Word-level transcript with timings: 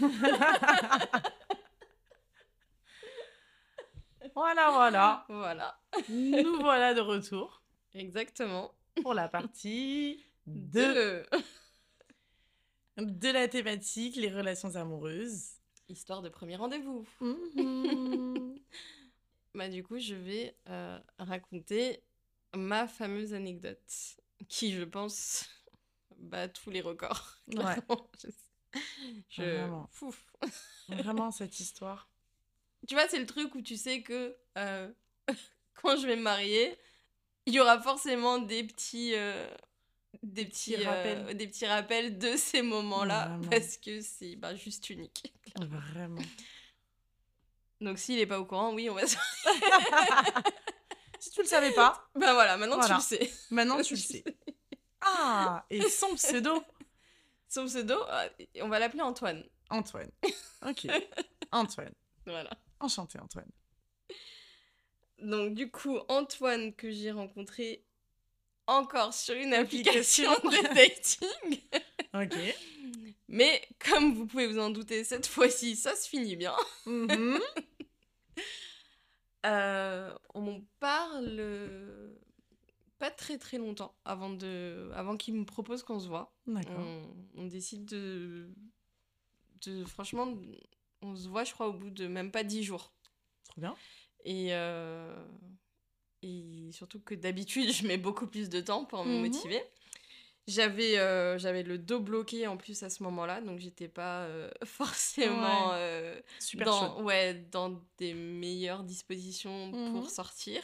Voilà, 4.34 4.70
voilà. 4.70 5.24
Voilà. 5.28 5.80
Nous 6.08 6.60
voilà 6.60 6.94
de 6.94 7.00
retour 7.00 7.62
Exactement. 7.94 8.72
pour 9.02 9.14
la 9.14 9.28
partie 9.28 10.24
2 10.46 10.94
Deux. 10.94 11.26
de 12.98 13.30
la 13.30 13.48
thématique 13.48 14.16
les 14.16 14.30
relations 14.32 14.76
amoureuses. 14.76 15.54
Histoire 15.88 16.22
de 16.22 16.28
premier 16.28 16.56
rendez-vous. 16.56 17.06
Mhm. 17.20 18.58
Bah, 19.54 19.68
du 19.68 19.82
coup, 19.82 19.98
je 19.98 20.14
vais 20.14 20.56
euh, 20.68 21.00
raconter 21.18 22.04
ma 22.54 22.86
fameuse 22.86 23.34
anecdote 23.34 23.80
qui, 24.48 24.70
je 24.72 24.84
pense, 24.84 25.48
bat 26.16 26.48
tous 26.48 26.70
les 26.70 26.80
records. 26.80 27.38
Ouais. 27.48 27.54
Clairement, 27.64 28.08
je 28.22 28.28
sais. 28.28 28.47
Je... 29.30 29.42
Vraiment. 29.42 29.88
Fouf. 29.92 30.32
Vraiment, 30.88 31.30
cette 31.30 31.58
histoire. 31.60 32.08
Tu 32.86 32.94
vois, 32.94 33.08
c'est 33.08 33.18
le 33.18 33.26
truc 33.26 33.54
où 33.54 33.62
tu 33.62 33.76
sais 33.76 34.02
que 34.02 34.36
euh, 34.56 34.90
quand 35.74 35.96
je 35.96 36.06
vais 36.06 36.16
me 36.16 36.22
marier, 36.22 36.76
il 37.46 37.54
y 37.54 37.60
aura 37.60 37.80
forcément 37.80 38.38
des 38.38 38.64
petits, 38.64 39.14
euh, 39.14 39.48
des 40.22 40.44
petits, 40.44 40.74
Petits 40.74 40.86
euh, 40.86 40.90
rappels. 40.90 41.36
des 41.36 41.46
petits 41.48 41.66
rappels 41.66 42.18
de 42.18 42.36
ces 42.36 42.62
moments-là 42.62 43.38
parce 43.50 43.76
que 43.78 44.00
c'est 44.00 44.36
bah, 44.36 44.54
juste 44.54 44.90
unique. 44.90 45.32
Vraiment. 45.60 46.22
Donc 47.80 47.98
s'il 47.98 48.18
est 48.18 48.26
pas 48.26 48.38
au 48.40 48.44
courant, 48.44 48.72
oui, 48.74 48.88
on 48.90 48.94
va. 48.94 49.06
se- 49.06 49.16
Si 51.20 51.30
tu 51.30 51.40
le 51.42 51.46
savais 51.48 51.72
pas, 51.72 52.08
ben 52.14 52.32
voilà, 52.32 52.56
maintenant 52.56 52.76
Voilà. 52.78 52.96
tu 52.96 53.14
le 53.16 53.18
sais. 53.26 53.32
maintenant 53.50 53.80
tu 53.82 53.94
le 53.94 54.00
sais. 54.00 54.24
Ah, 55.00 55.64
et 55.70 55.82
son 55.88 56.14
pseudo 56.14 56.62
Son 57.48 57.66
pseudo, 57.66 57.94
euh, 57.94 58.28
on 58.62 58.68
va 58.68 58.78
l'appeler 58.78 59.02
Antoine. 59.02 59.44
Antoine. 59.70 60.10
Ok. 60.66 60.88
Antoine. 61.52 61.94
Voilà. 62.26 62.50
Enchanté, 62.80 63.20
Antoine. 63.20 63.48
Donc 65.20 65.54
du 65.54 65.70
coup, 65.70 65.98
Antoine 66.08 66.74
que 66.74 66.90
j'ai 66.90 67.12
rencontré 67.12 67.84
encore 68.66 69.14
sur 69.14 69.34
une 69.36 69.54
application 69.54 70.30
de 70.44 70.74
dating. 70.74 71.60
Ok. 72.14 72.34
Mais 73.28 73.62
comme 73.78 74.14
vous 74.14 74.26
pouvez 74.26 74.46
vous 74.46 74.58
en 74.58 74.70
douter, 74.70 75.04
cette 75.04 75.26
fois-ci, 75.26 75.76
ça 75.76 75.94
se 75.94 76.08
finit 76.08 76.36
bien. 76.36 76.56
Euh, 79.46 80.12
on 80.34 80.64
parle 80.80 81.40
pas 82.98 83.10
très 83.10 83.38
très 83.38 83.58
longtemps 83.58 83.94
avant, 84.04 84.30
de... 84.30 84.90
avant 84.94 85.16
qu'il 85.16 85.34
me 85.34 85.44
propose 85.44 85.82
qu'on 85.82 86.00
se 86.00 86.08
voit. 86.08 86.34
On, 86.46 87.06
on 87.36 87.46
décide 87.46 87.84
de... 87.84 88.48
de... 89.62 89.84
Franchement, 89.84 90.34
on 91.02 91.14
se 91.16 91.28
voit, 91.28 91.44
je 91.44 91.52
crois, 91.52 91.68
au 91.68 91.72
bout 91.72 91.90
de 91.90 92.06
même 92.06 92.30
pas 92.30 92.42
dix 92.44 92.64
jours. 92.64 92.92
Trop 93.44 93.60
bien. 93.60 93.74
Et, 94.24 94.48
euh, 94.52 95.14
et 96.22 96.70
surtout 96.72 97.00
que 97.00 97.14
d'habitude, 97.14 97.70
je 97.72 97.86
mets 97.86 97.98
beaucoup 97.98 98.26
plus 98.26 98.48
de 98.48 98.60
temps 98.60 98.84
pour 98.84 99.04
me 99.04 99.14
Mhm. 99.14 99.20
motiver. 99.22 99.62
J'avais 100.46 100.98
euh, 100.98 101.36
j'avais 101.36 101.62
le 101.62 101.76
dos 101.76 102.00
bloqué 102.00 102.46
en 102.46 102.56
plus 102.56 102.82
à 102.82 102.88
ce 102.88 103.02
moment-là, 103.02 103.42
donc 103.42 103.58
j'étais 103.58 103.86
pas 103.88 104.22
euh, 104.22 104.50
forcément 104.64 105.72
euh, 105.74 106.18
Super 106.38 106.64
dans, 106.66 106.96
chaud. 106.96 107.02
ouais, 107.02 107.34
dans 107.52 107.78
des 107.98 108.14
meilleures 108.14 108.82
dispositions 108.82 109.66
Mhm. 109.72 109.92
pour 109.92 110.08
sortir. 110.10 110.62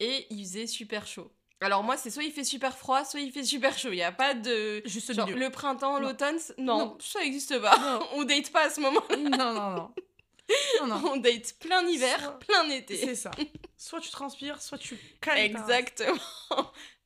Et 0.00 0.26
il 0.30 0.44
faisait 0.44 0.66
super 0.66 1.06
chaud. 1.06 1.32
Alors 1.60 1.82
moi, 1.82 1.96
c'est 1.96 2.10
soit 2.10 2.24
il 2.24 2.32
fait 2.32 2.44
super 2.44 2.76
froid, 2.76 3.04
soit 3.04 3.20
il 3.20 3.32
fait 3.32 3.44
super 3.44 3.78
chaud. 3.78 3.88
Il 3.90 3.96
n'y 3.96 4.02
a 4.02 4.12
pas 4.12 4.34
de... 4.34 4.82
Juste 4.84 5.14
Genre, 5.14 5.30
le 5.30 5.48
printemps, 5.50 5.98
Non. 6.00 6.08
l'automne, 6.08 6.36
non, 6.58 6.78
Non. 6.78 6.98
ça 7.00 7.20
n'existe 7.20 7.58
pas. 7.60 7.78
Non. 7.78 8.06
On 8.14 8.24
date 8.24 8.50
pas 8.52 8.66
à 8.66 8.70
ce 8.70 8.80
moment. 8.80 9.00
Non, 9.16 9.52
non, 9.54 9.70
non. 9.70 9.94
Non, 10.80 10.86
non. 10.88 11.12
On 11.12 11.16
date 11.16 11.54
plein 11.58 11.86
hiver, 11.88 12.18
Soit- 12.20 12.38
plein 12.40 12.68
été. 12.68 12.96
C'est 12.98 13.14
ça. 13.14 13.30
Soit 13.78 14.00
tu 14.00 14.10
transpires, 14.10 14.60
soit 14.60 14.76
tu 14.78 14.98
race. 15.24 15.38
Exactement. 15.38 16.18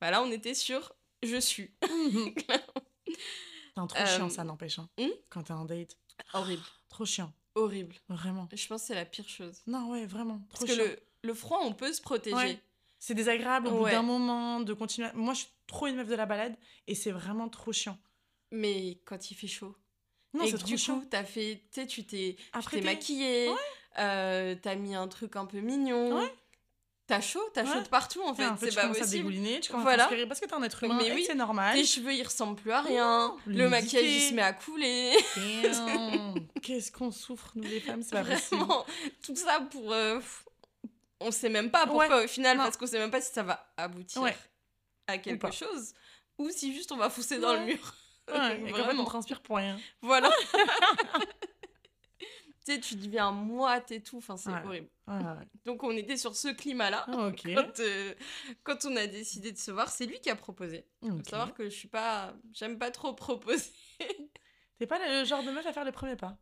bah 0.01 0.11
là, 0.11 0.21
on 0.21 0.29
était 0.31 0.53
sur 0.53 0.93
je 1.23 1.37
suis. 1.37 1.71
Mhm. 1.89 2.33
Putain, 2.33 3.87
trop 3.87 3.97
Euh, 3.99 4.05
chiant, 4.05 4.29
ça 4.29 4.43
n'empêche. 4.43 4.79
hein. 4.79 4.89
hmm? 4.99 5.07
Quand 5.29 5.43
t'es 5.43 5.53
en 5.53 5.65
date. 5.65 5.97
Horrible. 6.33 6.63
Trop 6.89 7.05
chiant. 7.05 7.31
Horrible. 7.55 7.95
Vraiment. 8.09 8.47
Je 8.53 8.67
pense 8.67 8.81
que 8.81 8.87
c'est 8.87 8.95
la 8.95 9.05
pire 9.05 9.27
chose. 9.29 9.61
Non, 9.67 9.89
ouais, 9.89 10.05
vraiment. 10.05 10.41
Trop 10.53 10.65
Parce 10.65 10.77
que 10.77 10.81
le, 10.83 10.99
le 11.23 11.33
froid, 11.33 11.59
on 11.63 11.73
peut 11.73 11.93
se 11.93 12.01
protéger. 12.01 12.35
Ouais. 12.35 12.61
C'est 12.99 13.13
désagréable 13.13 13.67
au 13.67 13.79
bout 13.79 13.89
d'un 13.89 14.01
moment 14.01 14.59
de 14.59 14.73
continuer. 14.73 15.07
à- 15.07 15.13
Moi, 15.13 15.33
je 15.33 15.39
suis 15.39 15.49
trop 15.67 15.87
une 15.87 15.95
meuf 15.95 16.07
de 16.07 16.15
la 16.15 16.25
balade 16.25 16.55
et 16.87 16.95
c'est 16.95 17.11
vraiment 17.11 17.47
trop 17.49 17.71
chiant. 17.71 17.97
Mais 18.51 18.99
quand 19.05 19.31
il 19.31 19.35
fait 19.35 19.47
chaud. 19.47 19.75
Non, 20.33 20.45
c'est 20.45 20.57
trop 20.57 20.67
du 20.67 20.77
chiant. 20.77 20.99
coup, 20.99 21.05
t'as 21.09 21.23
fait, 21.23 21.63
tu 21.87 22.05
t'es 22.05 22.35
t'es 22.71 22.81
maquillée, 22.81 23.49
euh, 23.97 24.55
t'as 24.61 24.75
mis 24.75 24.93
un 24.95 25.07
truc 25.07 25.35
un 25.35 25.45
peu 25.45 25.59
mignon. 25.59 26.17
Ouais. 26.19 26.33
T'as 27.07 27.21
chaud, 27.21 27.41
t'as 27.55 27.65
chaud 27.65 27.81
de 27.81 27.87
partout 27.87 28.21
en 28.21 28.35
Fait, 28.35 28.43
C'est 28.59 28.69
tu 28.69 28.75
pas 28.75 28.81
commences 28.83 28.97
à 28.97 28.99
possible. 28.99 29.17
dégouliner, 29.23 29.59
tu 29.61 29.71
commences 29.71 29.83
Voilà. 29.85 30.03
à 30.03 30.05
transpirer 30.05 30.27
parce 30.27 30.39
que 30.39 30.45
t'es 30.45 30.53
un 30.53 30.61
être 30.61 30.83
humain 30.83 30.99
Mais 31.01 31.11
oui. 31.11 31.23
c'est 31.25 31.33
normal. 31.33 31.75
Tes 31.75 31.83
cheveux, 31.83 32.13
ils 32.13 32.21
ressemblent 32.23 32.55
plus 32.61 32.71
à 32.71 32.81
rien. 32.81 33.35
le 33.47 33.67
maquillage, 33.67 34.05
il 34.05 34.21
se 34.29 34.33
met 34.35 34.43
à 34.43 34.53
couler. 34.53 35.13
Qu'est-ce 36.61 36.91
qu'on 36.91 37.09
souffre, 37.11 37.51
nous 37.55 37.63
les 37.63 37.79
femmes, 37.79 38.03
c'est 38.03 38.11
pas 38.11 38.23
possible. 38.23 38.57
Vraiment, 38.57 38.85
tout 39.23 39.35
ça 39.35 39.59
pour. 39.71 39.91
euh, 39.91 40.19
on 41.19 41.31
sait 41.31 41.49
même 41.49 41.71
pas 41.71 41.85
pourquoi 41.85 42.07
Ouais, 42.19 42.25
au 42.25 42.27
final, 42.27 42.57
non. 42.57 42.63
parce 42.63 42.77
qu'on 42.77 42.87
sait 42.87 42.99
même 42.99 43.11
pas 43.11 43.21
si 43.21 43.31
ça 43.33 43.43
va 43.43 43.71
aboutir 43.77 44.21
Ouais. 44.21 44.35
à 45.07 45.17
quelque 45.17 45.51
chose 45.51 45.93
ou 46.37 46.49
si 46.49 46.73
juste 46.73 46.91
on 46.91 46.97
va 46.97 47.09
fousser 47.09 47.39
dans 47.39 47.53
le 47.53 47.65
mur. 47.65 47.93
Ouais, 48.31 48.59
et 48.61 48.73
on 48.99 49.05
transpire 49.05 49.41
pour 49.41 49.57
rien. 49.57 49.79
Voilà. 50.01 50.31
tu 52.19 52.25
sais, 52.75 52.79
tu 52.79 52.95
deviens 52.95 53.31
moite 53.31 53.91
et 53.91 54.01
tout, 54.01 54.17
enfin, 54.17 54.37
c'est 54.37 54.49
Ouais. 54.51 54.61
horrible. 54.65 54.89
Donc, 55.65 55.83
on 55.83 55.91
était 55.97 56.17
sur 56.17 56.35
ce 56.35 56.49
climat-là. 56.49 57.05
Ah. 57.07 57.31
Quand, 57.43 57.79
euh, 57.79 58.13
quand 58.63 58.85
on 58.85 58.95
a 58.95 59.07
décidé 59.07 59.51
de 59.51 59.57
se 59.57 59.71
voir, 59.71 59.89
c'est 59.89 60.05
lui 60.05 60.19
qui 60.19 60.29
a 60.29 60.35
proposé. 60.35 60.85
Faut 61.01 61.09
Ok. 61.13 61.27
savoir 61.29 61.53
que 61.53 61.63
je 61.65 61.75
suis 61.75 61.87
pas. 61.87 62.33
J'aime 62.53 62.77
pas 62.77 62.91
trop 62.91 63.13
proposer. 63.13 63.71
T'es 64.77 64.85
pas 64.87 64.99
le 64.99 65.25
genre 65.25 65.43
de 65.43 65.49
meuf 65.51 65.65
à 65.65 65.73
faire 65.73 65.83
les 65.83 65.91
premiers 65.91 66.15
pas. 66.15 66.37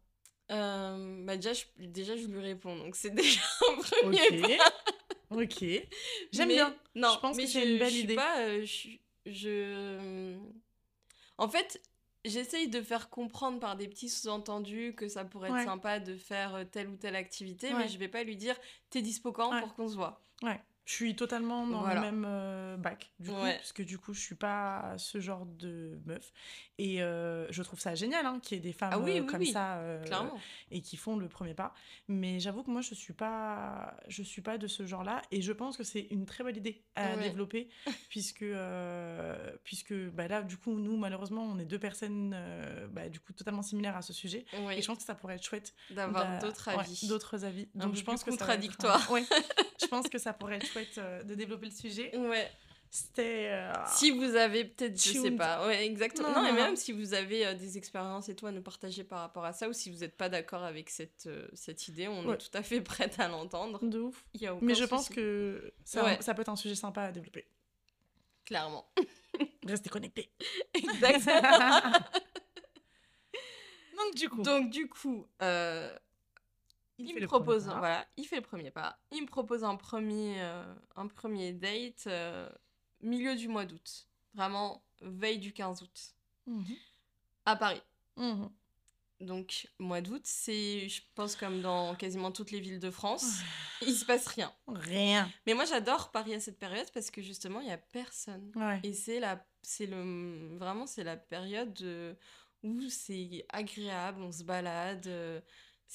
Euh, 0.52 1.26
bah, 1.26 1.36
déjà 1.36 1.54
je, 1.54 1.64
déjà, 1.78 2.16
je 2.16 2.26
lui 2.26 2.40
réponds, 2.40 2.76
donc 2.78 2.96
c'est 2.96 3.10
déjà 3.16 3.42
un 3.70 3.76
premier 3.82 4.22
Ok. 4.44 4.58
pas. 4.58 4.74
ok. 5.36 5.66
J'aime 6.32 6.48
bien. 6.50 6.76
Non, 6.96 7.12
Je 7.16 7.20
pense 7.20 7.36
mais 7.38 7.44
que 7.44 7.50
c'est 7.50 7.70
une 7.74 7.78
belle 7.80 7.92
je 7.94 7.98
idée. 7.98 8.16
Pas, 8.16 8.40
euh, 8.42 8.66
je, 8.66 8.90
je- 9.26 10.38
En 11.38 11.50
fait, 11.50 11.82
j'essaye 12.26 12.68
de 12.70 12.82
faire 12.82 13.10
comprendre 13.10 13.60
par 13.60 13.76
des 13.76 13.88
petits 13.88 14.10
sous-entendus 14.10 14.96
que 14.96 15.08
ça 15.10 15.26
pourrait 15.26 15.52
Ouais. 15.52 15.60
être 15.62 15.66
sympa 15.68 16.00
de 16.00 16.16
faire 16.18 16.56
euh, 16.56 16.64
telle 16.64 16.88
ou 16.88 16.96
telle 16.96 17.16
activité, 17.16 17.68
Ouais. 17.74 17.80
mais 17.80 17.88
je 17.90 17.98
vais 17.98 18.08
pas 18.08 18.24
lui 18.24 18.36
dire 18.38 18.56
t'es 18.90 19.02
dispo 19.02 19.32
quand 19.34 19.54
Ouais. 19.54 19.60
pour 19.62 19.76
qu'on 19.76 19.88
se 19.90 19.96
voit. 19.96 20.22
Ouais. 20.44 20.60
Je 20.88 20.94
suis 20.94 21.18
totalement 21.18 21.68
dans 21.68 21.82
Voilà. 21.82 21.96
le 21.96 22.02
même 22.02 22.26
euh, 22.26 22.78
bac, 22.78 23.12
du 23.20 23.30
coup, 23.30 23.36
Ouais. 23.36 23.58
parce 23.58 23.74
que 23.74 23.84
du 23.84 23.98
coup, 23.98 24.14
je 24.14 24.22
suis 24.22 24.36
pas 24.36 24.94
ce 24.98 25.20
genre 25.20 25.46
de 25.46 26.00
meuf. 26.06 26.32
Et 26.78 27.04
euh, 27.04 27.46
je 27.52 27.62
trouve 27.62 27.78
ça 27.82 27.94
génial 27.94 28.26
hein, 28.26 28.40
qu'il 28.42 28.56
y 28.56 28.60
ait 28.60 28.64
des 28.64 28.72
femmes 28.72 28.92
Ah 28.94 29.00
oui, 29.00 29.18
euh, 29.18 29.22
oui, 29.22 29.26
comme 29.28 29.40
oui, 29.42 29.48
ça 29.52 29.82
et 30.72 30.80
qui 30.82 30.96
font 30.96 31.18
le 31.18 31.28
premier 31.28 31.54
pas. 31.54 31.74
Mais 32.08 32.40
j'avoue 32.40 32.64
que 32.64 32.72
moi, 32.72 32.80
je 32.80 32.94
suis 32.96 33.12
pas, 33.12 33.98
je 34.08 34.24
suis 34.24 34.42
pas 34.42 34.58
de 34.58 34.68
ce 34.68 34.86
genre-là, 34.86 35.22
et 35.32 35.42
je 35.42 35.52
pense 35.52 35.76
que 35.76 35.84
c'est 35.84 36.08
une 36.10 36.26
très 36.26 36.44
bonne 36.46 36.56
idée 36.56 36.82
à 36.96 37.16
Ouais. 37.18 37.24
développer, 37.24 37.68
puisque, 38.10 38.46
puisque 39.66 39.94
bah 40.14 40.28
là, 40.30 40.42
du 40.42 40.56
coup, 40.56 40.78
nous, 40.80 40.96
malheureusement, 40.96 41.44
on 41.44 41.60
est 41.60 41.66
deux 41.66 41.80
personnes, 41.80 42.34
bah, 42.92 43.10
du 43.10 43.20
coup, 43.20 43.34
totalement 43.34 43.62
similaires 43.62 43.98
à 43.98 44.02
ce 44.02 44.14
sujet. 44.14 44.46
Et 44.72 44.82
je 44.82 44.88
pense 44.88 45.00
que 45.00 45.04
ça 45.04 45.16
pourrait 45.16 45.36
être 45.36 45.44
chouette 45.44 45.74
d'avoir 45.90 46.24
d'a- 46.26 46.40
d'autres 46.40 46.70
avis. 46.70 47.08
d'autres 47.08 47.44
avis. 47.44 47.68
Donc 47.76 47.96
je 47.96 48.04
pense 48.04 48.24
que 48.24 48.30
va 48.30 48.36
être 48.36 48.46
je 49.82 49.86
pense 49.88 50.08
que 50.08 50.18
ça 50.18 50.32
pourrait 50.34 50.56
être 50.58 50.66
chouette 50.66 50.77
euh, 50.98 51.24
de 51.24 51.36
développer 51.36 51.66
le 51.68 51.72
sujet. 51.72 52.16
Ouais. 52.18 52.50
C'était. 52.90 53.50
euh, 53.52 53.74
Si 53.88 54.12
vous 54.12 54.36
avez 54.38 54.64
peut-être, 54.64 54.94
je 55.02 55.12
sais 55.20 55.32
pas, 55.32 55.68
ouais, 55.68 55.86
exactement. 55.86 56.30
Non, 56.32 56.42
Non, 56.42 56.54
même 56.54 56.76
si 56.78 56.94
vous 56.94 57.14
avez 57.14 57.46
euh, 57.46 57.54
des 57.54 57.78
expériences 57.78 58.30
et 58.30 58.36
tout 58.36 58.48
à 58.48 58.52
nous 58.54 58.62
partager 58.62 59.04
par 59.04 59.20
rapport 59.20 59.44
à 59.44 59.52
ça, 59.52 59.68
ou 59.68 59.74
si 59.74 59.90
vous 59.92 59.98
n'êtes 60.00 60.16
pas 60.16 60.30
d'accord 60.30 60.64
avec 60.64 60.90
cette, 60.90 61.26
euh, 61.28 61.48
cette 61.54 61.88
idée, 61.90 62.08
on 62.08 62.26
Ouais. 62.26 62.36
est 62.36 62.38
tout 62.38 62.58
à 62.58 62.64
fait 62.64 62.80
prête 63.16 63.20
à 63.20 63.28
l'entendre. 63.28 63.84
de 63.86 64.00
ouf. 64.00 64.24
Il 64.34 64.42
y 64.42 64.48
a 64.48 64.56
aucun 64.56 64.66
Mais 64.66 64.74
je 64.76 64.86
pense 64.86 65.10
que 65.10 65.74
ça, 65.84 66.04
Ouais. 66.06 66.18
ça 66.22 66.34
peut 66.34 66.42
être 66.44 66.50
un 66.50 66.56
sujet 66.56 66.76
sympa 66.76 67.02
à 67.04 67.12
développer. 67.12 67.46
Clairement. 68.46 68.90
Restez 69.68 69.90
connectés. 69.90 70.32
Exactement. 70.74 71.42
Donc 73.98 74.16
du 74.16 74.30
coup, 74.30 74.42
Donc 74.44 74.70
du 74.70 74.88
coup, 74.88 75.28
euh, 75.42 75.94
il, 76.98 77.16
me 77.16 77.26
propose, 77.28 77.66
pas. 77.66 77.80
voilà, 77.80 78.08
il 78.18 78.26
fait 78.26 78.38
le 78.38 78.42
premier 78.42 78.72
pas. 78.72 78.98
Il 79.12 79.22
me 79.22 79.28
propose 79.28 79.64
un 79.64 79.76
premier, 79.76 80.42
euh, 80.42 80.64
un 80.96 81.08
premier 81.08 81.54
date 81.54 82.06
euh, 82.08 82.50
milieu 83.02 83.36
du 83.36 83.48
mois 83.48 83.66
d'août, 83.66 84.08
vraiment 84.34 84.84
veille 85.02 85.40
du 85.40 85.54
15 85.54 85.84
août, 85.84 86.14
Mhm. 86.48 86.76
à 87.46 87.56
Paris. 87.56 87.82
Mhm. 88.16 88.50
Donc 89.20 89.68
mois 89.80 90.02
d'août, 90.02 90.22
c'est, 90.26 90.88
je 90.90 91.02
pense 91.16 91.36
comme 91.36 91.62
dans 91.62 91.96
quasiment 91.96 92.32
toutes 92.32 92.52
les 92.52 92.60
villes 92.60 92.80
de 92.80 92.92
France, 92.92 93.40
il 93.82 93.94
se 93.96 94.06
passe 94.06 94.28
rien. 94.28 94.54
rien. 94.68 95.28
Mais 95.48 95.56
moi 95.56 95.66
j'adore 95.66 96.12
Paris 96.12 96.36
à 96.36 96.40
cette 96.40 96.60
période 96.60 96.90
parce 96.94 97.10
que 97.10 97.22
justement 97.24 97.60
il 97.62 97.68
y 97.68 97.72
a 97.72 97.78
personne. 97.80 98.52
Ouais. 98.56 98.80
Et 98.84 98.94
c'est 98.94 99.20
la, 99.20 99.44
c'est 99.64 99.88
le, 99.88 100.56
vraiment 100.58 100.86
c'est 100.86 101.04
la 101.04 101.18
période 101.18 101.80
euh, 101.82 102.14
où 102.64 102.80
c'est 102.90 103.46
agréable, 103.50 104.22
on 104.22 104.32
se 104.32 104.44
balade. 104.44 105.08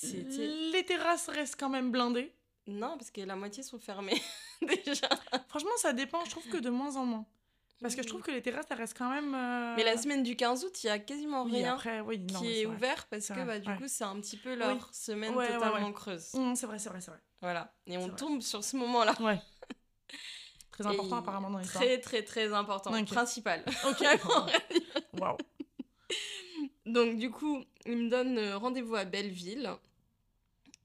Les 0.03 0.85
terrasses 0.87 1.29
restent 1.29 1.59
quand 1.59 1.69
même 1.69 1.91
blindées. 1.91 2.33
Non, 2.67 2.97
parce 2.97 3.11
que 3.11 3.21
la 3.21 3.37
moitié 3.37 3.63
sont 3.63 3.79
fermées 3.79 4.21
déjà. 4.85 5.09
Franchement, 5.49 5.71
ça 5.79 5.93
dépend. 5.93 6.25
Je 6.25 6.31
trouve 6.31 6.49
que 6.49 6.59
de 6.59 6.71
moins 6.71 6.97
en 6.97 7.05
moins. 7.05 7.27
Parce 7.81 7.97
que 7.97 8.03
je 8.05 8.07
trouve 8.07 8.23
que 8.23 8.31
les 8.31 8.41
terrasses, 8.41 8.67
ça 8.69 8.77
reste 8.77 8.97
quand 8.97 9.11
même. 9.11 9.35
euh, 9.35 9.75
Mais 9.77 9.83
la 9.83 9.97
semaine 9.97 10.23
du 10.23 10.37
15 10.37 10.65
aut, 10.65 10.71
il 10.85 10.87
y 10.87 10.89
a 10.89 11.01
quasiment 11.01 11.43
oui, 11.43 11.57
rien 11.57 11.75
après, 11.75 12.01
oui, 12.01 12.21
non, 12.21 12.39
qui 12.39 12.61
est, 12.61 12.67
ouvert 12.67 13.07
parce 13.09 13.27
que 13.27 13.45
bah, 13.45 13.59
du 13.59 13.69
ouais. 13.69 13.77
coup, 13.77 13.89
c'est 13.89 14.05
un 14.05 14.21
petit 14.21 14.37
peu 14.37 14.55
leur 14.55 14.95
semaine 14.95 15.35
Ouais, 15.35 15.53
totalement 15.53 15.87
ouais. 15.89 15.93
creuse. 15.93 16.33
Hum, 16.35 16.55
c'est 16.55 16.67
vrai, 16.67 16.79
c'est 16.79 16.91
vrai, 16.91 17.01
c'est 17.01 17.11
vrai. 17.11 17.21
Voilà. 17.41 17.75
Et 17.89 17.97
on 17.99 18.07
vrai. 18.07 18.17
tombe 18.17 18.41
sur 18.41 18.63
ce 18.63 18.77
moment-là. 18.77 19.17
Ouais. 19.21 19.41
Très 20.71 20.87
important 20.87 21.17
Et 21.17 21.19
apparemment 21.19 21.51
dans 21.51 21.59
l'histoire. 21.59 21.83
Très, 21.83 21.99
très, 21.99 22.23
très 22.23 22.53
important. 22.53 22.93
Principal. 23.05 23.65
Ok. 23.85 24.05
Waouh. 25.21 25.37
Donc, 26.87 27.19
du 27.19 27.31
coup, 27.31 27.63
il 27.87 27.97
me 27.97 28.11
donne 28.11 28.39
euh, 28.39 28.59
rendez-vous 28.59 28.95
à 28.97 29.05
Belleville. 29.05 29.71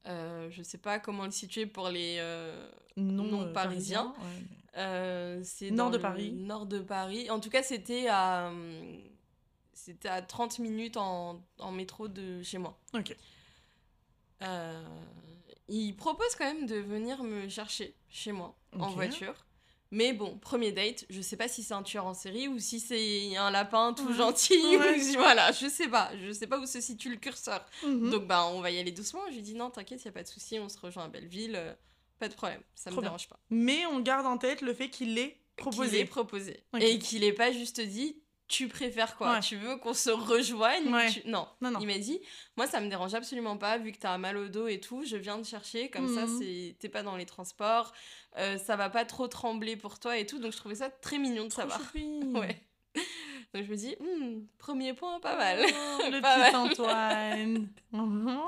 Euh, 0.05 0.49
je 0.51 0.63
sais 0.63 0.77
pas 0.77 0.99
comment 0.99 1.25
le 1.25 1.31
situer 1.31 1.65
pour 1.65 1.89
les 1.89 2.17
euh, 2.19 2.69
Non, 2.95 3.23
non 3.23 3.41
euh, 3.47 3.51
parisien. 3.53 4.13
ouais, 4.19 5.41
c'est 5.43 5.71
Nord 5.71 5.91
de 5.91 5.97
Paris. 5.97 6.31
Nord 6.31 6.65
de 6.65 6.79
Paris. 6.79 7.29
En 7.29 7.39
tout 7.39 7.49
cas, 7.49 7.63
c'était 7.63 8.07
à, 8.09 8.51
c'était 9.73 10.07
à 10.09 10.21
30 10.21 10.59
minutes 10.59 10.97
en, 10.97 11.41
en 11.59 11.71
métro 11.71 12.07
de 12.07 12.41
chez 12.43 12.57
moi. 12.57 12.79
Ok. 12.93 13.15
Euh, 14.43 14.83
il 15.67 15.93
propose 15.95 16.35
quand 16.37 16.45
même 16.45 16.67
de 16.67 16.75
venir 16.75 17.23
me 17.23 17.49
chercher 17.49 17.95
chez 18.09 18.31
moi 18.31 18.55
en 18.79 18.89
voiture. 18.91 19.33
Mais 19.91 20.13
bon, 20.13 20.37
premier 20.37 20.71
date, 20.71 21.05
je 21.09 21.21
sais 21.21 21.37
pas 21.37 21.47
si 21.47 21.63
c'est 21.63 21.73
un 21.73 21.83
tueur 21.83 22.05
en 22.05 22.13
série 22.13 22.47
ou 22.47 22.59
si 22.59 22.79
c'est 22.79 23.35
un 23.37 23.51
lapin 23.51 23.93
tout 23.93 24.13
gentil. 24.13 24.57
Ouais. 24.77 24.99
ou 25.09 25.13
voilà, 25.13 25.51
je 25.51 25.67
sais 25.67 25.87
pas. 25.87 26.11
Je 26.21 26.31
sais 26.31 26.47
pas 26.47 26.59
où 26.59 26.65
se 26.65 26.81
situe 26.81 27.09
le 27.09 27.15
curseur. 27.17 27.65
Mhm. 27.85 28.09
Donc 28.09 28.27
bah 28.27 28.45
on 28.47 28.61
va 28.61 28.71
y 28.71 28.79
aller 28.79 28.91
doucement. 28.91 29.21
Je 29.29 29.35
lui 29.35 29.41
dis 29.41 29.53
non, 29.55 29.69
t'inquiète, 29.69 30.03
y 30.03 30.07
a 30.07 30.11
pas 30.11 30.23
de 30.23 30.27
souci, 30.27 30.59
on 30.59 30.69
se 30.69 30.77
rejoint 30.79 31.05
à 31.05 31.07
Belleville. 31.07 31.55
euh, 31.55 31.73
pas 32.19 32.27
de 32.29 32.33
problème, 32.33 32.61
ça 32.75 32.89
me 32.89 32.93
Trop 32.95 33.01
bien. 33.01 33.09
dérange 33.11 33.29
pas. 33.29 33.39
Mais 33.49 33.85
on 33.85 33.99
garde 33.99 34.25
en 34.25 34.37
tête 34.37 34.61
le 34.61 34.73
fait 34.73 34.89
qu'il 34.89 35.13
l'ait 35.13 35.29
qu'il 35.55 35.63
proposé. 35.63 35.99
ait 35.99 36.05
proposé. 36.05 36.63
Et 36.79 36.97
qu'il 36.99 37.23
ait 37.23 37.31
pas 37.33 37.51
juste 37.51 37.79
dit 37.79 38.17
tu 38.47 38.67
préfères 38.67 39.15
quoi 39.17 39.33
Ouais. 39.33 39.39
Tu 39.41 39.55
veux 39.57 39.75
qu'on 39.77 39.93
se 39.93 40.09
rejoigne 40.09 40.93
Ouais. 40.93 41.11
Tu- 41.11 41.21
Non. 41.27 41.47
Non, 41.61 41.71
non. 41.71 41.79
Il 41.81 41.87
m'a 41.87 41.97
dit 41.97 42.19
moi 42.55 42.65
ça 42.67 42.79
me 42.79 42.87
dérange 42.89 43.13
absolument 43.13 43.57
pas 43.57 43.77
vu 43.77 43.91
que 43.91 43.97
t'as 43.99 44.17
mal 44.17 44.37
au 44.37 44.47
dos 44.47 44.67
et 44.67 44.79
tout, 44.79 45.03
je 45.05 45.17
viens 45.17 45.41
te 45.41 45.47
chercher 45.47 45.89
comme 45.89 46.07
ça 46.13 46.25
Mhm. 46.25 46.73
t'es 46.79 46.89
pas 46.89 47.03
dans 47.03 47.15
les 47.17 47.25
transports, 47.25 47.91
euh, 48.37 48.57
ça 48.57 48.75
va 48.75 48.89
pas 48.89 49.05
trop 49.05 49.27
trembler 49.27 49.75
pour 49.75 49.99
toi 49.99 50.17
et 50.17 50.25
tout 50.25 50.39
donc 50.39 50.51
je 50.53 50.57
trouvais 50.57 50.75
ça 50.75 50.89
très 50.89 51.17
mignon 51.17 51.45
de 51.45 51.51
savoir. 51.51 51.79
Ouais. 52.33 52.61
Donc 53.53 53.63
je 53.65 53.69
me 53.71 53.75
dis 53.75 53.95
Hmm, 53.99 54.45
premier 54.57 54.93
point 54.93 55.19
pas 55.19 55.35
mal. 55.37 55.59
Oh, 55.63 56.01
le 56.11 56.19
Pas 56.21 56.35
petit 56.35 56.51
mal. 56.51 56.55
Antoine. 56.55 57.69
Mhm. 57.91 58.39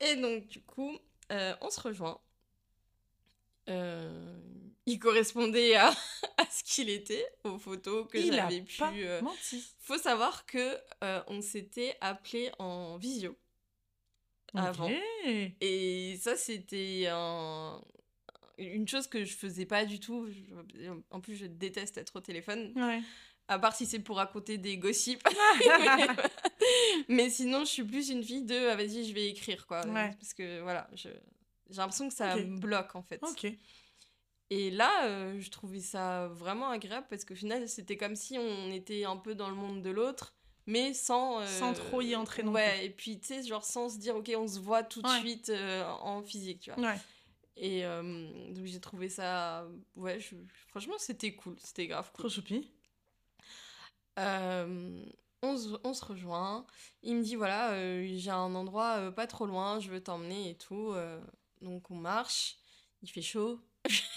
Et 0.00 0.16
donc, 0.16 0.48
du 0.48 0.60
coup, 0.60 0.98
euh, 1.32 1.54
on 1.62 1.70
se 1.70 1.80
rejoint. 1.80 2.18
Euh, 3.70 4.36
il 4.86 4.98
correspondait 4.98 5.74
à, 5.76 5.88
à 6.38 6.46
ce 6.50 6.62
qu'il 6.64 6.90
était, 6.90 7.26
aux 7.44 7.58
photos 7.58 8.06
que 8.10 8.20
j'avais 8.20 8.60
pu. 8.62 8.76
pas 8.78 8.92
euh, 8.92 9.20
menti. 9.22 9.64
Faut 9.80 9.98
savoir 9.98 10.44
que 10.46 10.76
euh, 11.02 11.22
on 11.28 11.40
s'était 11.40 11.96
appelé 12.00 12.50
en 12.58 12.96
visio. 12.98 13.36
avant. 14.54 14.90
Et 15.60 16.16
ça, 16.20 16.36
c'était 16.36 17.06
un- 17.10 17.80
une 18.58 18.86
chose 18.86 19.08
que 19.08 19.24
je 19.24 19.34
faisais 19.34 19.66
pas 19.66 19.84
du 19.84 19.98
tout. 19.98 20.28
Je- 20.28 20.90
En 21.10 21.20
plus, 21.20 21.34
je 21.34 21.46
déteste 21.46 21.98
être 21.98 22.14
au 22.16 22.20
téléphone, 22.20 22.72
Ouais. 22.76 23.00
à 23.48 23.58
part 23.58 23.74
si 23.74 23.84
c'est 23.86 23.98
pour 23.98 24.16
raconter 24.18 24.58
des 24.58 24.78
gossips. 24.78 25.22
Mais 27.08 27.30
sinon, 27.30 27.60
je 27.60 27.70
suis 27.70 27.84
plus 27.84 28.10
une 28.10 28.22
fille 28.22 28.42
de 28.44 28.68
ah, 28.68 28.76
vas-y, 28.76 29.04
je 29.04 29.12
vais 29.14 29.28
écrire 29.28 29.66
quoi. 29.66 29.84
Ouais. 29.86 30.10
Parce 30.20 30.34
que 30.34 30.60
voilà, 30.60 30.88
je- 30.94 31.08
j'ai 31.70 31.76
l'impression 31.76 32.08
que 32.08 32.14
ça 32.14 32.36
me 32.36 32.58
bloque 32.58 32.94
en 32.94 33.02
fait. 33.02 33.20
ok. 33.22 33.46
Et 34.50 34.70
là, 34.70 35.06
euh, 35.06 35.40
je 35.40 35.50
trouvais 35.50 35.80
ça 35.80 36.28
vraiment 36.28 36.68
agréable 36.68 37.06
parce 37.10 37.24
qu'au 37.24 37.34
final, 37.34 37.68
c'était 37.68 37.96
comme 37.96 38.14
si 38.16 38.38
on 38.38 38.70
était 38.70 39.04
un 39.04 39.16
peu 39.16 39.34
dans 39.34 39.48
le 39.48 39.56
monde 39.56 39.82
de 39.82 39.90
l'autre, 39.90 40.34
mais 40.66 40.94
sans. 40.94 41.40
euh, 41.40 41.46
Sans 41.58 41.72
trop 41.72 42.00
y 42.02 42.14
entrer 42.14 42.42
non 42.42 42.52
Ouais, 42.52 42.84
et 42.86 42.90
puis 42.90 43.18
tu 43.18 43.26
sais, 43.28 43.42
genre 43.42 43.64
sans 43.64 43.88
se 43.88 43.98
dire, 43.98 44.14
ok, 44.16 44.30
on 44.36 44.46
se 44.46 44.60
voit 44.60 44.82
tout 44.82 45.02
de 45.02 45.08
Ouais. 45.08 45.18
suite 45.20 45.48
euh, 45.48 45.84
en 45.84 46.22
physique, 46.22 46.60
tu 46.60 46.70
vois. 46.72 46.82
Ouais. 46.92 46.98
Et 47.56 47.82
donc 47.82 48.64
j'ai 48.66 48.80
trouvé 48.80 49.08
ça. 49.08 49.66
Ouais, 49.96 50.18
je- 50.20 50.34
franchement, 50.68 50.94
c'était 50.98 51.34
cool, 51.34 51.56
c'était 51.60 51.86
grave 51.86 52.10
cool. 52.12 52.24
Trop 52.24 52.28
choupi. 52.28 52.70
On, 55.46 55.56
se, 55.58 55.68
on 55.84 55.92
se 55.92 56.04
rejoint. 56.04 56.66
Il 57.02 57.16
me 57.16 57.22
dit 57.22 57.36
voilà, 57.36 57.72
euh, 57.72 58.06
j'ai 58.16 58.30
un 58.30 58.54
endroit 58.54 58.96
euh, 58.98 59.10
pas 59.10 59.26
trop 59.26 59.46
loin, 59.46 59.78
je 59.78 59.90
veux 59.90 60.02
t'emmener 60.02 60.50
et 60.50 60.54
tout. 60.56 60.92
euh, 60.92 61.20
donc 61.60 61.90
on 61.90 61.96
marche, 61.96 62.56
il 63.02 63.10
fait 63.10 63.22
chaud. 63.22 63.60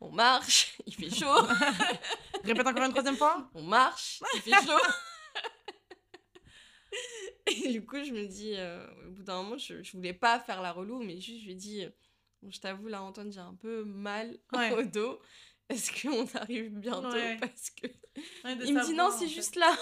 on 0.00 0.10
marche, 0.12 0.76
il 0.86 0.94
fait 0.94 1.10
chaud. 1.14 1.46
Répète 2.44 2.66
encore 2.66 2.84
une 2.84 2.90
troisième 2.90 3.16
fois? 3.16 3.48
on 3.54 3.62
marche, 3.62 4.20
il 4.34 4.40
fait 4.40 4.50
chaud. 4.50 4.80
et 7.46 7.72
du 7.72 7.84
coup, 7.84 8.02
je 8.04 8.12
me 8.12 8.26
dis, 8.26 8.54
euh, 8.56 8.86
au 9.06 9.10
bout 9.12 9.22
d'un 9.22 9.42
moment, 9.42 9.58
je, 9.58 9.82
je 9.82 9.96
voulais 9.96 10.12
pas 10.14 10.40
faire 10.40 10.62
la 10.62 10.72
relou, 10.72 11.02
mais 11.02 11.20
juste 11.20 11.40
je 11.40 11.44
lui 11.46 11.52
ai 11.52 11.56
dit 11.56 11.86
bon, 12.42 12.50
je 12.50 12.60
t'avoue, 12.60 12.88
là, 12.88 13.02
Antoine, 13.02 13.32
j'ai 13.32 13.40
un 13.40 13.54
peu 13.54 13.84
mal 13.84 14.38
Ouais. 14.52 14.72
au 14.72 14.82
dos. 14.82 15.20
Est-ce 15.68 15.90
qu'on 16.02 16.26
arrive 16.38 16.70
bientôt? 16.78 17.08
Ouais. 17.10 17.38
Parce 17.40 17.70
que. 17.70 17.86
Ouais, 18.44 18.56
Il 18.64 18.74
me 18.74 18.84
dit 18.84 18.94
non, 18.94 19.10
c'est 19.16 19.28
juste 19.28 19.56
là. 19.56 19.74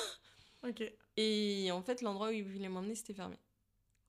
Ok. 0.66 0.82
Et 1.16 1.70
en 1.72 1.82
fait, 1.82 2.02
l'endroit 2.02 2.28
où 2.28 2.32
il 2.32 2.44
voulait 2.44 2.68
m'emmener, 2.68 2.94
c'était 2.94 3.14
fermé. 3.14 3.36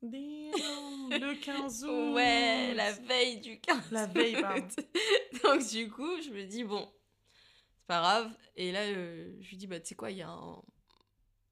Damn, 0.04 1.10
le 1.10 1.34
15 1.42 1.84
août. 1.86 1.90
Ouais, 2.14 2.74
la 2.76 2.92
veille 2.92 3.40
du 3.40 3.60
15 3.60 3.92
La 3.92 4.06
veille, 4.06 4.40
pardon. 4.42 4.62
août. 4.66 4.86
Donc, 5.44 5.66
du 5.68 5.90
coup, 5.90 6.22
je 6.22 6.30
me 6.30 6.44
dis, 6.44 6.64
bon, 6.64 6.92
c'est 7.78 7.88
pas 7.88 8.02
grave. 8.02 8.32
Et 8.56 8.72
là, 8.72 8.82
euh, 8.82 9.34
je 9.42 9.50
lui 9.50 9.58
dis, 9.58 9.66
bah, 9.68 9.80
tu 9.80 9.88
sais 9.88 9.96
quoi, 9.96 10.12
il 10.12 10.18
y 10.18 10.22
a 10.22 10.30
un, 10.30 10.62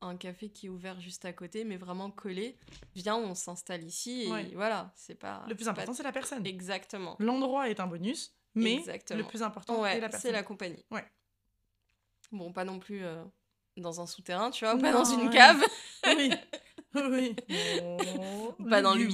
un 0.02 0.18
café 0.18 0.50
qui 0.50 0.66
est 0.66 0.70
ouvert 0.70 1.00
juste 1.00 1.24
à 1.26 1.32
côté, 1.34 1.64
mais 1.64 1.78
vraiment 1.78 2.12
collé. 2.12 2.58
Viens, 2.96 3.16
on 3.16 3.36
s'installe 3.36 3.84
ici. 3.86 4.24
Et 4.24 4.32
Ouais. 4.32 4.52
voilà, 4.54 4.92
c'est 4.96 5.16
pas. 5.16 5.46
Le 5.48 5.56
plus 5.56 5.68
important, 5.70 5.92
pas- 5.92 5.98
c'est 5.98 6.04
la 6.04 6.12
personne. 6.12 6.46
Exactement. 6.46 7.16
L'endroit 7.20 7.70
est 7.70 7.80
un 7.80 7.88
bonus, 7.88 8.36
mais 8.56 8.74
Exactement. 8.76 9.20
le 9.20 9.26
plus 9.28 9.42
important 9.44 9.82
Ouais, 9.82 9.96
est 9.98 10.02
la 10.02 10.10
personne. 10.10 10.22
c'est 10.30 10.32
la 10.34 10.44
compagnie. 10.44 10.84
Ouais. 10.92 11.06
Bon, 12.34 12.52
pas 12.52 12.66
non 12.66 12.80
plus 12.80 13.04
euh, 13.04 13.24
dans 13.78 14.02
un 14.02 14.08
souterrain, 14.08 14.52
tu 14.52 14.66
vois, 14.66 14.76
ou 14.76 14.80
pas 14.80 14.92
dans 14.92 15.06
une 15.06 15.28
ouais. 15.28 15.34
cave, 15.34 15.64
Oui. 16.18 16.32
Oui. 16.96 17.36
Oh, 17.84 18.54
pas 18.70 18.82
dans 18.82 18.96
tu 18.96 19.08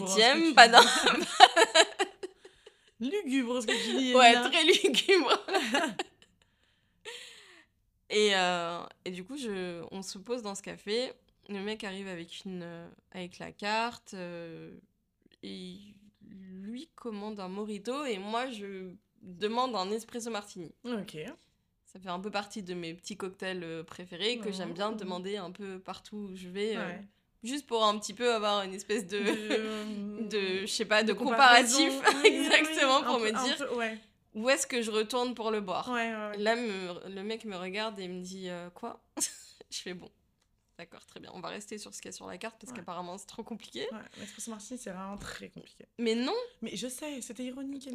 pas 0.56 0.68
dans. 0.68 0.82
Lugubre, 3.00 3.62
ce 3.62 3.68
que 3.68 3.92
tu 3.92 3.98
dis. 3.98 4.16
Ouais, 4.16 4.34
très 4.34 4.64
lugubre. 4.64 5.46
et, 8.10 8.32
euh, 8.36 8.80
et 9.06 9.12
du 9.12 9.24
coup, 9.24 9.38
je, 9.38 9.84
on 9.92 10.02
se 10.02 10.18
pose 10.18 10.42
dans 10.42 10.56
ce 10.56 10.64
café. 10.64 11.12
Le 11.50 11.60
mec 11.62 11.84
arrive 11.84 12.08
avec, 12.08 12.44
une, 12.46 12.64
euh, 12.64 12.90
avec 13.12 13.38
la 13.40 13.52
carte. 13.52 14.14
euh, 14.16 14.72
et 15.44 15.78
lui 16.28 16.90
commande 16.96 17.40
un 17.40 17.50
morito. 17.50 18.04
Et 18.06 18.18
moi, 18.18 18.50
je 18.50 18.90
demande 19.22 19.76
un 19.76 19.92
espresso 19.92 20.32
martini. 20.32 20.74
Ok. 20.84 21.18
Ça 21.86 22.00
fait 22.00 22.10
un 22.10 22.20
peu 22.20 22.32
partie 22.32 22.64
de 22.64 22.74
mes 22.74 22.94
petits 22.96 23.16
cocktails 23.16 23.84
préférés 23.86 24.40
que 24.40 24.52
j'aime 24.52 24.74
bien 24.74 24.90
Oh. 24.92 24.96
demander 24.96 25.38
un 25.38 25.52
peu 25.52 25.78
partout 25.80 26.30
où 26.32 26.36
je 26.36 26.50
vais. 26.50 26.76
euh, 26.76 26.86
Ouais. 26.88 27.08
Juste 27.44 27.66
pour 27.68 27.84
un 27.86 27.98
petit 28.00 28.14
peu 28.14 28.34
avoir 28.34 28.64
une 28.64 28.74
espèce 28.74 29.06
de. 29.08 29.20
De, 30.28 30.62
je 30.62 30.66
sais 30.66 30.86
pas, 30.86 31.04
de, 31.04 31.14
comparatif. 31.14 31.94
Exactement, 32.26 33.04
pour 33.04 33.20
me 33.20 33.32
dire 33.32 33.58
peu- 33.58 33.76
ouais. 33.76 33.98
où 34.36 34.50
est-ce 34.50 34.68
que 34.68 34.82
je 34.82 34.92
retourne 34.92 35.34
pour 35.36 35.52
le 35.52 35.62
boire. 35.62 35.90
Ouais, 35.90 36.14
ouais, 36.14 36.30
ouais. 36.32 36.38
Là, 36.38 36.56
me- 36.56 37.10
le 37.10 37.24
mec 37.24 37.46
me 37.46 37.56
regarde 37.56 38.00
et 38.00 38.08
me 38.08 38.22
dit 38.22 38.50
euh, 38.50 38.70
quoi? 38.72 39.00
Je 39.70 39.80
fais 39.80 39.94
bon. 39.94 40.10
D'accord, 40.78 41.04
très 41.08 41.20
bien. 41.20 41.32
On 41.34 41.40
va 41.42 41.50
rester 41.50 41.78
sur 41.80 41.94
ce 41.94 42.02
qu'il 42.02 42.10
y 42.12 42.14
a 42.14 42.16
sur 42.16 42.28
la 42.28 42.38
carte 42.38 42.56
parce 42.62 42.72
qu'apparemment 42.72 43.18
c'est 43.18 43.26
trop 43.26 43.42
compliqué. 43.44 43.88
Ouais, 43.92 43.98
l'espresso 44.20 44.52
martini, 44.52 44.80
c'est 44.80 44.92
vraiment 44.92 45.18
très 45.18 45.50
compliqué. 45.50 45.86
Mais 45.98 46.14
non, 46.14 46.36
Mais 46.62 46.76
je 46.76 46.88
sais, 46.88 47.20
c'était 47.22 47.44
ironique. 47.46 47.90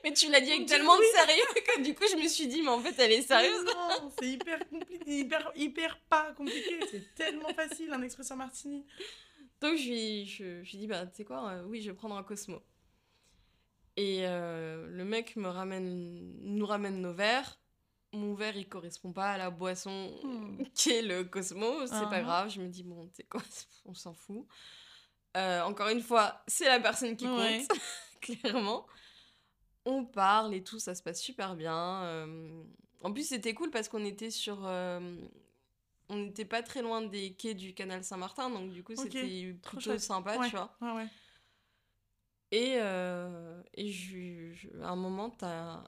Mais 0.04 0.12
tu 0.12 0.30
l'as 0.30 0.40
dit 0.40 0.50
avec 0.52 0.66
tellement 0.66 0.96
de 0.96 1.02
sérieux 1.14 1.42
que 1.66 1.82
du 1.82 1.94
coup 1.94 2.04
je 2.10 2.16
me 2.16 2.26
suis 2.28 2.46
dit, 2.46 2.62
mais 2.62 2.68
en 2.70 2.80
fait 2.80 2.94
elle 2.98 3.12
est 3.12 3.22
sérieuse. 3.22 3.64
Mais 3.66 3.72
Non, 3.74 4.12
c'est 4.18 4.28
hyper 4.28 4.68
compliqué, 4.68 5.04
hyper, 5.06 5.52
hyper 5.54 6.00
pas 6.08 6.32
compliqué. 6.32 6.78
C'est 6.90 7.14
tellement 7.14 7.52
facile 7.54 7.92
un 7.92 8.02
espresso 8.02 8.34
martini. 8.36 8.86
Donc 9.60 9.76
je 9.76 9.88
lui, 9.88 10.26
je, 10.26 10.62
je 10.64 10.70
lui 10.70 10.78
dis, 10.78 10.86
bah 10.86 11.06
tu 11.06 11.16
sais 11.16 11.24
quoi, 11.24 11.50
euh, 11.50 11.62
oui, 11.66 11.82
je 11.82 11.90
vais 11.90 11.96
prendre 11.96 12.16
un 12.16 12.22
Cosmo. 12.22 12.62
Et 13.96 14.20
euh, 14.26 14.86
le 14.88 15.04
mec 15.04 15.36
me 15.36 15.48
ramène, 15.48 16.32
nous 16.40 16.64
ramène 16.66 17.00
nos 17.02 17.12
verres. 17.12 17.58
Mon 18.12 18.34
verre, 18.34 18.56
il 18.56 18.68
correspond 18.68 19.12
pas 19.12 19.32
à 19.32 19.38
la 19.38 19.50
boisson 19.50 20.10
Hmm. 20.22 20.62
qui 20.74 20.90
est 20.90 21.02
le 21.02 21.24
Cosmo. 21.24 21.86
C'est 21.86 22.08
pas 22.08 22.10
Ah. 22.16 22.20
grave. 22.22 22.50
Je 22.50 22.60
me 22.62 22.68
dis, 22.68 22.82
bon, 22.82 23.06
tu 23.08 23.16
sais 23.16 23.24
quoi, 23.24 23.42
on 23.84 23.94
s'en 23.94 24.14
fout. 24.14 24.46
Euh, 25.36 25.60
encore 25.62 25.88
une 25.88 26.00
fois, 26.02 26.42
c'est 26.46 26.66
la 26.66 26.80
personne 26.80 27.16
qui 27.16 27.24
compte, 27.26 27.38
Ouais. 27.38 27.62
clairement. 28.20 28.86
On 29.86 30.04
parle 30.04 30.54
et 30.54 30.62
tout, 30.62 30.78
ça 30.78 30.94
se 30.94 31.02
passe 31.02 31.20
super 31.22 31.56
bien. 31.56 32.02
euh, 32.04 32.62
En 33.02 33.12
plus, 33.12 33.26
c'était 33.28 33.54
cool 33.54 33.70
parce 33.70 33.88
qu'on 33.88 34.04
était 34.04 34.30
sur. 34.30 34.66
euh, 34.66 35.16
on 36.08 36.16
n'était 36.16 36.44
pas 36.44 36.62
très 36.62 36.82
loin 36.82 37.02
des 37.02 37.32
quais 37.34 37.54
du 37.54 37.72
canal 37.72 38.02
Saint-Martin, 38.04 38.50
donc 38.50 38.72
du 38.72 38.82
coup, 38.82 38.94
c'était 39.04 39.52
plutôt 39.62 39.98
sympa, 39.98 40.38
Ouais, 40.38 40.48
tu 40.50 40.56
vois. 40.56 40.76
Ouais, 40.80 40.92
ouais. 40.96 41.06
Et, 42.52 42.74
euh, 42.78 43.62
et 43.74 43.90
je, 43.92 44.52
je- 44.52 44.68
à 44.82 44.88
un 44.88 44.96
moment, 44.96 45.30
t'as 45.30 45.84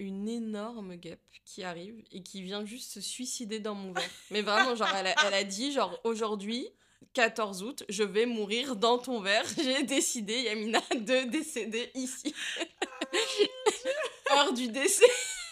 une 0.00 0.28
énorme 0.28 0.96
guêpe 0.96 1.22
qui 1.44 1.62
arrive 1.62 2.02
et 2.12 2.22
qui 2.22 2.42
vient 2.42 2.64
juste 2.64 2.90
se 2.92 3.00
suicider 3.00 3.60
dans 3.60 3.74
mon 3.74 3.92
verre. 3.92 4.10
Mais 4.30 4.42
vraiment, 4.42 4.74
genre, 4.74 4.88
elle 4.94 5.06
a, 5.08 5.14
elle 5.26 5.34
a 5.34 5.44
dit, 5.44 5.70
genre, 5.72 5.98
aujourd'hui, 6.04 6.68
14 7.14 7.62
août, 7.62 7.84
je 7.88 8.02
vais 8.02 8.26
mourir 8.26 8.74
dans 8.76 8.98
ton 8.98 9.20
verre. 9.20 9.44
J'ai 9.62 9.84
décidé, 9.84 10.42
Yamina, 10.42 10.80
de 10.94 11.28
décéder 11.30 11.90
ici. 11.94 12.34
Heure 14.32 14.52
du 14.52 14.68
décès. 14.68 15.04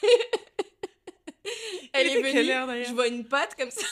elle 1.93 2.07
Il 2.09 2.17
est 2.17 2.23
venue, 2.33 2.51
heure, 2.51 2.69
je 2.85 2.93
vois 2.93 3.07
une 3.09 3.25
patte 3.27 3.55
comme 3.57 3.71
ça. 3.71 3.87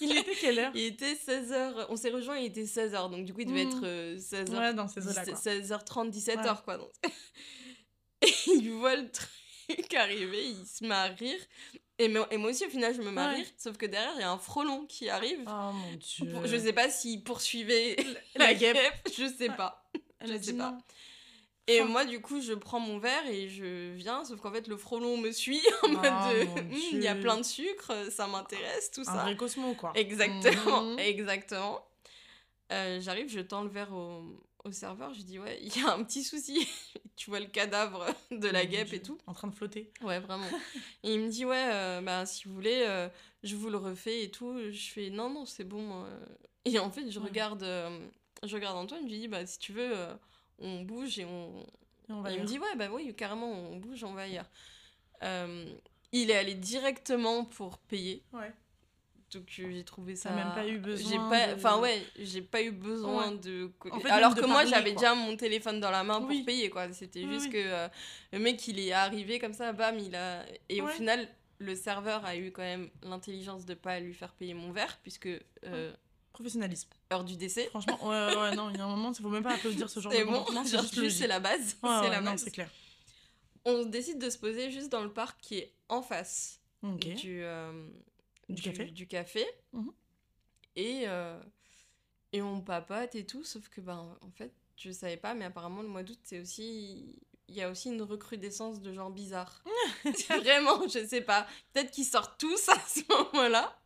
Il 0.00 0.16
était 0.16 0.34
quelle 0.34 0.58
heure 0.58 0.72
Il 0.74 0.84
était 0.84 1.12
16h, 1.14 1.86
on 1.90 1.96
s'est 1.96 2.08
rejoint, 2.10 2.38
il 2.38 2.46
était 2.46 2.64
16h, 2.64 3.10
donc 3.10 3.24
du 3.26 3.34
coup, 3.34 3.40
il 3.40 3.46
devait 3.46 3.64
Mhm. 3.66 3.70
être 3.70 3.84
euh, 3.84 4.16
16h. 4.18 4.58
Ouais, 4.58 4.72
dans 4.74 4.88
ces 4.88 5.06
eaux-là, 5.06 5.24
quoi. 5.24 5.34
16h30, 5.34 6.10
17h, 6.10 6.36
Ouais. 6.52 6.56
quoi. 6.64 6.78
Donc... 6.78 6.90
et 8.22 8.32
il 8.46 8.70
voit 8.72 8.96
le 8.96 9.10
truc 9.10 9.94
arriver, 9.94 10.42
il 10.48 10.66
se 10.66 10.84
met 10.84 10.94
à 10.94 11.04
rire. 11.08 11.38
Et, 11.98 12.08
moi- 12.08 12.26
et 12.30 12.38
moi 12.38 12.50
aussi, 12.50 12.64
au 12.64 12.70
final, 12.70 12.94
je 12.94 13.02
me 13.02 13.10
mets 13.10 13.20
à 13.20 13.28
Ouais. 13.28 13.34
rire. 13.36 13.46
Sauf 13.58 13.76
que 13.76 13.84
derrière, 13.84 14.12
il 14.14 14.20
y 14.20 14.24
a 14.24 14.30
un 14.30 14.38
frelon 14.38 14.86
qui 14.86 15.10
arrive. 15.10 15.40
Oh 15.46 15.72
mon 15.72 15.92
dieu. 15.96 16.32
Je 16.46 16.56
sais 16.56 16.72
pas 16.72 16.88
s'il 16.88 17.22
poursuivait 17.22 17.96
La 18.36 18.46
la 18.46 18.54
guêpe. 18.54 18.78
je 19.18 19.26
sais 19.26 19.50
pas. 19.50 19.84
Elle 20.20 20.32
je 20.38 20.42
sais 20.42 20.54
pas. 20.54 20.70
non. 20.70 20.78
Et 21.72 21.82
moi, 21.84 22.04
du 22.04 22.20
coup, 22.20 22.40
je 22.40 22.52
prends 22.52 22.80
mon 22.80 22.98
verre 22.98 23.26
et 23.26 23.48
je 23.48 23.90
viens. 23.92 24.24
Sauf 24.24 24.40
qu'en 24.40 24.52
fait, 24.52 24.66
le 24.68 24.76
frelon 24.76 25.16
me 25.16 25.30
suit 25.32 25.60
en 25.82 25.86
Oh, 25.86 25.88
mode 25.88 26.02
de, 26.02 26.44
mon 26.46 26.56
Hum, 26.56 26.72
il 26.92 27.02
y 27.02 27.06
a 27.08 27.14
plein 27.14 27.36
de 27.36 27.42
sucre, 27.42 27.92
ça 28.10 28.26
m'intéresse, 28.26 28.90
tout 28.90 29.02
Un 29.02 29.04
ça. 29.04 29.22
vrai 29.22 29.36
Cosmo, 29.36 29.74
quoi. 29.74 29.92
Exactement, 29.94 30.82
Mhm. 30.82 30.98
exactement. 30.98 31.84
Euh, 32.72 33.00
J'arrive, 33.00 33.28
je 33.28 33.40
tends 33.40 33.62
le 33.62 33.68
verre 33.68 33.92
au, 33.92 34.22
au 34.64 34.70
serveur, 34.72 35.12
je 35.14 35.22
dis 35.22 35.38
ouais, 35.38 35.58
il 35.60 35.76
y 35.76 35.80
a 35.84 35.92
un 35.92 36.04
petit 36.04 36.22
souci. 36.22 36.66
tu 37.16 37.28
vois 37.30 37.40
le 37.40 37.46
cadavre 37.46 38.06
de 38.30 38.46
la 38.48 38.64
Mon 38.64 38.70
guêpe 38.70 38.92
et 38.92 39.02
tout. 39.02 39.18
En 39.26 39.32
train 39.34 39.48
de 39.48 39.54
flotter. 39.54 39.92
Ouais, 40.02 40.20
vraiment. 40.20 40.46
et 41.02 41.12
il 41.14 41.20
me 41.20 41.28
dit 41.28 41.44
ouais, 41.44 41.68
euh, 41.72 42.00
bah 42.00 42.26
si 42.26 42.44
vous 42.46 42.54
voulez, 42.54 42.84
euh, 42.86 43.08
je 43.42 43.56
vous 43.56 43.70
le 43.70 43.76
refais 43.76 44.22
et 44.24 44.30
tout. 44.30 44.56
Je 44.70 44.90
fais 44.90 45.10
non 45.10 45.30
non 45.30 45.44
c'est 45.46 45.64
bon. 45.64 46.04
Et 46.64 46.78
en 46.78 46.90
fait 46.90 47.10
je 47.10 47.18
Ouais. 47.18 47.26
regarde, 47.26 47.62
euh, 47.64 48.06
je 48.44 48.54
regarde 48.54 48.76
Antoine, 48.76 49.00
je 49.06 49.12
lui 49.12 49.20
dis 49.20 49.28
bah 49.28 49.44
si 49.46 49.58
tu 49.58 49.72
veux, 49.72 49.90
euh, 49.96 50.14
on 50.60 50.82
bouge 50.82 51.18
et 51.18 51.24
on, 51.24 51.60
Et 52.08 52.12
on 52.12 52.20
va 52.22 52.32
il 52.32 52.40
me 52.40 52.46
dit 52.46 52.58
ouais 52.58 52.76
bah 52.76 52.88
oui 52.92 53.14
carrément 53.14 53.50
on 53.50 53.76
bouge, 53.76 54.04
on 54.04 54.12
va 54.14 54.22
ailleurs. 54.22 54.48
Euh, 55.22 55.64
il 56.12 56.30
est 56.30 56.36
allé 56.36 56.54
directement 56.54 57.44
pour 57.44 57.78
payer. 57.78 58.22
Ouais. 58.32 58.52
Donc 59.32 59.44
euh, 59.60 59.70
j'ai 59.70 59.84
trouvé 59.84 60.16
ça. 60.16 60.30
Même 60.30 60.52
pas 60.54 60.66
eu 60.66 60.72
J'ai 60.72 60.78
besoin 60.78 61.28
pas, 61.28 61.46
de- 61.48 61.54
enfin 61.54 61.78
ouais, 61.78 62.02
j'ai 62.18 62.42
pas 62.42 62.62
eu 62.62 62.72
besoin 62.72 63.30
Ouais. 63.30 63.38
de. 63.38 63.70
En 63.92 64.00
fait, 64.00 64.10
Alors 64.10 64.34
de 64.34 64.40
que 64.40 64.46
moi 64.46 64.64
j'avais 64.64 64.92
déjà 64.92 65.14
mon 65.14 65.36
téléphone 65.36 65.78
dans 65.78 65.90
la 65.92 66.02
main 66.02 66.20
pour 66.20 66.28
payer 66.44 66.68
quoi. 66.68 66.90
C'était 66.92 67.24
Oui, 67.24 67.34
juste 67.34 67.46
oui. 67.46 67.52
que 67.52 67.58
euh, 67.58 67.88
le 68.32 68.38
mec 68.40 68.66
il 68.66 68.80
est 68.80 68.92
arrivé 68.92 69.38
comme 69.38 69.52
ça, 69.52 69.72
bam, 69.72 69.98
il 69.98 70.16
a. 70.16 70.44
Et 70.68 70.80
au 70.80 70.88
final 70.88 71.28
le 71.58 71.74
serveur 71.76 72.24
a 72.24 72.36
eu 72.36 72.50
quand 72.50 72.62
même 72.62 72.88
l'intelligence 73.02 73.66
de 73.66 73.74
pas 73.74 74.00
lui 74.00 74.14
faire 74.14 74.32
payer 74.32 74.54
mon 74.54 74.72
verre 74.72 74.98
puisque 75.02 75.28
euh, 75.66 75.92
Professionnalisme. 76.32 76.88
heure 77.12 77.24
du 77.24 77.36
décès. 77.36 77.66
Franchement, 77.66 77.98
ouais, 78.08 78.26
ouais, 78.28 78.36
ouais, 78.36 78.54
non, 78.56 78.70
il 78.70 78.76
y 78.76 78.80
a 78.80 78.84
un 78.84 78.88
moment, 78.88 79.12
il 79.12 79.20
faut 79.22 79.28
même 79.28 79.42
pas 79.42 79.54
applaudir 79.54 79.90
ce 79.90 80.00
genre 80.00 80.12
de 80.12 80.18
bon, 80.24 80.32
comportement, 80.44 80.64
c'est 80.64 81.10
c'est 81.10 81.26
la 81.26 81.40
base. 81.40 81.76
Ouais, 81.82 81.90
c'est 82.02 82.10
la 82.10 82.20
non, 82.20 82.30
base. 82.32 82.42
c'est 82.44 82.50
clair. 82.50 82.70
On 83.64 83.84
décide 83.84 84.18
de 84.18 84.30
se 84.30 84.38
poser 84.38 84.70
juste 84.70 84.88
dans 84.90 85.02
le 85.02 85.12
parc 85.12 85.38
qui 85.40 85.58
est 85.58 85.74
en 85.88 86.02
face 86.02 86.60
du, 86.82 87.42
euh, 87.42 87.88
Du 88.48 88.62
café. 88.62 88.84
du 88.86 89.06
café. 89.06 89.44
Mhm. 89.72 89.92
Et, 90.76 91.02
euh, 91.08 91.38
et 92.32 92.40
on 92.40 92.60
papote 92.62 93.14
et 93.16 93.26
tout, 93.26 93.44
sauf 93.44 93.68
que, 93.68 93.80
ben, 93.80 94.16
en 94.22 94.30
fait, 94.30 94.52
je 94.76 94.90
savais 94.92 95.16
pas, 95.18 95.34
mais 95.34 95.44
apparemment, 95.44 95.82
le 95.82 95.88
mois 95.88 96.02
d'août, 96.02 96.18
c'est 96.22 96.40
aussi. 96.40 97.16
Il 97.50 97.56
y 97.56 97.62
a 97.62 97.68
aussi 97.68 97.88
une 97.88 98.00
recrudescence 98.02 98.80
de 98.80 98.92
gens 98.92 99.10
bizarres. 99.10 99.62
Vraiment, 100.38 100.86
je 100.88 101.04
sais 101.04 101.20
pas. 101.20 101.46
Peut-être 101.72 101.90
qu'ils 101.90 102.04
sortent 102.04 102.38
tous 102.38 102.68
à 102.68 102.76
ce 102.88 103.00
moment-là. 103.08 103.76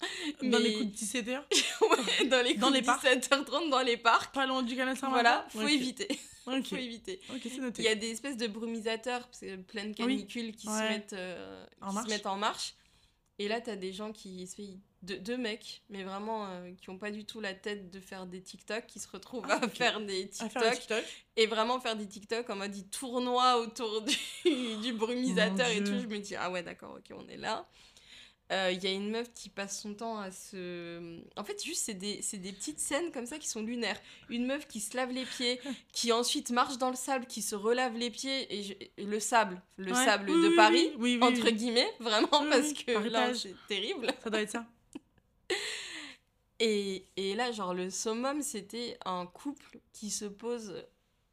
Dans 0.42 0.59
les 0.59 0.75
coups 0.75 0.87
de 0.87 0.90
17 0.92 1.28
heures, 1.28 1.47
Ouais, 1.80 2.26
dans 2.26 2.42
les 2.42 2.54
Dans 2.54 2.66
coups 2.66 2.75
les 2.75 2.80
de 2.83 2.87
parcs. 2.87 3.04
17h30 3.04 3.71
dans 3.71 3.80
les 3.80 3.97
parcs. 3.97 4.35
pas 4.35 4.44
loin 4.47 4.62
du 4.62 4.76
canal 4.76 4.94
Saint-Martin. 4.97 5.23
Voilà, 5.23 5.47
faut 5.50 5.66
éviter. 5.66 6.09
Faut 6.44 6.52
éviter. 6.76 7.21
noté. 7.59 7.83
Il 7.83 7.87
y 7.87 7.88
a 7.88 7.94
des 7.94 8.11
espèces 8.11 8.37
de 8.37 8.47
brumisateurs, 8.49 9.26
parce 9.26 9.40
que 9.40 9.56
pleine 9.56 9.94
canicule 9.94 10.54
qui, 10.54 10.66
se 10.66 10.88
mettent, 10.88 11.14
euh, 11.14 11.64
En 11.80 11.87
qui 11.87 11.90
se 11.90 11.94
marche. 11.94 12.09
mettent 12.11 12.26
en 12.26 12.37
marche. 12.37 12.75
Et 13.38 13.49
là, 13.49 13.61
t'as 13.62 13.76
des 13.76 13.92
gens 13.92 14.12
qui 14.12 14.47
se 14.47 14.56
fait 15.06 15.18
deux, 15.20 15.37
mecs, 15.37 15.82
mais 15.90 16.02
vraiment 16.04 16.46
euh, 16.46 16.70
qui 16.80 16.90
ont 16.90 16.99
pas 16.99 17.11
du 17.11 17.25
tout 17.25 17.40
la 17.40 17.54
tête 17.54 17.90
de 17.90 18.00
faire 18.00 18.26
des 18.26 18.40
TikTok, 18.42 18.87
qui 18.87 18.99
se 19.00 19.08
retrouvent 19.08 19.46
Ah, 19.49 19.61
à 19.62 19.68
faire 19.68 20.00
des 20.00 20.23
À 20.25 20.26
TikTok 20.26 20.50
faire 20.62 20.70
le 20.73 20.76
TikTok. 20.78 21.04
et 21.37 21.46
vraiment 21.46 21.80
faire 21.80 21.96
des 21.96 22.06
TikTok 22.06 22.49
en 22.50 22.56
mode 22.56 22.76
ils 22.76 22.88
tournoient 22.88 23.58
autour 23.58 24.02
du, 24.02 24.16
du 24.82 24.92
brumisateur 24.92 25.68
et 25.68 25.82
tout. 25.84 25.99
Je 26.00 26.06
me 26.06 26.18
dis, 26.18 26.37
ah 26.37 26.50
ouais, 26.50 26.62
d'accord, 26.62 26.96
ok, 26.99 27.16
on 27.16 27.28
est 27.28 27.37
là. 27.37 27.66
Euh, 28.52 28.70
Il 28.73 28.84
y 28.84 28.87
a 28.87 28.90
une 28.90 29.08
meuf 29.11 29.32
qui 29.32 29.49
passe 29.49 29.80
son 29.80 29.94
temps 29.94 30.18
à 30.18 30.30
se. 30.30 31.18
En 31.34 31.44
fait, 31.44 31.64
juste, 31.64 31.82
c'est 31.87 31.94
des, 31.94 32.20
des 32.34 32.52
petites 32.52 32.78
scènes 32.78 33.11
comme 33.11 33.25
ça 33.25 33.38
qui 33.38 33.49
sont 33.49 33.62
lunaires. 33.62 33.99
Une 34.28 34.44
meuf 34.44 34.68
qui 34.68 34.80
se 34.80 34.94
lave 34.99 35.11
les 35.12 35.25
pieds, 35.25 35.58
qui 35.94 36.12
ensuite 36.12 36.50
marche 36.50 36.76
dans 36.76 36.90
le 36.90 36.94
sable, 36.96 37.25
qui 37.26 37.40
se 37.40 37.54
relave 37.54 37.96
les 37.96 38.11
pieds, 38.11 38.54
et, 38.54 38.62
je- 38.62 38.75
et 38.99 39.04
le 39.06 39.18
sable, 39.18 39.62
le 39.78 39.92
Ouais. 39.92 40.04
sable 40.04 40.28
Oui, 40.28 40.42
de 40.42 40.49
oui, 40.50 40.56
Paris, 40.56 40.92
oui, 40.99 41.18
entre 41.23 41.49
guillemets, 41.50 41.90
vraiment, 42.00 42.28
parce 42.50 42.75
que 42.75 42.92
Paris 42.92 43.08
là, 43.08 43.32
c'est 43.34 43.54
terrible. 43.66 44.08
Ça 44.23 44.28
doit 44.28 44.42
être 44.42 44.50
ça. 44.50 44.66
Et, 46.61 47.05
et 47.17 47.35
là, 47.35 47.53
genre, 47.53 47.75
le 47.75 47.91
summum, 47.91 48.43
c'était 48.43 48.97
un 49.05 49.27
couple 49.27 49.81
qui 49.93 50.11
se 50.11 50.25
pose 50.25 50.85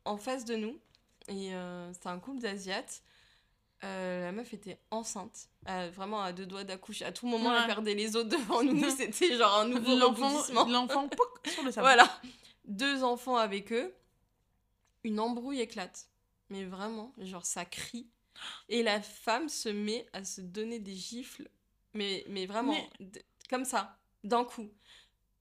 en 0.06 0.18
face 0.18 0.46
de 0.46 0.56
nous. 0.56 0.80
Et 1.28 1.54
euh, 1.54 1.94
c'était 1.94 2.08
un 2.10 2.20
couple 2.20 2.40
d'Asiates. 2.40 3.04
Euh, 3.84 4.26
la 4.26 4.32
meuf 4.32 4.54
était 4.54 4.80
enceinte, 4.92 5.50
euh, 5.68 5.90
vraiment 5.94 6.22
à 6.22 6.34
deux 6.34 6.46
doigts 6.46 6.64
d'accoucher. 6.64 7.04
À 7.06 7.12
tout 7.12 7.26
moment, 7.28 7.50
Ouais. 7.50 7.58
elle 7.62 7.66
perdait 7.68 7.96
les 7.96 8.16
os 8.16 8.26
devant 8.26 8.64
nous. 8.64 8.90
C'était 8.90 9.36
genre 9.38 9.58
un 9.60 9.68
nouveau 9.68 9.96
rebondissement. 10.10 10.66
l'enfant, 10.68 11.10
sur 11.48 11.64
le. 11.64 11.72
Voilà. 11.72 12.08
Deux 12.66 13.04
enfants 13.04 13.38
avec 13.38 13.72
eux. 13.74 13.94
Une 15.04 15.20
embrouille 15.20 15.62
éclate. 15.62 16.08
Mais 16.50 16.64
vraiment, 16.64 17.14
genre, 17.20 17.46
ça 17.46 17.66
crie. 17.66 18.08
Et 18.70 18.84
la 18.84 19.02
femme 19.02 19.50
se 19.50 19.70
met 19.70 20.06
à 20.14 20.24
se 20.24 20.42
donner 20.42 20.80
des 20.80 20.94
gifles. 20.96 21.50
Mais, 21.94 22.24
mais 22.28 22.46
vraiment, 22.46 22.76
Mais- 23.00 23.24
comme 23.50 23.66
ça, 23.66 23.98
d'un 24.24 24.44
coup. 24.44 24.70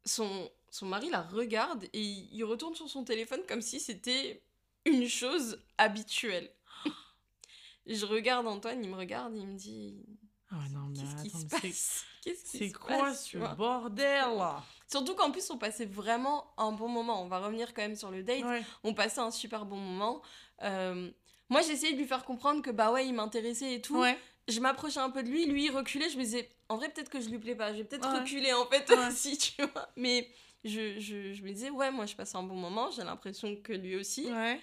Son, 0.04 0.50
son 0.70 0.87
mari 0.87 1.10
la 1.10 1.22
regarde 1.22 1.84
et 1.92 2.00
il 2.00 2.44
retourne 2.44 2.75
sur 2.75 2.88
son 2.88 3.04
téléphone 3.04 3.40
comme 3.49 3.62
si 3.62 3.80
c'était 3.80 4.42
une 4.84 5.08
chose 5.08 5.62
habituelle. 5.78 6.50
Je 7.87 8.06
regarde 8.06 8.46
Antoine, 8.46 8.82
il 8.82 8.90
me 8.90 8.96
regarde, 8.96 9.34
il 9.37 9.46
me 9.46 9.56
dit 9.56 10.04
Ah 10.50 10.56
non, 10.72 10.87
mais 10.88 10.99
Qu'est-ce 10.99 11.22
qui 11.22 11.30
se 11.30 11.46
passe? 11.46 12.04
Qu'est-ce 12.22 12.58
C'est 12.58 12.72
quoi 12.72 13.14
ce 13.14 13.38
bordel 13.56 14.37
là? 14.37 14.62
Surtout 14.87 15.14
qu'en 15.14 15.30
plus, 15.30 15.49
on 15.50 15.56
passait 15.56 15.87
vraiment 15.87 16.52
un 16.58 16.72
bon 16.72 16.88
moment. 16.88 17.22
On 17.22 17.28
va 17.28 17.38
revenir 17.38 17.72
quand 17.72 17.82
même 17.82 17.96
sur 17.96 18.10
le 18.10 18.22
date. 18.22 18.42
Ouais. 18.42 18.62
On 18.84 18.92
passait 18.92 19.20
un 19.20 19.30
super 19.30 19.64
bon 19.64 19.76
moment. 19.76 20.20
Euh, 20.62 21.10
moi, 21.49 21.62
j'essayais 21.62 21.92
de 21.92 21.99
lui 21.99 22.06
faire 22.06 22.25
comprendre 22.25 22.62
que 22.62 22.70
bah 22.70 22.92
ouais, 22.92 23.06
il 23.06 23.14
m'intéressait 23.14 23.75
et 23.75 23.80
tout. 23.80 23.99
Ouais. 23.99 24.18
Je 24.50 24.61
m'approchais 24.61 25.00
un 25.00 25.11
peu 25.11 25.23
de 25.23 25.28
lui, 25.28 25.47
lui 25.47 25.66
il 25.66 25.71
reculait. 25.71 26.09
Je 26.11 26.16
me 26.19 26.23
disais, 26.25 26.49
en 26.69 26.76
vrai, 26.76 26.88
peut-être 26.90 27.09
que 27.11 27.21
je 27.21 27.28
lui 27.28 27.38
plais 27.38 27.54
pas. 27.54 27.73
Je 27.73 27.78
vais 27.78 27.85
peut-être 27.85 28.11
Ouais. 28.12 28.21
reculer 28.21 28.52
en 28.52 28.66
fait 28.66 28.88
Ouais. 28.90 29.09
aussi, 29.09 29.38
tu 29.57 29.62
vois. 29.62 29.88
Mais 29.97 30.28
je, 30.64 30.99
je, 31.00 31.33
je 31.33 31.42
me 31.42 31.50
disais, 31.52 31.71
ouais, 31.71 31.90
moi, 31.90 32.07
je 32.07 32.14
passe 32.16 32.35
un 32.35 32.42
bon 32.42 32.57
moment. 32.57 32.90
J'ai 32.90 33.04
l'impression 33.04 33.57
que 33.57 33.73
lui 33.73 33.97
aussi. 33.97 34.30
Ouais. 34.30 34.61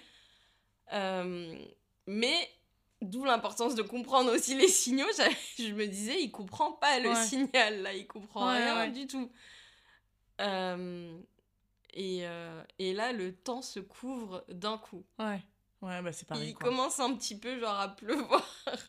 Euh, 0.92 1.54
mais 2.06 2.36
d'où 3.02 3.24
l'importance 3.24 3.74
de 3.74 3.82
comprendre 3.82 4.32
aussi 4.34 4.54
les 4.54 4.68
signaux. 4.68 5.06
Je 5.58 5.72
me 5.72 5.86
disais, 5.86 6.20
il 6.22 6.30
comprend 6.30 6.72
pas 6.72 6.98
le 6.98 7.14
signal 7.14 7.82
là, 7.82 7.92
il 7.94 8.06
comprend 8.06 8.48
rien 8.50 8.88
du 8.88 9.06
tout. 9.06 9.30
Euh, 10.40 11.18
et, 11.94 12.20
euh, 12.26 12.62
et 12.78 12.92
là, 12.94 13.12
le 13.12 13.34
temps 13.34 13.62
se 13.62 13.80
couvre 13.80 14.44
d'un 14.48 14.78
coup. 14.78 15.04
Ouais. 15.18 15.40
Ouais, 15.80 16.02
bah 16.02 16.12
c'est 16.12 16.26
pareil 16.26 16.50
il 16.50 16.54
quoi. 16.54 16.68
commence 16.68 16.98
un 16.98 17.14
petit 17.14 17.38
peu 17.38 17.58
genre 17.60 17.78
à 17.78 17.94
pleuvoir. 17.94 18.44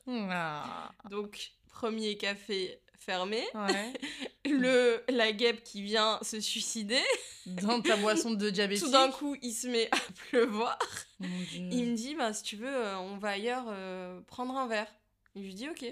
Ah. 0.08 0.92
Donc, 1.10 1.52
premier 1.68 2.18
café 2.18 2.82
fermé. 2.98 3.44
Ouais. 3.54 3.94
Le, 4.46 5.04
la 5.10 5.32
guêpe 5.32 5.64
qui 5.64 5.82
vient 5.82 6.20
se 6.22 6.40
suicider. 6.40 7.02
Dans 7.46 7.82
ta 7.82 7.96
boisson 7.98 8.32
de 8.32 8.50
diabétique. 8.50 8.86
Tout 8.86 8.92
d'un 8.92 9.12
coup, 9.12 9.36
il 9.42 9.54
se 9.54 9.68
met 9.68 9.88
à 9.92 10.00
pleuvoir. 10.30 10.78
Mon 11.20 11.40
Dieu. 11.44 11.70
Il 11.72 11.92
me 11.92 11.96
dit, 11.96 12.16
bah, 12.16 12.34
si 12.34 12.44
tu 12.44 12.56
veux, 12.56 12.68
euh, 12.68 12.98
on 12.98 13.18
va 13.18 13.30
ailleurs 13.30 13.66
euh, 13.68 14.20
prendre 14.22 14.56
un 14.58 14.68
verre. 14.68 14.92
Et 15.36 15.42
je 15.42 15.46
lui 15.46 15.54
dis, 15.54 15.70
ok. 15.70 15.84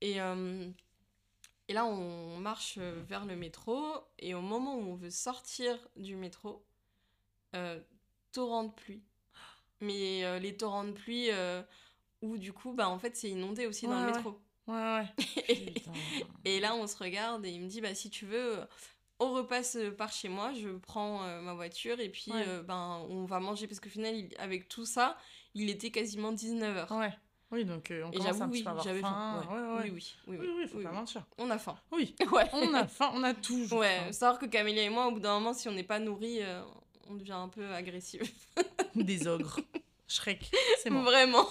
Et, 0.00 0.20
euh, 0.20 0.68
et 1.68 1.72
là, 1.72 1.84
on 1.86 2.38
marche 2.38 2.78
vers 2.78 3.24
le 3.24 3.36
métro. 3.36 3.80
Et 4.18 4.34
au 4.34 4.40
moment 4.40 4.76
où 4.76 4.92
on 4.92 4.94
veut 4.96 5.10
sortir 5.10 5.78
du 5.96 6.16
métro, 6.16 6.64
euh, 7.54 7.80
torrent 8.32 8.64
de 8.64 8.72
pluie. 8.72 9.02
Mais 9.84 10.24
euh, 10.24 10.38
les 10.38 10.56
torrents 10.56 10.84
de 10.84 10.92
pluie 10.92 11.30
euh, 11.30 11.62
où, 12.22 12.38
du 12.38 12.52
coup, 12.52 12.72
bah, 12.72 12.88
en 12.88 12.98
fait, 12.98 13.16
c'est 13.16 13.30
inondé 13.30 13.66
aussi 13.66 13.86
dans 13.86 13.98
le 14.00 14.06
ouais. 14.06 14.12
métro. 14.12 14.40
Ouais, 14.66 14.74
ouais. 14.74 15.74
Et 16.44 16.60
là, 16.60 16.74
on 16.74 16.86
se 16.86 16.96
regarde 16.96 17.44
et 17.44 17.50
il 17.50 17.60
me 17.60 17.68
dit, 17.68 17.80
bah, 17.80 17.94
si 17.94 18.08
tu 18.10 18.24
veux, 18.24 18.60
on 19.20 19.32
repasse 19.32 19.76
par 19.98 20.10
chez 20.12 20.28
moi, 20.28 20.52
je 20.54 20.70
prends 20.70 21.22
euh, 21.24 21.40
ma 21.42 21.52
voiture 21.54 22.00
et 22.00 22.08
puis 22.08 22.32
Ouais. 22.32 22.44
euh, 22.48 22.62
ben, 22.62 23.04
on 23.10 23.24
va 23.24 23.40
manger. 23.40 23.66
Parce 23.66 23.80
qu'au 23.80 23.90
final, 23.90 24.14
il- 24.14 24.34
avec 24.38 24.68
tout 24.68 24.86
ça, 24.86 25.18
il 25.54 25.68
était 25.70 25.90
quasiment 25.90 26.32
19h. 26.32 26.90
Ouais. 26.98 27.12
Oui, 27.52 27.64
donc 27.64 27.90
euh, 27.90 28.04
on 28.06 28.10
Et 28.10 28.16
commence 28.18 28.40
un 28.40 28.48
petit 28.48 28.58
oui, 28.58 28.62
peu 28.62 28.68
à 28.68 28.72
avoir 28.72 28.84
faim. 28.86 29.00
faim. 29.00 29.46
Ouais, 29.48 29.56
ouais, 29.56 29.62
Oui, 29.62 29.90
ouais. 29.90 29.90
oui, 29.90 30.02
oui, 30.28 30.36
Oui, 30.40 30.48
oui, 30.62 30.66
faut 30.68 30.78
oui, 30.78 30.84
pas 30.84 30.92
mentir. 30.92 31.24
On 31.38 31.50
a 31.50 31.58
faim. 31.58 31.76
Oui, 31.92 32.14
Ouais. 32.32 32.48
on 32.52 32.72
a 32.74 32.86
faim, 32.88 33.10
on 33.14 33.22
a 33.22 33.34
toujours 33.34 33.78
Ouais, 33.80 33.98
faim. 34.06 34.12
savoir 34.12 34.38
que 34.40 34.46
Camélia 34.46 34.82
et 34.82 34.88
moi, 34.88 35.06
au 35.08 35.12
bout 35.12 35.20
d'un 35.20 35.34
moment, 35.34 35.52
si 35.52 35.68
on 35.68 35.72
n'est 35.72 35.84
pas 35.84 35.98
nourris, 36.00 36.42
euh, 36.42 36.62
on 37.08 37.14
devient 37.14 37.32
un 37.32 37.48
peu 37.48 37.66
agressif. 37.72 38.22
Des 38.94 39.26
ogres. 39.26 39.60
Shrek, 40.06 40.50
c'est 40.82 40.90
moi. 40.90 41.02
Vraiment. 41.02 41.48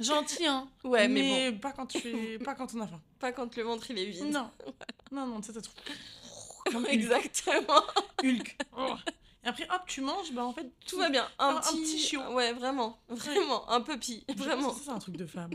Gentil, 0.00 0.46
hein. 0.46 0.68
Ouais, 0.84 1.08
mais, 1.08 1.52
pas 1.52 1.72
quand 1.72 1.86
tu 1.86 1.98
fais... 2.00 2.38
pas 2.44 2.54
quand 2.54 2.72
on 2.74 2.80
a 2.80 2.86
faim. 2.86 3.00
Pas 3.18 3.32
quand 3.32 3.54
le 3.56 3.62
ventre 3.62 3.90
il 3.90 3.98
est 3.98 4.06
vide. 4.06 4.32
Non. 4.32 4.50
Non, 5.10 5.26
non, 5.26 5.40
tu 5.40 5.50
sais, 5.52 5.60
trop... 5.62 5.72
Comme 6.70 6.84
Hulk. 6.84 6.92
Exactement. 6.92 7.82
Hulk. 8.22 8.56
Oh. 8.76 8.94
Et 9.42 9.48
après, 9.48 9.64
hop, 9.70 9.80
tu 9.86 10.02
manges, 10.02 10.32
bah 10.32 10.44
en 10.44 10.52
fait... 10.52 10.70
Tout 10.86 10.98
va 10.98 11.08
bien. 11.08 11.26
Un, 11.38 11.46
Un- 11.48 11.56
un 11.56 11.60
petit... 11.60 11.98
chiot. 11.98 12.20
Ouais, 12.34 12.52
vraiment. 12.52 13.00
Vraiment. 13.08 13.68
Un 13.70 13.80
puppy. 13.80 14.24
Vraiment. 14.36 14.74
Ça, 14.74 14.80
c'est 14.84 14.90
un 14.90 14.98
truc 14.98 15.16
de 15.16 15.26
femme. 15.26 15.50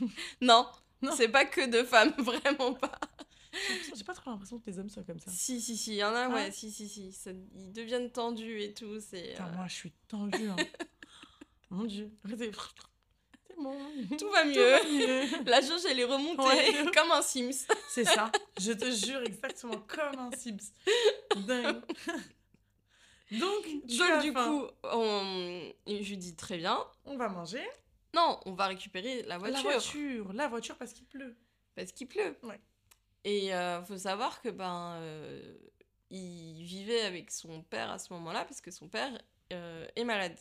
Non. 0.40 0.66
Non. 1.02 1.12
C'est 1.14 1.28
pas 1.28 1.44
que 1.44 1.66
de 1.66 1.82
femmes. 1.84 2.14
Vraiment 2.18 2.72
pas. 2.72 2.92
J'ai 3.94 4.04
pas 4.04 4.14
trop 4.14 4.30
l'impression 4.30 4.58
que 4.58 4.68
les 4.70 4.78
hommes 4.78 4.88
soient 4.90 5.02
comme 5.04 5.18
ça. 5.20 5.30
Si, 5.30 5.60
si, 5.60 5.76
si. 5.76 5.92
Il 5.92 5.96
y 5.96 6.04
en 6.04 6.14
a, 6.14 6.28
ouais. 6.28 6.34
Ouais. 6.34 6.50
Si, 6.52 6.70
si, 6.70 6.88
si. 6.88 7.12
Ça- 7.12 7.30
ils 7.54 7.72
deviennent 7.72 8.10
tendus 8.10 8.60
et 8.62 8.72
tout. 8.74 9.00
C'est. 9.00 9.40
Euh, 9.40 9.52
moi, 9.54 9.66
je 9.68 9.74
suis 9.74 9.92
tendue, 10.08 10.48
hein. 10.48 10.56
Mon 11.70 11.84
Dieu. 11.84 12.10
Arrêtez. 12.24 12.50
C'est 13.48 13.56
bon. 13.56 13.76
Tout 14.18 14.28
va 14.30 14.42
Tout 14.42 14.48
mieux. 14.48 14.70
va 14.70 14.84
mieux. 14.84 15.44
La 15.50 15.60
jauge, 15.60 15.80
elle 15.88 15.98
est 16.00 16.04
remontée 16.04 16.42
Ouais. 16.42 16.84
comme 16.94 17.10
un 17.10 17.22
Sims. 17.22 17.66
C'est 17.90 18.04
ça. 18.04 18.30
Je 18.60 18.72
te 18.72 18.90
jure, 18.90 19.20
exactement 19.22 19.78
comme 19.86 20.18
un 20.18 20.30
Sims. 20.36 20.58
Dingue. 21.46 21.80
Donc, 23.32 23.64
tu 23.88 23.96
Donc, 23.98 24.10
as 24.10 24.22
du 24.22 24.32
faim. 24.32 24.48
coup, 24.48 24.66
on... 24.84 25.72
je 25.88 25.92
lui 26.08 26.16
dis 26.16 26.36
très 26.36 26.58
bien. 26.58 26.78
on 27.04 27.16
va 27.16 27.28
manger. 27.28 27.64
Non, 28.14 28.38
on 28.46 28.52
va 28.52 28.68
récupérer 28.68 29.22
la 29.24 29.36
voiture. 29.38 29.56
La 29.56 29.62
voiture. 29.72 30.32
La 30.32 30.48
voiture 30.48 30.76
parce 30.76 30.92
qu'il 30.92 31.06
pleut. 31.06 31.36
Parce 31.74 31.90
qu'il 31.92 32.06
pleut. 32.06 32.36
Ouais. 32.44 32.60
Et 33.24 33.54
euh, 33.54 33.82
faut 33.82 33.98
savoir 33.98 34.40
que 34.40 34.48
ben 34.48 34.96
euh, 35.00 35.56
il 36.10 36.62
vivait 36.62 37.02
avec 37.02 37.30
son 37.30 37.62
père 37.62 37.90
à 37.90 37.98
ce 37.98 38.12
moment-là 38.12 38.44
parce 38.44 38.60
que 38.60 38.70
son 38.70 38.88
père 38.88 39.10
euh, 39.52 39.86
est 39.96 40.04
malade. 40.04 40.38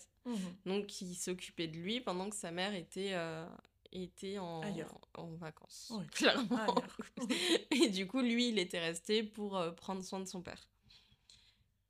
Donc 0.65 1.01
il 1.01 1.15
s'occupait 1.15 1.67
de 1.67 1.77
lui 1.77 2.01
pendant 2.01 2.29
que 2.29 2.36
sa 2.36 2.51
mère 2.51 2.74
était 2.74 3.12
euh, 3.13 3.46
était 3.91 4.38
en, 4.39 4.62
Ailleurs. 4.62 5.00
en 5.13 5.27
vacances. 5.36 5.94
Clairement. 6.12 6.75
Et 7.72 7.89
du 7.89 8.08
coup, 8.08 8.22
lui, 8.22 8.50
il 8.50 8.60
était 8.60 8.79
resté 8.79 9.24
pour 9.24 9.63
prendre 9.75 10.03
soin 10.03 10.20
de 10.20 10.25
son 10.25 10.41
père. 10.41 10.67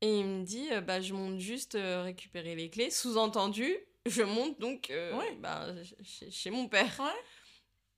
Et 0.02 0.20
il 0.20 0.26
me 0.26 0.44
dit, 0.44 0.68
bah, 0.86 1.00
je 1.00 1.14
monte 1.14 1.38
juste 1.40 1.76
récupérer 1.80 2.54
les 2.54 2.68
clés. 2.68 2.90
Sous-entendu, 2.90 3.74
je 4.06 4.22
monte 4.22 4.58
donc 4.60 4.90
euh, 4.90 5.16
Ouais. 5.16 5.34
bah, 5.36 5.66
chez, 6.02 6.50
mon 6.50 6.68
père. 6.68 6.98
Ouais. 7.00 7.20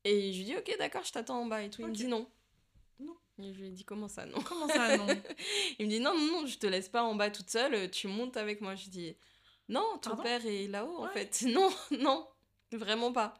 Et 0.04 0.32
je 0.32 0.38
lui 0.38 0.44
dis, 0.46 0.56
ok, 0.56 0.74
d'accord, 0.78 1.04
je 1.04 1.12
t'attends 1.12 1.42
en 1.42 1.46
bas 1.46 1.62
et 1.62 1.70
tout. 1.70 1.82
Il 1.82 1.88
me 1.88 1.94
dit 1.94 2.06
non. 2.06 2.28
Et 3.40 3.52
je 3.52 3.58
lui 3.60 3.68
ai 3.68 3.70
dit, 3.70 3.84
comment 3.84 4.08
ça, 4.08 4.26
non? 4.26 4.40
Comment 4.42 4.66
ça, 4.68 4.96
non? 4.96 5.06
Il 5.78 5.86
me 5.86 5.90
dit, 5.90 6.00
non, 6.00 6.16
non, 6.16 6.40
non, 6.40 6.46
je 6.46 6.58
te 6.58 6.66
laisse 6.66 6.88
pas 6.88 7.02
en 7.02 7.14
bas 7.14 7.30
toute 7.30 7.50
seule, 7.50 7.90
tu 7.90 8.08
montes 8.08 8.36
avec 8.36 8.60
moi. 8.60 8.74
Je 8.74 8.84
lui 8.84 8.90
dis, 8.90 9.16
non, 9.68 9.84
ton 10.02 10.10
Pardon? 10.10 10.22
père 10.24 10.46
est 10.46 10.66
là-haut, 10.66 11.04
en 11.04 11.08
fait. 11.08 11.42
Non, 11.46 11.70
non, 11.92 12.26
vraiment 12.72 13.12
pas. 13.12 13.34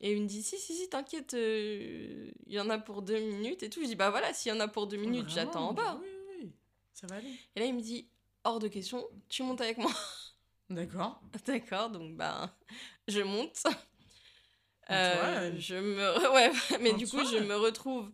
Et 0.00 0.12
il 0.14 0.22
me 0.22 0.26
dit, 0.26 0.42
si, 0.42 0.58
si, 0.58 0.74
si, 0.74 0.88
t'inquiète, 0.88 1.34
euh, 1.34 2.30
il 2.46 2.52
y 2.54 2.58
en 2.60 2.70
a 2.70 2.78
pour 2.78 3.02
deux 3.02 3.18
minutes 3.20 3.62
et 3.62 3.70
tout. 3.70 3.82
Je 3.82 3.86
dis, 3.86 3.96
bah 3.96 4.10
voilà, 4.10 4.32
s'il 4.32 4.50
y 4.50 4.54
en 4.54 4.60
a 4.60 4.66
pour 4.66 4.86
deux 4.86 4.96
minutes, 4.96 5.28
j'attends 5.28 5.68
en 5.68 5.72
bas. 5.74 5.98
Oui, 6.00 6.06
oui, 6.08 6.36
oui. 6.44 6.52
Ça 6.94 7.06
va 7.06 7.16
aller. 7.16 7.34
Et 7.54 7.60
là, 7.60 7.66
il 7.66 7.74
me 7.74 7.80
dit, 7.82 8.08
hors 8.44 8.58
de 8.58 8.68
question, 8.68 9.06
tu 9.28 9.42
montes 9.42 9.60
avec 9.60 9.76
moi. 9.78 9.92
D'accord. 10.70 11.20
D'accord, 11.46 11.90
donc 11.90 12.16
bah, 12.16 12.56
je 13.08 13.20
monte. 13.20 13.54
toi, 13.62 13.72
Euh, 14.90 15.52
je 15.58 15.74
me... 15.74 16.32
Ouais, 16.32 16.50
mais 16.80 16.92
en 16.92 16.96
du 16.96 17.06
coup, 17.06 17.20
toi, 17.20 17.30
je 17.30 17.38
me 17.38 17.56
retrouve... 17.56 18.10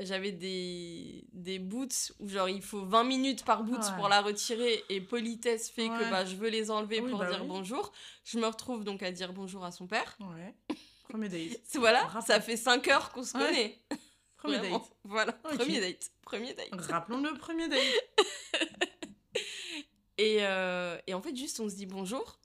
J'avais 0.00 0.32
des... 0.32 1.24
des 1.32 1.58
boots 1.58 2.12
où 2.20 2.28
genre 2.28 2.48
il 2.48 2.62
faut 2.62 2.84
20 2.84 3.04
minutes 3.04 3.44
par 3.44 3.62
boot 3.64 3.78
Ouais. 3.78 3.96
pour 3.96 4.08
la 4.08 4.20
retirer 4.20 4.84
et 4.88 5.00
politesse 5.00 5.70
fait 5.70 5.88
que 5.88 6.10
bah, 6.10 6.24
je 6.24 6.36
veux 6.36 6.48
les 6.48 6.70
enlever 6.70 7.00
Oui, 7.00 7.10
pour 7.10 7.20
bah 7.20 7.30
dire 7.30 7.40
oui. 7.42 7.48
bonjour. 7.48 7.92
Je 8.24 8.38
me 8.38 8.46
retrouve 8.46 8.84
donc 8.84 9.02
à 9.02 9.10
dire 9.12 9.32
bonjour 9.32 9.64
à 9.64 9.72
son 9.72 9.86
père. 9.86 10.16
Ouais. 10.20 10.54
Premier 11.08 11.28
date. 11.28 11.60
Voilà, 11.74 12.04
Rappel. 12.06 12.26
ça 12.26 12.40
fait 12.40 12.56
5 12.56 12.88
heures 12.88 13.10
qu'on 13.12 13.22
se 13.22 13.36
Ouais. 13.36 13.44
connaît. 13.44 13.78
Premier 14.36 14.58
Vraiment. 14.58 14.78
date. 14.78 14.88
Voilà, 15.04 15.38
Ok. 15.44 15.56
premier 15.56 15.80
date. 15.80 16.10
Premier 16.22 16.52
date. 16.54 16.68
Rappelons 16.72 17.20
le 17.22 17.34
premier 17.38 17.68
date. 17.68 17.80
Et, 20.18 20.38
euh, 20.40 20.96
et 21.06 21.12
en 21.12 21.20
fait, 21.20 21.36
juste 21.36 21.60
on 21.60 21.68
se 21.68 21.74
dit 21.74 21.84
bonjour 21.84 22.38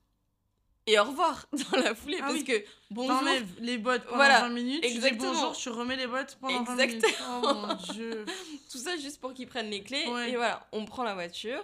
et 0.92 1.00
au 1.00 1.04
revoir 1.06 1.46
dans 1.72 1.78
la 1.78 1.96
foulée 1.96 2.18
Ah 2.20 2.24
parce 2.28 2.34
oui. 2.34 2.44
que 2.44 2.64
bonjour. 2.90 3.20
T'enlèves 3.20 3.48
les 3.60 3.78
bottes 3.78 4.04
pendant 4.04 4.16
Voilà, 4.18 4.42
20 4.42 4.50
minutes, 4.50 4.82
tu 4.84 4.90
dis 4.90 4.96
exactement. 4.96 5.34
bonjour, 5.34 5.56
tu 5.56 5.70
remets 5.70 5.96
les 5.96 6.08
bottes 6.08 6.38
pendant 6.42 6.64
20 6.64 6.76
minutes. 6.76 6.96
Exactement. 7.06 7.42
Oh 7.44 7.54
mon 7.54 7.74
dieu. 7.94 8.26
Tout 8.72 8.78
ça 8.78 8.98
juste 8.98 9.20
pour 9.22 9.34
qu'ils 9.34 9.48
prennent 9.48 9.70
les 9.70 9.84
clés. 9.84 10.06
Ouais. 10.08 10.32
Et 10.32 10.36
voilà, 10.36 10.68
on 10.72 10.86
prend 10.86 11.04
la 11.04 11.14
voiture. 11.14 11.64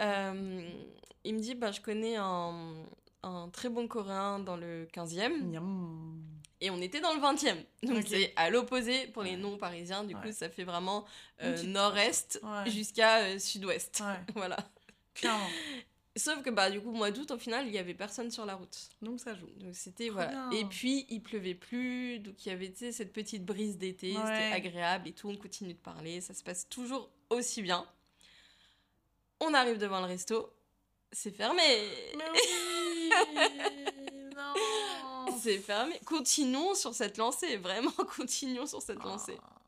Euh, 0.00 0.68
il 1.24 1.34
me 1.34 1.40
dit, 1.40 1.54
bah, 1.54 1.72
je 1.72 1.80
connais 1.80 2.16
un, 2.16 2.74
un 3.22 3.48
très 3.50 3.68
bon 3.68 3.88
coréen 3.88 4.38
dans 4.38 4.56
le 4.56 4.86
15e. 4.94 5.42
Miam. 5.42 6.20
Et 6.60 6.70
on 6.70 6.80
était 6.80 7.00
dans 7.00 7.12
le 7.12 7.20
20e. 7.20 7.56
Donc 7.82 8.04
c'est 8.06 8.32
à 8.36 8.48
l'opposé 8.50 9.08
pour 9.08 9.22
les 9.22 9.32
Ouais. 9.32 9.36
non-parisiens. 9.36 10.04
Du 10.04 10.14
coup, 10.14 10.32
ça 10.32 10.48
fait 10.48 10.64
vraiment 10.64 11.04
euh, 11.42 11.62
nord-est 11.64 12.40
Ouais. 12.42 12.70
jusqu'à 12.70 13.18
euh, 13.24 13.38
sud-ouest. 13.38 14.02
Voilà. 14.34 14.56
clairement. 15.14 15.46
Sauf 16.16 16.42
que 16.42 16.50
bah 16.50 16.70
du 16.70 16.80
coup 16.80 16.92
mois 16.92 17.10
d'août 17.10 17.32
au 17.32 17.38
final 17.38 17.66
il 17.66 17.72
y 17.72 17.78
avait 17.78 17.94
personne 17.94 18.30
sur 18.30 18.46
la 18.46 18.54
route. 18.54 18.88
Donc 19.02 19.18
ça 19.18 19.34
joue. 19.34 19.50
Donc 19.56 19.74
c'était 19.74 20.10
voilà. 20.10 20.30
bien. 20.30 20.50
Et 20.52 20.64
puis 20.64 21.06
il 21.08 21.20
pleuvait 21.20 21.54
plus, 21.54 22.20
donc 22.20 22.46
il 22.46 22.50
y 22.50 22.52
avait 22.52 22.72
cette 22.92 23.12
petite 23.12 23.44
brise 23.44 23.78
d'été, 23.78 24.12
c'était 24.12 24.52
agréable 24.52 25.08
et 25.08 25.12
tout, 25.12 25.28
on 25.28 25.36
continue 25.36 25.74
de 25.74 25.78
parler, 25.78 26.20
ça 26.20 26.32
se 26.32 26.44
passe 26.44 26.68
toujours 26.68 27.10
aussi 27.30 27.62
bien. 27.62 27.84
On 29.40 29.52
arrive 29.54 29.78
devant 29.78 30.00
le 30.00 30.06
resto, 30.06 30.52
c'est 31.10 31.34
fermé. 31.34 31.62
Mais 32.16 32.24
oui 32.32 33.10
Non 34.36 35.36
C'est 35.36 35.58
fermé. 35.58 35.98
Continuons 36.04 36.74
sur 36.74 36.94
cette 36.94 37.16
lancée, 37.18 37.56
vraiment 37.56 37.90
continuons 38.16 38.66
sur 38.66 38.80
cette 38.80 39.02
lancée. 39.02 39.36
Ah. 39.42 39.60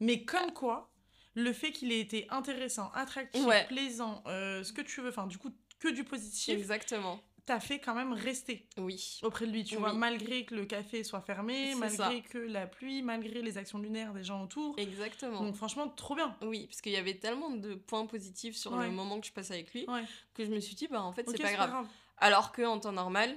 Mais 0.00 0.24
comme 0.24 0.52
quoi, 0.52 0.90
le 1.34 1.52
fait 1.52 1.72
qu'il 1.72 1.92
ait 1.92 2.00
été 2.00 2.26
intéressant, 2.30 2.90
attractif, 2.94 3.44
Ouais. 3.44 3.66
plaisant, 3.66 4.22
euh, 4.26 4.62
ce 4.62 4.72
que 4.72 4.80
tu 4.82 5.00
veux, 5.00 5.08
enfin 5.10 5.26
du 5.26 5.38
coup 5.38 5.50
que 5.80 5.88
du 5.88 6.04
positif, 6.04 6.54
Exactement. 6.56 7.20
t'as 7.44 7.60
fait 7.60 7.78
quand 7.78 7.94
même 7.94 8.12
rester 8.12 8.68
Oui. 8.78 9.18
auprès 9.22 9.46
de 9.46 9.50
lui, 9.52 9.64
tu 9.64 9.74
Oui. 9.74 9.80
vois, 9.80 9.92
malgré 9.92 10.44
que 10.46 10.54
le 10.54 10.64
café 10.64 11.04
soit 11.04 11.20
fermé, 11.20 11.74
malgré 11.74 11.96
ça. 12.22 12.28
que 12.30 12.38
la 12.38 12.66
pluie, 12.66 13.02
malgré 13.02 13.42
les 13.42 13.58
actions 13.58 13.78
lunaires 13.78 14.14
des 14.14 14.24
gens 14.24 14.42
autour. 14.44 14.78
Exactement. 14.78 15.42
Donc 15.42 15.56
franchement, 15.56 15.88
trop 15.88 16.14
bien. 16.14 16.36
Oui, 16.42 16.66
parce 16.66 16.80
qu'il 16.80 16.92
y 16.92 16.96
avait 16.96 17.18
tellement 17.18 17.50
de 17.50 17.74
points 17.74 18.06
positifs 18.06 18.56
sur 18.56 18.72
Ouais. 18.72 18.86
le 18.86 18.92
moment 18.92 19.20
que 19.20 19.26
je 19.26 19.32
passe 19.32 19.50
avec 19.50 19.74
lui 19.74 19.84
Ouais. 19.88 20.04
que 20.32 20.44
je 20.44 20.50
me 20.50 20.60
suis 20.60 20.74
dit 20.74 20.86
bah 20.88 21.02
en 21.02 21.12
fait 21.12 21.28
c'est 21.28 21.38
pas 21.42 21.52
grave. 21.52 21.86
Alors 22.18 22.52
que 22.52 22.62
en 22.62 22.78
temps 22.78 22.92
normal, 22.92 23.36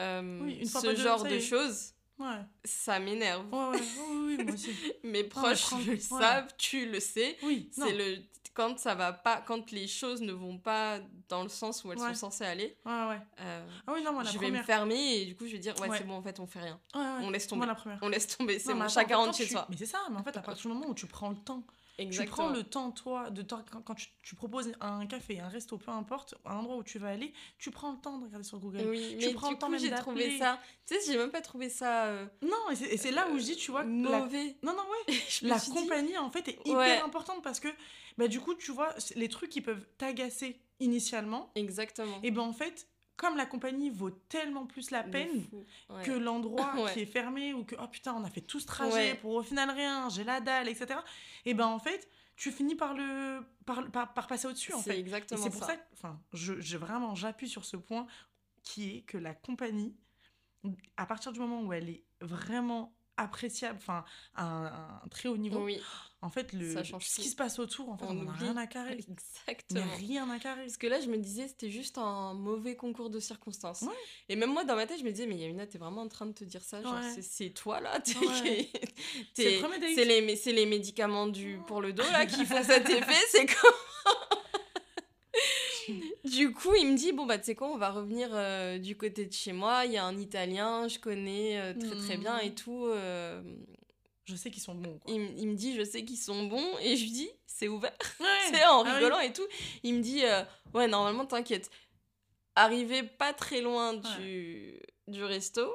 euh, 0.00 0.40
Oui, 0.42 0.66
ce 0.66 0.94
genre 0.96 1.22
de 1.22 1.38
choses, 1.38 1.92
Ouais. 2.18 2.40
ça 2.64 2.98
m'énerve. 2.98 3.46
Ouais, 3.52 3.76
ouais, 3.78 3.82
oui, 4.08 4.36
oui, 4.38 4.44
moi 4.44 4.54
aussi. 4.54 4.70
Mes 5.04 5.24
proches 5.24 5.62
prends- 5.62 5.78
le 5.78 5.92
ouais. 5.92 5.98
savent, 5.98 6.48
tu 6.56 6.86
le 6.90 7.00
sais. 7.00 7.36
Oui, 7.42 7.70
non. 7.76 7.86
C'est 7.86 7.92
le 7.94 8.18
quand 8.54 8.78
ça 8.78 8.94
va 8.94 9.12
pas, 9.12 9.42
quand 9.46 9.70
les 9.70 9.86
choses 9.86 10.22
ne 10.22 10.32
vont 10.32 10.56
pas 10.56 10.98
dans 11.28 11.42
le 11.42 11.50
sens 11.50 11.84
où 11.84 11.92
elles 11.92 11.98
sont 11.98 12.14
censées 12.14 12.44
aller, 12.46 12.74
euh, 12.86 13.66
Ah 13.86 13.92
oui, 13.92 14.02
non, 14.02 14.14
moi 14.14 14.22
la 14.24 14.30
je 14.30 14.38
vais 14.38 14.46
première. 14.46 14.62
me 14.62 14.66
fermer 14.66 15.14
et 15.18 15.26
du 15.26 15.36
coup 15.36 15.44
je 15.46 15.52
vais 15.52 15.58
dire 15.58 15.74
ouais, 15.78 15.88
c'est 15.98 16.04
bon 16.04 16.14
en 16.14 16.22
fait 16.22 16.40
on 16.40 16.46
fait 16.46 16.60
rien, 16.60 16.80
on 16.94 17.28
laisse 17.28 17.46
tomber, 17.46 17.66
Moi 17.66 17.74
la 17.86 17.98
on 18.00 18.08
laisse 18.08 18.26
tomber, 18.28 18.58
c'est 18.58 18.72
Non, 18.72 18.80
bon, 18.84 18.88
chacun 18.88 19.18
rentre 19.18 19.36
chez 19.36 19.44
tu- 19.44 19.50
soi. 19.52 19.66
Mais 19.68 19.76
c'est 19.76 19.84
ça, 19.84 19.98
mais 20.10 20.16
en 20.16 20.22
fait, 20.24 20.34
à 20.38 20.40
partir 20.40 20.70
du 20.70 20.74
moment 20.74 20.88
où 20.88 20.94
tu 20.94 21.06
prends 21.06 21.28
le 21.28 21.36
temps, 21.36 21.64
tu 22.10 22.24
prends 22.26 22.48
le 22.50 22.62
temps, 22.62 22.90
toi, 22.90 23.30
de 23.30 23.42
quand, 23.42 23.80
quand 23.82 23.94
tu, 23.94 24.08
tu 24.22 24.34
proposes 24.34 24.72
un 24.80 25.06
café, 25.06 25.40
un 25.40 25.48
resto, 25.48 25.78
peu 25.78 25.90
importe, 25.90 26.34
un 26.44 26.56
endroit 26.56 26.76
où 26.76 26.82
tu 26.82 26.98
vas 26.98 27.08
aller, 27.08 27.32
tu 27.58 27.70
prends 27.70 27.92
le 27.92 27.98
temps 27.98 28.18
de 28.18 28.24
regarder 28.24 28.44
sur 28.46 28.58
Google. 28.58 28.82
Oui, 28.90 29.16
Tu 29.18 29.28
mais 29.28 29.34
prends 29.34 29.48
du 29.48 29.54
le 29.54 29.58
temps 29.58 29.68
coup 29.68 29.78
j'ai 29.78 29.90
trouvé 29.90 30.38
ça, 30.38 30.60
tu 30.86 30.94
sais 30.94 31.00
j'ai 31.12 31.16
même 31.18 31.30
pas 31.30 31.40
trouvé 31.40 31.68
ça 31.70 32.04
euh, 32.06 32.26
Non, 32.42 32.70
et 32.70 32.96
c'est 32.96 33.10
là 33.12 33.28
où 33.30 33.38
je 33.38 33.44
dis, 33.44 33.56
tu 33.56 33.70
vois, 33.70 33.84
que 33.84 33.88
la... 33.88 34.20
mauvais. 34.20 34.56
Non, 34.62 34.72
non, 34.72 34.82
ouais. 35.08 35.14
La 35.42 35.58
dit, 35.58 35.70
compagnie, 35.70 36.18
en 36.18 36.30
fait, 36.30 36.48
est 36.48 36.58
hyper 36.66 36.76
Ouais. 36.76 37.00
importante 37.00 37.42
parce 37.42 37.60
que, 37.60 37.68
bah, 38.18 38.28
du 38.28 38.40
coup, 38.40 38.54
tu 38.54 38.72
vois, 38.72 38.94
les 39.14 39.28
trucs 39.28 39.50
qui 39.50 39.60
peuvent 39.60 39.86
t'agacer 39.98 40.60
initialement, 40.80 41.50
Exactement. 41.54 42.18
et 42.22 42.30
ben 42.30 42.42
en 42.42 42.52
fait, 42.52 42.88
comme 43.16 43.36
la 43.36 43.46
compagnie 43.46 43.90
vaut 43.90 44.10
tellement 44.10 44.66
plus 44.66 44.90
la 44.90 45.02
peine 45.02 45.44
ouais. 45.90 46.02
que 46.04 46.12
l'endroit 46.12 46.74
Ouais. 46.76 46.92
qui 46.92 47.00
est 47.00 47.06
fermé 47.06 47.54
ou 47.54 47.64
que, 47.64 47.74
oh 47.80 47.88
putain, 47.88 48.14
on 48.14 48.24
a 48.24 48.30
fait 48.30 48.40
tout 48.42 48.60
ce 48.60 48.66
trajet 48.66 49.12
Ouais. 49.12 49.14
pour 49.14 49.34
au 49.34 49.42
final 49.42 49.70
rien, 49.70 50.08
j'ai 50.10 50.24
la 50.24 50.40
dalle, 50.40 50.68
etc. 50.68 51.00
Et 51.44 51.54
ben 51.54 51.66
en 51.66 51.78
fait, 51.78 52.08
tu 52.36 52.52
finis 52.52 52.74
par 52.74 52.92
le 52.94 53.40
par, 53.64 53.90
par, 53.90 54.12
par 54.14 54.26
passer 54.26 54.46
au-dessus, 54.46 54.72
en 54.74 54.78
C'est 54.82 54.92
fait. 54.92 55.00
Exactement 55.00 55.42
c'est 55.42 55.50
pour 55.50 55.64
ça, 55.64 55.76
que- 55.76 55.82
enfin, 55.94 56.20
je, 56.32 56.60
je- 56.60 56.76
vraiment, 56.76 57.14
j'appuie 57.14 57.48
sur 57.48 57.64
ce 57.64 57.76
point 57.76 58.06
qui 58.62 58.96
est 58.98 59.00
que 59.02 59.16
la 59.18 59.34
compagnie, 59.34 59.96
à 60.96 61.06
partir 61.06 61.32
du 61.32 61.40
moment 61.40 61.62
où 61.62 61.72
elle 61.72 61.88
est 61.88 62.04
vraiment 62.20 62.92
appréciable, 63.16 63.78
enfin, 63.80 64.04
à 64.34 64.44
un, 64.44 64.66
un 65.04 65.08
très 65.08 65.28
haut 65.28 65.36
niveau. 65.38 65.64
Oui, 65.64 65.80
En 66.26 66.30
fait, 66.30 66.52
le, 66.52 66.72
Ça 66.74 66.82
change 66.84 67.06
ce 67.06 67.20
qui 67.20 67.28
se 67.28 67.36
passe 67.36 67.58
autour, 67.58 67.88
en 67.88 67.96
fait, 67.96 68.04
On 68.08 68.18
a 68.18 68.22
oublie. 68.22 68.38
rien 68.40 68.56
à 68.56 68.66
carrer. 68.66 68.98
Exactement. 69.48 69.94
rien 69.96 70.28
à 70.30 70.38
carrer. 70.38 70.62
Parce 70.62 70.76
que 70.76 70.86
là, 70.88 71.00
je 71.00 71.06
me 71.08 71.16
disais, 71.16 71.46
c'était 71.48 71.70
juste 71.70 71.98
un 71.98 72.34
mauvais 72.34 72.74
concours 72.76 73.10
de 73.10 73.20
circonstances. 73.20 73.82
Ouais. 73.82 73.94
Et 74.28 74.36
même 74.36 74.52
moi, 74.52 74.64
dans 74.64 74.74
ma 74.76 74.86
tête, 74.86 74.98
je 74.98 75.04
me 75.04 75.10
disais, 75.10 75.26
mais 75.26 75.36
Yamina, 75.36 75.66
t'es 75.66 75.78
vraiment 75.78 76.02
en 76.02 76.08
train 76.08 76.26
de 76.26 76.32
te 76.32 76.44
dire 76.44 76.62
ça 76.62 76.82
Genre, 76.82 76.92
Ouais. 76.94 77.22
c'est- 77.22 77.50
toi 77.54 77.80
là 77.80 77.98
Ouais. 78.20 78.68
C'est 79.34 79.60
le 79.60 80.04
les, 80.04 80.52
les 80.52 80.66
médicaments 80.66 81.26
du, 81.28 81.58
pour 81.66 81.80
le 81.80 81.92
dos 81.92 82.02
là 82.12 82.26
qui 82.26 82.44
font 82.44 82.62
cet 82.62 82.88
effet, 82.90 83.24
c'est 83.30 83.46
comme. 83.46 83.72
du 86.24 86.52
coup, 86.52 86.74
il 86.74 86.90
me 86.92 86.96
dit, 86.96 87.12
bon, 87.12 87.26
bah, 87.26 87.38
tu 87.38 87.44
sais 87.44 87.54
quoi, 87.54 87.68
on 87.68 87.78
va 87.78 87.90
revenir 87.90 88.28
euh, 88.32 88.78
du 88.78 88.96
côté 88.96 89.26
de 89.26 89.32
chez 89.32 89.52
moi. 89.52 89.84
Il 89.86 89.92
y 89.92 89.96
a 89.96 90.04
un 90.04 90.18
Italien, 90.18 90.88
je 90.88 90.98
connais 90.98 91.58
euh, 91.60 91.74
très 91.78 91.96
très 91.96 92.16
bien 92.16 92.38
et 92.40 92.48
Mhm. 92.48 92.54
tout. 92.54 92.86
euh, 92.86 93.40
Je 94.26 94.34
sais 94.36 94.50
qu'ils 94.50 94.62
sont 94.62 94.74
bons, 94.74 94.98
quoi. 94.98 95.12
il, 95.14 95.48
me 95.48 95.54
dit, 95.54 95.74
je 95.76 95.84
sais 95.84 96.04
qu'ils 96.04 96.18
sont 96.18 96.44
bons. 96.46 96.76
Et 96.80 96.96
je 96.96 97.02
lui 97.04 97.10
dis, 97.12 97.30
c'est 97.46 97.68
ouvert. 97.68 97.96
Ouais. 98.20 98.26
C'est 98.52 98.64
en 98.66 98.82
Ah 98.82 98.84
oui. 98.84 98.92
rigolant 98.94 99.20
et 99.20 99.32
tout. 99.32 99.46
Il 99.84 99.94
me 99.94 100.02
dit, 100.02 100.24
euh, 100.24 100.42
ouais, 100.74 100.88
normalement, 100.88 101.24
t'inquiète. 101.26 101.70
Arrivé 102.56 103.02
pas 103.02 103.32
très 103.32 103.60
loin 103.60 103.94
du, 103.94 104.80
du 105.08 105.22
resto, 105.24 105.70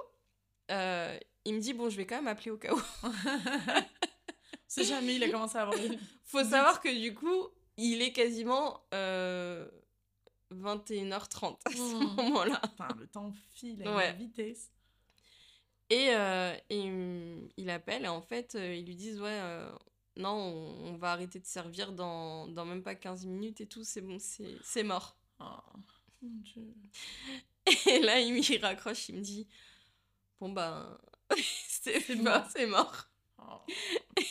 euh, 0.72 1.18
il 1.46 1.54
me 1.56 1.60
dit, 1.60 1.74
bon, 1.74 1.90
je 1.90 1.96
vais 1.98 2.06
quand 2.06 2.16
même 2.18 2.28
appeler 2.28 2.52
au 2.52 2.58
cas 2.58 2.74
où. 2.74 2.82
C'est 4.68 4.84
jamais, 4.86 5.16
il 5.16 5.24
a 5.24 5.30
commencé 5.30 5.58
à 5.58 5.62
avoir. 5.64 5.78
Faut 6.26 6.44
savoir 6.44 6.82
que 6.82 6.90
du 6.90 7.14
coup, 7.14 7.48
il 7.78 8.02
est 8.02 8.14
quasiment 8.14 8.82
euh, 8.94 9.68
21h30 10.54 11.58
à 11.66 11.72
ce 11.72 11.78
Mm. 11.78 12.16
moment-là. 12.16 12.62
Enfin, 12.64 12.88
le 13.00 13.08
temps 13.08 13.32
file 13.54 13.82
à 13.86 13.96
Ouais. 13.96 14.12
une 14.12 14.18
vitesse. 14.18 14.72
Et, 15.92 16.16
euh, 16.16 16.56
et 16.70 16.78
il, 16.78 17.50
il 17.58 17.70
appelle 17.70 18.06
et 18.06 18.08
en 18.08 18.22
fait, 18.22 18.56
euh, 18.56 18.74
ils 18.74 18.86
lui 18.86 18.96
disent, 18.96 19.20
ouais, 19.20 19.28
euh, 19.30 19.70
non, 20.16 20.30
on, 20.30 20.94
on 20.94 20.96
va 20.96 21.12
arrêter 21.12 21.38
de 21.38 21.46
servir 21.46 21.92
dans, 21.92 22.48
dans 22.48 22.64
même 22.64 22.82
pas 22.82 22.96
15 22.96 23.26
minutes 23.26 23.60
et 23.60 23.68
tout, 23.68 23.84
c'est 23.84 24.00
bon, 24.00 24.18
c'est 24.18 24.56
c'est 24.64 24.84
mort. 24.84 25.18
Oh, 25.42 25.44
mon 26.22 26.30
Dieu. 26.44 26.74
Et 27.90 28.00
là, 28.00 28.22
il 28.22 28.34
me 28.34 28.62
raccroche, 28.62 29.10
il 29.10 29.16
me 29.16 29.22
dit 29.22 29.50
Bon, 30.40 30.48
ben, 30.48 30.98
c'est 31.68 32.16
mort, 32.16 32.46
c'est 32.56 32.68
mort. 32.68 33.10
Oh, 33.38 33.60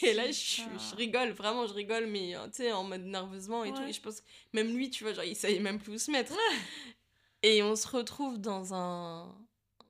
Et 0.02 0.14
là, 0.14 0.30
je, 0.30 0.62
je 0.62 0.96
rigole, 0.96 1.32
vraiment, 1.32 1.66
je 1.66 1.74
rigole, 1.74 2.06
mais 2.06 2.36
tu 2.46 2.62
sais, 2.62 2.72
en 2.72 2.84
mode 2.84 3.02
nerveusement 3.02 3.64
et 3.64 3.74
tout. 3.74 3.82
Et 3.82 3.92
je 3.92 4.00
pense 4.00 4.22
que 4.22 4.26
même 4.54 4.74
lui, 4.74 4.88
tu 4.88 5.04
vois, 5.04 5.12
genre, 5.12 5.24
il 5.24 5.36
savait 5.36 5.58
même 5.58 5.78
plus 5.78 5.92
où 5.92 5.98
se 5.98 6.10
mettre. 6.10 6.32
Et 7.42 7.62
on 7.62 7.76
se 7.76 7.86
retrouve 7.86 8.38
dans 8.38 8.72
un, 8.72 9.34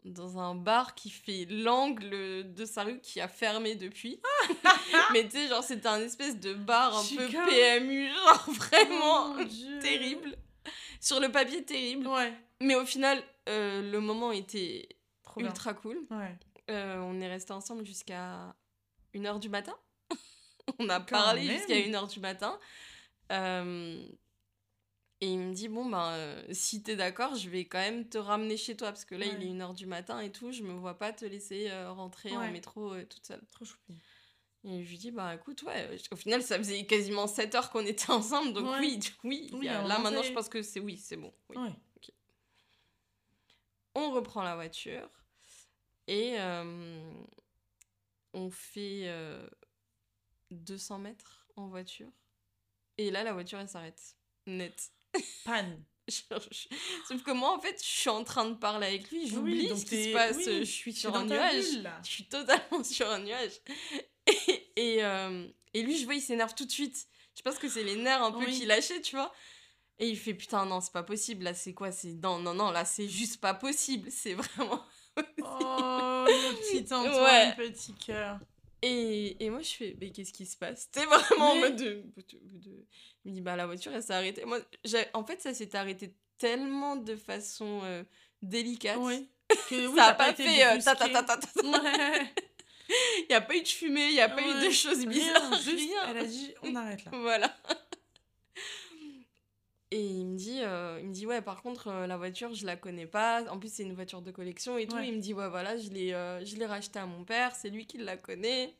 dans 0.04 0.38
un 0.38 0.54
bar 0.54 0.94
qui 0.94 1.10
fait 1.10 1.46
l'angle 1.50 2.52
de 2.54 2.64
sa 2.64 2.84
rue 2.84 3.00
qui 3.00 3.20
a 3.20 3.28
fermé 3.28 3.74
depuis. 3.74 4.20
mais 5.12 5.24
tu 5.24 5.32
sais, 5.32 5.48
genre, 5.48 5.62
c'était 5.62 5.88
un 5.88 6.00
espèce 6.00 6.38
de 6.38 6.54
bar 6.54 6.96
un 6.96 7.02
peu. 7.16 7.28
PMU, 7.28 8.08
genre 8.08 8.50
vraiment 8.50 9.34
Oh, 9.38 9.44
Dieu. 9.44 9.78
terrible. 9.80 10.36
Sur 11.00 11.20
le 11.20 11.30
papier, 11.30 11.64
terrible. 11.64 12.06
Ouais. 12.08 12.32
Mais 12.60 12.74
au 12.74 12.84
final, 12.84 13.22
euh, 13.48 13.90
le 13.90 14.00
moment 14.00 14.32
était 14.32 14.88
Trop 15.22 15.40
bien. 15.40 15.48
ultra 15.48 15.74
cool. 15.74 15.98
Ouais. 16.10 16.36
Euh, 16.70 16.98
on 16.98 17.20
est 17.20 17.28
resté 17.28 17.52
ensemble 17.52 17.84
jusqu'à 17.86 18.54
1h 19.14 19.38
du 19.40 19.48
matin. 19.48 19.74
on 20.78 20.88
a 20.88 20.98
Quand 21.00 21.06
parlé 21.16 21.46
jusqu'à 21.48 21.74
1h 21.74 22.12
du 22.12 22.20
matin. 22.20 22.58
Euh, 23.32 24.06
et 25.20 25.26
il 25.32 25.38
me 25.38 25.52
dit, 25.52 25.68
bon, 25.68 25.84
ben, 25.86 26.12
euh, 26.12 26.42
si 26.50 26.82
t'es 26.82 26.96
d'accord, 26.96 27.34
je 27.34 27.48
vais 27.50 27.66
quand 27.66 27.78
même 27.78 28.08
te 28.08 28.16
ramener 28.18 28.56
chez 28.56 28.76
toi. 28.76 28.88
Parce 28.88 29.04
que 29.04 29.14
là, 29.14 29.26
il 29.26 29.42
est 29.42 29.52
1h 29.52 29.74
du 29.74 29.86
matin 29.86 30.20
et 30.20 30.32
tout. 30.32 30.50
Je 30.52 30.62
me 30.62 30.72
vois 30.72 30.96
pas 30.98 31.12
te 31.12 31.24
laisser 31.26 31.68
euh, 31.70 31.92
rentrer 31.92 32.30
en 32.36 32.50
métro 32.52 32.92
euh, 32.94 33.04
toute 33.04 33.26
seule. 33.26 33.42
Trop 33.52 33.64
choupi. 33.64 33.94
Et 34.64 34.82
je 34.84 34.90
lui 34.90 34.98
dis, 34.98 35.10
bah 35.10 35.34
écoute, 35.34 35.62
ouais, 35.62 35.96
au 36.10 36.16
final, 36.16 36.42
ça 36.42 36.58
faisait 36.58 36.84
quasiment 36.86 37.26
7 37.26 37.54
heures 37.54 37.70
qu'on 37.70 37.84
était 37.86 38.10
ensemble. 38.10 38.52
Donc 38.54 38.66
Ouais. 38.70 38.78
oui, 38.80 39.00
oui. 39.24 39.50
Oui, 39.52 39.68
a- 39.68 39.82
là, 39.86 39.98
maintenant, 39.98 40.22
je 40.22 40.32
pense 40.32 40.48
que 40.48 40.62
c'est 40.62 40.80
oui, 40.80 40.96
c'est 40.98 41.16
bon. 41.16 41.32
oui. 41.50 41.56
Ouais. 41.58 41.72
On 43.94 44.12
reprend 44.12 44.42
la 44.42 44.54
voiture 44.54 45.08
et 46.06 46.36
on 48.32 48.50
fait 48.50 49.02
euh, 49.08 49.48
200 50.50 50.98
mètres 50.98 51.46
en 51.56 51.68
voiture. 51.68 52.10
Et 52.98 53.10
là, 53.10 53.24
la 53.24 53.32
voiture, 53.32 53.58
elle 53.58 53.68
s'arrête. 53.68 54.16
Net. 54.46 54.92
Panne. 55.44 55.82
Sauf 57.08 57.22
que 57.22 57.30
moi, 57.30 57.56
en 57.56 57.60
fait, 57.60 57.80
je 57.82 57.88
suis 57.88 58.10
en 58.10 58.24
train 58.24 58.44
de 58.46 58.54
parler 58.54 58.86
avec 58.88 59.10
lui, 59.10 59.28
j'oublie 59.28 59.68
ce 59.68 59.84
qui 59.84 60.04
se 60.04 60.12
passe, 60.12 60.36
oui, 60.38 60.58
je 60.60 60.64
suis 60.64 60.92
sur 60.92 61.14
un 61.14 61.24
nuage. 61.24 61.70
bulle. 61.70 61.90
Je 62.04 62.08
suis 62.10 62.24
totalement 62.26 62.82
sur 62.84 63.08
un 63.08 63.20
nuage. 63.20 63.52
Et, 64.26 64.72
et, 64.76 65.04
euh, 65.04 65.46
et 65.72 65.82
lui, 65.82 65.96
je 65.98 66.04
vois, 66.04 66.14
il 66.14 66.20
s'énerve 66.20 66.54
tout 66.54 66.64
de 66.64 66.70
suite. 66.70 67.06
Je 67.36 67.42
pense 67.42 67.58
que 67.58 67.68
c'est 67.68 67.84
les 67.84 67.96
nerfs 67.96 68.22
un 68.24 68.32
peu 68.32 68.38
Oui. 68.44 68.58
qui 68.58 68.66
lâchaient, 68.66 69.00
tu 69.00 69.14
vois. 69.14 69.32
Et 70.00 70.08
il 70.08 70.16
fait 70.18 70.34
putain, 70.34 70.64
non, 70.66 70.80
c'est 70.80 70.92
pas 70.92 71.02
possible. 71.04 71.44
Là, 71.44 71.54
c'est 71.54 71.74
quoi? 71.74 71.92
C'est 71.92 72.14
non, 72.14 72.38
non, 72.38 72.54
non, 72.54 72.70
là, 72.70 72.84
c'est 72.84 73.08
juste 73.08 73.40
pas 73.40 73.54
possible. 73.54 74.10
C'est 74.10 74.34
vraiment. 74.34 74.82
Oh, 75.42 76.24
le 76.26 76.54
petit 76.56 76.94
Antoine, 76.94 77.24
Ouais. 77.24 77.54
petit 77.56 77.92
cœur. 77.94 78.38
Et, 78.82 79.44
et 79.44 79.50
moi, 79.50 79.60
je 79.60 79.70
fais, 79.70 79.96
mais 80.00 80.10
qu'est-ce 80.10 80.32
qui 80.32 80.46
se 80.46 80.56
passe? 80.56 80.88
C'était 80.92 81.06
vraiment 81.06 81.50
en 81.52 81.56
mode 81.56 81.76
de, 81.76 82.02
de- 82.16 82.86
Il 83.24 83.30
me 83.30 83.34
dit, 83.36 83.40
bah, 83.42 83.56
la 83.56 83.66
voiture, 83.66 83.92
elle 83.94 84.02
s'est 84.02 84.12
arrêtée. 84.14 84.44
Moi, 84.44 84.60
en 85.14 85.24
fait, 85.24 85.40
ça 85.40 85.52
s'est 85.54 85.74
arrêté 85.76 86.14
tellement 86.38 86.96
de 86.96 87.16
façon 87.16 87.80
euh, 87.84 88.02
délicate. 88.42 88.96
Oui. 89.00 89.28
Que, 89.68 89.86
oui, 89.88 89.96
ça 89.96 90.04
a 90.06 90.08
t'as 90.12 90.14
pas 90.14 90.32
fait 90.34 90.64
euh, 90.64 90.78
ta, 90.80 90.94
ta. 90.94 91.36
Ouais. 91.64 92.22
Il 93.18 93.26
n'y 93.30 93.34
a 93.36 93.40
pas 93.40 93.56
eu 93.56 93.62
de 93.62 93.68
fumée, 93.68 94.06
il 94.08 94.14
n'y 94.14 94.20
a 94.20 94.28
pas 94.28 94.40
eu 94.42 94.64
de 94.66 94.70
choses 94.70 94.98
Rien, 94.98 95.08
bizarres. 95.08 95.54
juste, 95.62 95.76
rien. 95.78 96.08
elle 96.08 96.18
a 96.18 96.24
dit, 96.24 96.52
on 96.62 96.74
arrête 96.74 97.04
là. 97.04 97.10
Voilà. 97.14 97.56
Et 99.92 100.00
il 100.06 100.24
me 100.26 100.36
dit, 100.36 100.60
euh, 100.62 100.98
il 101.02 101.08
me 101.08 101.12
dit 101.12 101.26
ouais, 101.26 101.42
par 101.42 101.62
contre, 101.62 101.88
euh, 101.88 102.06
la 102.06 102.16
voiture, 102.16 102.54
je 102.54 102.64
la 102.64 102.76
connais 102.76 103.06
pas. 103.06 103.42
En 103.50 103.58
plus, 103.58 103.72
c'est 103.72 103.82
une 103.82 103.94
voiture 103.94 104.22
de 104.22 104.30
collection 104.30 104.78
et 104.78 104.86
tout. 104.86 104.94
Ouais. 104.96 105.08
Il 105.08 105.16
me 105.16 105.20
dit, 105.20 105.34
ouais, 105.34 105.48
voilà, 105.48 105.76
je 105.76 105.88
l'ai 105.90 106.12
euh, 106.12 106.44
je 106.44 106.56
l'ai 106.56 106.66
rachetée 106.66 107.00
à 107.00 107.06
mon 107.06 107.24
père, 107.24 107.54
c'est 107.56 107.70
lui 107.70 107.86
qui 107.86 107.98
la 107.98 108.16
connaît. 108.16 108.74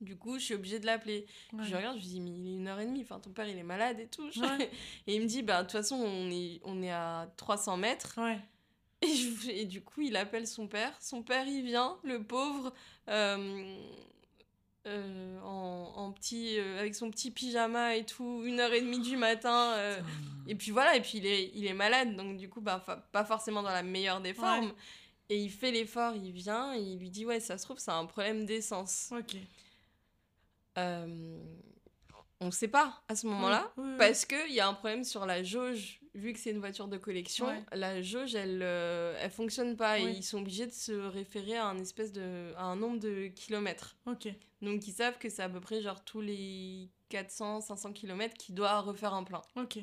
Du 0.00 0.16
coup, 0.16 0.38
je 0.38 0.44
suis 0.44 0.54
obligée 0.54 0.78
de 0.78 0.86
l'appeler. 0.86 1.26
Ouais. 1.52 1.64
Je 1.64 1.74
regarde, 1.74 1.96
je 1.96 2.02
lui 2.02 2.08
dis, 2.08 2.20
mais 2.20 2.30
il 2.30 2.46
est 2.48 2.54
une 2.56 2.68
heure 2.68 2.78
et 2.80 2.86
demie, 2.86 3.02
enfin, 3.02 3.18
ton 3.20 3.30
père, 3.30 3.48
il 3.48 3.56
est 3.58 3.62
malade 3.64 3.98
et 4.00 4.06
tout. 4.06 4.28
Ouais. 4.40 4.70
Et 5.06 5.16
il 5.16 5.22
me 5.22 5.26
dit, 5.26 5.42
bah, 5.42 5.58
de 5.58 5.62
toute 5.62 5.72
façon, 5.72 5.96
on 5.96 6.30
est, 6.30 6.60
on 6.64 6.82
est 6.82 6.90
à 6.92 7.28
300 7.36 7.76
mètres. 7.76 8.14
Ouais. 8.18 8.38
Et, 9.02 9.08
je- 9.08 9.50
et 9.50 9.64
du 9.64 9.82
coup, 9.82 10.02
il 10.02 10.16
appelle 10.16 10.46
son 10.46 10.66
père. 10.68 10.92
Son 11.00 11.22
père, 11.22 11.46
il 11.46 11.64
vient, 11.64 11.96
le 12.04 12.22
pauvre, 12.22 12.72
euh, 14.86 15.40
en, 15.42 15.92
en 15.96 16.12
petit, 16.12 16.58
euh, 16.58 16.78
avec 16.80 16.94
son 16.94 17.10
petit 17.10 17.30
pyjama 17.30 17.96
et 17.96 18.04
tout, 18.04 18.42
une 18.44 18.60
heure 18.60 18.72
et 18.72 18.80
demie 18.80 19.00
du 19.00 19.16
matin. 19.16 19.72
euh, 19.76 20.00
et 20.46 20.54
puis 20.54 20.70
voilà, 20.72 20.94
et 20.96 21.00
puis 21.00 21.18
il 21.18 21.26
est, 21.26 21.50
il 21.54 21.66
est 21.66 21.72
malade, 21.74 22.16
donc 22.16 22.36
du 22.36 22.48
coup, 22.48 22.60
bah, 22.60 22.82
fa- 22.84 22.96
pas 23.12 23.24
forcément 23.24 23.62
dans 23.62 23.70
la 23.70 23.82
meilleure 23.82 24.20
des 24.20 24.34
formes. 24.34 24.72
Et 25.30 25.38
il 25.38 25.50
fait 25.50 25.70
l'effort, 25.70 26.14
il 26.14 26.32
vient, 26.32 26.74
et 26.74 26.80
il 26.80 26.98
lui 26.98 27.08
dit, 27.08 27.24
ouais, 27.24 27.40
ça 27.40 27.56
se 27.56 27.64
trouve, 27.64 27.78
c'est 27.78 27.90
un 27.90 28.04
problème 28.04 28.44
d'essence. 28.44 29.10
Ok. 29.16 29.36
On 32.40 32.50
sait 32.50 32.68
pas 32.68 33.02
à 33.08 33.16
ce 33.16 33.26
moment-là. 33.28 33.72
Oui, 33.76 33.84
oui, 33.84 33.90
oui. 33.92 33.98
Parce 33.98 34.24
qu'il 34.26 34.52
y 34.52 34.60
a 34.60 34.68
un 34.68 34.74
problème 34.74 35.04
sur 35.04 35.24
la 35.24 35.42
jauge, 35.42 36.00
vu 36.14 36.32
que 36.32 36.38
c'est 36.38 36.50
une 36.50 36.58
voiture 36.60 36.88
de 36.88 36.96
collection, 36.96 37.46
Ouais. 37.46 37.62
la 37.72 38.00
jauge, 38.02 38.34
elle, 38.34 38.60
euh, 38.62 39.16
elle 39.20 39.30
fonctionne 39.30 39.76
pas 39.76 39.98
et 39.98 40.04
ils 40.04 40.22
sont 40.22 40.38
obligés 40.40 40.66
de 40.66 40.72
se 40.72 40.92
référer 40.92 41.56
à 41.56 41.66
un 41.66 41.78
espèce 41.78 42.12
de, 42.12 42.52
à 42.56 42.64
un 42.64 42.76
nombre 42.76 42.98
de 43.00 43.26
kilomètres. 43.28 43.96
Ok. 44.06 44.28
Donc 44.62 44.86
ils 44.86 44.92
savent 44.92 45.18
que 45.18 45.28
c'est 45.28 45.42
à 45.42 45.48
peu 45.48 45.60
près 45.60 45.82
genre 45.82 46.04
tous 46.04 46.20
les 46.20 46.88
400, 47.10 47.60
500 47.60 47.92
kilomètres 47.92 48.34
qu'il 48.36 48.54
doit 48.54 48.80
refaire 48.80 49.12
un 49.14 49.24
plein. 49.24 49.42
Ok. 49.56 49.78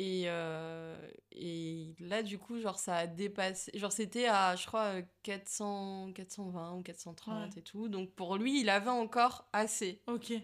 Et, 0.00 0.24
euh, 0.26 0.96
et 1.32 1.96
là, 1.98 2.22
du 2.22 2.38
coup, 2.38 2.60
genre 2.60 2.78
ça 2.78 2.94
a 2.98 3.06
dépassé, 3.08 3.72
genre 3.76 3.90
c'était 3.90 4.26
à, 4.26 4.54
je 4.54 4.64
crois, 4.64 4.98
euh, 4.98 5.02
400, 5.24 6.12
420 6.14 6.74
ou 6.76 6.82
430 6.82 7.56
et 7.56 7.62
tout. 7.62 7.88
Donc 7.88 8.12
pour 8.14 8.36
lui, 8.36 8.60
il 8.60 8.68
avait 8.70 8.90
encore 8.90 9.48
assez. 9.52 10.00
Ok. 10.06 10.30
Il 10.30 10.42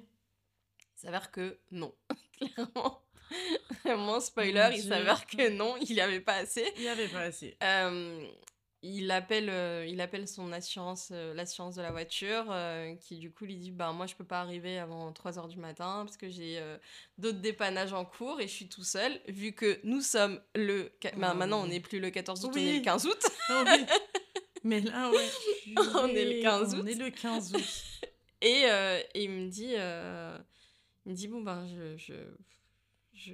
s'avère 0.96 1.30
que 1.30 1.60
non. 1.70 1.94
Clairement. 2.32 3.03
Vraiment, 3.84 4.20
spoiler, 4.20 4.68
Mon 4.70 4.76
il 4.76 4.82
s'avère 4.82 5.26
que 5.26 5.48
non, 5.50 5.76
il 5.78 5.94
n'y 5.94 6.00
avait 6.00 6.20
pas 6.20 6.34
assez. 6.36 6.64
Il 6.76 6.82
y 6.82 6.88
avait 6.88 7.08
pas 7.08 7.20
assez. 7.22 7.56
Euh, 7.62 8.26
il, 8.82 9.10
appelle, 9.10 9.48
euh, 9.50 9.86
il 9.88 10.00
appelle 10.00 10.28
son 10.28 10.52
assurance, 10.52 11.08
euh, 11.12 11.34
l'assurance 11.34 11.74
de 11.74 11.82
la 11.82 11.90
voiture, 11.90 12.54
qui 13.00 13.18
du 13.18 13.30
coup 13.30 13.44
lui 13.44 13.56
dit 13.56 13.70
bah, 13.70 13.92
Moi, 13.92 14.06
je 14.06 14.14
peux 14.14 14.24
pas 14.24 14.40
arriver 14.40 14.78
avant 14.78 15.10
3h 15.12 15.48
du 15.48 15.58
matin 15.58 16.02
parce 16.04 16.16
que 16.16 16.28
j'ai 16.28 16.60
d'autres 17.18 17.40
dépannages 17.40 17.92
en 17.92 18.04
cours 18.04 18.40
et 18.40 18.46
je 18.48 18.52
suis 18.52 18.68
tout 18.68 18.84
seul, 18.84 19.20
vu 19.28 19.52
que 19.52 19.80
nous 19.84 20.00
sommes 20.00 20.40
le. 20.54 20.92
bah, 21.16 21.32
Oh, 21.32 21.36
maintenant, 21.36 21.62
on 21.62 21.66
n'est 21.66 21.80
plus 21.80 22.00
le 22.00 22.10
14 22.10 22.44
août, 22.44 22.52
on 22.54 22.58
est 22.58 22.78
le 22.78 22.82
15 22.82 23.06
août. 23.06 23.22
Ah 23.48 23.64
oui. 23.66 23.84
Mais 24.66 24.80
là, 24.80 25.10
ouais. 25.10 25.28
On 25.96 26.08
est 26.08 26.24
le 26.24 26.30
purée, 26.30 26.42
15 26.42 26.74
On 26.74 26.80
août. 26.80 26.88
est 26.88 26.94
le 26.94 27.10
15 27.10 27.54
août. 27.54 27.60
Et, 28.40 28.64
et 29.14 29.22
il 29.24 29.30
me 29.30 29.48
dit, 29.48 29.72
il 29.72 31.10
me 31.10 31.16
dit 31.16 31.28
bon 31.28 31.40
ben 31.40 31.66
je, 31.66 31.96
je, 31.96 32.12
je, 33.24 33.32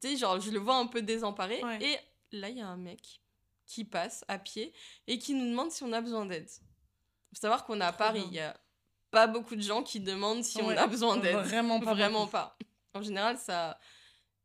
tu 0.00 0.08
sais 0.08 0.16
genre 0.16 0.40
je 0.40 0.50
le 0.50 0.58
vois 0.58 0.76
un 0.76 0.86
peu 0.86 1.02
désemparé. 1.02 1.62
Ouais. 1.64 1.82
Et 1.82 1.98
là 2.36 2.48
il 2.48 2.58
y 2.58 2.60
a 2.60 2.68
un 2.68 2.76
mec 2.76 3.20
qui 3.66 3.84
passe 3.84 4.24
à 4.28 4.38
pied 4.38 4.72
et 5.06 5.18
qui 5.18 5.34
nous 5.34 5.46
demande 5.48 5.70
si 5.70 5.82
on 5.82 5.92
a 5.92 6.00
besoin 6.00 6.26
d'aide. 6.26 6.48
Faut 6.48 7.40
savoir 7.40 7.64
qu'on 7.64 7.80
est 7.80 7.84
à 7.84 7.92
Paris, 7.92 8.22
il 8.28 8.34
y 8.34 8.40
a 8.40 8.54
pas 9.10 9.26
beaucoup 9.26 9.56
de 9.56 9.62
gens 9.62 9.82
qui 9.82 10.00
demandent 10.00 10.44
si 10.44 10.60
on 10.60 10.68
a 10.70 10.86
besoin 10.86 11.16
d'aide. 11.16 11.36
Vraiment 11.36 11.80
pas. 11.80 11.94
Vraiment 11.94 12.20
beaucoup. 12.20 12.32
pas. 12.32 12.58
En 12.94 13.02
général, 13.02 13.38
ça, 13.38 13.78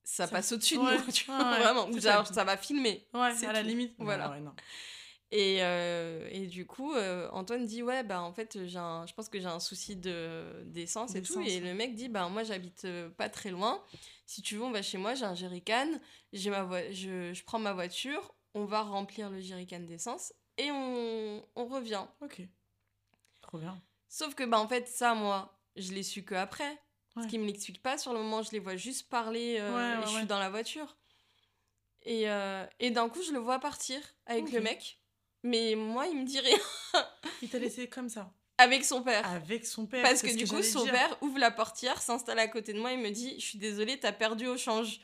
ça, 0.04 0.26
Ça- 0.26 0.32
passe 0.32 0.52
au-dessus 0.54 0.78
ouais, 0.78 0.98
de 0.98 1.04
nous, 1.06 1.12
tu 1.12 1.26
vois, 1.26 1.58
vraiment. 1.60 1.92
Ça. 2.00 2.14
genre, 2.14 2.28
ça 2.28 2.44
va 2.46 2.56
filmer. 2.56 3.06
Ouais, 3.14 3.34
C'est 3.36 3.48
à 3.48 3.52
la 3.54 3.62
limite. 3.62 3.94
Voilà. 3.98 4.40
Non. 4.40 4.54
Et, 5.32 5.58
euh, 5.62 6.26
et 6.32 6.48
du 6.48 6.66
coup, 6.66 6.94
euh, 6.94 7.28
Antoine 7.34 7.66
dit 7.66 7.84
Ouais, 7.84 8.02
bah 8.04 8.22
en 8.22 8.32
fait, 8.32 8.66
j'ai 8.66 8.78
un- 8.80 9.06
je 9.06 9.14
pense 9.14 9.28
que 9.28 9.40
j'ai 9.42 9.46
un 9.48 9.60
souci 9.60 9.98
de- 9.98 10.64
d'essence 10.68 11.16
et 11.16 11.22
tout. 11.22 11.34
Et 11.50 11.60
le 11.60 11.74
mec 11.74 11.96
dit 11.96 12.08
Bah 12.08 12.30
moi, 12.30 12.44
j'habite 12.44 12.86
euh, 12.86 13.10
pas 13.10 13.28
très 13.30 13.52
loin. 13.52 13.84
Si 14.26 14.42
tu 14.42 14.56
veux, 14.56 14.64
on 14.64 14.72
va 14.72 14.82
chez 14.82 14.98
moi, 14.98 15.16
j'ai 15.16 15.26
un 15.26 15.36
jerrycan. 15.36 15.88
J'ai 16.32 16.50
ma 16.50 16.66
je, 16.94 17.34
je 17.34 17.44
prends 17.44 17.60
ma 17.60 17.74
voiture, 17.74 18.34
on 18.54 18.64
va 18.64 18.82
remplir 18.84 19.30
le 19.30 19.42
jerrycan 19.42 19.82
d'essence 19.82 20.32
et 20.58 20.72
on, 20.72 21.46
on 21.58 21.66
revient. 21.66 22.06
Ok. 22.22 22.42
Trop 23.42 23.58
bien. 23.58 23.82
Sauf 24.08 24.34
que, 24.34 24.44
bah 24.46 24.60
en 24.60 24.68
fait, 24.70 24.88
ça, 24.88 25.14
moi, 25.14 25.60
je 25.76 25.92
l'ai 25.92 26.04
su 26.04 26.24
que 26.24 26.36
après. 26.36 26.70
Ouais. 26.70 26.78
Parce 27.16 27.28
qu'il 27.28 27.42
me 27.42 27.46
l'explique 27.48 27.82
pas. 27.82 27.98
Sur 27.98 28.14
le 28.14 28.20
moment, 28.20 28.44
je 28.44 28.52
les 28.52 28.60
vois 28.60 28.78
juste 28.78 29.10
parler 29.10 29.58
euh, 29.60 29.98
Ouais, 29.98 30.04
et 30.04 30.08
je 30.08 30.16
suis 30.20 30.26
dans 30.26 30.40
la 30.40 30.50
voiture. 30.50 30.96
Et, 32.04 32.28
et 32.80 32.92
d'un 32.92 33.10
coup, 33.10 33.22
je 33.22 33.34
le 33.34 33.40
vois 33.40 33.60
partir 33.60 34.00
avec 34.26 34.52
le 34.54 34.62
mec. 34.62 35.02
Mais 35.44 35.76
moi, 35.76 36.08
il 36.08 36.20
me 36.20 36.26
dit 36.26 36.40
rien 36.40 36.58
Il 37.42 37.50
t'a 37.50 37.60
laissé 37.60 37.88
comme 37.88 38.10
ça. 38.10 38.32
avec 38.58 38.84
son 38.84 39.04
père. 39.04 39.26
Avec 39.28 39.66
son 39.66 39.86
père. 39.86 40.04
Parce 40.04 40.22
que 40.22 40.36
du 40.36 40.48
coup, 40.48 40.62
son 40.64 40.84
dire. 40.84 40.94
père 40.94 41.18
ouvre 41.22 41.40
la 41.40 41.52
portière, 41.52 42.02
s'installe 42.02 42.40
à 42.40 42.48
côté 42.48 42.74
de 42.74 42.80
moi 42.80 42.92
et 42.92 42.98
me 42.98 43.10
dit 43.12 43.40
Je 43.40 43.46
suis 43.46 43.60
désolée, 43.60 44.00
t'as 44.00 44.12
perdu 44.12 44.48
au 44.48 44.58
change. 44.58 45.00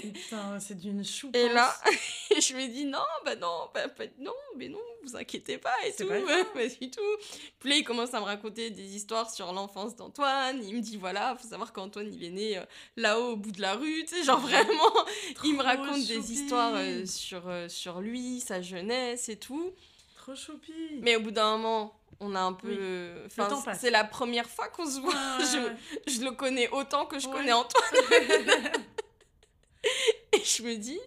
Putain, 0.00 0.58
c'est 0.60 0.78
d'une 0.78 1.04
choupe. 1.04 1.34
Et 1.36 1.48
là, 1.48 1.74
je 2.30 2.54
me 2.54 2.66
dis 2.68 2.84
Non, 2.84 2.98
bah 3.24 3.36
non, 3.36 3.68
bah, 3.74 3.88
pas- 3.88 4.04
non, 4.18 4.32
mais 4.56 4.68
non, 4.68 4.78
vous 5.04 5.16
inquiétez 5.16 5.58
pas 5.58 5.74
et 5.86 5.92
tout, 5.92 6.06
pas 6.06 6.44
pas 6.54 6.66
du 6.66 6.90
tout. 6.90 7.00
Puis 7.58 7.70
là, 7.70 7.76
il 7.76 7.84
commence 7.84 8.12
à 8.14 8.20
me 8.20 8.24
raconter 8.24 8.70
des 8.70 8.96
histoires 8.96 9.30
sur 9.30 9.52
l'enfance 9.52 9.96
d'Antoine. 9.96 10.62
Il 10.64 10.74
me 10.76 10.80
dit 10.80 10.96
Voilà, 10.96 11.36
faut 11.40 11.48
savoir 11.48 11.72
qu'Antoine, 11.72 12.12
il 12.12 12.24
est 12.24 12.30
né 12.30 12.58
euh, 12.58 12.62
là-haut 12.96 13.32
au 13.32 13.36
bout 13.36 13.52
de 13.52 13.60
la 13.60 13.74
rue, 13.74 14.04
tu 14.06 14.14
sais, 14.16 14.24
genre 14.24 14.40
vraiment. 14.40 14.92
il 15.44 15.54
me 15.56 15.62
raconte 15.62 16.04
des 16.06 16.32
histoires 16.32 16.72
euh, 16.76 17.04
sur, 17.06 17.48
euh, 17.48 17.68
sur 17.68 18.00
lui, 18.00 18.40
sa 18.40 18.60
jeunesse 18.62 19.28
et 19.28 19.36
tout. 19.36 19.72
Trop 20.16 20.34
choupi. 20.34 20.72
Mais 21.02 21.16
au 21.16 21.20
bout 21.20 21.30
d'un 21.30 21.56
moment, 21.56 21.94
on 22.18 22.34
a 22.34 22.40
un 22.40 22.52
peu. 22.52 22.68
Oui. 23.38 23.44
c'est 23.78 23.90
la 23.90 24.04
première 24.04 24.48
fois 24.48 24.68
qu'on 24.68 24.86
se 24.86 24.98
voit. 25.00 25.12
Je, 26.08 26.20
le 26.24 26.30
connais 26.32 26.68
autant 26.70 27.06
que 27.06 27.18
je 27.18 27.28
Ouais. 27.28 27.34
connais 27.34 27.52
Antoine. 27.52 27.84
Je 30.46 30.62
me 30.62 30.76
dis, 30.76 30.98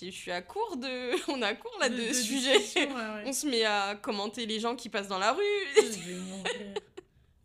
je 0.00 0.10
suis 0.10 0.30
à 0.30 0.42
court 0.42 0.76
de. 0.76 1.30
On 1.32 1.40
à 1.42 1.54
court 1.54 1.76
là 1.80 1.88
de, 1.88 1.96
de 1.96 2.12
sujets. 2.12 2.58
discussion, 2.58 2.94
ouais, 2.94 2.94
ouais. 2.94 3.22
On 3.26 3.32
se 3.32 3.46
met 3.46 3.64
à 3.64 3.94
commenter 3.96 4.44
les 4.46 4.60
gens 4.60 4.76
qui 4.76 4.88
passent 4.88 5.08
dans 5.08 5.18
la 5.18 5.32
rue. 5.32 5.42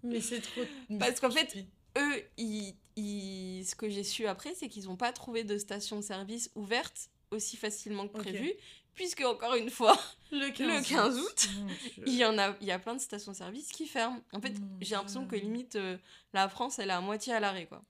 Mais 0.03 0.19
c'est 0.21 0.41
trop. 0.41 0.61
Parce 0.99 1.19
qu'en 1.19 1.31
fait. 1.31 1.55
Eux, 1.97 2.23
ils, 2.37 2.73
ils- 2.95 3.63
ce 3.65 3.75
que 3.75 3.87
j'ai 3.87 4.03
su 4.03 4.25
après, 4.25 4.53
c'est 4.55 4.67
qu'ils 4.67 4.85
n'ont 4.85 4.95
pas 4.95 5.13
trouvé 5.13 5.43
de 5.43 5.59
station-service 5.59 6.49
ouverte 6.55 7.09
aussi 7.29 7.55
facilement 7.55 8.07
que 8.07 8.17
prévu. 8.17 8.51
Puisque, 8.95 9.21
encore 9.21 9.53
une 9.55 9.69
fois, 9.69 9.95
le 10.31 10.49
15, 10.49 10.67
le 10.67 10.83
15 10.87 11.17
août, 11.19 11.49
Dieu. 11.95 12.03
il 12.07 12.15
y 12.15 12.25
en 12.25 12.37
a, 12.39 12.55
il 12.61 12.67
y 12.67 12.71
a 12.71 12.79
plein 12.79 12.95
de 12.95 12.99
stations-service 12.99 13.69
qui 13.71 13.85
ferment. 13.87 14.19
En 14.33 14.41
fait, 14.41 14.53
j'ai 14.81 14.95
l'impression 14.95 15.25
que 15.27 15.35
limite, 15.35 15.75
euh, 15.75 15.97
la 16.33 16.49
France, 16.49 16.77
elle 16.79 16.89
est 16.89 16.93
à 16.93 17.01
moitié 17.01 17.33
à 17.33 17.39
l'arrêt, 17.39 17.65
quoi. 17.67 17.83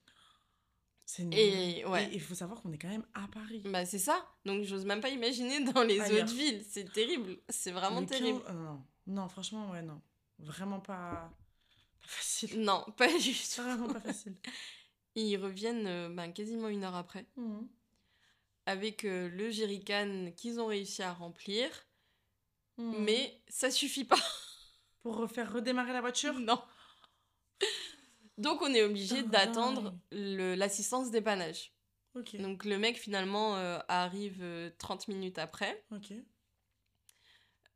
C'est 1.06 1.24
Et 1.34 1.86
ouais. 1.86 2.10
il 2.13 2.22
faut 2.22 2.34
savoir 2.36 2.62
qu'on 2.62 2.72
est 2.72 2.78
quand 2.78 2.88
même 2.88 3.06
à 3.13 3.28
Paris. 3.28 3.62
Bah 3.66 3.86
c'est 3.86 4.00
ça. 4.00 4.26
Donc 4.46 4.63
j'ose 4.63 4.86
même 4.86 5.02
pas 5.02 5.10
imaginer 5.10 5.60
dans 5.74 5.84
les 5.84 6.00
Ailleurs. 6.00 6.24
autres 6.26 6.34
villes. 6.36 6.63
C'est 6.70 6.92
terrible. 6.92 7.38
C'est 7.50 7.72
vraiment 7.72 8.00
Le 8.00 8.06
15 8.06 8.18
terrible. 8.20 8.42
euh, 8.50 8.54
non. 8.54 8.84
non, 9.08 9.28
franchement, 9.28 9.70
ouais, 9.72 9.82
non. 9.82 10.02
Vraiment 10.39 10.80
pas, 10.80 11.30
pas 12.02 12.08
facile. 12.08 12.60
Non, 12.62 12.86
pas 12.98 13.08
du 13.08 13.34
tout. 13.34 13.62
Vraiment 13.62 13.88
pas 13.94 14.00
facile. 14.02 14.36
Ils 15.16 15.38
reviennent 15.38 15.86
euh, 15.88 16.10
ben, 16.10 16.32
quasiment 16.32 16.70
une 16.70 16.84
heure 16.84 16.96
après 16.96 17.26
Mhm. 17.38 17.68
avec 18.66 19.04
euh, 19.06 19.30
le 19.30 19.52
jerrycan 19.52 20.32
qu'ils 20.38 20.60
ont 20.60 20.68
réussi 20.68 21.04
à 21.04 21.12
remplir. 21.13 21.70
Mhm. 22.78 23.04
Mais 23.04 23.42
ça 23.50 23.70
suffit 23.70 24.06
pas. 24.06 24.18
Pour 25.04 25.18
refaire 25.18 25.52
redémarrer 25.52 25.92
la 25.94 26.00
voiture? 26.02 26.39
Non. 26.39 26.60
Donc 28.38 28.62
on 28.62 28.74
est 28.74 28.84
obligé 28.84 29.17
Putain, 29.24 29.30
d'attendre 29.30 29.93
l'assistance 30.12 31.12
dépannage. 31.12 31.72
Ok. 32.15 32.36
Donc 32.38 32.65
le 32.65 32.78
mec 32.78 32.98
finalement 32.98 33.56
euh, 33.58 33.80
arrive 33.88 34.39
euh, 34.41 34.69
30 34.78 35.08
minutes 35.08 35.38
après. 35.39 35.84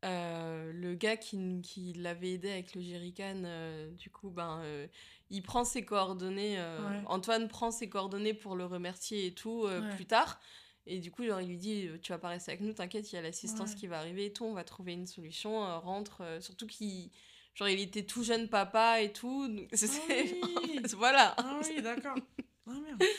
Euh, 0.04 0.72
le 0.72 0.94
gars 0.94 1.16
qui, 1.16 1.60
qui 1.62 1.92
l'avait 1.94 2.30
aidé 2.34 2.50
avec 2.52 2.74
le 2.76 2.80
jerrycan, 2.82 3.42
euh, 3.44 3.90
du 3.92 4.10
coup, 4.10 4.30
ben, 4.30 4.60
euh, 4.62 4.86
il 5.28 5.42
prend 5.42 5.64
ses 5.64 5.84
coordonnées. 5.84 6.56
euh, 6.58 6.78
Ouais. 6.88 7.02
Antoine 7.06 7.48
prend 7.48 7.72
ses 7.72 7.88
coordonnées 7.88 8.34
pour 8.34 8.54
le 8.54 8.64
remercier 8.64 9.26
et 9.26 9.34
tout 9.34 9.64
euh, 9.64 9.80
Ouais. 9.82 9.94
plus 9.96 10.06
tard. 10.06 10.38
Et 10.86 11.00
du 11.00 11.10
coup, 11.10 11.24
genre, 11.24 11.40
il 11.40 11.48
lui 11.48 11.58
dit 11.58 11.88
euh, 11.88 11.98
Tu 12.00 12.12
vas 12.12 12.18
pas 12.18 12.28
rester 12.28 12.52
avec 12.52 12.62
nous, 12.62 12.72
t'inquiète, 12.72 13.12
il 13.12 13.16
y 13.16 13.18
a 13.18 13.22
l'assistance 13.22 13.70
Ouais. 13.72 13.76
qui 13.76 13.86
va 13.88 13.98
arriver 13.98 14.26
et 14.26 14.32
tout, 14.32 14.44
on 14.44 14.54
va 14.54 14.62
trouver 14.62 14.92
une 14.92 15.06
solution. 15.08 15.64
euh, 15.64 15.78
rentre. 15.78 16.20
euh, 16.20 16.40
surtout 16.40 16.66
qu'il. 16.68 17.10
Genre, 17.58 17.68
il 17.68 17.80
était 17.80 18.04
tout 18.04 18.22
jeune 18.22 18.48
papa 18.48 19.00
et 19.02 19.12
tout. 19.12 19.48
Ah 19.72 19.78
oui. 20.08 20.80
voilà. 20.96 21.34
Ah 21.38 21.60
oui, 21.68 21.82
d'accord. 21.82 22.16
Ah 22.68 22.72
merde. 22.72 23.02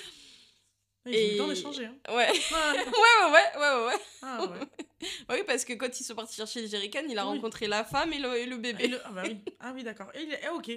Ils 1.06 1.16
ont 1.16 1.18
eu 1.18 1.32
le 1.32 1.38
temps 1.38 1.48
d'échanger. 1.48 1.86
Hein. 1.86 1.96
Ouais. 2.14 2.28
Ah, 2.54 2.74
ouais, 2.76 3.32
ouais, 3.32 3.32
ouais, 3.32 3.60
ouais, 3.60 3.86
ouais. 3.88 4.02
ah 4.22 4.46
ouais. 4.46 5.08
Oui, 5.30 5.38
parce 5.48 5.66
que 5.66 5.74
quand 5.74 6.00
ils 6.00 6.04
sont 6.04 6.14
partis 6.14 6.36
chercher 6.36 6.62
le 6.62 6.68
jerrycan, 6.68 7.02
il 7.10 7.18
a 7.18 7.26
Oui. 7.26 7.36
rencontré 7.36 7.68
la 7.68 7.84
femme 7.84 8.14
et 8.14 8.20
le, 8.20 8.36
et 8.38 8.46
le 8.46 8.58
bébé. 8.58 8.84
Et 8.84 8.88
le- 8.90 9.00
Ah 9.06 9.12
bah 9.12 9.24
oui. 9.26 9.38
Ah 9.60 9.72
oui, 9.74 9.84
d'accord. 9.84 10.10
Et 10.14 10.24
il 10.24 10.34
est... 10.34 10.42
ah, 10.46 10.54
ok. 10.54 10.70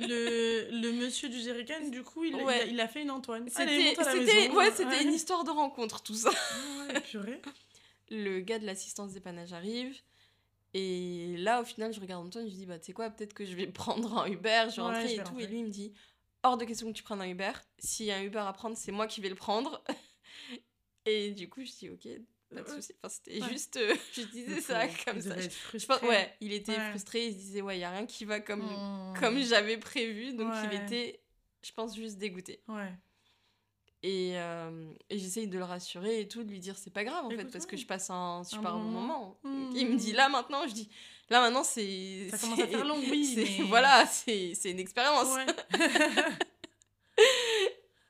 Le... 0.00 0.68
le 0.70 0.92
monsieur 0.92 1.28
du 1.28 1.40
jerrycan, 1.40 1.88
du 1.88 2.02
coup, 2.02 2.24
il, 2.24 2.34
Ouais. 2.36 2.60
il, 2.64 2.68
a, 2.68 2.72
il 2.72 2.80
a 2.80 2.86
fait 2.88 3.02
une 3.02 3.10
Antoine. 3.10 3.48
C'était, 3.48 3.94
c'était, 3.96 4.50
ouais, 4.50 4.70
c'était 4.72 5.02
une 5.02 5.12
histoire 5.12 5.42
de 5.44 5.50
rencontre, 5.50 6.02
tout 6.02 6.14
ça. 6.14 6.30
Ah 6.32 6.92
ouais, 6.94 7.00
purée. 7.00 7.40
Le 8.10 8.40
gars 8.40 8.58
de 8.58 8.66
l'assistance 8.66 9.12
dépannage 9.12 9.52
arrive. 9.52 9.96
Et 10.74 11.36
là, 11.38 11.60
au 11.60 11.64
final, 11.64 11.92
je 11.92 12.00
regarde 12.00 12.26
Antoine, 12.26 12.46
je 12.46 12.50
lui 12.50 12.58
dis, 12.58 12.66
bah, 12.66 12.78
tu 12.78 12.86
sais 12.86 12.92
quoi, 12.92 13.08
peut-être 13.10 13.32
que 13.32 13.44
je 13.44 13.54
vais 13.54 13.66
prendre 13.72 14.18
un 14.18 14.26
Uber, 14.26 14.66
je 14.70 14.76
vais 14.76 14.82
rentrer 14.82 15.12
et 15.12 15.16
vais 15.16 15.22
tout. 15.22 15.28
rentrer. 15.30 15.44
Et 15.44 15.46
lui, 15.46 15.58
il 15.60 15.64
me 15.64 15.70
dit, 15.70 15.92
hors 16.42 16.56
de 16.56 16.64
question 16.64 16.88
que 16.88 16.96
tu 16.96 17.02
prennes 17.04 17.20
un 17.22 17.28
Uber. 17.28 17.52
S'il 17.78 18.06
y 18.06 18.10
a 18.10 18.16
un 18.16 18.22
Uber 18.22 18.40
à 18.40 18.52
prendre, 18.52 18.76
c'est 18.76 18.92
moi 18.92 19.06
qui 19.06 19.20
vais 19.20 19.28
le 19.28 19.34
prendre. 19.36 19.82
et 21.06 21.30
du 21.32 21.48
coup, 21.48 21.64
je 21.64 21.70
dis, 21.72 21.90
ok, 21.90 22.08
pas 22.54 22.62
de 22.62 22.68
souci. 22.68 22.92
Enfin, 23.02 23.08
c'était 23.14 23.42
Ouais. 23.42 23.48
juste, 23.48 23.76
euh, 23.76 23.94
je 24.14 24.22
disais 24.22 24.60
ça 24.60 24.86
comme 25.04 25.20
ça. 25.20 25.38
Je, 25.40 25.48
je 25.78 25.86
pense, 25.86 26.02
ouais, 26.02 26.34
il 26.40 26.52
était 26.52 26.72
Ouais. 26.76 26.90
frustré, 26.90 27.26
il 27.28 27.32
se 27.32 27.38
disait, 27.38 27.62
ouais, 27.62 27.76
il 27.78 27.80
y 27.80 27.84
a 27.84 27.90
rien 27.90 28.06
qui 28.06 28.24
va 28.24 28.40
comme, 28.40 28.62
Mmh. 28.62 29.14
comme 29.20 29.38
j'avais 29.42 29.76
prévu. 29.78 30.34
Donc, 30.34 30.52
il 30.64 30.74
était, 30.74 31.20
je 31.62 31.72
pense, 31.72 31.94
juste 31.94 32.18
dégoûté. 32.18 32.62
Ouais. 32.68 32.92
Et, 34.06 34.32
euh, 34.34 34.92
et 35.08 35.18
j'essaye 35.18 35.48
de 35.48 35.56
le 35.56 35.64
rassurer 35.64 36.20
et 36.20 36.28
tout, 36.28 36.44
de 36.44 36.50
lui 36.50 36.58
dire 36.60 36.76
c'est 36.76 36.92
pas 36.92 37.04
grave 37.04 37.24
en 37.24 37.30
fait, 37.30 37.46
parce 37.50 37.64
que 37.64 37.74
je 37.78 37.86
passe 37.86 38.10
un 38.10 38.44
super 38.44 38.72
bon 38.74 38.80
bon 38.80 38.90
moment. 38.90 39.38
moment. 39.42 39.70
Il 39.74 39.88
me 39.88 39.96
dit 39.96 40.12
là 40.12 40.28
maintenant, 40.28 40.68
je 40.68 40.74
dis 40.74 40.90
là 41.30 41.40
maintenant 41.40 41.64
c'est. 41.64 42.28
Ça 42.30 42.36
commence 42.36 42.60
à 42.60 42.66
faire 42.66 42.84
long, 42.84 42.98
oui, 42.98 43.32
mais- 43.58 43.64
Voilà, 43.64 44.04
c'est 44.06 44.52
c'est 44.54 44.72
une 44.72 44.78
expérience. 44.78 45.34
Ouais. 45.34 45.46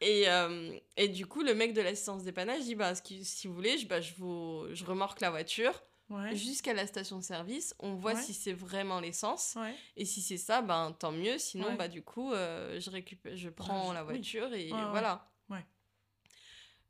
Et, 0.00 0.28
euh, 0.28 0.76
et 0.98 1.08
du 1.08 1.24
coup, 1.26 1.42
le 1.42 1.54
mec 1.54 1.72
de 1.72 1.80
l'assistance 1.80 2.24
dépannage 2.24 2.62
dit 2.62 2.74
bah, 2.74 2.92
si 2.94 3.46
vous 3.46 3.54
voulez, 3.54 3.78
je, 3.78 3.86
bah, 3.86 4.00
je, 4.02 4.12
vous, 4.18 4.64
je 4.72 4.84
remorque 4.84 5.20
la 5.22 5.30
voiture 5.30 5.82
ouais. 6.10 6.34
jusqu'à 6.36 6.74
la 6.74 6.86
station-service, 6.86 7.74
on 7.78 7.94
voit 7.94 8.12
Ouais. 8.12 8.20
si 8.20 8.34
c'est 8.34 8.52
vraiment 8.52 9.00
l'essence. 9.00 9.54
Ouais. 9.56 9.74
Et 9.96 10.04
si 10.04 10.20
c'est 10.20 10.36
ça, 10.36 10.60
ben 10.60 10.94
tant 10.98 11.12
mieux. 11.12 11.38
Sinon, 11.38 11.74
bah 11.74 11.88
du 11.88 12.02
coup, 12.02 12.32
euh, 12.32 12.78
je 12.80 12.90
récupère, 12.90 13.34
je 13.36 13.48
prends 13.48 13.90
je- 13.90 13.94
la 13.94 14.02
voiture 14.02 14.52
et 14.52 14.68
voilà. 14.90 15.26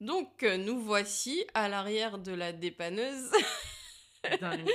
Donc 0.01 0.43
euh, 0.43 0.57
nous 0.57 0.81
voici 0.81 1.45
à 1.55 1.69
l'arrière 1.69 2.19
de 2.19 2.33
la 2.33 2.53
dépanneuse. 2.53 3.31
Dingue. 4.41 4.69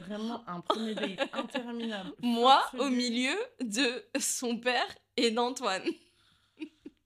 Vraiment 0.00 0.42
un 0.48 0.60
premier 0.60 0.94
date 0.94 1.28
interminable. 1.32 2.12
Moi 2.22 2.62
au 2.78 2.88
milieu 2.88 3.34
de 3.60 4.04
son 4.18 4.58
père 4.58 4.86
et 5.16 5.30
d'Antoine. 5.30 5.84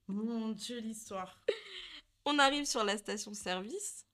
Mon 0.07 0.49
Dieu, 0.49 0.79
l'histoire. 0.79 1.39
On 2.25 2.37
arrive 2.39 2.65
sur 2.65 2.83
la 2.83 2.97
station-service. 2.97 4.05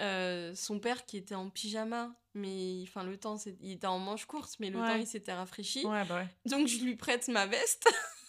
Euh, 0.00 0.52
son 0.56 0.80
père 0.80 1.04
qui 1.06 1.16
était 1.18 1.36
en 1.36 1.50
pyjama, 1.50 2.12
mais 2.34 2.80
enfin 2.82 3.04
le 3.04 3.16
temps, 3.16 3.36
il 3.60 3.72
était 3.72 3.86
en 3.86 4.00
manche 4.00 4.24
courte, 4.26 4.56
mais 4.58 4.70
le 4.70 4.80
Ouais. 4.80 4.88
temps 4.88 4.96
il 4.96 5.06
s'était 5.06 5.32
rafraîchi. 5.32 5.86
Ouais, 5.86 6.04
bah 6.04 6.16
ouais. 6.16 6.28
Donc 6.50 6.66
je 6.66 6.78
lui 6.82 6.96
prête 6.96 7.28
ma 7.28 7.46
veste. 7.46 7.86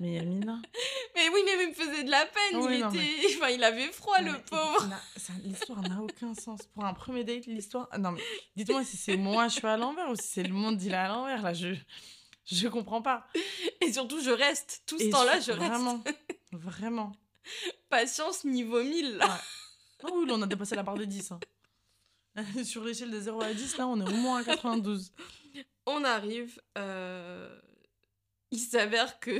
Mais 0.00 0.14
Yamina. 0.14 0.60
Mais 1.14 1.28
oui, 1.28 1.40
mais 1.44 1.64
il 1.64 1.68
me 1.70 1.74
faisait 1.74 2.04
de 2.04 2.10
la 2.10 2.24
peine. 2.24 2.56
Oui, 2.60 2.74
il 2.76 2.80
non, 2.80 2.90
était, 2.90 3.36
enfin 3.36 3.48
il 3.50 3.62
avait 3.62 3.88
froid 3.92 4.20
Non, 4.22 4.32
le 4.32 4.38
pauvre. 4.42 4.88
L'histoire 5.44 5.82
n'a 5.82 6.00
aucun 6.00 6.34
sens. 6.34 6.60
Pour 6.72 6.84
un 6.86 6.94
premier 6.94 7.24
date, 7.24 7.44
l'histoire. 7.46 7.88
ah, 7.90 7.98
Non, 7.98 8.12
mais 8.12 8.22
dites-moi 8.56 8.84
si 8.84 8.96
c'est 8.96 9.16
moi 9.18 9.48
je 9.48 9.54
suis 9.56 9.66
à 9.66 9.76
l'envers 9.76 10.08
ou 10.08 10.14
si 10.16 10.26
c'est 10.26 10.42
le 10.44 10.54
monde 10.54 10.80
il 10.82 10.92
est 10.92 10.96
à 10.96 11.08
l'envers. 11.08 11.42
Là, 11.42 11.52
je. 11.52 11.74
Je 12.46 12.66
comprends 12.68 13.02
pas. 13.02 13.26
Et 13.80 13.92
surtout, 13.92 14.20
je 14.22 14.30
reste. 14.30 14.82
Tout 14.86 14.98
ce 14.98 15.10
temps-là, 15.10 15.38
je- 15.40 15.46
je 15.46 15.52
reste. 15.52 15.70
Vraiment. 15.72 16.02
Vraiment. 16.52 17.12
Patience 17.90 18.44
niveau 18.44 18.82
1000. 18.82 19.16
là. 19.18 19.38
Ah 20.02 20.08
oui, 20.14 20.26
là, 20.26 20.34
on 20.36 20.42
a 20.42 20.46
dépassé 20.46 20.74
la 20.74 20.82
barre 20.82 20.96
des 20.96 21.06
10. 21.06 21.32
hein. 21.32 21.40
Sur 22.64 22.82
l'échelle 22.84 23.10
de 23.10 23.20
0 23.20 23.42
à 23.42 23.52
10, 23.52 23.76
là, 23.76 23.86
on 23.86 24.00
est 24.00 24.08
au 24.08 24.16
moins 24.16 24.40
à 24.40 24.44
92. 24.44 25.12
On 25.86 26.02
arrive. 26.04 26.60
euh, 26.78 27.60
Il 28.52 28.58
s'avère 28.60 29.20
que, 29.20 29.38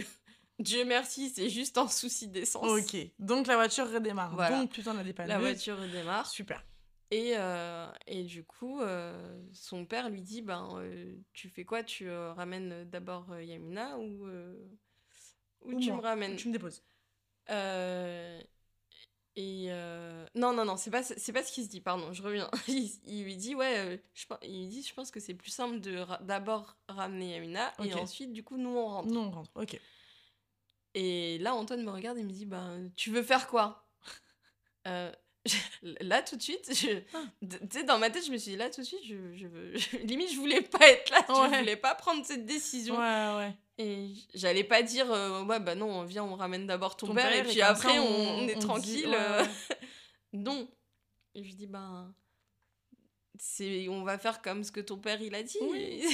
Dieu 0.61 0.85
merci, 0.85 1.31
c'est 1.31 1.49
juste 1.51 1.77
un 1.79 1.89
souci 1.89 2.29
d'essence. 2.29 2.65
Ok, 2.67 2.97
donc 3.19 3.47
la 3.47 3.57
voiture 3.57 3.91
redémarre. 3.91 4.35
Voilà. 4.35 4.61
Donc 4.61 4.71
putain, 4.71 4.95
la 4.95 5.03
dépanneuse. 5.03 5.29
La 5.33 5.39
voiture 5.39 5.79
redémarre. 5.79 6.27
Super. 6.29 6.65
Et, 7.11 7.33
euh, 7.37 7.91
et 8.07 8.23
du 8.23 8.45
coup, 8.45 8.81
euh, 8.81 9.43
son 9.53 9.85
père 9.85 10.09
lui 10.11 10.23
dit 10.23 10.43
ben, 10.43 10.69
euh, 10.75 11.13
Tu 11.33 11.49
fais 11.49 11.65
quoi? 11.65 11.83
Tu 11.83 12.09
ramènes 12.11 12.85
d'abord 12.89 13.37
Yamina 13.41 13.99
ou, 13.99 14.29
ou, 14.29 15.73
Ou 15.73 15.81
tu 15.81 15.89
moi. 15.89 15.97
me 15.97 16.03
ramènes? 16.03 16.37
Tu 16.37 16.47
me 16.49 16.53
déposes. 16.53 16.83
Et 19.37 19.69
non, 20.35 20.53
non, 20.53 20.65
non, 20.65 20.77
c'est 20.77 20.91
pas, 20.91 21.03
c'est 21.03 21.33
pas 21.33 21.43
ce 21.43 21.53
qu'il 21.53 21.65
se 21.65 21.69
dit, 21.69 21.81
pardon, 21.81 22.13
je 22.13 22.23
reviens. 22.23 22.51
Il, 22.69 22.91
il 23.07 23.25
lui 23.25 23.37
dit, 23.37 23.55
ouais, 23.55 24.03
je, 24.15 24.27
il 24.43 24.61
lui 24.61 24.69
dit, 24.69 24.83
je 24.83 24.93
pense 24.95 25.11
que 25.11 25.19
c'est 25.21 25.35
plus 25.35 25.51
simple 25.51 25.81
de 25.81 25.97
ra- 25.99 26.21
d'abord 26.23 26.77
ramener 26.89 27.33
Yamina 27.35 27.73
et 27.83 27.95
ensuite, 27.95 28.33
du 28.33 28.45
coup, 28.45 28.57
nous 28.57 28.71
on 28.77 28.87
rentre. 28.87 29.09
Non, 29.09 29.23
on 29.29 29.31
rentre. 29.31 29.51
Ok. 29.55 29.81
Et 30.95 31.39
là, 31.39 31.55
Antoine 31.55 31.83
me 31.85 31.91
regarde 31.91 32.19
et 32.19 32.25
me 32.25 32.31
dit, 32.33 32.47
bah, 32.47 32.69
tu 32.97 33.11
veux 33.11 33.23
faire 33.23 33.47
quoi? 33.49 33.87
Euh, 34.87 35.13
Là, 36.01 36.23
tout 36.23 36.37
de 36.37 36.43
suite, 36.43 36.71
Ah. 37.15 37.23
tu 37.43 37.59
sais, 37.71 37.85
dans 37.85 37.99
ma 37.99 38.11
tête, 38.11 38.27
je 38.27 38.31
me 38.31 38.37
suis 38.39 38.53
dit, 38.53 38.57
là, 38.59 38.69
tout 38.71 38.81
de 38.83 38.87
suite, 38.87 39.01
je, 39.07 39.35
je 39.35 39.47
veux... 39.47 39.73
limite, 40.05 40.31
je 40.33 40.37
voulais 40.37 40.61
pas 40.63 40.87
être 40.89 41.11
là, 41.11 41.21
Ouais. 41.29 41.51
je 41.55 41.59
voulais 41.61 41.77
pas 41.77 41.95
prendre 41.95 42.25
cette 42.27 42.45
décision. 42.47 42.99
Ouais, 42.99 43.37
ouais. 43.37 43.55
Et 43.79 44.13
j'allais 44.35 44.65
pas 44.65 44.83
dire, 44.83 45.11
euh, 45.11 45.43
ouais, 45.45 45.59
bah 45.61 45.75
non, 45.75 46.05
viens, 46.05 46.25
on 46.25 46.35
ramène 46.35 46.67
d'abord 46.67 46.97
ton, 46.97 47.09
Ton 47.09 47.15
père, 47.15 47.33
et 47.35 47.43
puis 47.45 47.63
après, 47.63 47.95
ça, 47.95 48.03
on, 48.03 48.49
est 48.49 48.55
on 48.55 48.59
dit- 48.59 48.67
tranquille. 48.67 49.09
ouais, 49.09 49.43
ouais. 49.43 49.49
non. 50.35 50.69
Et 51.35 51.43
je 51.43 51.49
lui 51.49 51.55
dis, 51.55 51.67
ben, 51.67 52.15
on 53.89 54.03
va 54.03 54.19
faire 54.19 54.43
comme 54.43 54.63
ce 54.65 54.73
que 54.73 54.81
ton 54.81 54.99
père, 54.99 55.21
il 55.23 55.35
a 55.35 55.43
dit. 55.43 55.57
Oui. 55.63 56.05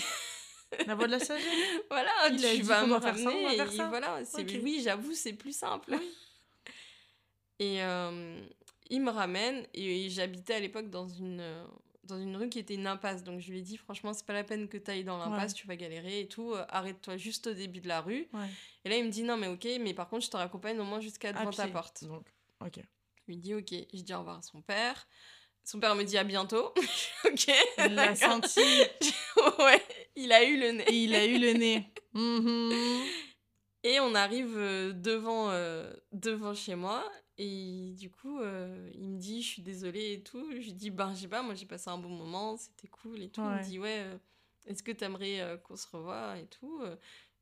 La 0.86 0.94
voix 0.94 1.06
de 1.06 1.12
la 1.12 1.18
sagesse. 1.20 1.44
voilà, 1.90 2.10
Il 2.30 2.36
tu 2.40 2.46
dit 2.56 2.62
vas 2.62 2.86
me 2.86 2.98
faire 3.00 3.16
ça, 3.16 3.30
on 3.30 3.44
va 3.44 3.54
faire 3.54 3.72
ça. 3.72 3.88
voilà, 3.88 4.24
c'est, 4.24 4.42
Ok. 4.42 4.60
oui, 4.62 4.80
j'avoue, 4.82 5.12
c'est 5.14 5.32
plus 5.34 5.56
simple. 5.56 5.96
Et 7.58 7.82
euh, 7.82 8.38
il 8.90 9.00
me 9.02 9.10
ramène, 9.10 9.66
et 9.72 10.10
j'habitais 10.10 10.54
à 10.54 10.60
l'époque 10.60 10.90
dans 10.90 11.08
une, 11.08 11.40
euh, 11.40 11.64
dans 12.04 12.20
une 12.20 12.36
rue 12.36 12.50
qui 12.50 12.58
était 12.58 12.74
une 12.74 12.86
impasse. 12.86 13.24
Donc 13.24 13.40
je 13.40 13.50
lui 13.50 13.60
ai 13.60 13.62
dit, 13.62 13.76
franchement, 13.78 14.12
c'est 14.12 14.26
pas 14.26 14.34
la 14.34 14.44
peine 14.44 14.68
que 14.68 14.76
tu 14.76 14.90
ailles 14.90 15.04
dans 15.04 15.16
l'impasse, 15.18 15.54
tu 15.54 15.66
vas 15.66 15.74
galérer 15.76 16.20
et 16.20 16.28
tout. 16.28 16.52
euh, 16.52 16.64
Arrête-toi 16.68 17.16
juste 17.16 17.46
au 17.46 17.54
début 17.54 17.80
de 17.80 17.88
la 17.88 18.02
rue. 18.02 18.28
Ouais. 18.34 18.46
Et 18.84 18.90
là, 18.90 18.96
il 18.98 19.04
me 19.04 19.10
dit, 19.10 19.22
non, 19.22 19.36
mais 19.38 19.46
ok, 19.48 19.66
mais 19.80 19.94
par 19.94 20.08
contre, 20.08 20.26
je 20.26 20.30
te 20.30 20.36
raccompagne 20.36 20.78
au 20.78 20.84
moins 20.84 21.00
jusqu'à 21.00 21.32
devant 21.32 21.50
ta 21.50 21.66
porte. 21.68 22.04
Donc, 22.04 22.26
ok. 22.60 22.78
Je 23.26 23.32
lui 23.32 23.38
dis, 23.38 23.54
ok. 23.54 23.72
Je 23.94 24.02
dis 24.02 24.12
au 24.14 24.18
revoir 24.18 24.38
à 24.38 24.42
son 24.42 24.60
père. 24.60 25.08
Son 25.66 25.80
père 25.80 25.96
me 25.96 26.04
dit 26.04 26.16
à 26.16 26.22
bientôt. 26.24 26.72
ok. 27.26 27.50
Il 27.78 27.94
l'a 27.96 28.14
senti 28.14 28.60
ouais, 29.58 29.82
il 30.14 30.30
a 30.32 30.44
eu 30.44 30.56
le 30.60 30.70
nez. 30.70 30.84
et 30.88 30.94
il 31.04 31.14
a 31.14 31.26
eu 31.26 31.38
le 31.38 31.52
nez. 31.52 31.84
Mhm. 32.14 32.72
Et 33.82 34.00
on 34.00 34.14
arrive 34.14 34.56
euh, 34.56 34.92
devant, 34.94 35.50
euh, 35.50 35.92
devant 36.12 36.54
chez 36.54 36.74
moi. 36.74 37.04
Et 37.36 37.92
du 37.98 38.10
coup, 38.10 38.40
euh, 38.40 38.90
il 38.94 39.06
me 39.06 39.18
dit, 39.18 39.42
je 39.42 39.48
suis 39.48 39.62
désolée 39.62 40.14
et 40.14 40.22
tout. 40.22 40.50
Je 40.52 40.56
lui 40.56 40.72
dis, 40.72 40.88
ben, 40.90 41.12
je 41.14 41.20
sais 41.22 41.28
pas, 41.28 41.42
moi 41.42 41.54
j'ai 41.54 41.66
passé 41.66 41.90
un 41.90 41.98
bon 41.98 42.08
moment, 42.08 42.56
c'était 42.56 42.88
cool 42.88 43.20
et 43.22 43.28
tout. 43.28 43.42
Il 43.42 43.48
Ouais. 43.48 43.58
me 43.58 43.64
dit, 43.64 43.78
ouais, 43.78 43.98
euh, 43.98 44.16
est-ce 44.66 44.82
que 44.82 44.92
t'aimerais 44.92 45.60
qu'on 45.64 45.76
se 45.76 45.86
revoie 45.92 46.38
et 46.38 46.46
tout 46.46 46.80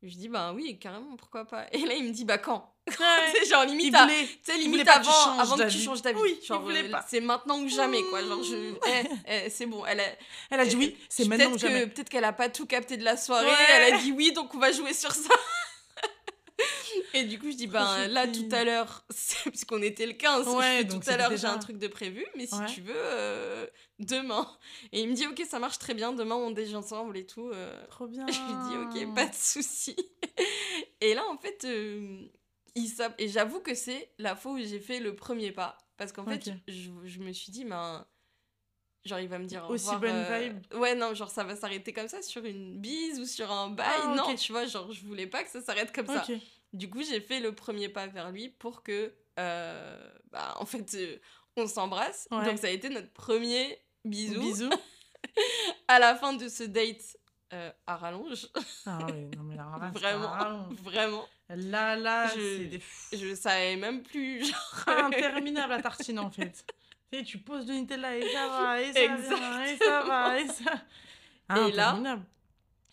Je 0.06 0.16
dis, 0.16 0.28
ben 0.28 0.52
oui, 0.54 0.78
carrément, 0.78 1.16
pourquoi 1.16 1.46
pas. 1.46 1.66
Et 1.72 1.78
là, 1.86 1.94
il 1.94 2.04
me 2.04 2.10
dit, 2.10 2.26
bah 2.26 2.36
quand? 2.36 2.70
C'est 3.32 3.48
genre 3.48 3.64
limite, 3.64 3.96
tu 4.44 4.58
limite 4.58 4.84
pas 4.84 4.98
que 4.98 5.04
tu 5.04 5.08
avant, 5.08 5.38
avant 5.38 5.56
que 5.56 5.70
tu 5.70 5.78
changes 5.78 6.02
d'avis. 6.02 6.20
Oui, 6.20 6.38
Genre, 6.46 6.62
euh, 6.68 6.90
pas. 6.90 7.02
c'est 7.08 7.20
maintenant 7.20 7.58
ou 7.58 7.66
jamais, 7.66 8.02
quoi. 8.10 8.22
Genre, 8.22 8.42
je... 8.42 8.74
eh, 8.86 9.04
eh, 9.26 9.48
c'est 9.50 9.64
bon. 9.64 9.86
Elle 9.86 10.00
a... 10.00 10.04
Elle 10.50 10.60
a 10.60 10.66
dit 10.66 10.76
oui, 10.76 10.94
c'est 11.08 11.26
maintenant 11.26 11.46
ou 11.46 11.48
peut-être 11.52 11.60
jamais. 11.60 11.86
Peut-être 11.86 12.10
qu'elle 12.10 12.24
a 12.24 12.34
pas 12.34 12.50
tout 12.50 12.66
capté 12.66 12.98
de 12.98 13.04
la 13.04 13.16
soirée. 13.16 13.46
Ouais. 13.46 13.52
Elle 13.70 13.94
a 13.94 13.98
dit 13.98 14.12
oui, 14.12 14.32
donc 14.32 14.54
on 14.54 14.58
va 14.58 14.70
jouer 14.70 14.92
sur 14.92 15.12
ça. 15.12 15.34
Et 17.14 17.24
du 17.24 17.38
coup, 17.38 17.50
je 17.50 17.57
dis, 17.57 17.66
ben 17.68 18.09
là, 18.09 18.27
tout 18.27 18.48
à 18.50 18.64
l'heure, 18.64 19.05
c'est- 19.11 19.48
puisqu'on 19.48 19.81
était 19.83 20.07
le 20.07 20.12
15, 20.14 20.44
je 20.46 20.50
Ouais, 20.50 20.79
fais, 20.79 20.85
donc 20.85 21.05
tout 21.05 21.11
à 21.11 21.16
l'heure, 21.16 21.31
j'ai 21.37 21.46
un 21.46 21.59
truc 21.59 21.79
de 21.79 21.87
prévu, 21.87 22.27
mais 22.37 22.46
si 22.46 22.59
Ouais. 22.59 22.66
tu 22.66 22.81
veux, 22.81 22.92
euh, 22.96 23.66
demain. 24.00 24.50
Et 24.92 25.00
il 25.03 25.09
me 25.09 25.14
dit, 25.14 25.27
ok, 25.27 25.40
ça 25.48 25.59
marche 25.59 25.79
très 25.79 25.94
bien, 25.94 26.12
demain 26.12 26.35
on 26.35 26.50
déjeune 26.50 26.77
ensemble 26.77 27.16
et 27.16 27.24
tout. 27.24 27.48
euh. 27.50 27.87
Trop 27.87 28.09
bien. 28.09 28.27
Je 28.31 28.40
lui 28.48 28.57
dis, 28.57 28.77
ok, 28.77 29.14
pas 29.14 29.27
de 29.27 29.35
souci. 29.35 29.96
Et 31.00 31.14
là, 31.14 31.24
en 31.31 31.38
fait, 31.38 31.64
euh, 31.64 32.27
il 32.74 32.90
et 33.18 33.29
j'avoue 33.29 33.61
que 33.61 33.74
c'est 33.74 34.11
la 34.18 34.35
fois 34.35 34.53
où 34.53 34.59
j'ai 34.59 34.81
fait 34.81 34.98
le 34.98 35.14
premier 35.14 35.53
pas. 35.53 35.79
Parce 35.96 36.11
qu'en 36.12 36.24
fait, 36.24 36.50
je, 36.66 36.90
je 37.05 37.18
me 37.20 37.33
suis 37.33 37.53
dit, 37.53 37.64
ben. 37.64 38.05
Genre, 39.05 39.20
il 39.20 39.29
va 39.29 39.38
me 39.38 39.44
dire. 39.44 39.62
au 39.64 39.68
Aussi 39.68 39.85
revoir, 39.96 40.00
bonne 40.00 40.12
euh, 40.12 40.48
vibe. 40.48 40.81
Ouais, 40.81 40.94
non, 40.94 41.12
genre, 41.14 41.31
ça 41.31 41.44
va 41.44 41.55
s'arrêter 41.55 41.92
comme 41.92 42.09
ça 42.09 42.22
sur 42.22 42.42
une 42.44 42.79
bise 42.81 43.20
ou 43.20 43.27
sur 43.27 43.53
un 43.53 43.68
bail? 43.68 43.87
Ah, 44.03 44.14
Non, 44.16 44.35
tu 44.35 44.50
vois, 44.50 44.64
genre, 44.64 44.90
je 44.90 45.05
voulais 45.05 45.27
pas 45.27 45.44
que 45.44 45.50
ça 45.50 45.61
s'arrête 45.61 45.94
comme 45.94 46.07
ça. 46.07 46.27
Du 46.74 46.90
coup, 46.90 47.02
j'ai 47.02 47.20
fait 47.20 47.40
le 47.40 47.54
premier 47.54 47.88
pas 47.88 48.06
vers 48.06 48.30
lui 48.30 48.48
pour 48.50 48.82
que. 48.82 49.14
euh, 49.38 50.10
bah, 50.30 50.54
en 50.58 50.66
fait, 50.66 50.94
euh, 50.94 51.16
on 51.56 51.66
s'embrasse. 51.66 52.28
Ouais. 52.30 52.44
Donc, 52.44 52.58
ça 52.58 52.66
a 52.66 52.70
été 52.70 52.88
notre 52.90 53.12
premier 53.12 53.78
bisou. 54.04 54.40
Bisous. 54.40 54.70
À 55.88 55.98
la 55.98 56.14
fin 56.14 56.34
de 56.34 56.48
ce 56.48 56.64
date 56.64 57.16
euh, 57.54 57.70
à 57.87 57.96
rallonge. 57.96 58.46
Ah 58.87 58.98
oui, 59.10 59.24
non 59.37 59.42
mais 59.44 59.56
là, 59.56 59.70
c'est 59.92 59.98
Vraiment. 59.98 60.68
Vraiment. 60.82 61.24
Là, 61.48 61.96
là, 61.96 62.28
Je- 62.34 62.64
des 62.64 62.82
Je 63.12 63.34
savais 63.34 63.76
même 63.76 64.02
plus. 64.02 64.44
Genre... 64.87 64.88
interminable 64.88 65.72
la 65.72 65.82
tartine 65.82 66.18
en 66.18 66.30
fait. 66.30 66.64
Tu 67.12 67.18
sais, 67.20 67.24
tu 67.24 67.38
poses 67.38 67.64
de 67.66 67.72
Nutella 67.74 68.16
et 68.16 68.22
ça 68.28 68.48
va, 68.48 68.80
et 68.82 68.92
ça 68.92 69.06
vient, 69.16 69.64
et 69.64 69.76
ça 69.76 70.02
va, 70.02 70.40
et 70.40 70.48
ça. 70.48 70.72
Ah, 71.48 71.60
Et 71.60 71.72
là, 71.72 71.88
interminable. 71.90 72.24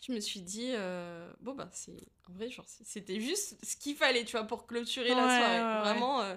Je 0.06 0.12
me 0.12 0.20
suis 0.20 0.40
dit, 0.40 0.70
euh, 0.74 1.30
bon, 1.40 1.54
bah, 1.54 1.68
c'est. 1.72 1.96
En 2.28 2.32
vrai, 2.34 2.50
genre, 2.50 2.64
c'était 2.84 3.20
juste 3.20 3.56
ce 3.64 3.76
qu'il 3.76 3.96
fallait, 3.96 4.24
tu 4.24 4.32
vois, 4.36 4.46
pour 4.46 4.66
clôturer 4.66 5.10
la 5.10 5.14
soirée. 5.14 5.60
ouais, 5.60 5.74
ouais. 5.74 5.80
Vraiment. 5.80 6.20
euh, 6.22 6.36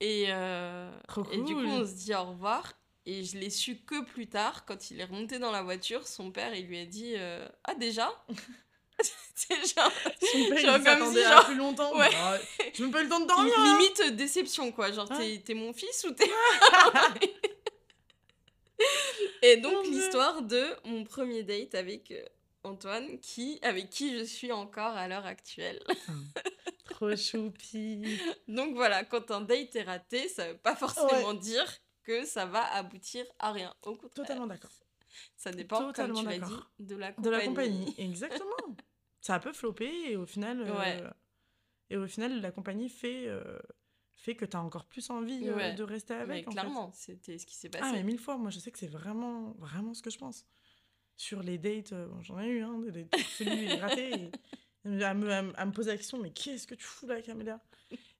Et, 0.00 0.26
euh, 0.28 0.90
Trop 1.08 1.24
et 1.32 1.38
du 1.38 1.54
coup, 1.54 1.60
on 1.64 1.86
se 1.86 1.92
dit 1.94 2.14
au 2.14 2.24
revoir. 2.24 2.72
Et 3.06 3.22
je 3.24 3.36
l'ai 3.38 3.50
su 3.50 3.76
que 3.76 4.02
plus 4.02 4.28
tard, 4.28 4.64
quand 4.64 4.90
il 4.90 4.98
est 5.00 5.04
remonté 5.04 5.38
dans 5.38 5.50
la 5.52 5.62
voiture, 5.62 6.06
son 6.06 6.30
père, 6.30 6.54
il 6.54 6.66
lui 6.66 6.78
a 6.78 6.86
dit 6.86 7.14
Ah, 7.64 7.74
déjà? 7.74 8.10
C'est 9.34 9.56
genre. 9.74 9.90
Son 10.22 10.48
père, 10.48 10.58
genre 10.58 10.58
il 10.58 10.64
comme 10.64 10.84
s'attendait 10.84 11.20
si, 11.20 11.26
à 11.26 11.30
genre- 11.36 11.44
plus 11.46 11.56
longtemps. 11.56 11.98
Ouais. 11.98 12.08
Bah, 12.10 12.38
j'ai 12.72 12.82
même 12.84 12.92
pas 12.92 13.00
eu 13.00 13.04
le 13.04 13.08
temps 13.10 13.20
de 13.20 13.26
dormir. 13.26 13.52
hein. 13.58 13.78
Limite 13.78 14.16
déception, 14.16 14.72
quoi. 14.72 14.90
Genre, 14.92 15.06
Ah. 15.10 15.18
t'es 15.18 15.42
t'es 15.44 15.54
mon 15.54 15.72
fils 15.72 16.04
ou 16.08 16.12
t'es. 16.12 16.30
Et 19.42 19.56
donc, 19.58 19.86
l'histoire 19.86 20.42
de 20.42 20.64
mon 20.84 21.04
premier 21.04 21.42
date 21.42 21.74
avec 21.74 22.10
Antoine, 22.64 23.18
qui, 23.20 23.58
avec 23.62 23.90
qui 23.90 24.18
je 24.18 24.24
suis 24.24 24.52
encore 24.52 24.94
à 24.96 25.06
l'heure 25.08 25.26
actuelle. 25.26 25.82
Trop 26.90 27.14
choupi. 27.16 28.18
Donc 28.48 28.74
voilà, 28.74 29.04
quand 29.04 29.30
un 29.30 29.40
date 29.42 29.76
est 29.76 29.82
raté, 29.82 30.28
ça 30.28 30.48
veut 30.52 30.58
pas 30.58 30.74
forcément 30.76 31.34
dire 31.34 31.66
que 32.02 32.24
ça 32.24 32.46
va 32.46 32.64
aboutir 32.74 33.24
à 33.38 33.52
rien. 33.52 33.74
Au 33.82 33.92
contraire, 33.92 34.10
Totalement 34.26 34.46
d'accord. 34.46 34.70
ça 35.36 35.50
dépend, 35.52 35.78
totalement 35.78 36.22
comme 36.22 36.32
tu 36.32 36.40
l'as 36.40 36.46
dit, 36.46 36.54
de 36.80 36.96
la 36.96 37.12
compagnie. 37.12 37.24
De 37.24 37.30
la 37.30 37.44
compagnie, 37.46 37.94
exactement. 37.98 38.76
ça 39.20 39.38
peut 39.38 39.52
flopper 39.52 40.10
et 40.10 40.16
au 40.16 40.26
final, 40.26 40.62
euh, 40.66 41.10
et 41.90 41.96
au 41.96 42.06
final, 42.06 42.40
la 42.40 42.50
compagnie 42.50 42.88
fait, 42.90 43.26
euh, 43.26 43.58
fait 44.16 44.36
que 44.36 44.44
tu 44.44 44.56
as 44.56 44.60
encore 44.62 44.84
plus 44.86 45.08
envie 45.10 45.48
euh, 45.48 45.56
Ouais. 45.56 45.74
de 45.74 45.82
rester 45.82 46.14
Mais 46.14 46.20
avec. 46.20 46.44
fait. 46.44 46.50
clairement, 46.50 46.92
c'était 46.94 47.38
ce 47.38 47.46
qui 47.46 47.54
s'est 47.54 47.68
passé. 47.70 47.84
Ah, 47.86 47.92
mais 47.92 48.02
mille 48.02 48.18
fois, 48.18 48.36
moi 48.36 48.50
je 48.50 48.58
sais 48.58 48.70
que 48.70 48.78
c'est 48.78 48.86
vraiment, 48.86 49.52
vraiment 49.58 49.94
ce 49.94 50.02
que 50.02 50.10
je 50.10 50.18
pense. 50.18 50.44
Sur 51.16 51.42
les 51.42 51.58
dates, 51.58 51.92
euh, 51.92 52.06
bon, 52.06 52.20
j'en 52.22 52.40
ai 52.40 52.48
eu, 52.48 52.62
hein, 52.62 52.78
des 52.80 52.90
dates 52.90 53.14
farfelues 53.16 53.64
et 53.64 53.74
ratées. 53.76 54.10
et- 54.14 54.30
à, 55.04 55.14
me, 55.14 55.30
à 55.30 55.42
me- 55.42 55.58
à 55.58 55.64
me 55.64 55.72
poser 55.72 55.92
la 55.92 55.96
question, 55.96 56.18
mais 56.18 56.30
qu'est-ce 56.30 56.66
que 56.66 56.74
tu 56.74 56.84
fous 56.84 57.06
là, 57.06 57.22
Camélia 57.22 57.60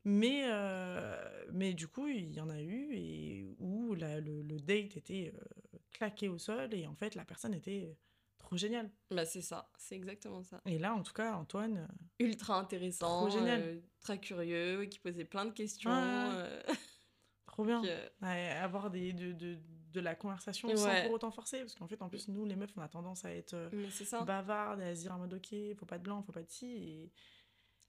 mais, 0.07 0.45
euh, 0.47 1.45
mais 1.53 1.73
du 1.73 1.89
coup, 1.89 2.07
il 2.09 2.33
y 2.33 2.41
en 2.41 2.49
a 2.51 2.61
eu 2.61 2.95
et 2.95 3.47
où 3.59 3.95
la- 3.95 4.21
le, 4.21 4.43
le 4.43 4.61
date 4.61 4.97
était 4.99 5.33
euh, 5.35 5.79
claqué 5.93 6.29
au 6.29 6.37
sol 6.39 6.75
et 6.75 6.87
en 6.87 6.95
fait, 6.95 7.15
la 7.15 7.25
personne 7.25 7.55
était 7.55 7.97
trop 8.39 8.57
géniale. 8.59 8.91
Bah, 9.11 9.25
c'est 9.25 9.41
ça, 9.41 9.71
c'est 9.79 9.95
exactement 9.95 10.43
ça. 10.43 10.61
Et 10.67 10.79
là, 10.79 10.95
en 10.95 11.03
tout 11.03 11.15
cas, 11.15 11.35
Antoine, 11.35 11.79
euh, 12.21 12.25
Ultra 12.27 12.59
intéressant, 12.61 13.17
Trop 13.27 13.31
génial. 13.31 13.83
très 14.01 14.19
curieux, 14.21 14.85
qui 14.87 14.99
posait 14.99 15.25
plein 15.25 15.47
de 15.47 15.53
questions. 15.53 15.91
Trop 17.47 17.65
bien. 17.65 17.81
puis, 17.81 17.91
Ouais, 18.23 18.49
avoir 18.51 18.91
des, 18.91 19.13
de, 19.15 19.33
de, 19.33 19.59
de 19.95 20.01
la 20.01 20.15
conversation 20.15 20.69
Ouais. 20.69 20.77
sans 20.77 21.03
pour 21.05 21.13
autant 21.13 21.31
forcer. 21.31 21.61
Parce 21.61 21.75
qu'en 21.75 21.87
fait, 21.87 22.03
en 22.03 22.09
plus, 22.09 22.29
nous, 22.29 22.45
les 22.45 22.57
meufs, 22.57 22.71
on 22.77 22.83
a 22.83 22.89
tendance 22.89 23.25
à 23.25 23.33
être 23.33 23.55
euh, 23.55 24.25
bavardes 24.27 24.81
et 24.81 24.89
à 24.89 24.95
se 24.95 25.03
dire 25.03 25.15
en 25.15 25.19
mode 25.19 25.35
ok, 25.35 25.55
faut 25.79 25.87
pas 25.87 25.99
de 25.99 26.03
blanc, 26.03 26.23
faut 26.23 26.33
pas 26.33 26.43
de 26.43 26.51
ci. 26.51 26.67
Et... 26.67 27.13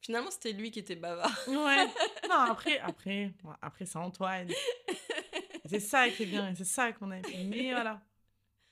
Finalement, 0.01 0.29
c'était 0.29 0.53
lui 0.53 0.69
qui 0.71 0.79
était 0.79 0.95
bavard. 0.95 1.35
Ouais. 1.47 1.85
non, 2.29 2.35
après, 2.35 2.79
après, 2.79 3.33
après 3.61 3.85
c'est 3.85 3.97
Antoine. 3.97 4.49
C'est 5.67 5.79
ça 5.79 6.07
qui 6.09 6.21
est 6.23 6.27
bien, 6.27 6.53
c'est 6.53 6.63
ça 6.63 6.91
qu'on 6.91 7.09
aime. 7.09 7.23
Mais 7.47 7.71
voilà. 7.71 7.99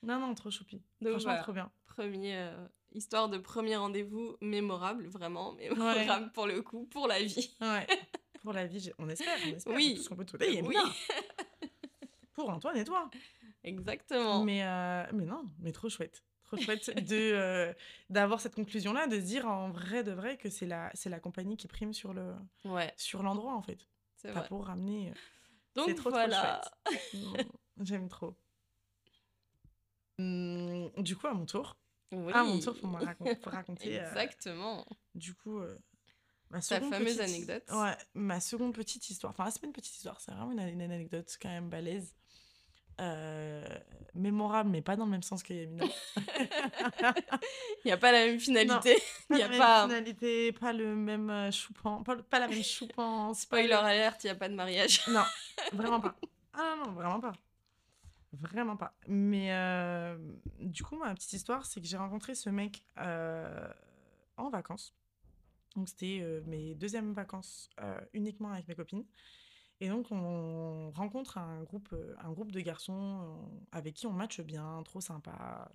Non, 0.04 0.20
non, 0.20 0.36
trop 0.36 0.52
choupi. 0.52 0.80
Donc 1.02 1.14
Franchement, 1.14 1.32
voilà. 1.32 1.42
trop 1.42 1.54
bien. 1.54 1.72
Premier, 1.88 2.38
euh, 2.38 2.68
histoire 2.92 3.30
de 3.30 3.40
premier 3.40 3.76
rendez-vous 3.78 4.38
mémorable, 4.42 5.08
vraiment 5.08 5.54
mémorable 5.54 6.32
pour 6.34 6.46
le 6.46 6.62
coup, 6.62 6.86
pour 6.92 7.08
la 7.08 7.20
vie. 7.24 7.56
Ouais. 7.62 7.88
Pour 8.44 8.54
la 8.54 8.68
vie, 8.68 8.92
on 9.00 9.10
espère, 9.10 9.40
on 9.44 9.56
espère. 9.56 9.74
Oui. 9.74 9.96
Tout 9.96 10.04
ce 10.04 10.10
qu'on 10.10 10.16
peut 10.18 10.26
te 10.26 10.38
souhaiter. 10.38 10.62
Oui. 10.62 10.76
Pour 12.34 12.50
Antoine 12.50 12.78
et 12.78 12.84
toi. 12.84 13.10
Exactement. 13.64 14.44
Mais, 14.44 14.64
euh, 14.64 15.06
mais 15.14 15.26
non, 15.26 15.46
mais 15.60 15.72
trop 15.72 15.90
chouette. 15.90 16.24
Trop 16.44 16.58
chouette 16.58 16.90
de, 17.08 17.16
euh, 17.16 17.74
d'avoir 18.10 18.42
cette 18.42 18.56
conclusion-là, 18.56 19.08
de 19.08 19.16
se 19.20 19.26
dire 19.26 19.48
en 19.48 19.70
vrai 19.70 20.04
de 20.04 20.12
vrai 20.12 20.38
que 20.38 20.50
c'est 20.50 20.66
la, 20.66 20.92
c'est 20.94 21.10
la 21.10 21.20
compagnie 21.20 21.58
qui 21.58 21.68
prime 21.68 21.94
sur, 21.94 22.14
le, 22.14 22.34
Ouais, 22.66 22.94
sur 22.98 23.24
l'endroit, 23.24 23.54
en 23.54 23.62
fait. 23.62 23.88
c'est 24.18 24.34
Pas 24.34 24.40
vrai. 24.40 24.48
pour 24.50 24.66
ramener. 24.66 25.10
euh, 25.10 25.14
Donc 25.76 25.86
c'est 25.90 25.96
trop, 25.96 26.10
trop 26.10 26.20
voilà. 26.20 26.62
Mm, 27.14 27.36
J'aime 27.82 28.10
trop. 28.10 28.36
Hum, 30.20 30.92
du 30.98 31.16
coup, 31.16 31.28
à 31.28 31.34
mon 31.34 31.46
tour. 31.46 31.78
Oui. 32.12 32.32
À 32.34 32.44
mon 32.44 32.60
tour, 32.60 32.76
faut, 32.78 32.88
me 32.88 32.98
racon- 32.98 33.36
raconter. 33.46 33.96
Exactement. 33.96 34.86
du 35.16 35.34
coup, 35.34 35.60
ma 36.52 36.62
Ta 36.62 36.80
fameuse 36.80 37.18
petite- 37.18 37.20
anecdote. 37.22 37.64
Ouais, 37.72 37.98
ma 38.14 38.40
seconde 38.40 38.74
petite 38.76 39.10
histoire. 39.10 39.32
Enfin, 39.32 39.50
c'est 39.50 39.60
pas 39.60 39.66
une 39.68 39.74
petite 39.74 39.96
histoire, 39.96 40.22
c'est 40.22 40.32
vraiment 40.32 40.52
une, 40.52 40.60
une 40.60 40.82
anecdote 40.82 41.36
quand 41.42 41.50
même 41.50 41.70
balèze. 41.70 42.14
Euh, 43.02 43.66
mémorable, 44.14 44.70
mais 44.70 44.82
pas 44.82 44.96
dans 44.96 45.06
le 45.06 45.12
même 45.12 45.24
sens 45.24 45.42
que 45.42 45.54
Yamina. 45.54 45.86
Il 47.84 47.88
n'y 47.88 47.92
a 47.92 47.98
pas 47.98 48.12
la 48.12 48.26
même 48.26 48.40
finalité. 48.40 48.98
Il 49.30 49.36
n'y 49.38 49.42
a 49.42 49.46
la 49.46 49.50
même 49.50 49.60
pas. 49.60 49.84
finalité, 49.88 50.52
pas 50.52 50.74
le 50.74 50.96
même 50.96 51.30
euh, 51.30 51.52
choupan, 51.52 52.04
pas, 52.04 52.16
pas 52.18 52.40
la 52.40 52.48
même 52.48 52.62
pas 52.96 53.28
le- 53.30 53.34
Spoiler 53.34 53.74
alerte, 53.74 54.24
il 54.24 54.28
n'y 54.28 54.32
a 54.32 54.36
pas 54.36 54.50
de 54.50 54.54
mariage. 54.56 55.02
Non, 55.08 55.24
vraiment 55.74 56.00
pas. 56.00 56.16
Ah 56.54 56.76
non, 56.86 56.92
vraiment 56.92 57.20
pas. 57.20 57.34
Vraiment 58.34 58.78
pas. 58.78 58.94
Mais 59.08 59.52
euh, 59.54 60.18
du 60.60 60.84
coup, 60.84 60.96
ma 60.96 61.14
petite 61.16 61.34
histoire, 61.34 61.66
c'est 61.66 61.82
que 61.82 61.88
j'ai 61.88 61.98
rencontré 61.98 62.36
ce 62.36 62.50
mec 62.50 62.86
euh, 63.00 63.68
en 64.38 64.50
vacances. 64.50 64.94
Donc, 65.76 65.90
c'était 65.90 66.24
mes 66.46 66.76
deuxièmes 66.76 67.14
vacances 67.14 67.70
uniquement 68.14 68.52
avec 68.52 68.68
mes 68.68 68.76
copines. 68.76 69.06
Et 69.84 69.90
donc, 69.90 70.08
on 70.12 70.92
rencontre 70.92 71.38
un 71.38 71.62
groupe, 71.64 71.90
euh, 71.92 72.16
un 72.24 72.32
groupe 72.32 72.54
de 72.54 72.62
garçons 72.62 73.20
euh, 73.22 73.58
avec 73.74 73.96
qui 73.96 74.08
on 74.08 74.14
matche 74.14 74.40
bien, 74.40 74.82
trop 74.86 75.02
sympa. 75.02 75.70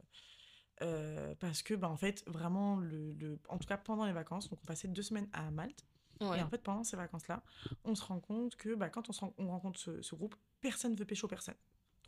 Euh, 0.80 1.34
parce 1.40 1.62
que, 1.62 1.74
bah, 1.74 1.90
en 1.90 1.96
fait, 1.98 2.24
vraiment, 2.26 2.76
le, 2.76 3.12
le- 3.12 3.38
en 3.50 3.58
tout 3.58 3.66
cas 3.68 3.76
pendant 3.76 4.06
les 4.06 4.12
vacances, 4.14 4.48
donc 4.48 4.60
on 4.62 4.66
passait 4.66 4.88
deux 4.88 5.02
semaines 5.02 5.28
à 5.34 5.50
Malte. 5.50 5.84
Ouais. 6.22 6.38
Et 6.38 6.42
en 6.42 6.48
fait, 6.48 6.62
pendant 6.62 6.84
ces 6.84 6.96
vacances-là, 6.96 7.42
on 7.84 7.94
se 7.94 8.02
rend 8.02 8.18
compte 8.18 8.56
que 8.56 8.74
bah, 8.74 8.88
quand 8.88 9.10
on, 9.10 9.12
se 9.12 9.24
on 9.36 9.48
rencontre 9.48 9.78
ce, 9.78 10.00
ce 10.00 10.14
groupe, 10.14 10.36
personne 10.62 10.92
ne 10.92 10.96
veut 10.96 11.04
pécho 11.04 11.28
personne. 11.28 11.54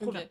Trop 0.00 0.10
bien. 0.10 0.26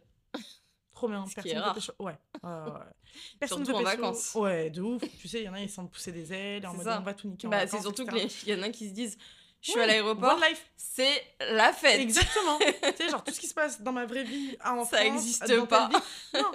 Trop 0.92 1.08
bien. 1.08 1.24
Ce 1.28 1.36
personne 1.36 1.58
est 1.58 1.68
veut 1.68 1.74
pécho. 1.76 1.94
Ouais. 2.00 2.18
ouais. 2.44 2.50
Personne 3.40 3.64
Surtout 3.64 3.72
veut 3.72 3.76
en 3.76 3.90
pécho. 3.92 4.02
vacances. 4.02 4.36
Ouais, 4.36 4.70
de 4.72 4.82
ouf. 4.82 5.02
Tu 5.20 5.28
sais, 5.28 5.42
il 5.42 5.46
y 5.46 5.50
en 5.50 5.54
a, 5.54 5.62
ils 5.62 5.70
sentent 5.70 5.92
pousser 5.92 6.12
des 6.12 6.34
ailes, 6.34 6.66
en 6.66 6.74
mode 6.74 6.84
ça. 6.84 7.00
on 7.00 7.04
va 7.04 7.14
tout 7.14 7.28
niquer 7.28 7.48
en 7.48 7.52
Bah, 7.52 7.68
c'est 7.68 7.80
surtout 7.80 8.06
qu'il 8.06 8.50
y 8.50 8.54
en 8.56 8.64
a 8.64 8.70
qui 8.70 8.90
se 8.90 8.94
disent 8.94 9.18
Je 9.62 9.72
suis 9.72 9.80
à 9.80 9.86
l'aéroport, 9.86 10.40
c'est 10.78 11.22
la 11.40 11.74
fête. 11.74 12.00
Exactement. 12.00 12.58
tu 12.60 12.96
sais, 12.96 13.10
genre 13.10 13.24
tout 13.24 13.34
ce 13.34 13.40
qui 13.40 13.48
se 13.48 13.54
passe 13.54 13.82
dans 13.82 13.92
ma 13.92 14.06
vraie 14.06 14.24
vie 14.24 14.58
en 14.64 14.86
Ça 14.86 14.98
France, 14.98 15.08
existe 15.08 15.42
dans 15.42 15.48
telle 15.48 15.68
pas. 15.68 15.90
Non, 16.34 16.52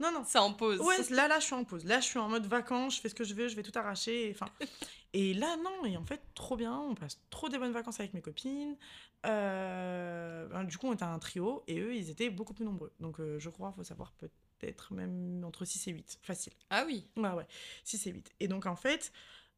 non, 0.00 0.12
non. 0.12 0.22
C'est 0.26 0.38
en 0.38 0.52
pause. 0.52 0.80
Ouais, 0.80 0.96
là, 1.10 1.28
là, 1.28 1.40
je 1.40 1.46
suis 1.46 1.54
en 1.54 1.64
pause. 1.64 1.84
Là, 1.84 2.00
je 2.00 2.06
suis 2.06 2.18
en 2.18 2.28
mode 2.28 2.46
vacances, 2.46 2.96
je 2.96 3.00
fais 3.00 3.08
ce 3.08 3.14
que 3.14 3.24
je 3.24 3.34
veux, 3.34 3.48
je 3.48 3.56
vais 3.56 3.62
tout 3.62 3.76
arracher. 3.76 4.28
et 4.28 4.30
Enfin, 4.30 4.48
et 5.12 5.34
là, 5.34 5.56
non, 5.56 5.84
et 5.84 5.96
en 5.96 6.04
fait, 6.04 6.20
trop 6.34 6.56
bien. 6.56 6.76
On 6.76 6.94
passe 6.94 7.20
trop 7.30 7.48
des 7.48 7.58
bonnes 7.58 7.72
vacances 7.72 8.00
avec 8.00 8.14
mes 8.14 8.20
copines. 8.20 8.76
Euh, 9.26 10.46
ben, 10.46 10.64
du 10.64 10.78
coup, 10.78 10.88
on 10.88 10.94
était 10.94 11.02
un 11.04 11.18
trio 11.18 11.64
et 11.66 11.80
eux, 11.80 11.94
ils 11.94 12.10
étaient 12.10 12.30
beaucoup 12.30 12.54
plus 12.54 12.64
nombreux. 12.64 12.92
Donc, 13.00 13.18
euh, 13.20 13.38
je 13.38 13.50
crois, 13.50 13.72
faut 13.72 13.82
savoir 13.84 14.12
peut-être 14.12 14.92
même 14.92 15.42
entre 15.44 15.64
6 15.64 15.88
et 15.88 15.92
8. 15.92 16.20
Facile. 16.22 16.52
Ah 16.70 16.84
oui. 16.86 17.08
Ouais, 17.16 17.30
ouais. 17.30 17.46
6 17.84 18.06
et 18.06 18.10
8. 18.12 18.32
Et 18.40 18.48
donc, 18.48 18.66
en 18.66 18.76
fait, 18.76 19.12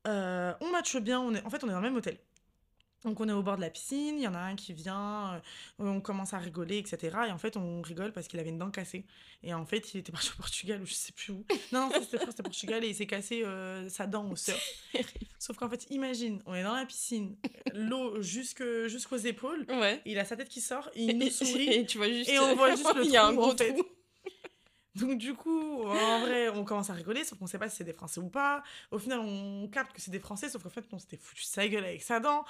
euh, 0.06 0.54
on 0.60 0.70
matche 0.70 0.96
bien. 0.96 1.20
On 1.20 1.34
est... 1.34 1.44
En 1.44 1.50
fait, 1.50 1.62
on 1.64 1.68
est 1.68 1.72
dans 1.72 1.80
le 1.80 1.88
même 1.88 1.96
hôtel. 1.96 2.18
Donc, 3.04 3.18
on 3.20 3.28
est 3.28 3.32
au 3.32 3.42
bord 3.42 3.56
de 3.56 3.62
la 3.62 3.70
piscine. 3.70 4.16
Il 4.18 4.22
y 4.22 4.28
en 4.28 4.34
a 4.34 4.38
un 4.40 4.56
qui 4.56 4.72
vient. 4.72 5.34
euh, 5.34 5.40
on 5.78 6.00
commence 6.00 6.34
à 6.34 6.38
rigoler, 6.38 6.78
etc. 6.78 7.16
Et 7.28 7.32
en 7.32 7.38
fait, 7.38 7.56
on 7.56 7.80
rigole 7.80 8.12
parce 8.12 8.28
qu'il 8.28 8.38
avait 8.38 8.50
une 8.50 8.58
dent 8.58 8.70
cassée. 8.70 9.06
Et 9.42 9.54
en 9.54 9.64
fait, 9.64 9.94
il 9.94 10.00
était 10.00 10.12
parti 10.12 10.30
au 10.32 10.36
Portugal 10.36 10.82
ou 10.82 10.86
je 10.86 10.92
sais 10.92 11.12
plus 11.12 11.32
où. 11.32 11.44
Non, 11.72 11.88
non, 11.88 11.92
c'était 12.02 12.18
c'était 12.26 12.42
Portugal. 12.42 12.84
Et 12.84 12.88
il 12.88 12.94
s'est 12.94 13.06
cassé 13.06 13.42
euh, 13.44 13.88
sa 13.88 14.06
dent 14.06 14.28
au 14.30 14.36
surf. 14.36 14.62
Sauf 15.38 15.56
qu'en 15.56 15.70
fait, 15.70 15.86
imagine, 15.90 16.42
on 16.44 16.54
est 16.54 16.62
dans 16.62 16.74
la 16.74 16.84
piscine, 16.84 17.36
l'eau 17.72 18.20
jusque, 18.20 18.62
jusqu'aux 18.86 19.16
épaules. 19.16 19.64
Ouais. 19.70 20.02
Il 20.04 20.18
a 20.18 20.26
sa 20.26 20.36
tête 20.36 20.50
qui 20.50 20.60
sort, 20.60 20.90
il 20.94 21.16
nous 21.16 21.30
sourit. 21.30 21.72
Et 21.72 21.86
tu 21.86 21.96
vois 21.96 22.08
juste. 22.08 22.28
Et 22.28 22.38
on 22.38 22.54
voit 22.54 22.76
juste 22.76 22.94
le 22.94 23.04
y 23.06 23.16
a 23.16 23.24
un 23.24 23.32
gros 23.32 23.52
en 23.52 23.56
fait. 23.56 23.72
trou. 23.72 23.82
Donc 24.96 25.18
du 25.18 25.34
coup, 25.34 25.84
en 25.84 26.20
vrai, 26.20 26.48
on 26.50 26.64
commence 26.64 26.90
à 26.90 26.94
rigoler, 26.94 27.24
sauf 27.24 27.38
qu'on 27.38 27.46
sait 27.46 27.58
pas 27.58 27.68
si 27.70 27.76
c'est 27.76 27.84
des 27.84 27.92
Français 27.92 28.20
ou 28.20 28.28
pas. 28.28 28.62
Au 28.90 28.98
final, 28.98 29.20
on 29.20 29.68
capte 29.68 29.92
que 29.94 30.00
c'est 30.02 30.10
des 30.10 30.18
Français, 30.18 30.48
sauf 30.50 30.62
qu'en 30.62 30.68
fait, 30.68 30.84
on 30.92 30.98
s'était 30.98 31.16
foutu 31.16 31.44
sa 31.44 31.66
gueule 31.68 31.84
avec 31.84 32.02
sa 32.02 32.20
dent. 32.20 32.44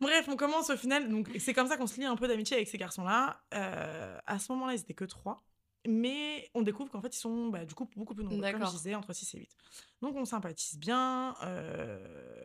Bref, 0.00 0.28
on 0.28 0.36
commence 0.36 0.70
au 0.70 0.76
final. 0.76 1.08
Donc 1.08 1.30
c'est 1.38 1.54
comme 1.54 1.66
ça 1.68 1.76
qu'on 1.76 1.86
se 1.86 1.98
lie 1.98 2.06
un 2.06 2.16
peu 2.16 2.28
d'amitié 2.28 2.56
avec 2.56 2.68
ces 2.68 2.78
garçons-là. 2.78 3.40
Euh, 3.54 4.18
à 4.26 4.38
ce 4.38 4.52
moment-là, 4.52 4.74
ils 4.74 4.80
étaient 4.80 4.94
que 4.94 5.04
trois. 5.04 5.42
Mais 5.86 6.50
on 6.54 6.62
découvre 6.62 6.90
qu'en 6.90 7.02
fait, 7.02 7.14
ils 7.14 7.20
sont 7.20 7.48
bah, 7.48 7.66
du 7.66 7.74
coup 7.74 7.86
beaucoup 7.94 8.14
plus 8.14 8.24
nombreux, 8.24 8.50
comme 8.52 8.64
je 8.66 8.70
disais, 8.70 8.94
entre 8.94 9.12
6 9.12 9.34
et 9.34 9.38
8. 9.40 9.56
Donc 10.00 10.16
on 10.16 10.24
sympathise 10.24 10.78
bien. 10.78 11.34
euh, 11.42 11.98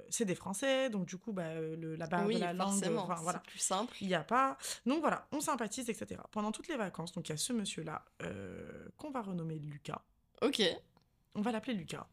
c'est 0.10 0.26
des 0.26 0.36
Français, 0.36 0.90
donc 0.90 1.06
du 1.06 1.18
coup, 1.18 1.32
bah, 1.32 1.54
le, 1.56 1.96
la 1.96 2.08
barre 2.08 2.26
oui, 2.26 2.36
de 2.36 2.40
la 2.42 2.52
langue, 2.52 2.84
enfin, 2.98 3.16
voilà. 3.22 3.42
C'est 3.46 3.50
plus 3.52 3.60
simple. 3.60 3.96
Il 4.02 4.08
n'y 4.08 4.14
a 4.16 4.24
pas. 4.26 4.58
Donc 4.86 5.00
voilà, 5.00 5.26
on 5.32 5.40
sympathise, 5.40 5.90
etc. 5.90 6.20
Pendant 6.32 6.52
toutes 6.52 6.68
les 6.68 6.76
vacances, 6.76 7.14
donc 7.14 7.30
il 7.30 7.32
y 7.32 7.34
a 7.34 7.38
ce 7.38 7.54
monsieur-là 7.54 8.04
euh, 8.24 8.90
qu'on 8.98 9.10
va 9.12 9.22
renommer 9.22 9.58
Lucas. 9.58 10.02
Ok. 10.42 10.62
On 11.36 11.42
va 11.42 11.54
l'appeler 11.54 11.76
Lucas. 11.76 12.08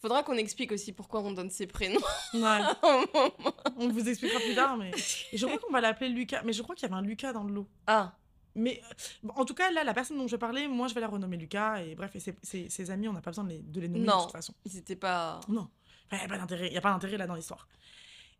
Faudra 0.00 0.22
qu'on 0.22 0.36
explique 0.36 0.72
aussi 0.72 0.92
pourquoi 0.92 1.20
on 1.20 1.32
donne 1.32 1.50
ces 1.50 1.66
prénoms. 1.66 2.00
Ouais, 2.34 2.40
on 3.76 3.88
vous 3.88 4.08
expliquera 4.08 4.40
plus 4.40 4.54
tard, 4.54 4.76
mais 4.78 4.90
et 5.32 5.36
je 5.36 5.44
crois 5.46 5.58
qu'on 5.58 5.72
va 5.72 5.80
l'appeler 5.80 6.08
Lucas. 6.10 6.42
Mais 6.44 6.52
je 6.54 6.62
crois 6.62 6.74
qu'il 6.74 6.88
y 6.88 6.92
avait 6.92 6.98
un 6.98 7.06
Lucas 7.06 7.32
dans 7.34 7.44
le 7.44 7.52
lot. 7.52 7.68
ah, 7.86 8.14
Mais 8.54 8.80
bon, 9.22 9.34
en 9.36 9.44
tout 9.44 9.52
cas, 9.54 9.70
là, 9.70 9.84
la 9.84 9.92
personne 9.92 10.16
dont 10.16 10.26
je 10.26 10.36
parlais, 10.36 10.68
moi, 10.68 10.88
je 10.88 10.94
vais 10.94 11.00
la 11.02 11.08
renommer 11.08 11.36
Lucas. 11.36 11.82
Et 11.82 11.94
bref, 11.94 12.16
et 12.16 12.20
ses, 12.20 12.34
ses- 12.42 12.70
ses 12.70 12.90
amis, 12.90 13.08
on 13.08 13.12
n'a 13.12 13.20
pas 13.20 13.30
besoin 13.30 13.44
de 13.44 13.50
les, 13.50 13.58
de 13.60 13.80
les 13.80 13.88
nommer 13.88 14.06
de 14.06 14.10
toute 14.22 14.32
façon. 14.32 14.54
ils 14.64 14.96
pas. 14.98 15.40
Non, 15.48 15.68
il 16.12 16.18
n'y 16.18 16.24
a 16.24 16.28
pas 16.28 16.38
d'intérêt. 16.38 16.68
Il 16.68 16.72
y 16.72 16.78
a 16.78 16.80
pas 16.80 16.92
d'intérêt 16.92 17.18
là 17.18 17.26
dans 17.26 17.34
l'histoire. 17.34 17.68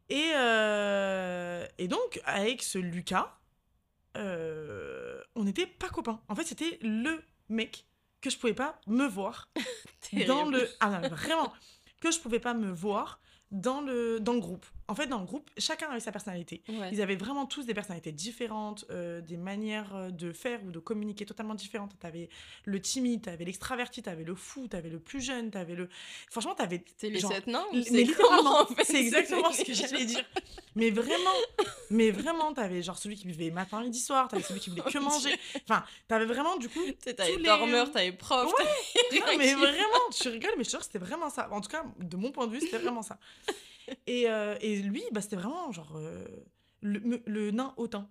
Et, 0.09 0.31
euh, 0.35 1.67
et 1.79 1.87
donc, 1.89 2.21
avec 2.25 2.63
ce 2.63 2.79
Lucas, 2.79 3.39
euh, 4.17 5.21
on 5.37 5.45
n'était 5.45 5.67
pas 5.67 5.89
copains. 5.89 6.21
En 6.29 6.35
fait, 6.35 6.45
c'était 6.45 6.79
le 6.83 7.23
mec 7.49 7.87
que 8.21 8.31
je 8.31 8.39
pouvais 8.39 8.55
pas 8.55 8.79
me 8.87 9.07
voir 9.07 9.49
dans 10.27 10.45
le 10.47 10.69
ah 10.81 11.01
non, 11.01 11.09
vraiment 11.09 11.53
que 12.01 12.11
je 12.11 12.19
pouvais 12.19 12.41
pas 12.41 12.55
me 12.55 12.71
voir 12.71 13.21
dans 13.51 13.81
le 13.81 14.21
dans 14.21 14.35
le 14.35 14.41
groupe 14.41 14.67
en 14.91 14.95
fait 14.95 15.07
dans 15.07 15.19
le 15.21 15.25
groupe 15.25 15.49
chacun 15.59 15.89
avait 15.91 16.01
sa 16.01 16.13
personnalité 16.13 16.63
Ouais. 16.69 16.91
ils 16.93 17.01
avaient 17.01 17.17
vraiment 17.17 17.47
tous 17.47 17.65
des 17.65 17.75
personnalités 17.75 18.13
différentes 18.13 18.85
euh, 18.91 19.21
des 19.21 19.37
manières 19.37 19.95
euh, 19.95 20.11
de 20.11 20.33
faire 20.33 20.63
ou 20.65 20.71
de 20.71 20.79
communiquer 20.79 21.25
totalement 21.27 21.55
différentes 21.55 21.99
t'avais 21.99 22.29
le 22.65 22.81
timide 22.81 23.23
t'avais 23.23 23.45
l'extraverti 23.45 24.03
t'avais 24.03 24.25
le 24.25 24.35
fou 24.35 24.69
t'avais 24.69 24.89
le 24.91 24.99
plus 24.99 25.21
jeune 25.21 25.51
t'avais 25.51 25.75
le 25.75 25.89
franchement 26.31 26.55
t'avais 26.55 26.83
C'était 26.87 27.11
les 27.11 27.21
sept 27.21 27.47
nains 27.47 27.65
mais 27.73 27.83
c'est 27.83 27.93
littéralement, 28.03 28.61
en 28.63 28.67
fait 28.67 28.85
c'est 28.85 29.01
exactement 29.01 29.53
ce 29.53 29.63
que 29.63 29.73
j'allais 29.73 30.05
dire. 30.05 30.25
Mais 30.77 30.91
vraiment, 30.91 31.35
mais 31.91 32.13
vraiment, 32.13 32.53
t'avais 32.53 32.81
genre 32.83 32.97
celui 32.97 33.17
qui 33.17 33.27
buvait 33.27 33.51
matin, 33.51 33.81
midi, 33.83 33.99
soir, 33.99 34.29
t'avais 34.29 34.43
celui 34.45 34.61
qui 34.61 34.71
voulait 34.71 34.83
que 34.83 34.99
manger. 35.11 35.35
Enfin, 35.69 35.83
t'avais 36.07 36.25
vraiment 36.27 36.57
du 36.59 36.69
coup. 36.69 36.81
T'avais 37.17 37.37
les- 37.37 37.43
dormeur, 37.43 37.91
t'avais 37.91 38.13
prof. 38.13 38.47
Ouais, 38.57 39.19
Non, 39.19 39.37
mais 39.37 39.53
vraiment, 39.55 39.99
tu 40.13 40.29
rigoles, 40.29 40.53
mais 40.57 40.63
je 40.63 40.69
te 40.69 40.71
jure 40.71 40.79
que 40.79 40.85
c'était 40.87 41.01
vraiment 41.01 41.29
ça. 41.29 41.49
En 41.51 41.61
tout 41.61 41.69
cas, 41.69 41.85
de 41.99 42.17
mon 42.17 42.31
point 42.31 42.47
de 42.47 42.53
vue, 42.53 42.61
c'était 42.61 42.79
vraiment 42.79 43.03
ça. 43.03 43.19
Et, 44.07 44.29
euh, 44.31 44.57
et 44.61 44.77
lui, 44.83 45.03
bah, 45.13 45.21
c'était 45.21 45.37
vraiment 45.37 45.71
genre 45.73 45.93
euh, 45.97 46.27
le, 46.83 47.51
nain 47.51 47.75
hautain. 47.77 48.09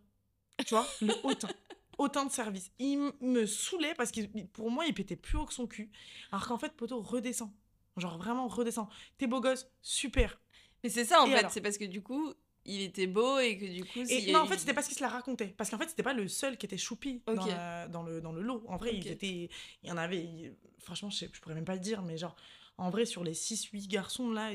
Tu 0.66 0.74
vois, 0.74 0.86
le 1.02 1.14
hautain. 1.24 1.48
Hautain 1.98 2.26
de 2.26 2.32
service. 2.32 2.72
Il 2.80 3.12
me 3.20 3.46
saoulait 3.46 3.94
parce 3.94 4.12
que 4.14 4.22
pour 4.54 4.72
moi, 4.72 4.86
il 4.86 4.94
pétait 4.94 5.18
plus 5.18 5.38
haut 5.38 5.44
que 5.46 5.54
son 5.54 5.68
cul. 5.68 5.92
Alors 6.32 6.48
qu'en 6.48 6.58
fait, 6.58 6.72
poteau, 6.72 7.02
redescend. 7.02 7.52
Genre 7.98 8.18
vraiment 8.18 8.48
redescend. 8.48 8.88
T'es 9.18 9.28
beau 9.28 9.42
gosse, 9.42 9.68
super. 9.82 10.40
Mais 10.82 10.90
c'est 10.90 11.04
ça 11.04 11.22
en 11.22 11.26
Et 11.26 11.32
fait, 11.36 11.50
c'est 11.50 11.60
parce 11.60 11.78
que 11.78 11.84
du 11.84 12.02
coup, 12.02 12.34
il 12.64 12.80
était 12.84 13.06
beau 13.06 13.40
et 13.40 13.58
que 13.58 13.66
du 13.66 13.84
coup. 13.84 14.00
Et 14.10 14.32
non, 14.32 14.40
en 14.40 14.46
fait, 14.46 14.58
c'était 14.60 14.74
parce 14.74 14.88
qu'il 14.88 14.96
se 14.96 15.04
la 15.04 15.10
racontait. 15.10 15.48
Parce 15.58 15.70
qu'en 15.70 15.78
fait, 15.78 15.90
c'était 15.90 16.04
pas 16.04 16.14
le 16.14 16.30
seul 16.30 16.56
qui 16.58 16.66
était 16.66 16.78
choupi 16.78 17.22
dans, 17.28 17.34
Ok. 17.34 17.50
la- 17.50 17.90
dans 17.90 18.04
le, 18.04 18.22
dans 18.22 18.32
le 18.32 18.44
lot. 18.44 18.64
En 18.70 18.78
vrai, 18.78 18.92
Ok. 18.92 18.96
ils 19.00 19.08
étaient. 19.10 19.50
Il 19.84 19.90
y 19.90 19.92
en 19.92 19.98
avait. 19.98 20.20
il- 20.24 20.56
Franchement, 20.80 21.10
je, 21.10 21.18
sais- 21.18 21.30
je 21.34 21.42
pourrais 21.42 21.56
même 21.56 21.66
pas 21.66 21.76
le 21.76 21.82
dire, 21.82 22.02
mais 22.02 22.18
genre, 22.18 22.38
en 22.80 22.90
vrai, 22.90 23.06
sur 23.06 23.24
les 23.24 23.34
6-8 23.34 23.88
garçons, 23.88 24.32
là, 24.32 24.50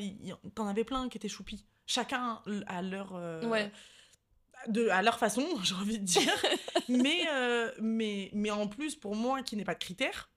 t'en 0.54 0.66
avais 0.66 0.84
plein 0.84 1.08
qui 1.08 1.18
étaient 1.18 1.28
choupis. 1.28 1.64
Chacun 1.86 2.40
à 2.66 2.82
leur. 2.82 3.14
euh, 3.14 3.42
Ouais. 3.48 3.70
de, 4.68 4.88
à 4.88 5.02
leur 5.02 5.18
façon, 5.18 5.46
j'ai 5.62 5.74
envie 5.74 5.98
de 5.98 6.04
dire. 6.04 6.32
mais, 6.88 7.22
euh, 7.30 7.70
mais, 7.80 8.30
mais 8.32 8.50
en 8.50 8.66
plus, 8.66 8.94
pour 8.96 9.14
moi, 9.14 9.42
qui 9.42 9.56
n'ai 9.56 9.64
pas 9.64 9.74
de 9.74 9.78
critères 9.80 10.30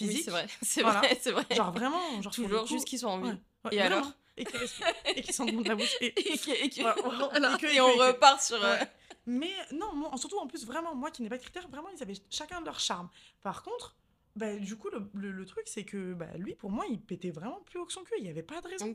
Oui, 0.00 0.08
physiques, 0.08 0.24
c'est 0.24 0.30
vrai, 0.32 0.46
c'est 0.62 0.82
Voilà. 0.82 0.98
vrai, 0.98 1.18
c'est 1.20 1.30
vrai. 1.32 1.44
genre 1.54 1.72
vraiment. 1.72 2.20
Genre, 2.22 2.32
Toujours 2.34 2.66
juste 2.66 2.86
qu'ils 2.86 2.98
soient 2.98 3.12
en 3.12 3.20
vie. 3.20 3.28
ouais, 3.30 3.36
ouais, 3.66 3.74
Et 3.76 3.80
alors 3.80 4.10
Et 4.36 4.44
qui 4.44 4.56
et 5.06 5.22
qui 5.22 5.32
de 5.62 5.68
la 5.68 5.76
bouche. 5.76 5.94
Et, 6.00 6.06
Et, 6.34 6.38
que- 6.38 6.50
et 6.64 6.68
Voilà, 6.82 6.96
voilà. 7.02 7.56
que- 7.56 7.66
que- 7.66 7.80
on 7.80 7.96
que- 7.96 8.02
repart 8.08 8.42
sur. 8.42 8.62
euh. 8.64 8.76
Mais 9.26 9.52
non, 9.72 9.92
moi, 9.94 10.10
surtout 10.16 10.38
en 10.38 10.46
plus, 10.46 10.64
vraiment, 10.66 10.94
moi 10.94 11.10
qui 11.10 11.22
n'ai 11.22 11.28
pas 11.28 11.36
de 11.36 11.42
critères, 11.42 11.68
vraiment, 11.68 11.88
ils 11.94 12.02
avaient 12.02 12.14
chacun 12.30 12.60
leur 12.62 12.80
charme. 12.80 13.08
Par 13.42 13.62
contre, 13.62 13.94
bah, 14.38 14.56
du 14.56 14.76
coup, 14.76 14.88
le, 14.90 15.10
le- 15.14 15.30
le 15.32 15.44
truc, 15.44 15.64
c'est 15.66 15.84
que 15.84 16.14
bah, 16.14 16.26
lui, 16.36 16.54
pour 16.54 16.70
moi, 16.70 16.84
il 16.90 17.00
pétait 17.00 17.30
vraiment 17.30 17.60
plus 17.66 17.78
haut 17.78 17.84
que 17.86 17.92
son 17.92 18.02
cul. 18.04 18.14
Il 18.18 18.24
n'y 18.24 18.30
avait 18.30 18.42
pas 18.42 18.60
de 18.60 18.68
raison. 18.68 18.94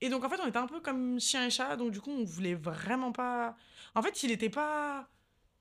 Et 0.00 0.08
donc, 0.08 0.24
en 0.24 0.28
fait, 0.28 0.40
on 0.42 0.46
était 0.46 0.58
un 0.58 0.66
peu 0.66 0.80
comme 0.80 1.20
chien 1.20 1.46
et 1.46 1.50
chat. 1.50 1.76
Donc, 1.76 1.92
du 1.92 2.00
coup, 2.00 2.10
on 2.10 2.24
voulait 2.24 2.54
vraiment 2.54 3.12
pas. 3.12 3.56
En 3.94 4.02
fait, 4.02 4.22
il 4.22 4.30
était 4.32 4.50
pas. 4.50 5.08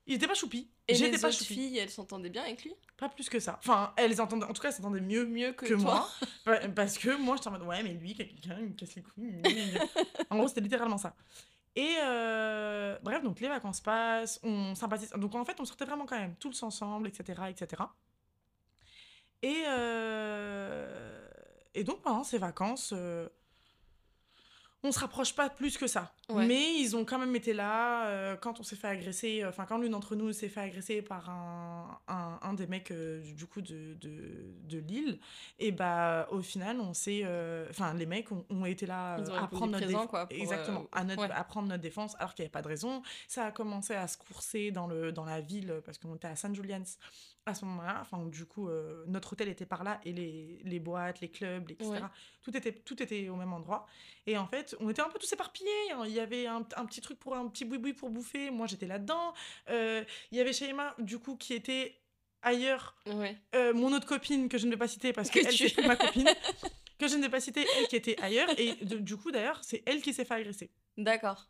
Il 0.06 0.16
était 0.16 0.28
pas 0.28 0.34
choupi. 0.34 0.70
Et 0.90 0.96
J'étais 0.96 1.12
les 1.12 1.18
pas 1.22 1.28
autres 1.30 1.38
choupi. 1.38 1.54
filles, 1.54 1.78
elles 1.78 1.90
s'entendaient 1.90 2.30
bien 2.30 2.44
avec 2.44 2.62
lui? 2.66 2.74
Pas 2.98 3.08
plus 3.08 3.30
que 3.30 3.40
ça. 3.40 3.58
Enfin, 3.60 3.94
elles 3.96 4.20
entendaient, 4.20 4.46
en 4.46 4.52
tout 4.52 4.62
cas, 4.62 4.68
elles 4.68 4.74
s'entendaient 4.74 5.00
mieux, 5.00 5.26
Mieux 5.26 5.54
que, 5.54 5.66
que, 5.66 5.74
toi 5.76 5.82
moi. 5.82 6.10
Pa- 6.44 6.68
Parce 6.70 6.98
que 6.98 7.16
moi, 7.16 7.38
j'étais 7.38 7.48
en 7.48 7.52
mode, 7.52 7.62
ouais, 7.64 7.82
mais 7.84 7.94
lui, 7.94 8.14
quelqu'un, 8.14 8.58
il 8.60 8.66
me 8.66 8.74
casse 8.74 8.96
les 8.96 9.02
couilles. 9.04 9.42
en 10.30 10.38
gros, 10.40 10.48
c'était 10.50 10.60
littéralement 10.60 10.98
ça. 10.98 11.16
Et 11.76 11.96
euh, 12.04 12.98
bref, 13.02 13.24
donc 13.24 13.40
les 13.40 13.48
vacances 13.48 13.80
passent, 13.82 14.40
on 14.44 14.76
sympathise. 14.76 15.10
Donc 15.12 15.34
en 15.36 15.46
fait, 15.46 15.56
on 15.60 15.66
sortait 15.66 15.86
vraiment 15.86 16.06
quand 16.06 16.20
même 16.20 16.36
tous 16.36 16.62
ensemble, 16.64 17.08
etc. 17.08 17.42
etc. 17.50 17.82
Et, 19.44 19.64
euh, 19.68 21.28
et 21.76 21.84
donc 21.84 22.02
pendant 22.02 22.24
ces 22.24 22.38
vacances, 22.40 22.94
euh, 22.96 23.28
on 24.86 24.92
se 24.92 25.00
rapproche 25.00 25.34
pas 25.34 25.50
plus 25.50 25.78
que 25.78 25.88
ça. 25.88 26.14
Ouais. 26.30 26.46
Mais 26.46 26.76
ils 26.80 26.96
ont 26.98 27.06
quand 27.06 27.18
même 27.18 27.34
été 27.38 27.54
là 27.54 28.08
euh, 28.08 28.36
quand 28.36 28.60
on 28.60 28.64
s'est 28.64 28.76
fait 28.76 28.88
agresser, 28.88 29.42
euh, 29.42 29.48
enfin 29.50 29.66
quand 29.66 29.78
l'une 29.78 29.92
d'entre 29.92 30.16
nous 30.16 30.34
s'est 30.34 30.50
fait 30.50 30.60
agresser 30.60 31.02
par 31.02 31.30
un, 31.30 32.00
un, 32.10 32.40
un 32.42 32.54
des 32.54 32.68
mecs 32.68 32.92
du- 32.92 33.46
coup 33.48 33.62
de, 33.62 33.94
de, 33.94 34.54
de 34.64 34.78
Lille. 34.80 35.20
Et 35.60 35.72
bah 35.72 36.28
au 36.32 36.42
final, 36.42 36.82
on 36.82 36.94
s'est, 36.94 37.24
enfin 37.70 37.94
les 37.94 38.06
mecs 38.06 38.30
ont, 38.32 38.46
ont 38.50 38.66
été 38.66 38.86
là 38.86 39.16
à 39.16 39.48
prendre 39.48 39.72
notre 39.74 39.86
présent, 39.86 40.04
déf- 40.06 40.08
quoi, 40.10 40.26
pour, 40.28 40.38
exactement, 40.38 40.86
à, 40.92 41.04
notre, 41.06 41.22
ouais. 41.22 41.32
à 41.32 41.44
prendre 41.46 41.68
notre 41.70 41.82
défense 41.82 42.16
alors 42.20 42.34
qu'il 42.34 42.44
n'y 42.44 42.48
avait 42.48 42.52
pas 42.52 42.62
de 42.62 42.68
raison. 42.70 43.02
Ça 43.30 43.46
a 43.46 43.52
commencé 43.52 43.94
à 43.96 44.08
se 44.10 44.18
courser 44.18 44.72
dans, 44.72 44.88
le, 44.88 45.12
dans 45.14 45.26
la 45.26 45.40
ville 45.40 45.82
parce 45.86 45.98
qu'on 45.98 46.16
était 46.16 46.28
à 46.28 46.36
San 46.36 46.54
Julian's 46.54 46.98
à 47.46 47.54
ce 47.54 47.66
moment-là. 47.66 47.98
Enfin, 48.02 48.24
du 48.26 48.46
coup, 48.46 48.70
euh, 48.70 49.04
notre 49.08 49.34
hôtel 49.34 49.50
était 49.50 49.66
par 49.66 49.84
là 49.84 50.00
et 50.06 50.14
les, 50.14 50.60
les 50.64 50.80
boîtes, 50.80 51.20
les 51.22 51.30
clubs, 51.30 51.70
etc. 51.70 51.90
Ouais. 51.90 52.00
Tout, 52.42 52.56
était, 52.56 52.72
tout 52.74 53.02
était 53.04 53.28
au 53.30 53.36
même 53.36 53.52
endroit. 53.54 53.86
Et 54.26 54.38
en 54.38 54.48
fait, 54.48 54.76
on 54.80 54.90
était 54.90 55.02
un 55.02 55.10
peu 55.10 55.20
tous 55.20 55.32
éparpillés. 55.34 55.70
hein. 55.94 56.04
Il 56.06 56.14
y 56.14 56.20
avait 56.20 56.48
un, 56.48 56.66
un 56.78 56.86
petit 56.86 57.02
truc 57.02 57.20
pour 57.20 57.36
un 57.36 57.48
petit 57.48 57.66
boui-boui 57.66 57.94
pour 57.94 58.10
bouffer. 58.10 58.50
Moi, 58.50 58.68
j'étais 58.68 58.88
là-dedans. 58.88 59.34
Euh, 59.70 60.04
il 60.32 60.38
y 60.38 60.42
avait 60.42 60.54
Shaima, 60.54 60.96
du 61.00 61.20
coup, 61.20 61.36
qui 61.36 61.54
était 61.54 62.00
ailleurs. 62.42 62.96
Ouais. 63.08 63.38
Euh, 63.56 63.74
mon 63.74 63.92
autre 63.94 64.08
copine, 64.08 64.48
que 64.50 64.58
je 64.58 64.66
ne 64.66 64.72
vais 64.72 64.78
pas 64.78 64.88
citer 64.88 65.12
parce 65.14 65.30
Que 65.30 65.40
que 65.40 65.48
elle, 65.48 65.54
tu- 65.54 65.82
ma 65.88 65.96
copine, 65.96 66.30
que 67.00 67.08
je 67.08 67.16
ne 67.18 67.22
vais 67.24 67.30
pas 67.30 67.40
citer, 67.42 67.66
elle 67.78 67.88
qui 67.88 67.96
était 67.96 68.20
ailleurs. 68.22 68.50
Et 68.58 68.76
de- 68.86 68.98
du 68.98 69.18
coup, 69.18 69.32
d'ailleurs, 69.32 69.60
c'est 69.64 69.84
elle 69.86 70.02
qui 70.02 70.14
s'est 70.14 70.26
fait 70.26 70.34
agresser. 70.36 70.72
D'accord. 70.98 71.48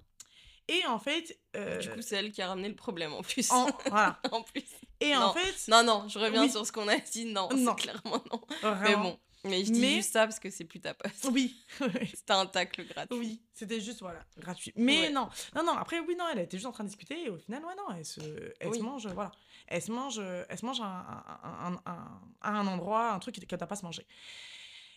Et 0.68 0.86
en 0.88 1.00
fait. 1.00 1.38
euh, 1.56 1.80
Du 1.80 1.90
coup, 1.90 2.02
c'est 2.02 2.16
elle 2.16 2.32
qui 2.32 2.42
a 2.42 2.48
ramené 2.48 2.70
le 2.70 2.76
problème 2.76 3.14
en 3.14 3.22
plus. 3.22 3.52
en, 3.52 3.68
voilà. 3.88 4.20
en 4.32 4.42
plus. 4.44 4.64
Et 5.00 5.14
Non. 5.14 5.22
en 5.24 5.34
fait. 5.34 5.68
Non, 5.68 5.84
non, 5.84 6.08
je 6.08 6.18
reviens 6.20 6.44
Oui. 6.44 6.50
sur 6.52 6.66
ce 6.66 6.72
qu'on 6.72 6.88
a 6.88 6.98
dit. 6.98 7.26
Non, 7.26 7.48
clairement 7.76 8.24
non. 8.32 8.42
vraiment- 8.62 8.82
Mais 8.82 8.96
bon, 8.96 9.20
mais 9.46 9.66
je 9.66 9.72
dis 9.72 9.82
Mais- 9.82 9.96
juste 9.96 10.14
ça 10.14 10.26
parce 10.26 10.40
que 10.40 10.50
c'est 10.50 10.64
plus 10.64 10.80
ta 10.80 10.94
poste. 10.94 11.28
Oui. 11.32 11.62
C'était 12.16 12.32
un 12.34 12.46
tacle 12.46 12.86
gratuit. 12.88 13.18
Oui, 13.18 13.42
c'était 13.54 13.82
juste, 13.82 14.00
voilà, 14.00 14.24
gratuit. 14.38 14.72
Mais 14.78 15.02
Ouais. 15.02 15.10
non, 15.10 15.28
non, 15.56 15.64
non, 15.66 15.74
après, 15.74 16.00
oui, 16.00 16.16
non, 16.18 16.26
elle 16.32 16.40
était 16.40 16.56
juste 16.58 16.68
en 16.68 16.72
train 16.72 16.86
de 16.86 16.90
discuter 16.90 17.26
et 17.26 17.30
au 17.30 17.38
final, 17.38 17.64
ouais, 17.66 17.76
non, 17.76 17.94
elle 17.98 18.06
se, 18.06 18.22
elle 18.62 18.70
Oui. 18.70 18.78
se 18.78 18.84
mange, 18.84 19.06
voilà. 19.08 19.32
Elle 19.68 19.82
se 19.82 19.92
mange, 19.92 20.20
elle 20.20 20.58
se 20.58 20.66
mange 20.66 20.80
à 20.80 20.86
un, 20.86 21.74
un, 21.74 21.82
un- 21.86 22.22
un- 22.42 22.68
endroit, 22.68 23.12
un 23.12 23.20
truc 23.20 23.36
qu'elle 23.46 23.60
n'a 23.60 23.68
pas 23.68 23.76
se 23.76 23.84
manger. 23.86 24.08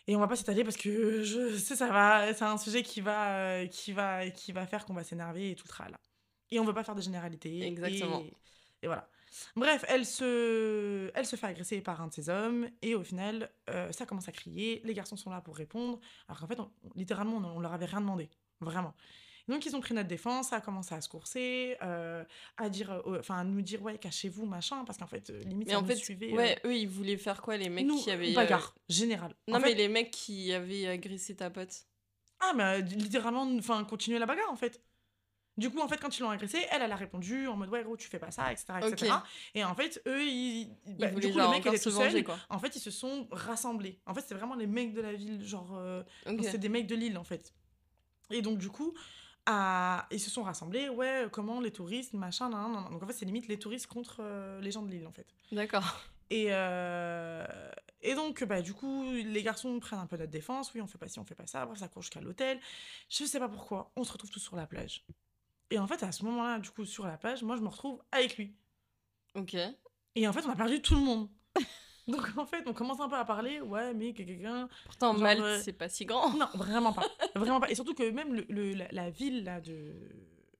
Et 0.07 0.15
on 0.15 0.19
va 0.19 0.27
pas 0.27 0.35
s'étaler 0.37 0.63
parce 0.63 0.77
que 0.77 1.23
je 1.23 1.55
sais, 1.57 1.75
ça 1.75 1.87
va, 1.89 2.33
c'est 2.33 2.45
un 2.45 2.57
sujet 2.57 2.81
qui 2.81 3.01
va, 3.01 3.37
euh, 3.39 3.67
qui 3.67 3.91
va, 3.91 4.29
qui 4.29 4.53
va 4.53 4.65
faire 4.65 4.85
qu'on 4.85 4.93
va 4.93 5.03
s'énerver 5.03 5.51
et 5.51 5.55
tout 5.55 5.65
le 5.65 5.69
tralala. 5.69 5.99
Et 6.49 6.59
on 6.59 6.63
veut 6.63 6.73
pas 6.73 6.83
faire 6.85 6.95
de 6.95 7.01
généralité. 7.01 7.65
Exactement. 7.65 8.21
Et, 8.21 8.33
et 8.83 8.87
voilà. 8.87 9.09
Bref, 9.57 9.83
elle 9.89 10.05
se, 10.05 11.11
elle 11.13 11.25
se 11.25 11.35
fait 11.35 11.47
agresser 11.47 11.81
par 11.81 12.01
un 12.01 12.07
de 12.07 12.13
ses 12.13 12.29
hommes 12.29 12.69
et 12.81 12.95
au 12.95 13.03
final, 13.03 13.51
euh, 13.69 13.91
ça 13.91 14.05
commence 14.05 14.29
à 14.29 14.31
crier. 14.31 14.81
Les 14.85 14.93
garçons 14.93 15.17
sont 15.17 15.29
là 15.29 15.41
pour 15.41 15.57
répondre. 15.57 15.99
Alors 16.29 16.39
qu'en 16.39 16.47
fait, 16.47 16.59
on- 16.59 16.71
littéralement, 16.95 17.37
on, 17.37 17.57
on 17.57 17.59
leur 17.59 17.73
avait 17.73 17.85
rien 17.85 17.99
demandé. 17.99 18.29
Vraiment. 18.61 18.93
Donc, 19.47 19.65
ils 19.65 19.75
ont 19.75 19.79
pris 19.81 19.93
notre 19.93 20.09
défense, 20.09 20.49
ça 20.49 20.57
a 20.57 20.61
commencé 20.61 20.93
à 20.93 20.99
se 21.01 21.07
courser, 21.07 21.77
euh, 21.81 22.23
à 22.57 22.69
dire, 22.69 22.91
euh, 22.91 23.19
enfin, 23.19 23.37
à 23.39 23.43
nous 23.43 23.61
dire, 23.61 23.81
ouais, 23.81 23.97
cachez-vous, 23.97 24.45
machin, 24.45 24.83
parce 24.85 24.97
qu'en 24.97 25.07
fait, 25.07 25.29
euh, 25.29 25.39
limite, 25.43 25.67
Mais 25.69 25.75
en 25.75 25.81
nous 25.81 25.87
fait, 25.87 25.95
suivait. 25.95 26.33
ouais, 26.33 26.59
eux, 26.65 26.75
ils 26.75 26.87
voulaient 26.87 27.17
faire 27.17 27.41
quoi, 27.41 27.55
les 27.57 27.67
euh, 27.67 27.71
mecs 27.71 27.85
nous, 27.87 27.97
qui 28.01 28.11
avaient. 28.11 28.31
euh, 28.31 28.35
bagarre, 28.35 28.75
générale. 28.89 29.33
Non, 29.47 29.55
En 29.55 29.59
mais 29.61 29.69
fait- 29.69 29.75
les 29.75 29.87
mecs 29.87 30.11
qui 30.11 30.51
avaient 30.53 30.87
agressé 30.87 31.35
ta 31.35 31.49
pote. 31.49 31.73
Ah, 32.39 32.51
mais 32.55 32.63
euh, 32.63 32.77
littéralement, 32.81 33.47
enfin, 33.57 33.83
continuer 33.85 34.19
la 34.19 34.25
bagarre, 34.25 34.51
en 34.51 34.55
fait. 34.57 34.81
Du 35.57 35.71
coup, 35.71 35.79
en 35.79 35.87
fait, 35.87 35.97
quand 35.99 36.15
ils 36.15 36.21
l'ont 36.21 36.29
agressée, 36.29 36.59
elle, 36.69 36.83
elle 36.83 36.91
a 36.91 36.95
répondu 36.95 37.47
en 37.47 37.55
mode, 37.55 37.69
ouais, 37.69 37.83
gros, 37.83 37.97
tu 37.97 38.07
fais 38.07 38.19
pas 38.19 38.29
ça, 38.29 38.51
etc. 38.51 39.11
Et 39.55 39.63
en 39.63 39.73
fait, 39.73 39.99
eux, 40.07 40.23
ils. 40.23 40.69
Bah, 40.99 41.07
du 41.07 41.31
coup, 41.31 41.37
le 41.39 41.49
mec 41.49 41.65
était 41.65 41.77
se 41.77 41.89
tout 41.89 41.95
seul. 41.95 42.23
En 42.49 42.59
fait, 42.59 42.75
ils 42.75 42.79
se 42.79 42.91
sont 42.91 43.27
rassemblés. 43.31 43.99
En 44.05 44.13
fait, 44.13 44.21
c'est 44.27 44.35
vraiment 44.35 44.53
les 44.53 44.67
mecs 44.67 44.93
de 44.93 45.01
la 45.01 45.13
ville, 45.13 45.43
genre. 45.43 45.75
euh, 45.77 46.03
C'est 46.43 46.59
des 46.59 46.69
mecs 46.69 46.85
de 46.85 46.93
Lille, 46.95 47.17
en 47.17 47.23
fait. 47.23 47.55
Et 48.29 48.43
donc, 48.43 48.59
du 48.59 48.69
coup, 48.69 48.93
à... 49.47 50.05
ils 50.11 50.19
se 50.19 50.29
sont 50.29 50.43
rassemblés. 50.43 50.89
Ouais, 50.89 51.27
comment 51.31 51.59
les 51.59 51.71
touristes, 51.71 52.13
machin, 52.13 52.49
nan, 52.49 52.71
nan, 52.71 52.83
nan. 52.83 52.91
Donc, 52.91 53.01
en 53.01 53.07
fait, 53.07 53.13
c'est 53.13 53.25
limite 53.25 53.47
les 53.47 53.57
touristes 53.57 53.87
contre 53.87 54.17
euh, 54.19 54.61
les 54.61 54.71
gens 54.71 54.83
de 54.83 54.91
Lille, 54.91 55.07
en 55.07 55.11
fait. 55.11 55.25
D'accord. 55.51 56.01
Et, 56.29 56.47
euh, 56.49 57.45
et 58.01 58.13
donc, 58.13 58.43
bah, 58.43 58.61
du 58.61 58.73
coup, 58.73 59.11
les 59.11 59.41
garçons 59.41 59.79
prennent 59.79 59.99
un 59.99 60.05
peu 60.05 60.17
notre 60.17 60.31
défense. 60.31 60.73
Oui, 60.73 60.81
on 60.81 60.87
fait 60.87 60.97
pas 60.97 61.07
ci, 61.07 61.19
on 61.19 61.25
fait 61.25 61.35
pas 61.35 61.47
ça. 61.47 61.65
Bref, 61.65 61.79
ça 61.79 61.87
court 61.87 62.01
jusqu'à 62.01 62.21
l'hôtel. 62.21 62.59
Je 63.09 63.23
sais 63.23 63.39
pas 63.39 63.49
pourquoi. 63.49 63.91
On 63.95 64.03
se 64.03 64.11
retrouve 64.11 64.29
tous 64.29 64.39
sur 64.39 64.55
la 64.55 64.67
plage. 64.67 65.05
Et 65.71 65.79
en 65.79 65.87
fait, 65.87 66.03
à 66.03 66.11
ce 66.11 66.23
moment-là, 66.25 66.59
du 66.59 66.69
coup, 66.69 66.85
sur 66.85 67.07
la 67.07 67.17
plage, 67.17 67.43
moi, 67.43 67.55
je 67.55 67.61
me 67.61 67.69
retrouve 67.69 68.01
avec 68.11 68.37
lui. 68.37 68.53
Ok. 69.35 69.55
Et 70.15 70.27
en 70.27 70.33
fait, 70.33 70.45
on 70.45 70.49
a 70.49 70.55
perdu 70.55 70.81
tout 70.81 70.95
le 70.95 71.01
monde. 71.01 71.29
Donc, 72.11 72.37
en 72.37 72.45
fait, 72.45 72.63
on 72.67 72.73
commence 72.73 72.99
un 72.99 73.09
peu 73.09 73.15
à 73.17 73.25
parler. 73.25 73.59
Ouais, 73.61 73.93
mais 73.93 74.13
que 74.13 74.23
quelqu'un. 74.23 74.69
Pourtant, 74.85 75.13
Genre, 75.13 75.21
Malte, 75.21 75.41
euh, 75.41 75.59
c'est 75.61 75.73
pas 75.73 75.89
si 75.89 76.05
grand. 76.05 76.33
Non, 76.33 76.47
vraiment 76.55 76.93
pas. 76.93 77.03
Vraiment 77.35 77.59
pas. 77.59 77.69
Et 77.69 77.75
surtout 77.75 77.93
que 77.93 78.09
même 78.09 78.33
le, 78.33 78.45
le- 78.49 78.73
la, 78.73 78.87
la 78.91 79.09
ville 79.09 79.43
là, 79.43 79.59
de, 79.61 79.93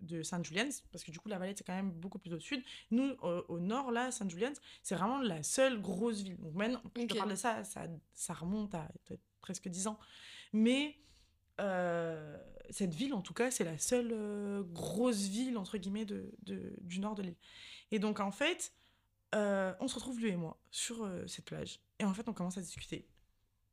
de 0.01 0.21
Saint 0.23 0.43
Julian's, 0.43 0.83
parce 0.91 1.03
que 1.03 1.11
du 1.11 1.19
coup, 1.19 1.29
la 1.29 1.37
Valette, 1.39 1.57
c'est 1.59 1.63
quand 1.63 1.73
même 1.75 1.91
beaucoup 1.91 2.19
plus 2.19 2.33
au 2.33 2.39
sud. 2.39 2.61
Nous, 2.91 3.15
au, 3.21 3.45
au 3.47 3.59
nord, 3.59 3.91
là, 3.91 4.11
Saint 4.11 4.27
Julian's, 4.29 4.59
c'est 4.83 4.95
vraiment 4.95 5.19
la 5.21 5.41
seule 5.41 5.81
grosse 5.81 6.21
ville. 6.21 6.37
Donc, 6.37 6.53
maintenant, 6.53 6.81
je 6.95 7.05
te 7.05 7.13
parle 7.17 7.31
de 7.31 7.35
ça, 7.35 7.63
ça, 7.63 7.87
ça 8.13 8.33
remonte 8.33 8.75
à 8.75 8.87
peut-être 9.05 9.23
presque 9.41 9.67
10 9.69 9.87
ans. 9.87 9.97
Mais 10.53 10.97
euh, 11.59 12.37
cette 12.69 12.93
ville, 12.93 13.13
en 13.13 13.21
tout 13.21 13.33
cas, 13.33 13.49
c'est 13.51 13.63
la 13.63 13.77
seule 13.77 14.11
euh, 14.11 14.63
grosse 14.63 15.27
ville, 15.27 15.57
entre 15.57 15.77
guillemets, 15.77 16.05
de, 16.05 16.31
de- 16.43 16.75
du 16.81 16.99
nord 16.99 17.15
de 17.15 17.23
l'île. 17.23 17.35
Et 17.91 17.99
donc, 17.99 18.19
en 18.19 18.31
fait, 18.31 18.73
euh, 19.35 19.73
on 19.79 19.87
se 19.87 19.95
retrouve, 19.95 20.19
lui 20.19 20.29
et 20.29 20.35
moi, 20.35 20.57
sur 20.71 21.03
euh, 21.03 21.25
cette 21.27 21.45
plage. 21.45 21.79
Et 21.99 22.05
en 22.05 22.13
fait, 22.13 22.27
on 22.29 22.33
commence 22.33 22.57
à 22.57 22.61
discuter. 22.61 23.07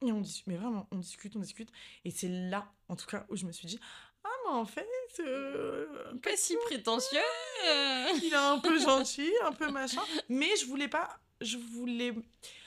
Et 0.04 0.12
on 0.12 0.20
discute, 0.20 0.46
mais 0.48 0.56
vraiment, 0.56 0.86
on 0.90 0.98
discute, 0.98 1.34
on 1.36 1.40
discute. 1.40 1.70
Et 2.04 2.10
c'est 2.10 2.28
là, 2.28 2.72
en 2.88 2.96
tout 2.96 3.06
cas, 3.06 3.24
où 3.30 3.36
je 3.36 3.46
me 3.46 3.52
suis 3.52 3.66
dit, 3.66 3.78
ah, 4.24 4.28
mais 4.44 4.50
en 4.54 4.64
fait, 4.66 4.86
euh, 5.20 6.14
Pas 6.22 6.36
si 6.36 6.56
prétentieux. 6.66 7.18
il 7.64 8.30
est 8.32 8.34
un 8.34 8.58
peu 8.58 8.78
gentil, 8.80 9.30
un 9.44 9.52
peu 9.52 9.70
machin. 9.70 10.02
Mais 10.28 10.48
je 10.60 10.66
voulais 10.66 10.88
pas, 10.88 11.18
je 11.40 11.56
voulais... 11.56 12.12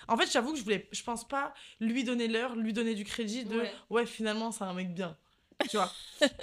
En 0.07 0.15
fait, 0.17 0.31
j'avoue 0.31 0.53
que 0.53 0.57
je 0.59 0.63
voulais, 0.63 0.87
je 0.91 1.03
pense 1.03 1.27
pas 1.27 1.53
lui 1.81 2.03
donner 2.05 2.27
l'heure, 2.29 2.55
lui 2.55 2.71
donner 2.73 2.95
du 2.95 3.03
crédit 3.03 3.43
de, 3.43 3.57
Ouais. 3.59 3.73
ouais, 3.89 4.05
finalement, 4.05 4.51
c'est 4.51 4.63
un 4.63 4.73
mec 4.73 4.93
bien. 4.93 5.17
Tu 5.69 5.77
vois 5.77 5.91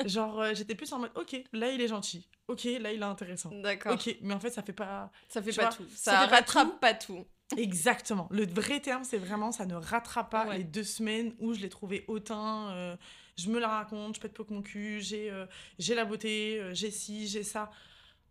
Genre, 0.07 0.41
euh, 0.41 0.55
j'étais 0.55 0.75
plus 0.75 0.93
en 0.93 0.99
mode, 0.99 1.13
ok, 1.15 1.37
là, 1.53 1.71
il 1.71 1.81
est 1.81 1.89
gentil. 1.89 2.29
Ok, 2.49 2.65
là, 2.65 2.93
il 2.93 3.01
est 3.01 3.03
intéressant. 3.05 3.51
D'accord. 3.63 3.93
Ok, 3.95 4.17
mais 4.23 4.35
en 4.35 4.41
fait, 4.41 4.51
ça 4.51 4.63
fait 4.63 4.73
pas... 4.73 5.11
Ça 5.29 5.41
fait 5.43 5.53
pas 5.53 5.63
vois, 5.63 5.73
tout. 5.73 5.87
ça 5.95 6.13
Ça, 6.13 6.21
fait 6.23 6.29
pas 6.31 6.37
rattrape 6.37 6.69
tout. 6.73 6.79
pas 6.79 6.95
tout. 6.95 7.25
Exactement. 7.57 8.29
Le 8.31 8.47
vrai 8.47 8.81
terme, 8.81 9.05
c'est 9.05 9.19
vraiment, 9.19 9.53
ça 9.53 9.67
ne 9.67 9.75
rattrape 9.75 10.31
pas 10.31 10.47
Ouais. 10.49 10.59
les 10.59 10.65
deux 10.65 10.83
semaines 10.85 11.35
où 11.39 11.55
je 11.55 11.61
l'ai 11.61 11.69
trouvé 11.69 12.05
hautain. 12.09 12.71
euh, 12.73 12.97
je 13.37 13.49
me 13.51 13.59
la 13.61 13.69
raconte, 13.69 14.17
je 14.17 14.21
pète 14.21 14.33
peu 14.35 14.45
que 14.45 14.53
mon 14.53 14.63
cul, 14.63 15.01
j'ai 15.01 15.31
euh, 15.31 15.47
j'ai 15.79 15.95
la 15.95 16.05
beauté, 16.05 16.61
j'ai 16.73 16.91
ci, 16.91 17.27
j'ai 17.29 17.43
ça. 17.43 17.71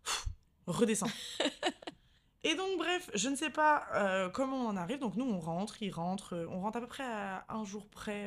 Pff, 0.04 0.26
redescends. 0.66 1.06
Et 2.46 2.54
donc, 2.56 2.76
bref, 2.76 3.10
je 3.14 3.30
ne 3.30 3.36
sais 3.36 3.48
pas 3.50 3.86
euh, 3.94 4.28
comment 4.28 4.56
on 4.66 4.68
en 4.68 4.76
arrive. 4.76 4.98
Donc, 4.98 5.16
nous, 5.16 5.24
on 5.24 5.40
rentre, 5.40 5.82
il 5.82 5.90
rentre. 5.90 6.34
euh, 6.34 6.46
on 6.50 6.60
rentre 6.60 6.76
à 6.76 6.80
peu 6.80 6.86
près 6.86 7.04
à 7.04 7.46
un 7.48 7.64
jour 7.64 7.88
près 7.88 8.26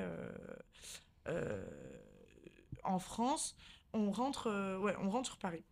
euh, 1.28 1.64
en 2.88 2.99
France. 2.99 3.55
On 3.93 4.11
rentre, 4.11 4.47
euh, 4.47 4.77
ouais, 4.79 4.95
on 5.01 5.09
rentre 5.09 5.27
sur 5.27 5.38
Paris. 5.38 5.63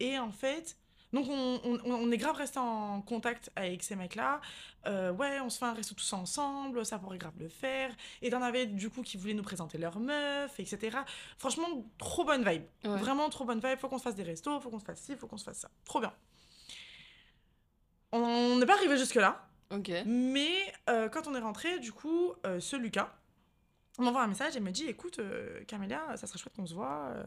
Et 0.00 0.18
en 0.18 0.30
fait, 0.32 0.76
donc 1.12 1.26
on, 1.28 1.60
on- 1.64 1.80
on 1.84 2.10
est 2.10 2.16
grave 2.16 2.36
resté 2.36 2.58
en 2.58 3.00
contact 3.02 3.50
avec 3.56 3.82
ces 3.82 3.94
mecs-là. 3.96 4.40
Euh, 4.86 5.12
ouais, 5.12 5.38
on 5.40 5.48
se 5.50 5.58
fait 5.58 5.64
un 5.64 5.72
resto 5.72 5.94
tous 5.94 6.12
ensemble, 6.12 6.84
ça 6.84 6.98
pourrait 6.98 7.18
grave 7.18 7.34
le 7.38 7.48
faire. 7.48 7.94
Et 8.22 8.30
t'en 8.30 8.42
avais 8.42 8.66
du 8.66 8.90
coup 8.90 9.02
qui 9.02 9.16
voulaient 9.16 9.34
nous 9.34 9.42
présenter 9.42 9.78
leur 9.78 9.98
meuf, 10.00 10.58
etc. 10.58 10.98
Franchement, 11.38 11.66
trop 11.98 12.24
bonne 12.24 12.48
vibe. 12.48 12.64
Ouais. 12.84 12.96
Vraiment 12.98 13.28
trop 13.28 13.44
bonne 13.44 13.60
vibe. 13.60 13.78
Faut 13.78 13.88
qu'on 13.88 13.98
se 13.98 14.02
fasse 14.04 14.14
des 14.16 14.22
restos, 14.24 14.60
faut 14.60 14.70
qu'on 14.70 14.80
se 14.80 14.84
fasse 14.84 15.00
ci, 15.00 15.14
faut 15.16 15.26
qu'on 15.28 15.38
se 15.38 15.44
fasse 15.44 15.58
ça. 15.58 15.70
Trop 15.84 16.00
bien. 16.00 16.12
On 18.12 18.58
n'est 18.58 18.66
pas 18.66 18.74
arrivé 18.74 18.96
jusque-là. 18.96 19.46
Ok. 19.70 19.90
Mais 20.06 20.54
euh, 20.88 21.08
quand 21.08 21.26
on 21.26 21.34
est 21.34 21.40
rentré, 21.40 21.78
du 21.80 21.92
coup, 21.92 22.32
euh, 22.46 22.60
ce 22.60 22.76
Lucas 22.76 23.12
m'envoie 24.02 24.22
un 24.22 24.26
message 24.26 24.56
et 24.56 24.60
me 24.60 24.70
dit 24.70 24.86
Écoute, 24.86 25.18
euh, 25.18 25.62
Camélia, 25.64 26.16
ça 26.16 26.26
serait 26.26 26.38
chouette 26.38 26.54
qu'on 26.54 26.66
se 26.66 26.74
voit. 26.74 27.08
euh, 27.16 27.24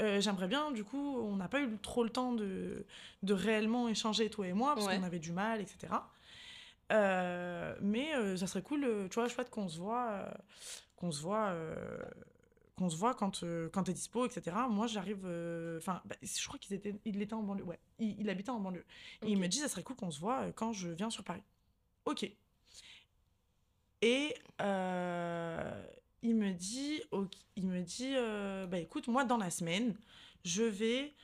euh, 0.00 0.20
J'aimerais 0.20 0.48
bien, 0.48 0.70
du 0.72 0.84
coup, 0.84 1.16
on 1.18 1.36
n'a 1.36 1.48
pas 1.48 1.60
eu 1.60 1.78
trop 1.78 2.04
le 2.04 2.10
temps 2.10 2.32
de, 2.32 2.84
de 3.22 3.34
réellement 3.34 3.88
échanger, 3.88 4.28
toi 4.28 4.46
et 4.46 4.52
moi, 4.52 4.74
parce 4.74 4.86
Ouais. 4.86 4.96
qu'on 4.98 5.02
avait 5.04 5.18
du 5.18 5.32
mal, 5.32 5.60
etc. 5.60 5.92
Euh, 6.92 7.74
mais 7.80 8.14
euh, 8.14 8.36
ça 8.36 8.46
serait 8.46 8.62
cool, 8.62 8.86
tu 9.10 9.14
vois, 9.14 9.28
chouette 9.28 9.50
qu'on 9.50 9.68
se 9.68 9.78
voit, 9.78 10.28
qu'on 10.96 11.10
se 11.10 11.20
voit, 11.22 11.52
qu'on 12.76 12.88
se 12.90 12.96
voit 12.96 13.14
quand, 13.14 13.42
quand 13.72 13.84
t'es 13.84 13.92
dispo, 13.94 14.26
etc. 14.26 14.54
Moi, 14.68 14.86
j'arrive. 14.86 15.26
Enfin, 15.78 16.02
bah, 16.04 16.16
je 16.22 16.46
crois 16.46 16.58
qu'il 16.58 16.74
était, 16.76 16.94
il 17.06 17.20
était 17.22 17.34
en 17.34 17.42
banlieue. 17.42 17.64
Ouais, 17.64 17.78
il, 17.98 18.20
il 18.20 18.28
habitait 18.30 18.50
en 18.50 18.60
banlieue. 18.60 18.84
Et 19.22 19.30
il 19.30 19.38
me 19.38 19.46
dit, 19.48 19.58
ça 19.58 19.68
serait 19.68 19.82
cool 19.82 19.96
qu'on 19.96 20.10
se 20.10 20.20
voit 20.20 20.52
quand 20.52 20.72
je 20.72 20.88
viens 20.90 21.10
sur 21.10 21.24
Paris. 21.24 21.42
Ok. 22.04 22.30
Et 24.02 24.34
euh, 24.60 25.86
il 26.22 26.36
me 26.36 26.52
dit, 26.52 27.02
il 27.56 27.66
me 27.66 27.82
dit, 27.82 28.14
euh, 28.14 28.66
bah 28.66 28.78
écoute, 28.78 29.08
moi 29.08 29.24
dans 29.24 29.38
la 29.38 29.50
semaine, 29.50 29.96
je 30.44 30.62
vais, 30.62 31.14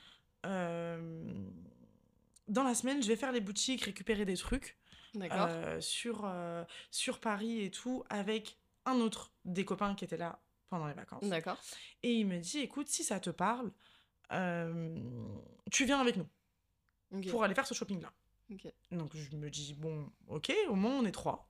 euh, 0.45 1.23
dans 2.47 2.63
la 2.63 2.75
semaine, 2.75 3.01
je 3.01 3.07
vais 3.07 3.15
faire 3.15 3.31
les 3.31 3.41
boutiques, 3.41 3.83
récupérer 3.83 4.25
des 4.25 4.37
trucs 4.37 4.77
sur, 5.79 6.31
sur 6.91 7.19
Paris 7.19 7.61
et 7.61 7.71
tout, 7.71 8.03
avec 8.09 8.57
un 8.85 8.95
autre 8.95 9.31
des 9.45 9.65
copains 9.65 9.95
qui 9.95 10.05
était 10.05 10.17
là 10.17 10.39
pendant 10.69 10.87
les 10.87 10.93
vacances. 10.93 11.29
D'accord. 11.29 11.57
Et 12.01 12.13
il 12.13 12.25
me 12.25 12.39
dit, 12.39 12.59
écoute, 12.59 12.87
si 12.87 13.03
ça 13.03 13.19
te 13.19 13.29
parle, 13.29 13.71
euh, 14.31 14.97
tu 15.71 15.85
viens 15.85 15.99
avec 15.99 16.17
nous 16.17 16.27
pour 17.29 17.43
aller 17.43 17.53
faire 17.53 17.67
ce 17.67 17.73
shopping-là. 17.73 18.11
Ok. 18.51 18.67
Donc 18.91 19.15
je 19.15 19.35
me 19.35 19.49
dis, 19.49 19.73
bon, 19.75 20.11
ok, 20.27 20.51
au 20.67 20.75
moins 20.75 20.95
on 20.95 21.05
est 21.05 21.11
trois. 21.11 21.47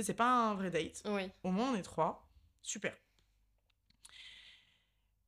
Sais, 0.00 0.06
c'est 0.06 0.14
pas 0.14 0.28
un 0.50 0.54
vrai 0.54 0.70
date. 0.70 1.02
Oui. 1.06 1.30
Au 1.44 1.50
moins 1.50 1.70
on 1.72 1.74
est 1.74 1.82
trois. 1.82 2.28
Super. 2.62 2.96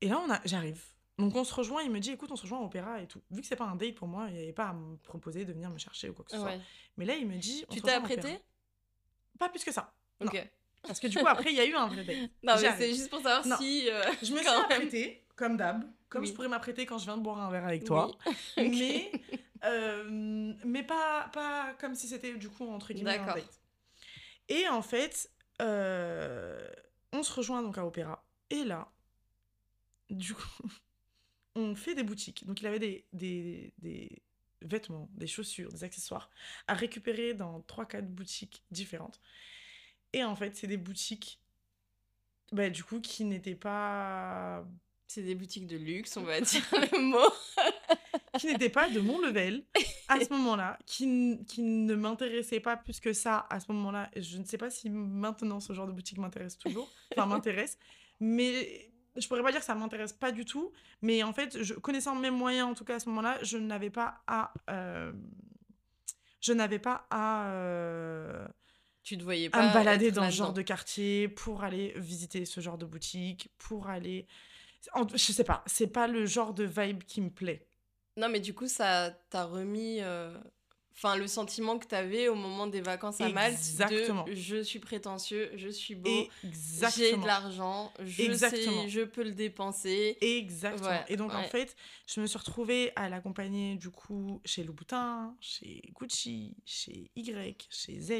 Et 0.01 0.09
là, 0.09 0.21
on 0.25 0.31
a... 0.31 0.41
j'arrive. 0.45 0.83
Donc 1.19 1.37
on 1.37 1.45
se 1.45 1.55
rejoint, 1.55 1.83
il 1.83 1.91
me 1.91 2.01
dit, 2.01 2.11
écoute, 2.13 2.31
on 2.33 2.37
se 2.37 2.43
rejoint 2.43 2.59
à 2.59 2.63
l'opéra 2.63 3.01
et 3.01 3.07
tout. 3.07 3.23
Vu 3.31 3.41
que 3.41 3.47
c'est 3.47 3.57
pas 3.57 3.67
un 3.67 3.77
date 3.77 3.95
pour 3.95 4.09
moi, 4.09 4.27
il 4.29 4.35
n'y 4.35 4.43
avait 4.43 4.53
pas 4.53 4.69
à 4.69 4.73
me 4.73 4.97
proposer 4.97 5.45
de 5.45 5.53
venir 5.53 5.71
me 5.71 5.79
chercher 5.79 6.09
ou 6.09 6.15
quoi 6.15 6.25
que 6.25 6.31
ce 6.33 6.39
soit. 6.39 6.55
Mais 6.97 7.05
là, 7.05 7.15
il 7.15 7.27
me 7.27 7.37
dit, 7.37 7.65
on 7.69 7.75
Tu 7.75 7.81
t'es 7.83 7.93
apprêté 7.93 8.39
Pas 9.39 9.49
plus 9.49 9.63
que 9.65 9.73
ça. 9.73 9.95
Non. 10.21 10.31
Parce 10.83 10.99
que 10.99 11.07
du 11.07 11.19
coup, 11.19 11.27
après, 11.29 11.51
il 11.51 11.57
y 11.57 11.61
a 11.61 11.67
eu 11.67 11.75
un 11.75 11.87
vrai 11.87 12.05
date. 12.05 12.31
Non, 12.43 12.55
mais 12.61 12.73
c'est 12.77 12.89
juste 12.95 13.11
pour 13.11 13.21
savoir 13.21 13.47
Non. 13.47 13.57
si. 13.59 13.89
euh, 13.89 14.03
Je 14.23 14.33
me 14.33 14.39
suis 14.41 14.47
même. 14.49 14.61
apprêtée, 14.63 15.25
comme 15.37 15.57
d'hab, 15.57 15.85
comme 16.09 16.23
Oui. 16.23 16.29
je 16.29 16.33
pourrais 16.33 16.49
m'apprêter 16.49 16.87
quand 16.87 16.99
je 16.99 17.05
viens 17.05 17.17
de 17.19 17.23
boire 17.23 17.39
un 17.41 17.51
verre 17.51 17.67
avec 17.67 17.85
toi. 17.85 18.11
Oui. 18.27 18.31
mais 18.57 19.13
euh, 19.65 20.53
mais 20.65 20.83
pas, 20.83 21.31
pas 21.33 21.75
comme 21.79 21.95
si 21.95 22.09
c'était 22.09 22.35
du 22.35 22.49
coup 22.49 22.69
entre 22.69 22.93
guillemets 22.93 23.13
un 23.19 23.19
D'accord. 23.19 23.35
date. 23.37 23.61
Et 24.49 24.69
en 24.69 24.83
fait, 24.83 25.31
euh, 25.61 26.69
on 27.13 27.23
se 27.23 27.33
rejoint 27.33 27.63
donc 27.63 27.79
à 27.79 27.87
Opéra. 27.87 28.25
Et 28.51 28.65
là, 28.65 28.91
du 30.11 30.35
coup, 30.35 30.63
on 31.55 31.75
fait 31.75 31.95
des 31.95 32.03
boutiques. 32.03 32.47
Donc 32.47 32.61
il 32.61 32.67
avait 32.67 32.79
des, 32.79 33.07
des, 33.13 33.73
des 33.79 34.23
vêtements, 34.63 35.09
des 35.15 35.27
chaussures, 35.27 35.73
des 35.73 35.85
accessoires 35.85 36.31
à 36.67 36.75
récupérer 36.75 37.35
dans 37.35 37.61
3-4 37.61 38.03
boutiques 38.03 38.63
différentes. 38.71 39.21
Et 40.13 40.25
en 40.25 40.37
fait, 40.37 40.57
c'est 40.57 40.67
des 40.67 40.77
boutiques, 40.77 41.41
bah, 42.53 42.69
du 42.71 42.85
coup, 42.85 43.01
qui 43.01 43.25
n'étaient 43.25 43.55
pas 43.55 44.65
C'est 45.09 45.23
des 45.23 45.35
boutiques 45.35 45.67
de 45.67 45.77
luxe, 45.77 46.17
on 46.17 46.25
va 46.25 46.41
dire 46.41 46.65
le 46.73 46.99
mot. 46.99 47.33
qui 48.39 48.47
n'était 48.47 48.69
pas 48.71 48.89
de 48.89 49.01
mon 49.01 49.19
level 49.21 49.65
à 50.09 50.19
ce 50.21 50.31
moment-là, 50.33 50.79
qui, 50.87 51.39
qui 51.47 51.63
ne 51.63 51.95
m'intéressait 51.95 52.61
pas 52.61 52.77
plus 52.77 52.99
que 53.01 53.13
ça 53.13 53.47
à 53.51 53.61
ce 53.61 53.71
moment-là. 53.73 54.11
Je 54.17 54.39
ne 54.39 54.45
sais 54.45 54.59
pas 54.59 54.71
si 54.71 54.89
maintenant 54.91 55.61
ce 55.61 55.73
genre 55.73 55.87
de 55.87 55.93
boutique 55.93 56.19
m'intéresse 56.19 56.57
toujours, 56.59 56.91
enfin 57.17 57.27
m'intéresse, 57.27 57.79
mais 58.21 58.91
je 59.17 59.29
pourrais 59.29 59.43
pas 59.43 59.51
dire 59.51 59.61
que 59.61 59.67
ça 59.67 59.75
m'intéresse 59.75 60.13
pas 60.15 60.33
du 60.33 60.45
tout. 60.47 60.73
Mais 61.03 61.23
en 61.23 61.33
fait, 61.35 61.63
je, 61.63 61.75
connaissant 61.75 62.15
mes 62.15 62.31
moyens, 62.31 62.69
en 62.69 62.75
tout 62.75 62.85
cas 62.85 62.95
à 62.97 62.99
ce 63.01 63.09
moment-là, 63.11 63.39
je 63.43 63.59
n'avais 63.59 63.91
pas 63.91 64.23
à. 64.27 64.53
euh, 64.71 65.13
je 66.41 66.53
n'avais 66.53 66.79
pas 66.79 67.07
à, 67.11 67.49
euh, 67.51 68.47
Tu 69.03 69.17
te 69.19 69.23
voyais 69.23 69.47
à 69.49 69.51
pas. 69.51 69.69
me 69.69 69.75
balader 69.75 70.11
dans 70.11 70.31
ce 70.31 70.37
genre 70.37 70.53
de 70.53 70.63
quartier 70.63 71.29
pour 71.29 71.63
aller 71.65 71.93
visiter 71.97 72.45
ce 72.47 72.61
genre 72.61 72.79
de 72.79 72.87
boutique, 72.87 73.51
pour 73.59 73.89
aller. 73.89 74.27
en- 74.95 75.07
je 75.09 75.17
sais 75.33 75.45
pas, 75.45 75.63
c'est 75.67 75.87
pas 75.93 76.07
le 76.09 76.25
genre 76.27 76.55
de 76.55 76.65
vibe 76.65 77.03
qui 77.05 77.21
me 77.21 77.31
plaît. 77.31 77.69
Non, 78.17 78.29
mais 78.29 78.41
du 78.41 78.55
coup, 78.55 78.69
ça 78.69 79.11
t'a 79.31 79.45
remis. 79.45 79.99
euh, 80.01 80.37
Enfin, 80.95 81.17
le 81.17 81.27
sentiment 81.27 81.79
que 81.79 81.87
t'avais 81.87 82.29
au 82.29 82.35
moment 82.35 82.67
des 82.67 82.83
vacances 82.83 83.23
à 83.23 83.29
Malte 83.31 83.55
Exactement. 83.55 84.25
de 84.25 84.35
je 84.35 84.63
suis 84.63 84.79
prétentieux, 84.79 85.51
je 85.57 85.69
suis 85.71 85.95
beau, 85.95 86.29
j'ai 86.95 87.17
de 87.17 87.27
l'argent, 87.27 87.91
je 88.05 88.23
Exactement. 88.23 88.83
sais, 88.83 88.89
je 88.91 89.01
peux 89.01 89.23
le 89.25 89.33
dépenser. 89.33 90.19
Exactement. 90.21 90.89
Ouais, 90.91 91.05
et 91.09 91.17
donc, 91.17 91.33
en 91.33 91.45
fait, 91.45 91.75
je 92.07 92.21
me 92.21 92.27
suis 92.27 92.39
retrouvée 92.39 92.93
à 92.95 93.09
l'accompagner, 93.09 93.77
du 93.77 93.89
coup, 93.89 94.43
chez 94.45 94.65
Louboutin, 94.65 95.35
chez 95.41 95.81
Gucci, 95.99 96.57
chez 96.67 97.11
Y, 97.17 97.67
chez 97.71 97.99
Z. 97.99 98.13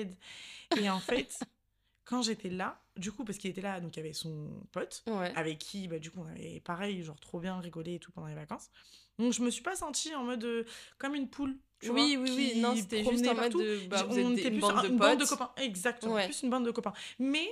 Et 0.81 0.89
en 0.89 0.99
fait, 0.99 1.39
quand 2.05 2.23
j'étais 2.23 2.49
là, 2.51 2.83
du 2.97 3.13
coup, 3.13 3.25
parce 3.25 3.39
qu'il 3.39 3.51
était 3.51 3.61
là, 3.61 3.81
donc 3.81 3.97
il 3.97 4.01
y 4.01 4.03
avait 4.03 4.13
son 4.13 4.51
pote, 4.73 5.03
Ouais. 5.07 5.33
avec 5.37 5.59
qui, 5.59 5.87
bah, 5.89 5.99
du 5.99 6.11
coup, 6.11 6.21
on 6.21 6.27
avait 6.29 6.61
pareil, 6.61 7.03
genre 7.03 7.19
trop 7.21 7.39
bien 7.41 7.59
rigolé 7.61 7.95
et 7.95 7.99
tout 7.99 8.11
pendant 8.13 8.27
les 8.27 8.35
vacances. 8.35 8.71
Donc, 9.19 9.33
je 9.33 9.43
me 9.43 9.51
suis 9.51 9.63
pas 9.63 9.77
sentie 9.77 10.15
en 10.15 10.25
mode 10.25 10.43
euh, 10.45 10.65
comme 10.99 11.15
une 11.15 11.29
poule. 11.29 11.57
Tu 11.81 11.91
oui, 11.91 12.17
vois, 12.17 12.25
oui, 12.27 12.33
oui. 12.55 12.61
Non, 12.61 12.75
c'était 12.77 13.05
juste 13.05 13.27
en 13.27 13.35
mode 13.35 13.53
de. 13.53 13.87
Bah, 13.89 14.05
vous 14.05 14.19
on 14.21 14.33
était 14.33 14.49
une 14.49 14.51
plus 14.55 14.61
bande 14.61 14.77
un- 14.79 14.83
de 14.83 14.89
une 14.89 14.99
potes. 14.99 15.09
bande 15.11 15.21
de 15.21 15.25
copains, 15.27 15.53
exactement, 15.57 16.15
Ouais. 16.15 16.27
plus 16.27 16.43
une 16.43 16.51
bande 16.51 16.65
de 16.65 16.71
copains. 16.71 16.93
Mais 17.19 17.47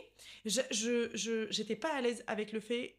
je 0.45 0.61
je 0.71 1.11
je- 1.15 1.51
j'étais 1.51 1.77
pas 1.77 1.93
à 1.93 2.01
l'aise 2.01 2.23
avec 2.29 2.53
le 2.53 2.61
fait 2.61 2.97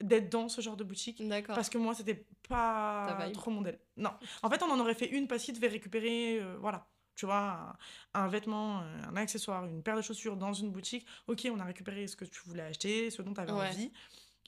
d'être 0.00 0.28
dans 0.30 0.48
ce 0.48 0.60
genre 0.60 0.76
de 0.76 0.84
boutique 0.84 1.22
parce 1.46 1.70
que 1.70 1.78
moi 1.78 1.94
c'était 1.94 2.26
Ta 2.48 3.14
pas 3.16 3.30
trop 3.32 3.50
mon 3.50 3.58
modèle. 3.58 3.78
Non, 3.96 4.10
en 4.42 4.50
fait 4.50 4.62
on 4.62 4.70
en 4.70 4.78
aurait 4.80 4.94
fait 4.94 5.06
une 5.08 5.26
parce 5.28 5.42
qu'il 5.44 5.54
devait 5.54 5.68
récupérer, 5.68 6.40
euh, 6.40 6.56
voilà, 6.60 6.86
tu 7.14 7.26
vois, 7.26 7.76
un, 8.14 8.28
vêtement, 8.28 8.80
euh, 8.80 9.02
un 9.10 9.16
accessoire, 9.16 9.64
une 9.66 9.82
paire 9.82 9.96
de 9.96 10.02
chaussures 10.02 10.36
dans 10.36 10.52
une 10.52 10.70
boutique. 10.70 11.06
Ok, 11.28 11.48
on 11.52 11.60
a 11.60 11.64
récupéré 11.64 12.06
ce 12.06 12.16
que 12.16 12.24
tu 12.24 12.40
voulais 12.46 12.62
acheter, 12.62 13.10
ce 13.10 13.22
dont 13.22 13.32
tu 13.34 13.40
avais 13.40 13.52
Ouais. 13.52 13.68
envie. 13.68 13.92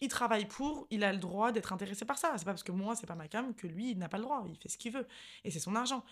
Il 0.03 0.09
travaille 0.09 0.45
pour, 0.47 0.87
il 0.91 1.03
a 1.05 1.13
le 1.13 1.19
droit 1.19 1.53
d'être 1.53 1.73
intéressé 1.73 2.05
par 2.05 2.19
ça. 2.19 2.33
C'est 2.37 2.45
pas 2.45 2.51
parce 2.53 2.63
que 2.63 2.73
moi 2.73 2.95
c'est 2.97 3.07
pas 3.07 3.15
ma 3.15 3.29
cam 3.29 3.55
que 3.55 3.67
lui 3.67 3.93
il 3.93 3.99
n'a 3.99 4.09
pas 4.11 4.19
le 4.19 4.25
droit. 4.25 4.45
Il 4.47 4.57
fait 4.57 4.69
ce 4.69 4.77
qu'il 4.77 4.93
veut 4.93 5.07
et 5.43 5.51
c'est 5.51 5.59
son 5.61 5.75
argent. 5.75 6.05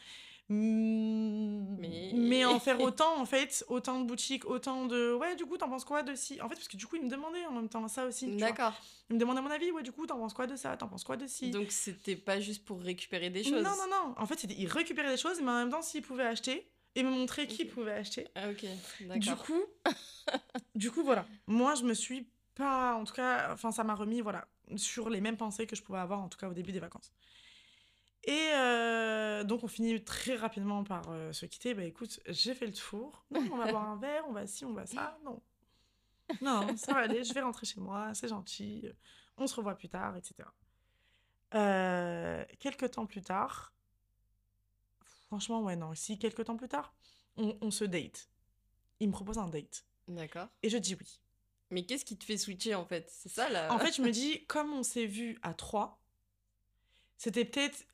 Mais- 0.48 2.12
Mais 2.14 2.44
en 2.44 2.58
faire 2.60 2.80
autant, 2.80 3.18
en 3.20 3.26
fait, 3.26 3.64
autant 3.68 4.00
de 4.00 4.06
boutiques, 4.06 4.44
autant 4.46 4.86
de. 4.86 5.14
Ouais, 5.14 5.36
du 5.36 5.44
coup, 5.46 5.56
t'en 5.56 5.68
penses 5.68 5.84
quoi 5.84 6.02
de 6.02 6.14
si 6.14 6.40
En 6.40 6.48
fait, 6.48 6.54
parce 6.56 6.68
que 6.68 6.76
du 6.76 6.86
coup, 6.86 6.96
il 6.96 7.02
me 7.02 7.08
demandait 7.10 7.44
en 7.46 7.52
même 7.52 7.68
temps 7.68 7.86
ça 7.88 8.06
aussi. 8.06 8.26
D'accord. 8.36 8.74
Il 9.10 9.14
me 9.16 9.20
demandait 9.20 9.40
mon 9.40 9.50
avis. 9.50 9.70
Ouais, 9.70 9.82
du 9.82 9.92
coup, 9.92 10.06
t'en 10.06 10.18
penses 10.18 10.34
quoi 10.34 10.46
de 10.46 10.56
ça? 10.56 10.76
T'en 10.76 10.88
penses 10.88 11.04
quoi 11.04 11.16
de 11.16 11.26
si 11.26 11.50
Donc, 11.50 11.70
c'était 11.72 12.16
pas 12.16 12.40
juste 12.40 12.64
pour 12.64 12.80
récupérer 12.80 13.30
des 13.30 13.42
choses. 13.44 13.62
Non, 13.64 13.70
non, 13.76 13.86
non. 13.90 14.14
En 14.18 14.26
fait, 14.26 14.38
c'était- 14.38 14.56
il 14.58 14.66
récupérait 14.68 15.10
des 15.10 15.16
choses, 15.16 15.40
mais 15.40 15.50
en 15.50 15.58
même 15.58 15.70
temps, 15.70 15.82
s'il 15.82 16.02
pouvait 16.02 16.26
acheter 16.26 16.70
et 16.94 17.02
me 17.02 17.10
montrer 17.10 17.46
qui 17.46 17.64
pouvait 17.64 17.92
acheter. 17.92 18.28
Ah, 18.34 18.50
ok. 18.50 18.64
Du 19.00 19.06
D'accord. 19.28 19.44
coup, 19.44 19.62
du 20.74 20.90
coup, 20.90 21.02
voilà. 21.02 21.26
Moi, 21.46 21.74
je 21.74 21.84
me 21.84 21.94
suis 21.94 22.28
pas, 22.54 22.94
en 22.94 23.04
tout 23.04 23.14
cas, 23.14 23.52
enfin, 23.52 23.72
ça 23.72 23.82
m'a 23.82 23.94
remis, 23.94 24.20
voilà, 24.20 24.46
sur 24.76 25.10
les 25.10 25.20
mêmes 25.20 25.36
pensées 25.36 25.66
que 25.66 25.74
je 25.74 25.82
pouvais 25.82 25.98
avoir, 25.98 26.20
en 26.20 26.28
tout 26.28 26.38
cas, 26.38 26.48
au 26.48 26.52
début 26.54 26.70
des 26.72 26.78
vacances. 26.80 27.10
Et 28.26 28.50
euh, 28.54 29.44
donc, 29.44 29.64
on 29.64 29.68
finit 29.68 30.02
très 30.02 30.36
rapidement 30.36 30.82
par 30.84 31.10
euh, 31.10 31.32
se 31.32 31.46
quitter. 31.46 31.74
Bah, 31.74 31.84
écoute, 31.84 32.20
j'ai 32.26 32.54
fait 32.54 32.66
le 32.66 32.72
tour. 32.72 33.24
Non, 33.30 33.46
on 33.52 33.56
va 33.56 33.70
boire 33.70 33.88
un 33.88 33.96
verre, 33.96 34.24
on 34.28 34.32
va 34.32 34.46
ci, 34.46 34.64
on 34.64 34.72
va 34.72 34.86
ça. 34.86 35.18
Non. 35.24 35.42
Non, 36.40 36.76
ça 36.76 36.94
va 36.94 37.00
aller, 37.00 37.22
je 37.22 37.34
vais 37.34 37.42
rentrer 37.42 37.66
chez 37.66 37.80
moi, 37.80 38.14
c'est 38.14 38.28
gentil. 38.28 38.88
On 39.36 39.46
se 39.46 39.54
revoit 39.54 39.74
plus 39.74 39.88
tard, 39.90 40.16
etc. 40.16 40.48
Euh, 41.54 42.44
quelques 42.58 42.92
temps 42.92 43.06
plus 43.06 43.20
tard, 43.22 43.74
franchement, 45.26 45.62
ouais, 45.62 45.76
non, 45.76 45.94
si, 45.94 46.18
quelques 46.18 46.44
temps 46.44 46.56
plus 46.56 46.68
tard, 46.68 46.94
on, 47.36 47.56
on 47.60 47.70
se 47.70 47.84
date. 47.84 48.30
Il 49.00 49.08
me 49.08 49.12
propose 49.12 49.38
un 49.38 49.48
date. 49.48 49.84
D'accord. 50.08 50.48
Et 50.62 50.70
je 50.70 50.78
dis 50.78 50.94
oui. 50.94 51.20
Mais 51.70 51.84
qu'est-ce 51.84 52.04
qui 52.04 52.16
te 52.16 52.24
fait 52.24 52.36
switcher 52.36 52.74
en 52.74 52.84
fait? 52.84 53.10
C'est 53.10 53.28
ça 53.28 53.48
là 53.48 53.72
En 53.72 53.78
fait, 53.78 53.92
je 53.92 54.02
me 54.02 54.10
dis, 54.10 54.44
comme 54.46 54.72
on 54.72 54.82
s'est 54.82 55.06
vu 55.06 55.38
à 55.42 55.54
trois, 55.54 56.00
c'était 57.16 57.44
peut-être, 57.44 57.86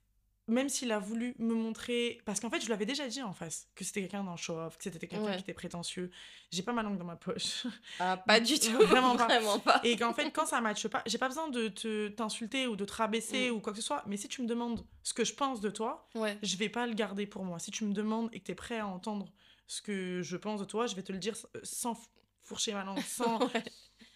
même 0.51 0.69
s'il 0.69 0.93
a 0.93 0.99
voulu 0.99 1.35
me 1.39 1.55
montrer, 1.55 2.21
parce 2.25 2.41
qu'en 2.41 2.51
fait, 2.51 2.61
je 2.61 2.67
lui 2.67 2.73
avais 2.73 2.87
déjà 2.87 3.07
dit 3.09 3.23
en 3.23 3.33
face 3.33 3.69
que 3.75 3.85
c'était 3.85 4.03
quelqu'un 4.03 4.25
le 4.29 4.37
show-off, 4.37 4.77
que 4.77 4.85
c'était 4.85 4.99
quelqu'un 4.99 5.25
Ouais. 5.25 5.35
qui 5.37 5.41
était 5.43 5.55
prétentieux. 5.55 6.11
J'ai 6.51 6.63
pas 6.63 6.73
ma 6.73 6.83
langue 6.83 6.99
dans 6.99 7.05
ma 7.05 7.17
poche. 7.17 7.67
Ah, 7.99 8.17
pas 8.17 8.41
du 8.41 8.59
tout. 8.59 8.73
Vraiment 8.87 9.17
pas. 9.17 9.27
Vraiment 9.27 9.59
pas. 9.59 9.81
Et 9.85 9.97
qu'en 9.97 10.13
fait, 10.13 10.31
quand 10.31 10.47
ça 10.47 10.61
matche 10.61 10.87
pas, 10.89 11.03
j'ai 11.07 11.19
pas 11.19 11.29
besoin 11.29 11.49
de 11.49 11.69
te 11.69 12.09
t'insulter 12.09 12.67
ou 12.67 12.77
de 12.77 12.85
te 12.85 12.93
rabaisser 12.93 13.51
Mm. 13.51 13.55
ou 13.55 13.61
quoi 13.61 13.73
que 13.73 13.79
ce 13.79 13.85
soit, 13.85 14.03
mais 14.07 14.17
si 14.17 14.29
tu 14.29 14.43
me 14.43 14.47
demandes 14.47 14.85
ce 15.03 15.15
que 15.15 15.25
je 15.25 15.33
pense 15.35 15.61
de 15.61 15.71
toi, 15.71 16.09
Ouais. 16.15 16.39
je 16.43 16.57
vais 16.57 16.69
pas 16.69 16.87
le 16.87 16.95
garder 16.95 17.27
pour 17.27 17.45
moi. 17.45 17.59
Si 17.59 17.71
tu 17.71 17.85
me 17.85 17.93
demandes 17.93 18.29
et 18.33 18.41
que 18.41 18.45
tu 18.47 18.53
es 18.53 18.55
prêt 18.55 18.79
à 18.79 18.87
entendre 18.87 19.33
ce 19.67 19.81
que 19.83 20.21
je 20.23 20.37
pense 20.37 20.61
de 20.61 20.65
toi, 20.65 20.87
je 20.87 20.95
vais 20.97 21.03
te 21.03 21.13
le 21.13 21.19
dire 21.19 21.35
euh, 21.57 21.61
sans 21.63 21.97
fourcher 22.43 22.73
ma 22.75 22.83
langue, 22.85 23.01
sans... 23.03 23.39
Ouais. 23.55 23.65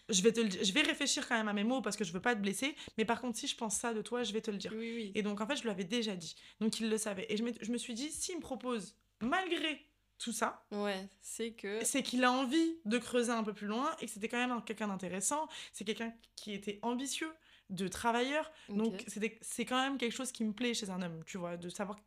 Je 0.09 0.21
vais 0.21 0.31
te 0.31 0.39
le. 0.41 0.49
Je 0.49 0.71
vais 0.73 0.81
réfléchir 0.81 1.27
quand 1.27 1.35
même 1.35 1.47
à 1.47 1.53
mes 1.53 1.63
mots 1.63 1.81
parce 1.81 1.95
que 1.97 2.03
je 2.03 2.11
veux 2.13 2.21
pas 2.21 2.35
te 2.35 2.41
blesser, 2.41 2.75
mais 2.97 3.05
par 3.05 3.21
contre, 3.21 3.37
si 3.37 3.47
je 3.47 3.55
pense 3.55 3.75
ça 3.75 3.93
de 3.93 4.01
toi, 4.01 4.23
je 4.23 4.33
vais 4.33 4.41
te 4.41 4.51
le 4.51 4.57
dire. 4.57 4.71
Oui, 4.73 4.93
oui. 4.95 5.11
Et 5.15 5.23
donc, 5.23 5.41
en 5.41 5.47
fait, 5.47 5.55
je 5.55 5.63
lui 5.63 5.69
avais 5.69 5.83
déjà 5.83 6.15
dit. 6.15 6.35
Donc, 6.59 6.79
il 6.79 6.89
le 6.89 6.97
savait. 6.97 7.25
Et 7.29 7.37
je, 7.37 7.43
je 7.61 7.71
me 7.71 7.77
suis 7.77 7.93
dit, 7.93 8.11
s'il 8.11 8.35
me 8.37 8.41
propose, 8.41 8.95
malgré 9.21 9.81
tout 10.17 10.31
ça, 10.31 10.65
Ouais, 10.71 11.09
c'est 11.21 11.51
que. 11.51 11.83
c'est 11.83 12.01
qu'il 12.03 12.23
a 12.23 12.31
envie 12.31 12.77
de 12.85 12.97
creuser 12.97 13.31
un 13.31 13.43
peu 13.43 13.53
plus 13.53 13.67
loin 13.67 13.95
et 13.99 14.05
que 14.05 14.11
c'était 14.11 14.29
quand 14.29 14.37
même 14.37 14.51
un- 14.51 14.61
quelqu'un 14.61 14.87
d'intéressant. 14.87 15.49
C'est 15.73 15.83
quelqu'un 15.83 16.13
qui 16.35 16.53
était 16.53 16.79
ambitieux, 16.83 17.31
de 17.71 17.87
travailleur. 17.87 18.51
Donc, 18.69 19.03
c'était- 19.07 19.39
c'est 19.41 19.65
quand 19.65 19.81
même 19.81 19.97
quelque 19.97 20.13
chose 20.13 20.31
qui 20.31 20.43
me 20.45 20.53
plaît 20.53 20.73
chez 20.75 20.89
un 20.91 21.01
homme, 21.01 21.23
tu 21.25 21.37
vois, 21.39 21.57
de 21.57 21.67
savoir 21.69 21.97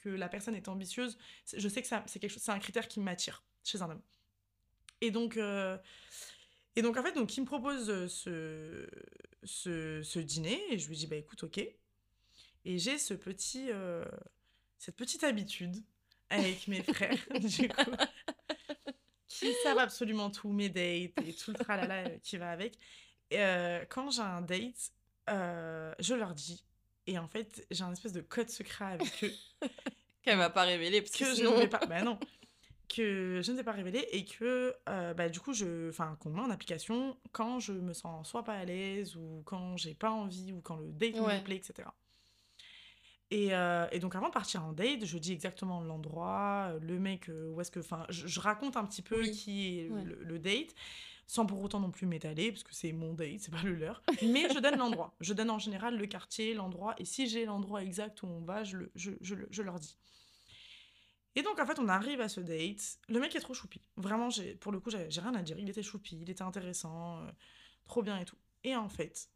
que 0.00 0.08
la 0.08 0.28
personne 0.28 0.54
est 0.54 0.68
ambitieuse. 0.68 1.18
Je 1.52 1.68
sais 1.68 1.82
que 1.82 1.88
ça- 1.88 2.04
c'est 2.06 2.20
quelque 2.20 2.30
chose, 2.30 2.42
c'est 2.42 2.52
un 2.52 2.58
critère 2.60 2.86
qui 2.86 3.00
m'attire 3.00 3.42
chez 3.64 3.82
un 3.82 3.90
homme. 3.90 4.00
Et 5.00 5.10
donc, 5.10 5.36
euh, 5.36 5.76
Et 6.78 6.82
donc, 6.82 6.96
en 6.96 7.02
fait, 7.02 7.10
donc, 7.10 7.36
il 7.36 7.40
me 7.40 7.44
propose 7.44 7.90
euh, 7.90 8.06
ce, 8.06 8.88
ce, 9.42 10.00
ce 10.00 10.20
dîner 10.20 10.62
et 10.70 10.78
je 10.78 10.86
lui 10.86 10.96
dis, 10.96 11.08
bah 11.08 11.16
écoute, 11.16 11.42
ok. 11.42 11.58
Et 11.58 12.78
j'ai 12.78 12.98
ce 12.98 13.14
petit, 13.14 13.72
euh, 13.72 14.04
cette 14.78 14.94
petite 14.94 15.24
habitude 15.24 15.74
avec 16.30 16.68
mes 16.68 16.84
frères, 16.84 17.18
du 17.40 17.68
coup, 17.68 17.90
qui 19.26 19.52
savent 19.64 19.78
absolument 19.78 20.30
tout, 20.30 20.52
mes 20.52 20.68
dates 20.68 21.26
et 21.26 21.34
tout 21.36 21.50
le 21.50 21.58
tralala 21.58 22.10
euh, 22.10 22.18
qui 22.22 22.36
va 22.36 22.52
avec. 22.52 22.76
Et, 23.32 23.40
euh, 23.40 23.84
quand 23.88 24.12
j'ai 24.12 24.22
un 24.22 24.42
date, 24.42 24.92
euh, 25.30 25.92
je 25.98 26.14
leur 26.14 26.32
dis. 26.32 26.64
Et 27.08 27.18
en 27.18 27.26
fait, 27.26 27.66
j'ai 27.72 27.82
un 27.82 27.92
espèce 27.92 28.12
de 28.12 28.20
code 28.20 28.50
secret 28.50 28.84
avec 28.84 29.24
eux 29.24 29.32
Qu'elle 30.22 30.38
va 30.38 30.50
pas 30.50 30.62
révéler 30.62 31.02
parce 31.02 31.10
que, 31.10 31.24
que 31.24 31.34
je 31.34 31.42
ne 31.42 31.56
vais 31.56 31.66
pas. 31.66 31.84
Bah 31.86 32.02
non. 32.02 32.20
Que 32.88 33.40
je 33.42 33.52
ne 33.52 33.56
vais 33.58 33.64
pas 33.64 33.72
révéler 33.72 34.06
et 34.12 34.24
que 34.24 34.74
euh, 34.88 35.12
bah, 35.12 35.28
du 35.28 35.40
coup, 35.40 35.52
je, 35.52 35.90
enfin, 35.90 36.16
qu'on 36.20 36.30
met 36.30 36.40
en 36.40 36.48
application 36.50 37.18
quand 37.32 37.60
je 37.60 37.74
me 37.74 37.92
sens 37.92 38.26
soit 38.28 38.44
pas 38.44 38.54
à 38.54 38.64
l'aise 38.64 39.14
ou 39.14 39.42
quand 39.44 39.76
j'ai 39.76 39.94
pas 39.94 40.10
envie 40.10 40.52
ou 40.52 40.60
quand 40.62 40.76
le 40.76 40.90
date 40.92 41.20
Ouais. 41.20 41.38
me 41.38 41.44
plaît, 41.44 41.56
etc. 41.56 41.86
Et, 43.30 43.54
euh, 43.54 43.86
et 43.92 43.98
donc, 43.98 44.14
avant 44.14 44.28
de 44.28 44.32
partir 44.32 44.64
en 44.64 44.72
date, 44.72 45.04
je 45.04 45.18
dis 45.18 45.32
exactement 45.32 45.82
l'endroit, 45.82 46.72
le 46.80 46.98
mec, 46.98 47.28
euh, 47.28 47.50
où 47.50 47.60
est-ce 47.60 47.70
que. 47.70 47.80
Enfin, 47.80 48.06
je, 48.08 48.26
je 48.26 48.40
raconte 48.40 48.76
un 48.78 48.84
petit 48.86 49.02
peu 49.02 49.20
Oui. 49.20 49.32
qui 49.32 49.80
est 49.80 49.90
Ouais. 49.90 50.02
le, 50.04 50.14
le 50.24 50.38
date, 50.38 50.74
sans 51.26 51.44
pour 51.44 51.62
autant 51.62 51.80
non 51.80 51.90
plus 51.90 52.06
m'étaler, 52.06 52.52
parce 52.52 52.62
que 52.64 52.74
c'est 52.74 52.92
mon 52.92 53.12
date, 53.12 53.40
c'est 53.40 53.50
pas 53.52 53.62
le 53.62 53.74
leur. 53.74 54.02
Mais 54.22 54.48
je 54.48 54.58
donne 54.60 54.78
l'endroit. 54.78 55.14
Je 55.20 55.34
donne 55.34 55.50
en 55.50 55.58
général 55.58 55.98
le 55.98 56.06
quartier, 56.06 56.54
l'endroit, 56.54 56.94
et 56.96 57.04
si 57.04 57.28
j'ai 57.28 57.44
l'endroit 57.44 57.82
exact 57.82 58.22
où 58.22 58.28
on 58.28 58.40
va, 58.40 58.64
je, 58.64 58.78
le, 58.78 58.90
je, 58.94 59.10
je, 59.20 59.34
je 59.50 59.62
leur 59.62 59.78
dis. 59.78 59.98
Et 61.36 61.42
donc, 61.42 61.58
en 61.60 61.66
fait, 61.66 61.78
on 61.78 61.88
arrive 61.88 62.20
à 62.20 62.28
ce 62.28 62.40
date. 62.40 62.98
Le 63.08 63.20
mec 63.20 63.34
est 63.36 63.40
trop 63.40 63.54
choupi. 63.54 63.80
Vraiment, 63.96 64.28
j'ai, 64.30 64.54
pour 64.56 64.72
le 64.72 64.80
coup, 64.80 64.90
j'ai, 64.90 65.06
rien 65.20 65.34
à 65.34 65.42
dire. 65.42 65.58
Il 65.58 65.68
était 65.68 65.82
choupi, 65.82 66.18
il 66.20 66.28
était 66.30 66.42
intéressant, 66.42 67.18
euh, 67.22 67.30
trop 67.84 68.02
bien 68.02 68.18
et 68.18 68.24
tout. 68.24 68.36
Et 68.64 68.74
en 68.74 68.88
fait, 68.88 69.28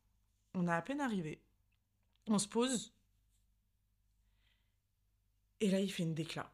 on 0.54 0.66
a 0.66 0.74
à 0.76 0.82
peine 0.82 1.00
arrivé. 1.00 1.40
On 2.26 2.38
se 2.38 2.48
pose. 2.48 2.92
Et 5.60 5.70
là, 5.70 5.78
il 5.80 5.90
fait 5.92 6.02
une 6.02 6.14
décla. 6.14 6.50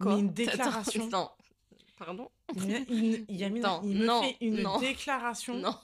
Quoi 0.00 0.14
Mais 0.14 0.20
une 0.20 0.32
déclaration. 0.32 1.08
Non. 1.12 1.30
Pardon 1.98 2.30
Il, 2.54 2.74
a- 2.74 2.78
il- 2.90 3.24
il 3.28 3.54
Non, 3.54 3.80
il 3.82 3.98
me 3.98 4.04
non, 4.04 4.22
fait 4.22 4.36
une 4.42 4.60
non. 4.62 4.78
déclaration. 4.80 5.54
Non. 5.54 5.74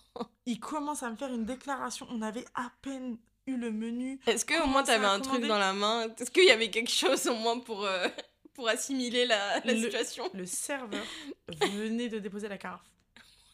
Il 0.45 0.61
commence 0.61 1.03
à 1.03 1.11
me 1.11 1.17
faire 1.17 1.33
une 1.33 1.47
déclaration. 1.47 2.07
On 2.11 2.21
avait 2.21 2.45
à 2.55 2.71
peine 2.83 3.17
eu 3.47 3.57
le 3.57 3.71
menu. 3.73 4.21
Est-ce 4.27 4.45
que 4.45 4.63
au 4.63 4.67
moins 4.67 4.83
t'avais 4.83 5.07
un 5.07 5.21
truc 5.21 5.47
dans 5.47 5.57
la 5.59 5.73
main? 5.73 6.09
Est-ce 6.19 6.31
qu'il 6.31 6.45
y 6.45 6.51
avait 6.51 6.69
quelque 6.71 6.91
chose 6.91 7.27
au 7.29 7.35
moins 7.37 7.59
pour, 7.61 7.85
euh, 7.87 8.09
pour 8.55 8.69
assimiler 8.69 9.27
la, 9.27 9.61
la 9.61 9.73
Le- 9.73 9.81
situation 9.83 10.29
Le 10.35 10.47
serveur 10.47 11.05
venait 11.49 12.09
de 12.09 12.19
déposer 12.19 12.49
la 12.49 12.59
carafe. 12.59 12.85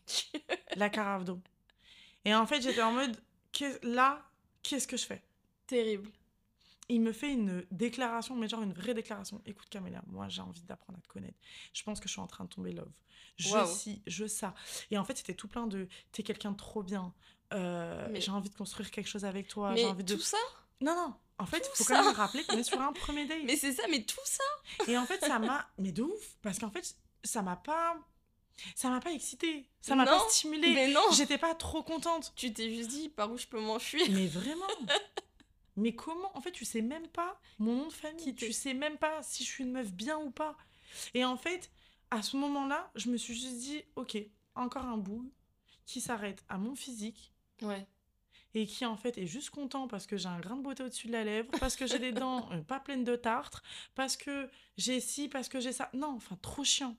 La 0.77 0.89
carafe 0.89 1.25
d'eau. 1.25 1.41
Et 2.25 2.35
en 2.35 2.47
fait, 2.47 2.61
j'étais 2.63 2.83
en 2.83 2.93
mode, 2.93 3.17
là, 3.83 4.23
qu'est-ce 4.63 4.87
que 4.89 4.97
je 4.97 5.05
fais? 5.05 5.23
Terrible. 5.67 6.11
Il 6.89 7.01
me 7.03 7.13
fait 7.13 7.33
une 7.33 7.67
déclaration, 7.71 8.35
mais 8.35 8.49
genre 8.49 8.63
une 8.63 8.73
vraie 8.73 8.95
déclaration. 8.95 9.43
Écoute, 9.45 9.69
Camélia, 9.69 10.03
moi, 10.07 10.29
j'ai 10.29 10.41
envie 10.41 10.63
d'apprendre 10.63 10.99
à 10.99 11.03
te 11.03 11.09
connaître. 11.09 11.37
Je 11.75 11.83
pense 11.83 12.01
que 12.01 12.09
je 12.09 12.13
suis 12.13 12.21
en 12.21 12.27
train 12.27 12.45
de 12.45 12.49
tomber 12.49 12.73
love. 12.73 12.91
Je 13.37 13.51
Waouh. 13.53 13.67
si, 13.73 14.03
je 14.07 14.27
ça. 14.27 14.55
Et 14.91 14.97
en 14.99 15.05
fait, 15.05 15.17
c'était 15.19 15.35
tout 15.35 15.49
plein 15.49 15.67
de, 15.67 15.87
t'es 16.13 16.23
quelqu'un 16.23 16.53
de 16.53 16.57
trop 16.57 16.83
bien. 16.83 17.13
Euh, 17.53 18.09
Mais- 18.11 18.21
J'ai 18.23 18.31
envie 18.31 18.49
de 18.51 18.55
construire 18.55 18.91
quelque 18.91 19.09
chose 19.09 19.25
avec 19.27 19.49
toi. 19.49 19.73
mais 19.73 19.81
J'ai 19.81 19.87
envie 19.87 20.05
de... 20.05 20.15
tout 20.15 20.21
ça 20.21 20.39
Non, 20.81 20.95
non. 20.95 21.15
En 21.39 21.47
fait, 21.47 21.59
il 21.73 21.77
faut 21.77 21.85
ça 21.85 21.95
quand 21.97 22.05
même 22.05 22.15
rappeler 22.15 22.45
qu'on 22.45 22.59
est 22.59 22.65
sur 22.65 22.81
un 22.81 22.93
premier 22.93 23.25
date. 23.27 23.39
Mais 23.45 23.57
c'est 23.57 23.73
ça, 23.73 23.85
mais 23.89 24.03
tout 24.03 24.17
ça 24.25 24.45
Et 24.89 24.99
en 24.99 25.07
fait, 25.07 25.21
ça 25.21 25.39
m'a. 25.39 25.69
Mais 25.79 25.93
de 25.93 26.03
ouf 26.03 26.37
Parce 26.43 26.59
qu'en 26.59 26.71
fait, 26.71 26.97
ça 27.23 27.43
m'a 27.43 27.57
pas. 27.57 27.97
Ça 28.75 28.89
m'a 28.89 29.01
pas 29.01 29.13
excité. 29.13 29.69
Ça 29.81 29.95
m'a 29.95 30.05
pas 30.05 30.19
Non, 30.19 30.29
stimulé. 30.29 30.75
Mais 30.75 30.89
non 30.89 31.03
J'étais 31.13 31.39
pas 31.39 31.55
trop 31.55 31.83
contente. 31.85 32.33
Tu 32.35 32.53
t'es 32.53 32.75
juste 32.75 32.91
dit 32.91 33.09
par 33.09 33.31
où 33.31 33.39
je 33.39 33.47
peux 33.47 33.61
m'enfuir? 33.61 34.05
Mais 34.11 34.27
vraiment 34.27 34.67
Mais 35.77 35.95
comment? 35.95 36.37
En 36.37 36.41
fait, 36.41 36.51
tu 36.51 36.65
sais 36.65 36.83
même 36.83 37.07
pas 37.07 37.41
mon 37.61 37.75
nom 37.77 37.87
de 37.87 37.93
famille. 37.93 38.35
Tu 38.35 38.53
sais 38.53 38.75
même 38.75 38.99
pas 38.99 39.23
si 39.23 39.45
je 39.45 39.49
suis 39.49 39.63
une 39.65 39.71
meuf 39.71 39.93
bien 39.93 40.19
ou 40.19 40.31
pas. 40.31 40.57
Et 41.15 41.25
en 41.25 41.37
fait, 41.37 41.71
à 42.11 42.21
ce 42.23 42.37
moment-là, 42.37 42.91
je 42.97 43.11
me 43.11 43.17
suis 43.17 43.35
juste 43.35 43.59
dit 43.59 43.83
ok, 43.95 44.19
encore 44.57 44.87
un 44.87 44.97
bout 44.97 45.31
qui 45.87 46.01
s'arrête 46.01 46.45
à 46.49 46.59
mon 46.59 46.75
physique 46.75 47.33
Ouais. 47.63 47.87
Et 48.55 48.67
qui 48.67 48.87
en 48.87 48.97
fait 48.97 49.19
est 49.19 49.27
juste 49.27 49.51
content 49.51 49.89
parce 49.89 50.07
que 50.07 50.17
j'ai 50.17 50.29
un 50.29 50.41
grain 50.41 50.57
de 50.57 50.63
beauté 50.63 50.83
au-dessus 50.83 51.07
de 51.07 51.13
la 51.13 51.25
lèvre, 51.25 51.51
parce 51.61 51.77
que 51.77 51.87
j'ai 51.87 51.99
des 51.99 52.13
dents 52.13 52.49
euh, 52.53 52.63
pas 52.63 52.81
pleines 52.81 53.05
de 53.05 53.15
tartre, 53.17 53.63
parce 53.95 54.17
que 54.17 54.49
j'ai 54.77 55.01
ci, 55.01 55.29
parce 55.29 55.49
que 55.49 55.61
j'ai 55.61 55.73
ça. 55.73 55.91
Non, 55.93 56.15
enfin, 56.17 56.37
trop 56.43 56.65
chiant. 56.65 56.97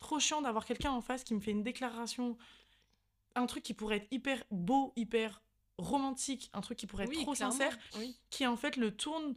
Trop 0.00 0.20
chiant 0.20 0.42
d'avoir 0.42 0.64
quelqu'un 0.64 0.92
en 0.92 1.00
face 1.00 1.24
qui 1.24 1.34
me 1.34 1.40
fait 1.40 1.50
une 1.50 1.62
déclaration, 1.64 2.36
un 3.34 3.46
truc 3.46 3.62
qui 3.64 3.74
pourrait 3.74 3.96
être 3.96 4.08
hyper 4.12 4.44
beau, 4.50 4.92
hyper 4.96 5.42
romantique, 5.78 6.50
un 6.52 6.60
truc 6.60 6.78
qui 6.78 6.86
pourrait 6.86 7.04
être 7.04 7.10
Oui, 7.10 7.22
trop 7.22 7.32
clairement. 7.34 7.52
sincère, 7.52 7.76
Oui. 7.96 8.16
qui 8.30 8.46
en 8.46 8.56
fait 8.56 8.76
le 8.76 8.94
tourne. 8.96 9.34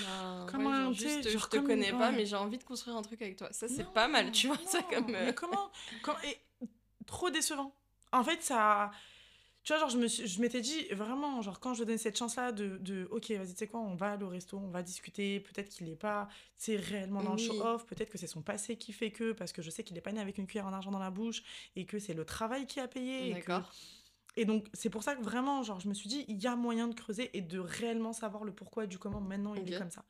Bah, 0.00 0.46
Comme 0.50 0.66
ouais, 0.66 0.72
un 0.72 0.92
genre 0.92 0.94
je 0.94 1.20
te 1.48 1.56
comme- 1.56 1.66
connais 1.66 1.92
pas, 1.92 2.12
mais 2.12 2.24
j'ai 2.24 2.36
envie 2.36 2.56
de 2.58 2.64
construire 2.64 2.96
un 2.96 3.02
truc 3.02 3.20
avec 3.20 3.36
toi. 3.36 3.52
Ça, 3.52 3.68
c'est 3.68 3.92
pas 3.92 4.08
mal, 4.08 4.32
tu 4.32 4.46
vois, 4.46 4.56
ça 4.66 4.82
comme... 4.82 5.14
euh, 5.14 5.26
Mais 5.26 5.34
comment, 5.34 5.70
quand, 6.02 6.16
et, 6.24 6.38
Trop 7.06 7.28
décevant. 7.30 7.74
En 8.12 8.22
fait, 8.24 8.42
ça. 8.42 8.90
Tu 9.64 9.72
vois, 9.72 9.78
genre, 9.78 9.90
je 9.90 9.98
me 9.98 10.08
suis- 10.08 10.26
je 10.26 10.40
m'étais 10.40 10.60
dit, 10.60 10.86
vraiment, 10.88 11.40
genre, 11.40 11.60
quand 11.60 11.72
je 11.74 11.84
donnais 11.84 11.96
cette 11.98 12.18
chance-là 12.18 12.50
de, 12.50 12.78
de, 12.78 13.06
ok, 13.12 13.30
vas-y, 13.30 13.52
tu 13.52 13.58
sais 13.58 13.68
quoi, 13.68 13.78
on 13.80 13.94
va 13.94 14.12
aller 14.12 14.24
au 14.24 14.28
resto, 14.28 14.58
on 14.58 14.70
va 14.70 14.82
discuter, 14.82 15.38
peut-être 15.38 15.68
qu'il 15.68 15.86
n'est 15.86 15.94
pas, 15.94 16.28
c'est 16.56 16.74
réellement 16.76 17.22
dans 17.22 17.34
Oui. 17.36 17.46
le 17.46 17.52
show-off, 17.54 17.86
peut-être 17.86 18.10
que 18.10 18.18
c'est 18.18 18.26
son 18.26 18.42
passé 18.42 18.76
qui 18.76 18.92
fait 18.92 19.12
que, 19.12 19.30
parce 19.32 19.52
que 19.52 19.62
je 19.62 19.70
sais 19.70 19.84
qu'il 19.84 19.94
n'est 19.94 20.00
pas 20.00 20.10
né 20.10 20.20
avec 20.20 20.38
une 20.38 20.48
cuillère 20.48 20.66
en 20.66 20.72
argent 20.72 20.90
dans 20.90 20.98
la 20.98 21.10
bouche, 21.12 21.44
et 21.76 21.86
que 21.86 22.00
c'est 22.00 22.14
le 22.14 22.24
travail 22.24 22.66
qui 22.66 22.80
a 22.80 22.88
payé. 22.88 23.28
et 23.30 23.30
que- 23.30 23.34
D'accord. 23.38 23.72
Et 24.36 24.44
donc, 24.46 24.66
c'est 24.72 24.90
pour 24.90 25.02
ça 25.04 25.14
que 25.14 25.22
vraiment, 25.22 25.62
genre, 25.62 25.78
je 25.78 25.88
me 25.88 25.94
suis 25.94 26.08
dit, 26.08 26.24
il 26.26 26.42
y 26.42 26.46
a 26.48 26.56
moyen 26.56 26.88
de 26.88 26.94
creuser 26.94 27.30
et 27.36 27.42
de 27.42 27.58
réellement 27.60 28.12
savoir 28.14 28.42
le 28.44 28.52
pourquoi 28.52 28.84
et 28.84 28.86
du 28.88 28.98
comment 28.98 29.20
maintenant 29.20 29.54
il 29.54 29.72
est 29.72 29.78
comme 29.78 29.90
ça. 29.90 30.04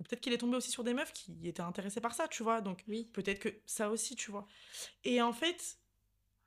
Ou 0.00 0.02
peut-être 0.02 0.20
qu'il 0.20 0.32
est 0.32 0.38
tombé 0.38 0.56
aussi 0.56 0.72
sur 0.72 0.82
des 0.84 0.92
meufs 0.92 1.12
qui 1.12 1.38
étaient 1.48 1.62
intéressées 1.62 2.00
par 2.00 2.14
ça, 2.14 2.26
tu 2.28 2.42
vois. 2.42 2.60
Donc, 2.60 2.82
Oui. 2.88 3.08
peut-être 3.12 3.38
que 3.38 3.48
ça 3.64 3.90
aussi, 3.90 4.16
tu 4.16 4.30
vois. 4.32 4.46
Et 5.04 5.22
en 5.22 5.32
fait, 5.32 5.78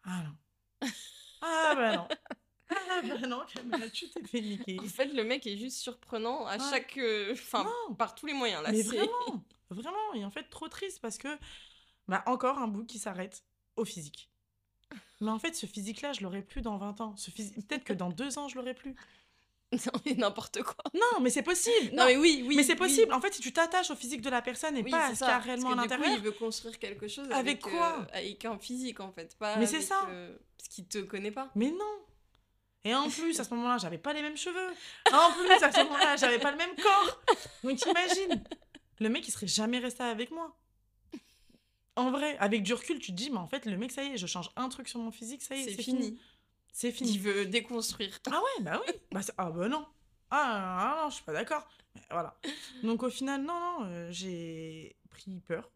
ah 0.03 0.23
non. 0.23 0.35
Ah 1.41 1.73
bah 1.75 1.95
non. 1.95 2.07
Ah 2.69 3.01
bah 3.01 3.27
non, 3.27 3.41
Camilla, 3.53 3.89
tu 3.89 4.09
t'es 4.09 4.23
fait 4.25 4.41
niquer. 4.41 4.77
En 4.79 4.83
fait, 4.87 5.05
le 5.13 5.23
mec 5.23 5.47
est 5.47 5.57
juste 5.57 5.77
surprenant 5.77 6.45
à 6.45 6.57
Ouais. 6.57 6.63
chaque... 6.69 6.97
euh, 6.97 7.31
Enfin, 7.33 7.63
Non. 7.63 7.95
par 7.95 8.13
tous 8.15 8.25
les 8.25 8.33
moyens, 8.33 8.61
là. 8.63 8.71
Mais 8.71 8.81
vraiment, 8.81 9.43
vraiment. 9.69 10.13
Et 10.15 10.25
en 10.25 10.31
fait, 10.31 10.43
trop 10.49 10.67
triste 10.67 10.99
parce 11.01 11.17
que, 11.17 11.29
bah, 12.07 12.23
encore 12.25 12.57
un 12.57 12.67
bout 12.67 12.83
qui 12.85 12.99
s'arrête 12.99 13.43
au 13.77 13.85
physique. 13.85 14.29
Mais 15.21 15.31
en 15.31 15.39
fait, 15.39 15.53
ce 15.55 15.65
physique-là, 15.65 16.13
je 16.13 16.21
l'aurais 16.21 16.41
plus 16.41 16.61
dans 16.61 16.77
20 16.77 17.01
ans. 17.01 17.15
Ce 17.17 17.31
physique... 17.31 17.55
Peut-être 17.67 17.83
que 17.83 17.93
dans 17.93 18.09
deux 18.09 18.37
ans, 18.37 18.47
je 18.49 18.55
l'aurais 18.55 18.73
plus. 18.75 18.95
Non, 19.73 19.99
mais 20.05 20.13
n'importe 20.13 20.63
quoi. 20.63 20.75
Non, 20.93 21.19
mais 21.21 21.29
c'est 21.29 21.43
possible. 21.43 21.93
Non, 21.93 22.05
mais 22.05 22.15
oui, 22.15 22.43
oui. 22.47 22.55
mais 22.55 22.63
c'est 22.63 22.71
oui. 22.73 22.77
possible. 22.79 23.13
En 23.13 23.19
fait, 23.19 23.33
si 23.33 23.41
tu 23.41 23.51
t'attaches 23.51 23.91
au 23.91 23.95
physique 23.95 24.21
de 24.21 24.29
la 24.29 24.41
personne 24.41 24.77
et 24.77 24.81
Oui, 24.83 24.91
pas 24.91 25.07
à 25.07 25.13
ce 25.13 25.19
qu'il 25.19 25.27
y 25.27 25.29
a 25.31 25.39
réellement 25.39 25.71
à 25.71 25.75
l'intérieur. 25.75 26.09
il 26.15 26.21
veut 26.21 26.31
construire 26.31 26.79
quelque 26.79 27.07
chose 27.09 27.25
Avec 27.31 27.37
avec, 27.37 27.61
quoi 27.61 27.99
euh, 27.99 28.17
Avec 28.17 28.45
un 28.45 28.57
physique, 28.57 28.99
en 29.01 29.11
fait. 29.11 29.35
Pas 29.37 29.57
Mais 29.57 29.65
c'est 29.67 29.81
ça. 29.81 30.05
euh, 30.09 30.37
Parce 30.57 30.69
qu'il 30.69 30.87
te 30.87 30.99
connaît 30.99 31.31
pas. 31.31 31.51
Mais 31.55 31.69
non. 31.71 31.99
Et 32.85 32.95
en 32.95 33.09
plus, 33.09 33.37
à 33.39 33.43
ce 33.43 33.53
moment-là, 33.55 33.77
j'avais 33.77 33.97
pas 33.97 34.13
les 34.13 34.21
mêmes 34.21 34.37
cheveux. 34.37 34.69
En 35.11 35.31
plus, 35.33 35.61
à 35.61 35.69
ce 35.71 35.79
moment-là, 35.83 36.15
j'avais 36.15 36.39
pas 36.39 36.51
le 36.51 36.57
même 36.57 36.75
corps. 36.81 37.19
Donc 37.65 37.81
imagine, 37.85 38.41
le 39.01 39.09
mec, 39.09 39.27
il 39.27 39.31
serait 39.31 39.47
jamais 39.47 39.79
resté 39.79 40.03
avec 40.03 40.31
moi. 40.31 40.55
En 41.97 42.11
vrai, 42.11 42.37
avec 42.37 42.61
du 42.63 42.73
recul, 42.73 42.99
tu 42.99 43.11
te 43.11 43.17
dis, 43.17 43.31
mais 43.31 43.37
en 43.39 43.47
fait, 43.47 43.65
le 43.65 43.75
mec, 43.75 43.91
ça 43.91 44.03
y 44.03 44.13
est, 44.13 44.17
je 44.17 44.27
change 44.27 44.49
un 44.55 44.69
truc 44.69 44.87
sur 44.87 44.99
mon 44.99 45.11
physique, 45.11 45.41
ça 45.41 45.55
y 45.55 45.61
est, 45.61 45.63
C'est 45.65 45.75
c'est 45.75 45.81
fini. 45.83 46.03
fini. 46.05 46.19
C'est 46.79 46.89
Il 46.89 46.93
fini. 46.93 47.17
veut 47.17 47.45
déconstruire. 47.47 48.19
Ah 48.29 48.39
ouais, 48.39 48.63
bah 48.63 48.79
oui. 48.85 48.93
Bah, 49.11 49.21
ah 49.39 49.49
bah 49.49 49.67
non. 49.67 49.83
Ah, 50.29 50.77
ah 50.99 51.01
non, 51.03 51.09
je 51.09 51.15
suis 51.15 51.23
pas 51.23 51.33
d'accord. 51.33 51.67
Voilà. 52.11 52.37
Donc 52.83 53.01
au 53.01 53.09
final, 53.09 53.41
non, 53.41 53.59
non, 53.79 53.85
euh, 53.87 54.11
j'ai 54.11 54.95
pris 55.09 55.39
peur. 55.39 55.71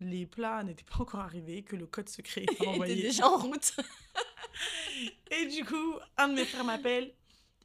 Les 0.00 0.24
plats 0.24 0.62
n'étaient 0.64 0.84
pas 0.84 1.00
encore 1.02 1.20
arrivés, 1.20 1.62
que 1.62 1.76
le 1.76 1.86
code 1.86 2.08
secret 2.08 2.44
était 2.44 2.54
Il 2.54 2.56
était 2.62 2.66
envoyé. 2.68 2.94
déjà 3.02 3.28
en 3.28 3.36
route. 3.36 3.76
Et 5.30 5.44
du 5.46 5.62
coup, 5.64 5.96
un 6.16 6.28
de 6.28 6.34
mes 6.34 6.44
frères 6.46 6.64
m'appelle 6.64 7.12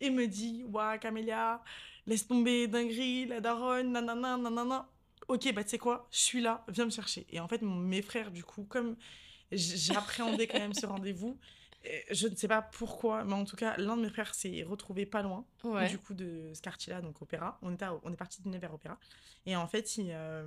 et 0.01 0.09
me 0.09 0.28
dit 0.28 0.65
Ouah, 0.65 0.97
Camélia, 0.97 1.63
laisse 2.05 2.28
tomber, 2.28 2.67
dinguerie, 2.67 3.26
la 3.28 3.39
daronne, 3.39 3.93
nanana, 3.93 4.36
nanana. 4.36 4.89
Ok, 5.30 5.51
bah 5.53 5.63
tu 5.63 5.69
sais 5.71 5.78
quoi, 5.78 6.07
je 6.11 6.19
suis 6.19 6.41
là, 6.41 6.65
viens 6.67 6.84
me 6.86 6.89
chercher. 6.91 7.26
Et 7.30 7.39
en 7.39 7.47
fait, 7.47 7.61
mon- 7.61 7.76
mes 7.78 8.01
frères, 8.01 8.32
du 8.32 8.43
coup, 8.43 8.65
comme 8.65 8.97
j'appréhendais 9.51 10.47
quand 10.47 10.59
même 10.59 10.73
ce 10.73 10.86
rendez-vous, 10.86 11.39
je 12.11 12.27
ne 12.27 12.36
sais 12.36 12.47
pas 12.47 12.61
pourquoi, 12.61 13.23
mais 13.23 13.33
en 13.33 13.45
tout 13.45 13.55
cas, 13.55 13.75
l'un 13.77 13.97
de 13.97 14.01
mes 14.03 14.09
frères 14.09 14.33
s'est 14.36 14.63
retrouvé 14.63 15.05
pas 15.05 15.21
loin 15.21 15.45
Ouais. 15.63 15.88
du 15.89 15.97
coup 15.97 16.13
de 16.13 16.51
ce 16.53 16.61
quartier-là, 16.61 17.01
donc 17.01 17.21
Opéra. 17.21 17.57
On, 17.61 17.73
était 17.73 17.86
à- 17.86 17.99
on 18.03 18.11
est 18.13 18.17
parti 18.17 18.41
dîner 18.41 18.57
vers 18.59 18.73
Opéra. 18.73 18.97
Et 19.45 19.55
en 19.55 19.67
fait, 19.67 19.97
il, 19.97 20.07
euh, 20.11 20.45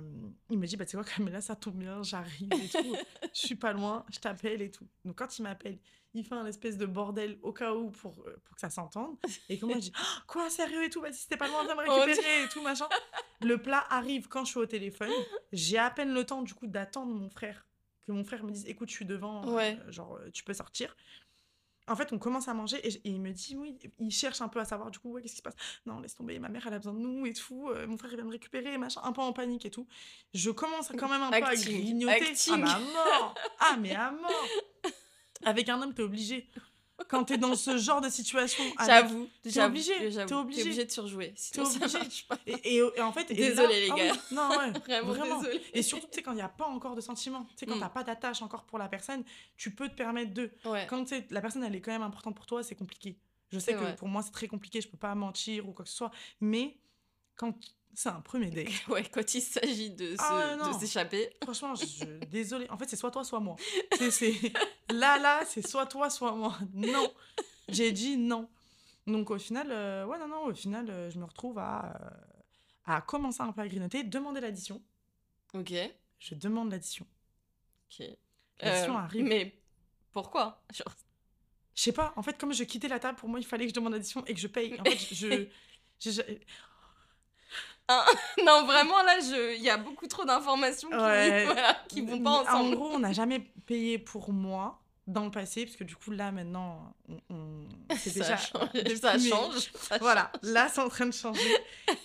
il 0.49 0.57
me 0.59 0.65
dit, 0.67 0.75
bah 0.77 0.85
tu 0.85 0.91
sais 0.91 0.97
quoi, 0.97 1.05
Camélia, 1.05 1.41
ça 1.41 1.55
tombe 1.55 1.75
bien, 1.75 2.01
j'arrive 2.03 2.49
et 2.53 2.67
tout. 2.69 2.95
je 3.33 3.39
suis 3.47 3.55
pas 3.55 3.71
loin, 3.73 4.05
je 4.11 4.19
t'appelle 4.19 4.61
et 4.61 4.71
tout. 4.71 4.87
Donc 5.05 5.17
quand 5.17 5.37
il 5.39 5.43
m'appelle, 5.43 5.77
il 6.13 6.25
fait 6.25 6.35
un 6.35 6.45
espèce 6.47 6.77
de 6.77 6.85
bordel 6.87 7.37
au 7.43 7.53
cas 7.53 7.73
où 7.73 7.91
pour, 7.91 8.19
euh, 8.27 8.35
pour 8.45 8.55
que 8.55 8.61
ça 8.61 8.69
s'entende. 8.69 9.15
Et 9.47 9.57
comme 9.59 9.69
moi, 9.69 9.77
je 9.79 9.83
dis, 9.85 9.91
Ah, 9.97 10.23
quoi, 10.27 10.49
sérieux 10.49 10.83
et 10.83 10.89
tout, 10.89 11.01
bah 11.01 11.11
si 11.13 11.21
c'était 11.23 11.37
pas 11.37 11.47
loin, 11.47 11.63
viens 11.65 11.75
me 11.75 11.83
Oh, 11.87 12.01
récupérer 12.03 12.43
et 12.43 12.47
tout, 12.49 12.61
machin. 12.63 12.87
Le 13.41 13.57
plat 13.61 13.85
arrive 13.89 14.27
quand 14.27 14.43
je 14.45 14.49
suis 14.51 14.59
au 14.59 14.65
téléphone. 14.65 15.11
J'ai 15.53 15.77
à 15.77 15.89
peine 15.91 16.13
le 16.13 16.25
temps, 16.25 16.41
du 16.41 16.53
coup, 16.53 16.67
d'attendre 16.67 17.13
mon 17.13 17.29
frère 17.29 17.65
que 18.07 18.11
mon 18.11 18.23
frère 18.23 18.43
me 18.43 18.51
dise 18.51 18.65
écoute, 18.67 18.89
je 18.89 18.95
suis 18.95 19.05
devant, 19.05 19.45
Ouais. 19.53 19.77
euh, 19.85 19.91
genre, 19.91 20.15
euh, 20.15 20.31
tu 20.31 20.43
peux 20.43 20.53
sortir. 20.55 20.95
En 21.89 21.95
fait, 21.95 22.13
on 22.13 22.19
commence 22.19 22.47
à 22.47 22.53
manger 22.53 22.77
et, 22.87 23.01
il 23.03 23.19
me 23.19 23.31
dit 23.31 23.55
oui, 23.57 23.77
il 23.99 24.11
cherche 24.11 24.41
un 24.41 24.47
peu 24.47 24.59
à 24.59 24.65
savoir 24.65 24.91
du 24.91 24.99
coup, 24.99 25.11
ouais, 25.11 25.21
qu'est-ce 25.21 25.33
qui 25.33 25.37
se 25.39 25.43
passe? 25.43 25.55
Non, 25.85 25.99
laisse 25.99 26.15
tomber, 26.15 26.37
ma 26.39 26.49
mère, 26.49 26.65
elle 26.67 26.73
a 26.73 26.77
besoin 26.77 26.93
de 26.93 26.99
nous 26.99 27.25
et 27.25 27.33
tout, 27.33 27.69
euh, 27.69 27.87
mon 27.87 27.97
frère, 27.97 28.11
il 28.11 28.17
va 28.17 28.23
me 28.23 28.31
récupérer, 28.31 28.77
machin, 28.77 29.01
un 29.03 29.11
peu 29.11 29.21
en 29.21 29.33
panique 29.33 29.65
et 29.65 29.71
tout. 29.71 29.87
Je 30.33 30.51
commence 30.51 30.91
quand 30.97 31.09
même 31.09 31.21
un 31.21 31.29
peu 31.29 31.43
à 31.43 31.49
Acting, 31.49 31.81
grignoter. 31.81 32.33
Ah, 32.51 32.57
mais 32.57 32.69
à 32.69 32.79
mort 32.79 33.35
Ah, 33.59 33.77
mais 33.79 33.95
à 33.95 34.11
mort 34.11 34.47
Avec 35.45 35.69
un 35.69 35.81
homme, 35.81 35.93
t'es 35.93 36.03
obligé. 36.03 36.47
Quand 37.07 37.23
t'es 37.23 37.37
dans 37.37 37.55
ce 37.55 37.77
genre 37.77 38.01
de 38.01 38.09
situation, 38.09 38.63
J'avoue. 38.85 39.27
T'es 39.41 39.61
obligé, 39.61 39.93
t'es 40.25 40.33
obligé. 40.33 40.85
de 40.85 40.91
surjouer. 40.91 41.29
T'es 41.29 41.63
Sinon, 41.63 41.65
ça 41.65 41.77
obligé. 41.99 42.23
pas. 42.27 42.37
Et, 42.45 42.75
et- 42.75 42.81
et 42.97 43.01
en 43.01 43.11
fait, 43.13 43.29
et 43.31 43.33
Désolée, 43.35 43.87
là- 43.87 43.95
les 43.95 44.03
ah 44.09 44.13
gars. 44.13 44.21
non, 44.31 44.49
ouais, 44.49 45.01
Vraiment. 45.03 45.41
Et 45.73 45.81
surtout, 45.81 46.07
tu 46.07 46.15
sais, 46.15 46.21
quand 46.21 46.31
il 46.33 46.35
n'y 46.35 46.41
a 46.41 46.49
pas 46.49 46.65
encore 46.67 46.95
de 46.95 47.01
sentiments, 47.01 47.45
tu 47.51 47.59
sais, 47.59 47.65
quand 47.65 47.75
Mm. 47.77 47.79
t'as 47.79 47.89
pas 47.89 48.03
d'attache 48.03 48.41
encore 48.41 48.63
pour 48.65 48.77
la 48.77 48.89
personne, 48.89 49.23
tu 49.57 49.73
peux 49.73 49.87
te 49.89 49.95
permettre 49.95 50.33
de. 50.33 50.51
Ouais. 50.65 50.85
Quand 50.89 51.05
la 51.29 51.41
personne, 51.41 51.63
elle 51.63 51.75
est 51.75 51.81
quand 51.81 51.91
même 51.91 52.01
importante 52.03 52.35
pour 52.35 52.45
toi, 52.45 52.63
c'est 52.63 52.75
compliqué. 52.75 53.17
Je 53.51 53.57
sais 53.59 53.73
que 53.73 53.79
vrai. 53.79 53.95
pour 53.95 54.07
moi, 54.07 54.21
c'est 54.21 54.31
très 54.31 54.47
compliqué, 54.47 54.79
je 54.81 54.87
peux 54.89 54.97
pas 54.97 55.15
mentir 55.15 55.67
ou 55.67 55.71
quoi 55.73 55.83
que 55.83 55.89
ce 55.91 55.97
soit. 55.97 56.11
Mais 56.41 56.77
quand 57.35 57.53
c'est 57.93 58.09
un 58.09 58.21
premier 58.21 58.49
date, 58.49 58.67
Ouais, 58.87 59.03
quand 59.03 59.33
il 59.33 59.41
s'agit 59.41 59.91
de 59.91 60.15
Ah 60.19 60.57
s'échapper. 60.79 61.35
franchement, 61.43 61.75
je... 61.75 62.05
désolée. 62.31 62.69
En 62.69 62.77
fait, 62.77 62.87
c'est 62.89 62.95
soit 62.95 63.11
toi, 63.11 63.23
soit 63.23 63.39
moi. 63.39 63.55
C'est, 63.97 64.11
c'est... 64.11 64.33
Là, 64.91 65.17
là, 65.19 65.43
c'est 65.45 65.65
soit 65.67 65.85
toi, 65.85 66.09
soit 66.09 66.33
moi. 66.33 66.57
Non. 66.73 67.11
J'ai 67.67 67.91
dit 67.91 68.17
non. 68.17 68.49
Donc, 69.05 69.29
au 69.31 69.37
final, 69.37 69.67
euh, 69.71 70.05
ouais, 70.05 70.17
non, 70.19 70.27
non, 70.27 70.45
au 70.45 70.53
final, 70.53 70.89
euh, 70.89 71.09
je 71.09 71.19
me 71.19 71.25
retrouve 71.25 71.57
à, 71.59 71.95
euh, 72.01 72.09
à 72.85 73.01
commencer 73.01 73.41
un 73.41 73.51
peu 73.51 73.61
à 73.61 73.67
grignoter, 73.67 74.03
demander 74.03 74.39
l'addition. 74.41 74.81
Ok. 75.53 75.73
Je 76.19 76.35
demande 76.35 76.71
l'addition. 76.71 77.05
Ok. 77.91 78.07
L'addition 78.61 78.95
Euh, 78.95 78.99
arrive. 78.99 79.25
Mais 79.25 79.55
pourquoi 80.11 80.63
Genre, 80.73 80.93
Je 81.75 81.81
sais 81.83 81.91
pas, 81.91 82.13
en 82.15 82.21
fait, 82.23 82.37
comme 82.37 82.53
je 82.53 82.63
quittais 82.63 82.87
la 82.87 82.99
table, 82.99 83.17
pour 83.17 83.29
moi, 83.29 83.39
il 83.39 83.45
fallait 83.45 83.65
que 83.65 83.69
je 83.69 83.75
demande 83.75 83.93
l'addition 83.93 84.23
et 84.25 84.33
que 84.33 84.39
je 84.39 84.47
paye. 84.47 84.79
En 84.79 84.83
fait, 84.83 84.97
je. 84.97 85.45
je- 85.99 86.11
je- 86.11 86.21
Non, 88.45 88.65
vraiment, 88.65 89.01
là, 89.03 89.19
je... 89.19 89.55
il 89.57 89.63
y 89.63 89.69
a 89.69 89.77
beaucoup 89.77 90.07
trop 90.07 90.25
d'informations 90.25 90.89
qui, 90.89 90.95
Ouais. 90.95 91.45
voilà, 91.45 91.77
qui 91.87 92.01
vont 92.01 92.21
pas 92.21 92.29
En 92.31 92.41
ensemble. 92.41 92.75
gros, 92.75 92.89
on 92.93 92.99
n'a 92.99 93.13
jamais 93.13 93.39
payé 93.65 93.97
pour 93.99 94.31
moi 94.31 94.81
dans 95.07 95.25
le 95.25 95.31
passé, 95.31 95.65
parce 95.65 95.75
que 95.75 95.83
du 95.83 95.95
coup, 95.95 96.11
là, 96.11 96.31
maintenant, 96.31 96.93
on, 97.09 97.19
on- 97.35 97.67
c'est 97.97 98.11
ça 98.11 98.19
déjà. 98.19 98.37
change. 98.37 98.73
depuis 98.73 98.97
Ça 98.97 99.17
change. 99.17 99.71
ça 99.75 99.97
Voilà, 99.99 100.31
là, 100.43 100.69
c'est 100.69 100.81
en 100.81 100.89
train 100.89 101.07
de 101.07 101.13
changer. 101.13 101.55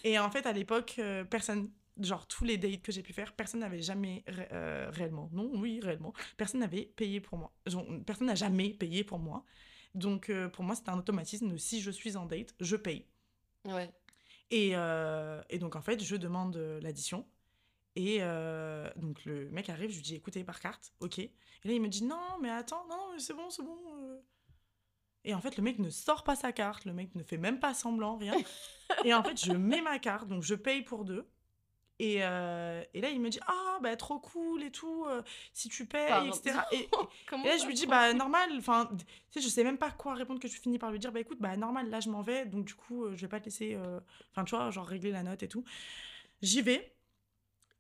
Et 0.05 0.19
en 0.19 0.31
fait, 0.31 0.47
à 0.47 0.53
l'époque, 0.53 0.95
euh, 0.99 1.25
personne. 1.25 1.71
Genre, 2.01 2.27
tous 2.27 2.43
les 2.45 2.57
dates 2.59 2.83
que 2.83 2.91
j'ai 2.91 3.03
pu 3.03 3.13
faire, 3.13 3.33
personne 3.35 3.61
n'avait 3.61 3.81
jamais 3.81 4.25
ré- 4.27 4.49
euh, 4.53 4.89
réellement. 4.91 5.29
Non, 5.33 5.49
oui, 5.55 5.79
réellement. 5.81 6.13
Personne 6.37 6.59
n'avait 6.59 6.87
payé 6.97 7.21
pour 7.21 7.39
moi. 7.39 7.53
Genre, 7.67 7.85
personne 8.05 8.27
n'a 8.27 8.35
jamais 8.35 8.71
payé 8.71 9.05
pour 9.05 9.21
moi. 9.21 9.45
Donc, 9.95 10.29
euh, 10.29 10.49
pour 10.49 10.65
moi, 10.65 10.75
c'était 10.75 10.91
un 10.91 10.99
automatisme. 10.99 11.53
de 11.53 11.57
Si 11.57 11.81
je 11.81 11.93
suis 11.93 12.17
en 12.17 12.27
date, 12.27 12.53
je 12.59 12.75
paye. 12.75 13.07
change. 13.65 13.75
Ouais. 13.77 13.91
Et, 14.51 14.73
euh, 14.75 15.43
et 15.51 15.59
donc, 15.59 15.77
en 15.77 15.83
fait, 15.83 16.03
je 16.03 16.17
demande 16.17 16.57
euh, 16.57 16.81
l'addition. 16.81 17.27
Et 17.97 18.19
euh, 18.21 18.91
donc, 18.97 19.25
le 19.25 19.49
mec 19.51 19.69
arrive, 19.69 19.91
je 19.91 19.97
lui 19.97 20.03
dis 20.03 20.15
écoutez, 20.15 20.45
par 20.45 20.61
carte, 20.61 20.93
ok. 21.01 21.19
Et 21.19 21.33
là, 21.65 21.73
il 21.73 21.81
me 21.81 21.89
dit 21.89 22.05
non, 22.05 22.39
mais 22.41 22.51
attends, 22.51 22.87
non, 22.89 23.13
mais 23.13 23.21
c'est 23.21 23.35
bon, 23.35 23.51
c'est 23.51 23.63
bon. 23.63 23.79
Et 25.25 25.35
en 25.35 25.41
fait, 25.41 25.57
le 25.57 25.63
mec 25.63 25.79
ne 25.79 25.91
sort 25.91 26.25
pas 26.25 26.37
sa 26.37 26.53
carte, 26.53 26.85
le 26.85 26.93
mec 26.93 27.15
ne 27.15 27.23
fait 27.23 27.39
même 27.39 27.61
pas 27.61 27.73
semblant, 27.73 28.17
rien. 28.17 28.35
et 29.05 29.15
en 29.15 29.23
fait, 29.23 29.43
je 29.43 29.53
mets 29.53 29.81
ma 29.81 29.99
carte, 29.99 30.29
donc 30.29 30.43
je 30.43 30.55
paye 30.55 30.83
pour 30.83 31.05
deux. 31.05 31.27
Et, 32.01 32.19
euh, 32.21 32.83
et 32.93 33.01
là, 33.01 33.11
il 33.11 33.21
me 33.21 33.29
dit 33.29 33.39
ah, 33.47 33.79
bah, 33.81 33.95
trop 33.97 34.19
cool 34.19 34.63
et 34.65 34.71
tout, 34.71 35.05
euh, 35.07 35.23
si 35.53 35.69
tu 35.69 35.87
payes, 35.87 36.09
Pardon. 36.09 36.33
etc. 36.33 36.59
Et, 36.73 36.89
là, 37.49 37.57
je 37.57 37.67
lui 37.67 37.75
dis, 37.75 37.87
bah, 37.87 38.13
normal, 38.13 38.51
enfin, 38.57 38.89
tu 38.97 39.07
sais, 39.31 39.41
je 39.41 39.49
sais 39.49 39.65
même 39.65 39.79
pas 39.79 39.91
quoi 39.91 40.15
répondre 40.15 40.41
que 40.41 40.49
je 40.49 40.59
finis 40.61 40.79
par 40.79 40.91
lui 40.91 40.99
dire, 40.99 41.13
bah, 41.13 41.21
écoute, 41.21 41.39
bah, 41.41 41.57
normal, 41.57 41.91
là, 41.91 42.01
je 42.01 42.11
m'en 42.11 42.23
vais, 42.23 42.47
donc 42.47 42.65
du 42.65 42.75
coup, 42.75 43.05
euh, 43.05 43.17
je 43.17 43.23
vais 43.23 43.29
pas 43.29 43.41
te 43.41 43.47
laisser, 43.47 43.75
euh, 43.75 44.01
enfin, 44.33 44.45
tu 44.45 44.57
vois, 44.57 44.71
genre, 44.71 44.87
régler 44.87 45.11
la 45.11 45.23
note 45.23 45.43
et 45.43 45.49
tout. 45.49 45.65
J'y 46.43 46.63
vais, 46.63 46.95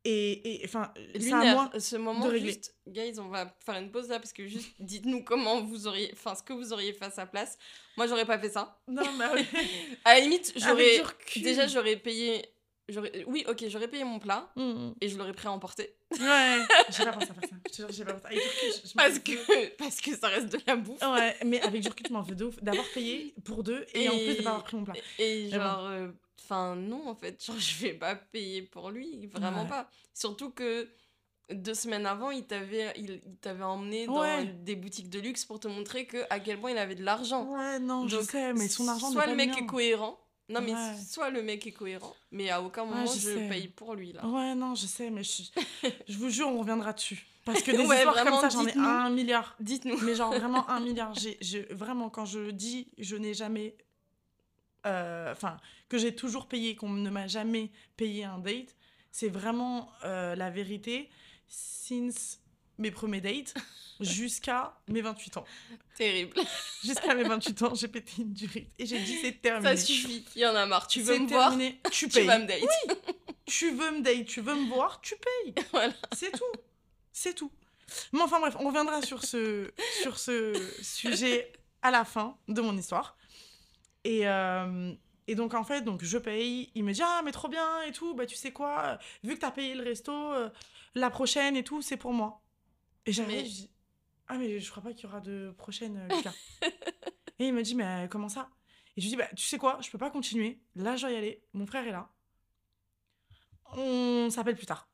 et, 0.06 0.60
enfin, 0.66 0.92
c'est 1.18 1.32
à 1.32 1.54
moi. 1.54 1.70
ce 1.78 1.96
moment, 1.96 2.26
de 2.26 2.32
régler. 2.32 2.52
juste, 2.52 2.74
guys, 2.86 3.18
on 3.18 3.28
va 3.28 3.56
faire 3.64 3.76
une 3.76 3.90
pause 3.90 4.10
là 4.10 4.18
parce 4.18 4.34
que 4.34 4.46
juste, 4.46 4.74
dites-nous 4.78 5.24
comment 5.24 5.62
vous 5.62 5.86
auriez, 5.86 6.10
enfin, 6.12 6.34
ce 6.34 6.42
que 6.42 6.52
vous 6.52 6.74
auriez 6.74 6.92
fait 6.92 7.06
à 7.06 7.10
sa 7.10 7.24
place. 7.24 7.56
Moi, 7.96 8.06
j'aurais 8.06 8.26
pas 8.26 8.38
fait 8.38 8.50
ça. 8.50 8.78
Non, 8.86 9.02
bah, 9.18 9.32
ouais. 9.32 9.46
À 10.04 10.14
la 10.14 10.20
limite, 10.20 10.52
j'aurais, 10.56 11.02
déjà, 11.36 11.66
j'aurais 11.66 11.96
payé, 11.96 12.44
oui, 13.26 13.44
ok, 13.48 13.64
j'aurais 13.68 13.88
payé 13.88 14.04
mon 14.04 14.18
plat 14.18 14.50
Mm, 14.56 14.62
mm. 14.62 14.94
et 15.00 15.08
je 15.08 15.16
l'aurais 15.16 15.32
pris 15.32 15.46
à 15.48 15.52
emporter 15.52 15.94
Ouais, 16.12 16.58
j'ai 16.90 17.04
pas 17.04 17.12
pensé 17.12 17.30
à 17.30 17.34
faire 17.34 17.48
ça. 17.48 17.56
Je 17.66 17.70
te 17.70 17.76
jure, 17.76 17.86
j'ai 17.90 18.04
pas 18.04 18.12
pensé. 18.14 18.26
Avec 18.26 18.42
je- 18.42 18.88
je 18.88 18.94
m'en 18.94 19.02
parce 19.02 19.18
que, 19.18 19.76
parce 19.76 20.00
que 20.00 20.16
ça 20.16 20.28
reste 20.28 20.52
de 20.52 20.58
la 20.66 20.76
bouffe. 20.76 21.02
Ouais, 21.02 21.36
mais 21.44 21.60
avec 21.62 21.80
du 21.82 21.88
recul, 21.88 22.06
je 22.08 22.12
m'en 22.12 22.22
veux 22.22 22.34
de 22.34 22.44
ouf 22.44 22.62
d'avoir 22.62 22.86
payé 22.94 23.34
pour 23.44 23.62
deux 23.62 23.84
et, 23.94 24.08
en 24.08 24.12
plus 24.16 24.36
de 24.36 24.42
pas 24.42 24.50
avoir 24.50 24.64
pris 24.64 24.76
mon 24.76 24.84
plat. 24.84 24.94
Et 25.18 25.48
genre, 25.50 25.86
euh, 25.86 26.08
enfin, 26.40 26.76
non, 26.76 27.08
en 27.08 27.14
fait, 27.14 27.42
genre, 27.44 27.58
je 27.58 27.74
vais 27.82 27.94
pas 27.94 28.14
payer 28.14 28.62
pour 28.62 28.90
lui, 28.90 29.26
vraiment 29.28 29.62
Ouais. 29.62 29.68
pas. 29.68 29.88
Surtout 30.12 30.50
que 30.50 30.88
deux 31.50 31.74
semaines 31.74 32.06
avant, 32.06 32.30
il 32.30 32.44
t'avait, 32.46 32.92
il, 32.96 33.20
il 33.26 33.36
t'avait 33.36 33.64
emmené 33.64 34.06
dans 34.06 34.20
Ouais. 34.20 34.44
des 34.46 34.76
boutiques 34.76 35.10
de 35.10 35.18
luxe 35.20 35.44
pour 35.44 35.58
te 35.60 35.68
montrer 35.68 36.06
que 36.06 36.18
à 36.30 36.38
quel 36.40 36.58
point 36.60 36.70
il 36.70 36.78
avait 36.78 36.94
de 36.94 37.02
l'argent. 37.04 37.44
Ouais, 37.46 37.78
non, 37.80 38.06
je 38.08 38.16
Donc, 38.16 38.30
sais, 38.30 38.52
mais 38.54 38.68
son 38.68 38.86
argent 38.88 39.10
Soit 39.10 39.22
pas 39.24 39.30
le 39.30 39.36
mec 39.36 39.50
est 39.58 39.66
cohérent. 39.66 40.18
Non, 40.48 40.60
mais 40.60 40.74
Ouais. 40.74 40.96
soit 41.08 41.30
le 41.30 41.42
mec 41.42 41.66
est 41.66 41.72
cohérent, 41.72 42.14
mais 42.30 42.50
à 42.50 42.60
aucun 42.60 42.82
Ouais, 42.82 42.88
moment 42.90 43.06
je 43.06 43.18
je, 43.18 43.48
paye 43.48 43.68
pour 43.68 43.94
lui, 43.94 44.12
là. 44.12 44.26
Ouais, 44.26 44.54
non, 44.54 44.74
je 44.74 44.86
sais, 44.86 45.10
mais 45.10 45.22
je, 45.24 45.42
je 46.08 46.18
vous 46.18 46.28
jure, 46.28 46.48
on 46.48 46.58
reviendra 46.58 46.92
dessus. 46.92 47.26
Parce 47.46 47.62
que 47.62 47.70
des 47.72 47.78
Ouais, 47.86 47.96
histoires 47.96 48.14
vraiment, 48.14 48.40
comme 48.40 48.50
ça, 48.50 48.56
j'en 48.58 48.66
ai 48.66 48.76
un 48.76 49.08
milliard. 49.10 49.56
Dites-nous. 49.60 49.98
Mais 50.02 50.14
genre 50.14 50.32
vraiment 50.34 50.68
un 50.68 50.80
milliard. 50.80 51.14
J'ai, 51.14 51.38
j'ai- 51.40 51.62
vraiment, 51.70 52.10
quand 52.10 52.26
je 52.26 52.50
dis 52.50 52.88
je 52.98 53.16
n'ai 53.16 53.32
jamais. 53.34 53.74
euh, 54.86 55.32
Enfin, 55.32 55.56
que 55.88 55.96
j'ai 55.98 56.14
toujours 56.14 56.46
payé, 56.46 56.76
qu'on 56.76 56.90
ne 56.90 57.10
m'a 57.10 57.26
jamais 57.26 57.70
payé 57.96 58.24
un 58.24 58.38
date, 58.38 58.76
c'est 59.10 59.28
vraiment 59.28 59.90
euh, 60.04 60.34
la 60.34 60.50
vérité. 60.50 61.08
Since 61.48 62.40
mes 62.78 62.90
premiers 62.90 63.20
dates 63.20 63.54
jusqu'à 64.00 64.76
mes 64.88 65.00
28 65.00 65.36
ans. 65.38 65.44
Terrible. 65.96 66.34
Jusqu'à 66.82 67.14
mes 67.14 67.22
28 67.24 67.62
ans, 67.62 67.74
j'ai 67.74 67.88
pété 67.88 68.22
une 68.22 68.32
durite. 68.32 68.68
Et 68.78 68.86
j'ai 68.86 68.98
dit 69.00 69.18
c'est 69.20 69.40
terminé. 69.40 69.76
Ça 69.76 69.82
suffit. 69.84 70.24
Il 70.34 70.42
y 70.42 70.46
en 70.46 70.54
a 70.54 70.66
marre. 70.66 70.86
Tu 70.86 71.00
veux 71.02 71.18
me 71.18 71.28
voir. 71.28 71.56
Tu 71.90 72.08
Tu 72.08 72.08
payes. 72.08 72.26
vas 72.26 72.38
me 72.38 72.46
date. 72.46 72.62
tu 73.46 73.70
veux 73.72 73.90
me 73.92 74.00
date, 74.00 74.26
tu 74.26 74.40
veux 74.40 74.54
me 74.54 74.68
voir, 74.68 75.00
tu 75.00 75.14
payes. 75.16 75.54
Voilà. 75.72 75.92
C'est 76.14 76.32
tout. 76.32 76.44
C'est 77.12 77.34
tout. 77.34 77.52
Mais 78.12 78.22
enfin 78.22 78.40
bref, 78.40 78.56
on 78.58 78.66
reviendra 78.66 79.02
sur 79.02 79.22
ce, 79.24 79.70
sur 80.02 80.18
ce 80.18 80.52
sujet 80.82 81.52
à 81.82 81.90
la 81.90 82.04
fin 82.04 82.36
de 82.48 82.60
mon 82.60 82.76
histoire. 82.76 83.16
Et, 84.02 84.26
euh, 84.26 84.92
et 85.28 85.34
donc 85.34 85.54
en 85.54 85.62
fait, 85.64 85.82
donc 85.82 86.02
je 86.02 86.18
paye. 86.18 86.70
Il 86.74 86.82
me 86.82 86.92
dit 86.92 87.02
ah 87.04 87.20
mais 87.24 87.30
trop 87.30 87.48
bien 87.48 87.82
et 87.82 87.92
tout. 87.92 88.14
Bah 88.14 88.26
tu 88.26 88.34
sais 88.34 88.50
quoi, 88.52 88.98
vu 89.22 89.34
que 89.36 89.40
t'as 89.40 89.50
payé 89.52 89.74
le 89.74 89.84
resto, 89.84 90.12
euh, 90.12 90.48
la 90.94 91.10
prochaine 91.10 91.56
et 91.56 91.62
tout, 91.62 91.82
c'est 91.82 91.96
pour 91.96 92.12
moi. 92.12 92.40
Et 93.06 93.12
j'avais 93.12 93.42
Mais- 93.42 93.48
ah 94.28 94.38
mais 94.38 94.58
je 94.60 94.70
crois 94.70 94.82
pas 94.82 94.92
qu'il 94.92 95.04
y 95.04 95.06
aura 95.06 95.20
de 95.20 95.54
prochaine 95.58 95.96
euh, 96.10 96.16
Lucas. 96.16 96.32
et 97.38 97.46
il 97.48 97.52
me 97.54 97.62
dit 97.62 97.74
mais 97.74 98.04
euh, 98.04 98.08
comment 98.08 98.28
ça? 98.28 98.48
Et 98.96 99.00
je 99.00 99.06
lui 99.06 99.10
dis 99.10 99.16
bah 99.16 99.28
tu 99.36 99.44
sais 99.44 99.58
quoi, 99.58 99.78
je 99.82 99.90
peux 99.90 99.98
pas 99.98 100.10
continuer. 100.10 100.60
Là 100.76 100.96
je 100.96 101.02
dois 101.02 101.10
y 101.12 101.16
aller. 101.16 101.42
Mon 101.52 101.66
frère 101.66 101.86
est 101.86 101.92
là. 101.92 102.10
On 103.76 104.28
s'appelle 104.30 104.56
plus 104.56 104.66
tard. 104.66 104.88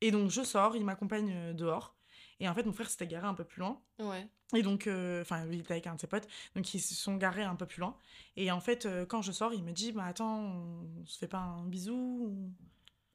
Et 0.00 0.10
donc 0.10 0.30
je 0.30 0.42
sors, 0.42 0.76
il 0.76 0.84
m'accompagne 0.84 1.32
euh, 1.32 1.52
dehors. 1.52 1.94
Et 2.38 2.46
en 2.48 2.54
fait, 2.54 2.64
mon 2.66 2.72
frère 2.72 2.90
s'était 2.90 3.06
garé 3.06 3.26
un 3.26 3.32
peu 3.32 3.44
plus 3.44 3.60
loin. 3.60 3.80
Ouais. 3.98 4.28
Et 4.54 4.62
donc, 4.62 4.86
euh, 4.86 5.22
enfin, 5.22 5.46
il 5.50 5.60
était 5.60 5.72
avec 5.72 5.86
un 5.86 5.94
de 5.94 6.00
ses 6.02 6.06
potes. 6.06 6.28
Donc, 6.54 6.74
ils 6.74 6.80
se 6.80 6.94
sont 6.94 7.16
garés 7.16 7.44
un 7.44 7.54
peu 7.56 7.64
plus 7.64 7.80
loin. 7.80 7.96
Et 8.36 8.50
en 8.52 8.60
fait, 8.60 8.84
euh, 8.84 9.06
quand 9.06 9.22
je 9.22 9.32
sors, 9.32 9.54
il 9.54 9.64
me 9.64 9.72
dit 9.72 9.92
Bah 9.92 10.04
attends, 10.04 10.40
on 10.42 11.06
se 11.06 11.16
fait 11.16 11.28
pas 11.28 11.38
un 11.38 11.64
bisou 11.64 11.94
ou- 11.94 12.52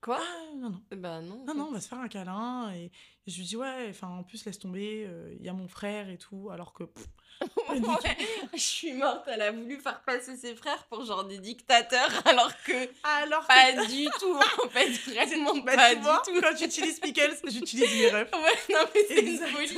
Quoi? 0.01 0.19
Ah, 0.19 0.55
non, 0.57 0.71
non. 0.71 0.83
Bah 0.97 1.21
non. 1.21 1.45
Non, 1.45 1.53
non, 1.53 1.65
on 1.67 1.71
va 1.71 1.79
se 1.81 1.87
faire 1.87 1.99
un 1.99 2.07
câlin. 2.07 2.73
Et 2.73 2.91
je 3.27 3.37
lui 3.37 3.43
dis 3.45 3.55
Ouais, 3.57 3.87
enfin, 3.89 4.07
en 4.07 4.23
plus, 4.23 4.45
laisse 4.45 4.59
tomber, 4.59 5.05
euh, 5.07 5.33
il 5.39 5.45
y 5.45 5.49
a 5.49 5.53
mon 5.53 5.67
frère 5.67 6.09
et 6.09 6.17
tout. 6.17 6.49
Alors 6.51 6.73
que. 6.73 6.83
pff. 6.83 7.05
Ouais, 7.71 7.79
je 8.53 8.59
suis 8.59 8.93
morte, 8.93 9.23
elle 9.27 9.41
a 9.41 9.51
voulu 9.51 9.79
faire 9.79 10.01
passer 10.01 10.35
ses 10.37 10.53
frères 10.55 10.83
pour 10.89 11.03
genre 11.05 11.23
des 11.23 11.39
dictateurs, 11.39 12.09
alors 12.25 12.51
que 12.63 12.71
Alors 13.03 13.41
que. 13.41 13.47
pas 13.47 13.85
du 13.87 14.05
tout, 14.19 14.35
en 14.63 14.69
fait, 14.69 14.89
vraiment 15.11 15.55
Bah, 15.57 15.75
pas 15.75 15.95
du 15.95 16.01
vois, 16.01 16.21
tout. 16.23 16.39
quand 16.39 16.53
tu 16.55 16.65
utilises 16.65 16.99
Pickles, 16.99 17.37
j'utilise 17.47 17.89
mes 17.99 18.09
refs. 18.09 18.31
Ouais, 18.33 18.73
non, 18.75 18.79
mais 18.93 19.01
c'est 19.07 19.21
une 19.21 19.37
folie. 19.39 19.77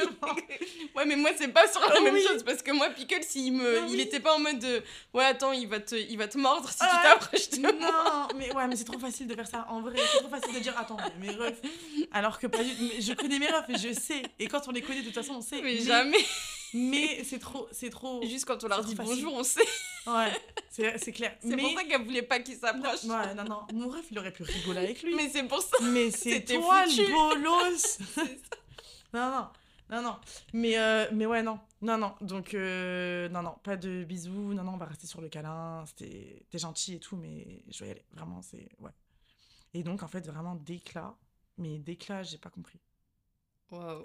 Ouais, 0.95 1.05
mais 1.05 1.15
moi, 1.15 1.29
c'est 1.37 1.47
pas 1.47 1.65
sur 1.71 1.79
la 1.81 1.93
Ah 1.97 2.01
même 2.01 2.13
oui. 2.15 2.23
chose, 2.27 2.43
parce 2.43 2.61
que 2.61 2.71
moi, 2.71 2.89
Pickles, 2.89 3.21
il, 3.35 3.51
me... 3.53 3.79
Ah 3.79 3.85
il 3.87 3.95
oui. 3.95 4.01
était 4.01 4.19
pas 4.19 4.33
en 4.35 4.39
mode 4.39 4.59
de 4.59 4.81
Ouais, 5.13 5.23
attends, 5.25 5.53
il 5.53 5.67
va 5.67 5.79
te, 5.79 5.95
il 5.95 6.17
va 6.17 6.27
te 6.27 6.37
mordre 6.37 6.67
si 6.69 6.79
tu 6.79 6.85
Ah, 6.85 7.01
t'approches 7.17 7.49
de 7.51 7.61
moi. 7.61 7.71
Non, 7.71 8.27
mais 8.37 8.53
ouais, 8.53 8.67
mais 8.67 8.75
c'est 8.75 8.83
trop 8.85 8.99
facile 8.99 9.27
de 9.27 9.35
faire 9.35 9.47
ça. 9.47 9.65
En 9.69 9.81
vrai, 9.81 9.95
c'est 9.97 10.19
trop 10.19 10.29
facile 10.29 10.53
de 10.55 10.59
dire 10.59 10.77
attends, 10.77 10.97
mes 11.19 11.29
refs. 11.31 11.61
Alors 12.11 12.39
que 12.39 12.47
pas 12.47 12.63
du 12.63 12.71
Je 12.99 13.13
connais 13.13 13.32
mes 13.39 13.47
refs 13.47 13.65
je 13.69 13.93
sais. 13.93 14.23
Et 14.39 14.47
quand 14.47 14.67
on 14.67 14.71
les 14.71 14.81
connaît, 14.81 15.01
de 15.01 15.05
toute 15.05 15.15
façon, 15.15 15.33
on 15.33 15.41
sait. 15.41 15.61
Mais 15.61 15.77
jamais. 15.79 16.23
Mais 16.73 17.23
c'est 17.23 17.39
trop, 17.39 17.67
c'est 17.71 17.89
trop. 17.89 18.23
Juste 18.23 18.45
quand 18.45 18.63
on 18.63 18.67
leur 18.67 18.83
dit 18.83 18.95
bonjour, 18.95 19.33
on 19.33 19.43
sait. 19.43 19.61
Ouais, 20.07 20.31
c'est 20.69 20.97
c'est 20.97 21.11
clair. 21.11 21.35
C'est 21.39 21.55
mais... 21.55 21.61
pour 21.61 21.71
ça 21.73 21.83
qu'elle 21.85 22.03
voulait 22.03 22.23
pas 22.23 22.39
qu'il 22.39 22.57
s'approche. 22.57 23.03
Ouais, 23.03 23.35
non, 23.35 23.43
non. 23.43 23.61
Mon 23.73 23.89
ref, 23.89 24.05
il 24.11 24.19
aurait 24.19 24.33
pu 24.33 24.43
rigoler 24.43 24.79
avec 24.79 25.03
lui. 25.03 25.15
Mais 25.15 25.29
c'est 25.29 25.43
pour 25.43 25.61
ça. 25.61 25.77
Mais 25.83 26.11
c'est 26.11 26.31
C'était 26.31 26.55
toi 26.55 26.83
foutu. 26.85 27.01
le 27.01 27.11
bolos. 27.11 27.99
non, 29.13 29.31
non. 29.31 29.47
Non, 29.89 30.01
non. 30.01 30.15
Mais, 30.53 30.77
euh, 30.77 31.07
mais 31.11 31.25
ouais, 31.25 31.43
non. 31.43 31.59
Non, 31.81 31.97
non. 31.97 32.15
Donc, 32.21 32.53
euh, 32.53 33.29
non, 33.29 33.43
non. 33.43 33.55
Pas 33.63 33.77
de 33.77 34.03
bisous. 34.03 34.53
Non, 34.53 34.63
non, 34.63 34.73
on 34.73 34.77
va 34.77 34.85
rester 34.85 35.05
sur 35.05 35.21
le 35.21 35.29
câlin. 35.29 35.83
C'était 35.85 36.45
t'es 36.49 36.57
gentil 36.57 36.95
et 36.95 36.99
tout, 36.99 37.15
mais 37.15 37.63
je 37.69 37.83
vais 37.83 37.89
y 37.89 37.91
aller. 37.91 38.05
Vraiment, 38.11 38.41
c'est. 38.41 38.69
Ouais. 38.79 38.91
Et 39.73 39.83
donc, 39.83 40.01
en 40.01 40.07
fait, 40.07 40.25
vraiment, 40.25 40.55
d'éclat. 40.55 41.15
Mais 41.57 41.77
d'éclat, 41.77 42.23
j'ai 42.23 42.39
pas 42.39 42.49
compris. 42.49 42.79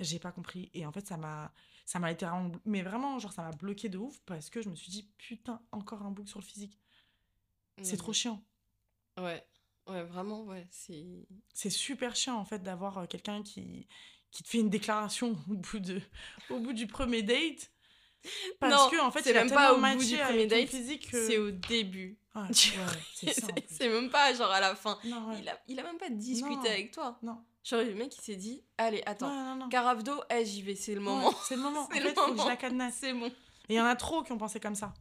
J'ai 0.01 0.19
pas 0.19 0.33
compris. 0.33 0.71
Et 0.75 0.87
en 0.87 0.93
fait, 0.93 1.07
ça 1.07 1.16
m'a. 1.16 1.53
Ça 1.85 1.99
m'a 1.99 2.11
été 2.12 2.27
vraiment. 2.27 2.53
Mais 2.66 2.83
vraiment, 2.83 3.19
genre, 3.19 3.33
ça 3.33 3.43
m'a 3.43 3.53
bloqué 3.53 3.89
de 3.89 3.97
ouf 3.99 4.19
parce 4.27 4.51
que 4.51 4.61
je 4.61 4.69
me 4.69 4.75
suis 4.75 4.91
dit, 4.91 5.09
putain, 5.16 5.61
encore 5.73 6.03
un 6.03 6.11
bouc 6.11 6.29
sur 6.29 6.39
le 6.39 6.45
physique. 6.45 6.79
C'est 7.83 7.97
trop 7.97 8.12
chiant. 8.12 8.43
Ouais. 9.19 9.45
Ouais, 9.87 10.03
vraiment, 10.05 10.43
ouais. 10.45 10.66
C'est. 10.71 11.27
C'est 11.55 11.71
super 11.71 12.14
chiant, 12.16 12.37
en 12.37 12.45
fait, 12.45 12.62
d'avoir 12.62 12.99
euh, 12.99 13.07
quelqu'un 13.07 13.43
qui, 13.43 13.87
qui 14.31 14.43
te 14.43 14.49
fait 14.49 14.59
une 14.59 14.69
déclaration 14.69 15.31
au 15.49 15.55
bout, 15.55 15.79
de, 15.79 16.01
au 16.51 16.59
bout 16.61 16.73
du 16.75 16.87
premier 16.87 17.23
date. 17.23 17.71
Parce 18.59 18.75
Non, 18.75 18.91
que, 18.91 19.01
en 19.01 19.11
fait, 19.11 19.23
c'est 19.23 19.33
même 19.33 19.49
pas 19.51 19.73
au 19.73 19.81
bout 19.81 20.05
du 20.05 20.16
premier 20.19 20.47
date, 20.47 20.69
physique 20.69 21.11
que- 21.11 21.27
C'est 21.27 21.39
au 21.39 21.51
début. 21.53 22.19
Ouais, 22.35 22.49
du 22.51 22.71
ouais, 22.79 23.64
c'est 23.69 23.89
même 23.89 24.11
pas 24.11 24.35
genre 24.35 24.51
à 24.51 24.61
la 24.61 24.75
fin. 24.75 24.99
Non, 25.05 25.29
ouais. 25.31 25.39
Il, 25.41 25.49
a, 25.49 25.59
il 25.69 25.81
a 25.81 25.85
même 25.85 25.99
pas 25.99 26.11
discuté 26.11 26.55
Non. 26.57 26.61
avec 26.64 26.91
toi. 26.91 27.19
Non. 27.23 27.43
Genre, 27.69 27.83
le 27.83 27.95
mec, 27.95 28.16
il 28.16 28.21
s'est 28.23 28.37
dit 28.37 28.62
Allez, 28.79 29.03
attends, 29.05 29.29
non, 29.29 29.55
non. 29.57 29.69
carafe 29.69 30.03
d'eau, 30.03 30.21
eh, 30.31 30.45
j'y 30.45 30.62
vais, 30.62 30.75
c'est 30.75 30.95
le 30.95 31.01
Ouais, 31.01 31.05
moment. 31.05 31.33
c'est 31.47 31.57
le 31.57 31.62
moment. 31.62 31.83
En 31.91 31.95
fait, 31.95 32.14
faut 32.14 32.33
que 32.35 32.41
je 32.43 32.47
la 32.47 32.57
cadenasse. 32.57 32.95
C'est 33.01 33.12
bon. 33.12 33.27
Et 33.27 33.75
il 33.75 33.77
y 33.77 33.81
en 33.81 33.85
a 33.85 33.97
trop 33.97 34.23
qui 34.23 34.33
ont 34.33 34.39
pensé 34.39 34.59
comme 34.61 34.75
ça. 34.75 34.95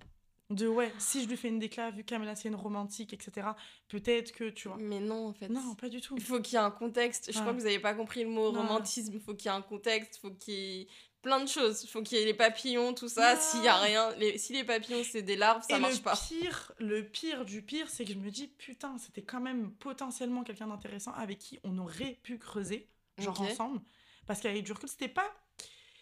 De 0.50 0.68
ouais, 0.68 0.94
si 0.98 1.22
je 1.24 1.28
lui 1.28 1.36
fais 1.36 1.50
une 1.50 1.60
déclat, 1.60 1.92
vu 1.92 2.04
qu'Amela 2.06 2.34
c'est 2.36 2.48
une 2.48 2.56
romantique, 2.56 3.12
etc., 3.14 3.48
peut-être 3.90 4.32
que, 4.32 4.50
tu 4.50 4.68
vois. 4.70 4.78
Mais 4.80 5.00
non, 5.02 5.28
en 5.28 5.34
fait. 5.34 5.50
Non, 5.50 5.76
pas 5.76 5.90
du 5.90 6.00
tout. 6.02 6.16
Il 6.18 6.24
faut 6.24 6.40
qu'il 6.42 6.54
y 6.54 6.56
ait 6.56 6.64
un 6.64 6.72
contexte. 6.72 7.32
Je 7.32 7.38
Ouais. 7.38 7.42
crois 7.42 7.54
que 7.54 7.60
vous 7.60 7.66
avez 7.66 7.80
pas 7.80 7.94
compris 7.94 8.24
le 8.24 8.30
mot 8.30 8.52
romantisme. 8.52 9.12
Il 9.14 9.20
faut 9.22 9.34
qu'il 9.34 9.52
y 9.52 9.54
ait 9.54 9.58
un 9.58 9.62
contexte. 9.62 10.16
Il 10.18 10.20
faut 10.30 10.36
qu'il 10.36 10.88
plein 11.28 11.42
de 11.42 11.48
choses. 11.50 11.84
Il 11.84 11.88
faut 11.90 12.02
qu'il 12.02 12.18
y 12.18 12.22
ait 12.22 12.26
les 12.26 12.34
papillons, 12.34 12.94
tout 12.94 13.10
ça. 13.10 13.34
Ouais. 13.34 13.40
S'il 13.42 13.64
y 13.64 13.68
a 13.68 13.76
rien, 13.78 14.12
les- 14.16 14.38
si 14.38 14.54
les 14.54 14.64
papillons 14.64 15.04
c'est 15.04 15.22
des 15.22 15.36
larves, 15.36 15.62
ça 15.70 15.76
Et 15.78 15.80
marche 15.80 15.98
le 15.98 16.02
pas. 16.04 16.16
pire, 16.16 16.72
le 16.80 17.04
pire 17.06 17.44
du 17.44 17.62
pire, 17.62 17.90
c'est 17.90 18.06
que 18.06 18.14
je 18.14 18.18
me 18.18 18.32
dis, 18.32 18.48
putain, 18.48 18.98
c'était 18.98 19.22
quand 19.24 19.42
même 19.42 19.72
potentiellement 19.74 20.44
quelqu'un 20.44 20.68
d'intéressant 20.68 21.12
avec 21.14 21.38
qui 21.40 21.60
on 21.66 21.78
aurait 21.80 22.18
pu 22.24 22.38
creuser, 22.40 22.88
genre 23.18 23.42
ensemble. 23.42 23.82
Parce 24.26 24.40
qu'avec 24.42 24.64
du 24.64 24.72
recul, 24.72 24.88
c'était 24.90 25.08
pas. 25.10 25.30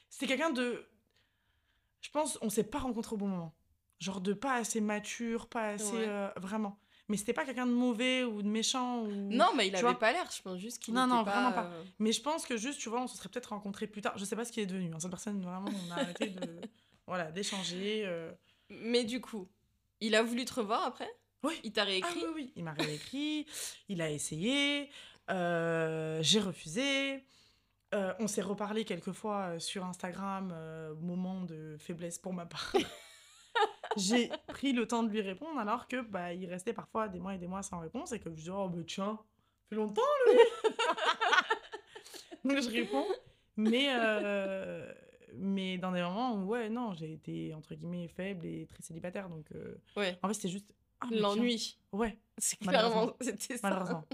C'était 0.09 0.27
quelqu'un 0.27 0.51
de. 0.51 0.85
Je 2.01 2.09
pense, 2.11 2.37
on 2.41 2.49
s'est 2.49 2.63
pas 2.63 2.79
rencontré 2.79 3.15
au 3.15 3.17
bon 3.17 3.27
moment. 3.27 3.55
Genre 3.99 4.21
de 4.21 4.33
pas 4.33 4.53
assez 4.53 4.81
mature, 4.81 5.47
pas 5.47 5.69
assez. 5.69 5.91
Ouais. 5.91 6.05
euh, 6.07 6.29
vraiment. 6.37 6.77
Mais 7.07 7.17
c'était 7.17 7.33
pas 7.33 7.45
quelqu'un 7.45 7.67
de 7.67 7.71
mauvais 7.71 8.23
ou 8.23 8.41
de 8.41 8.47
méchant. 8.47 9.01
Ou... 9.03 9.11
Non, 9.11 9.49
mais 9.55 9.67
il 9.67 9.75
avait 9.75 9.81
vois. 9.83 9.99
pas 9.99 10.11
l'air. 10.11 10.27
Je 10.35 10.41
pense 10.41 10.57
juste 10.59 10.81
qu'il 10.81 10.93
Non, 10.93 11.05
non, 11.05 11.23
pas. 11.23 11.31
vraiment 11.31 11.51
pas. 11.51 11.65
euh, 11.65 11.83
Mais 11.99 12.11
je 12.11 12.21
pense 12.21 12.45
que 12.45 12.57
juste, 12.57 12.79
tu 12.79 12.89
vois, 12.89 13.01
on 13.01 13.07
se 13.07 13.15
serait 13.17 13.29
peut-être 13.29 13.49
rencontrés 13.49 13.85
plus 13.87 14.01
tard. 14.01 14.17
Je 14.17 14.25
sais 14.25 14.35
pas 14.35 14.43
ce 14.45 14.51
qu'il 14.51 14.63
est 14.63 14.65
devenu. 14.65 14.91
hein. 14.93 14.99
Cette 14.99 15.11
personne, 15.11 15.39
vraiment, 15.41 15.69
on 15.87 15.91
a 15.91 15.95
arrêté 15.95 16.27
de. 16.29 16.61
Voilà, 17.07 17.31
d'échanger. 17.31 18.01
euh. 18.07 18.31
Mais 18.69 19.03
du 19.03 19.21
coup, 19.21 19.47
il 20.01 20.15
a 20.15 20.23
voulu 20.23 20.43
te 20.45 20.55
revoir 20.55 20.83
après? 20.83 21.07
Oui. 21.43 21.53
Il 21.63 21.71
t'a 21.71 21.83
Ah 21.83 21.85
réécrit 21.85 22.23
oui, 22.25 22.31
oui, 22.33 22.53
il 22.55 22.63
m'a 22.63 22.73
réécrit, 22.73 23.45
il 23.89 24.01
a 24.01 24.09
essayé, 24.09 24.89
euh, 25.29 26.17
j'ai 26.23 26.39
refusé. 26.39 27.23
Euh, 27.93 28.13
on 28.19 28.27
s'est 28.27 28.41
reparlé 28.41 28.83
quelques 28.85 29.11
fois 29.11 29.59
sur 29.59 29.85
Instagram, 29.85 30.51
moment 30.99 31.41
de 31.41 31.77
faiblesse 31.77 32.17
pour 32.17 32.33
ma 32.33 32.47
part. 32.47 32.73
j'ai 33.97 34.29
pris 34.47 34.73
le 34.73 34.87
temps 34.87 35.03
de 35.03 35.09
lui 35.09 35.21
répondre 35.21 35.59
alors 35.59 35.87
que 35.87 36.01
bah, 36.01 36.33
il 36.33 36.47
restait 36.49 36.73
parfois 36.73 37.07
des 37.07 37.19
mois 37.19 37.35
et 37.35 37.37
des 37.37 37.47
mois 37.47 37.63
sans 37.63 37.79
réponse 37.79 38.11
et 38.11 38.19
que 38.19 38.29
je 38.29 38.35
dis 38.35 38.49
oh 38.49 38.67
bah 38.69 38.81
tiens, 38.87 39.17
ça 39.17 39.69
fait 39.69 39.75
longtemps 39.75 40.01
lui. 40.27 40.39
Donc 42.45 42.61
je 42.61 42.69
réponds, 42.69 43.05
mais 43.57 43.87
euh, 43.89 44.91
mais 45.35 45.77
dans 45.77 45.91
des 45.91 46.01
moments 46.01 46.35
où 46.35 46.45
ouais 46.49 46.69
non 46.69 46.93
j'ai 46.93 47.13
été 47.13 47.53
entre 47.55 47.73
guillemets 47.73 48.07
faible 48.07 48.45
et 48.45 48.67
très 48.67 48.83
célibataire 48.83 49.29
donc 49.29 49.45
euh, 49.53 49.75
Ouais. 49.95 50.17
en 50.21 50.27
fait 50.27 50.35
c'était 50.35 50.49
juste 50.49 50.67
ah. 51.01 51.07
L'ennui. 51.11 51.77
Ouais, 51.91 52.17
C'est 52.37 52.57
clairement. 52.59 53.15
C'était 53.21 53.57
ça. 53.57 53.69
malheureusement. 53.69 54.05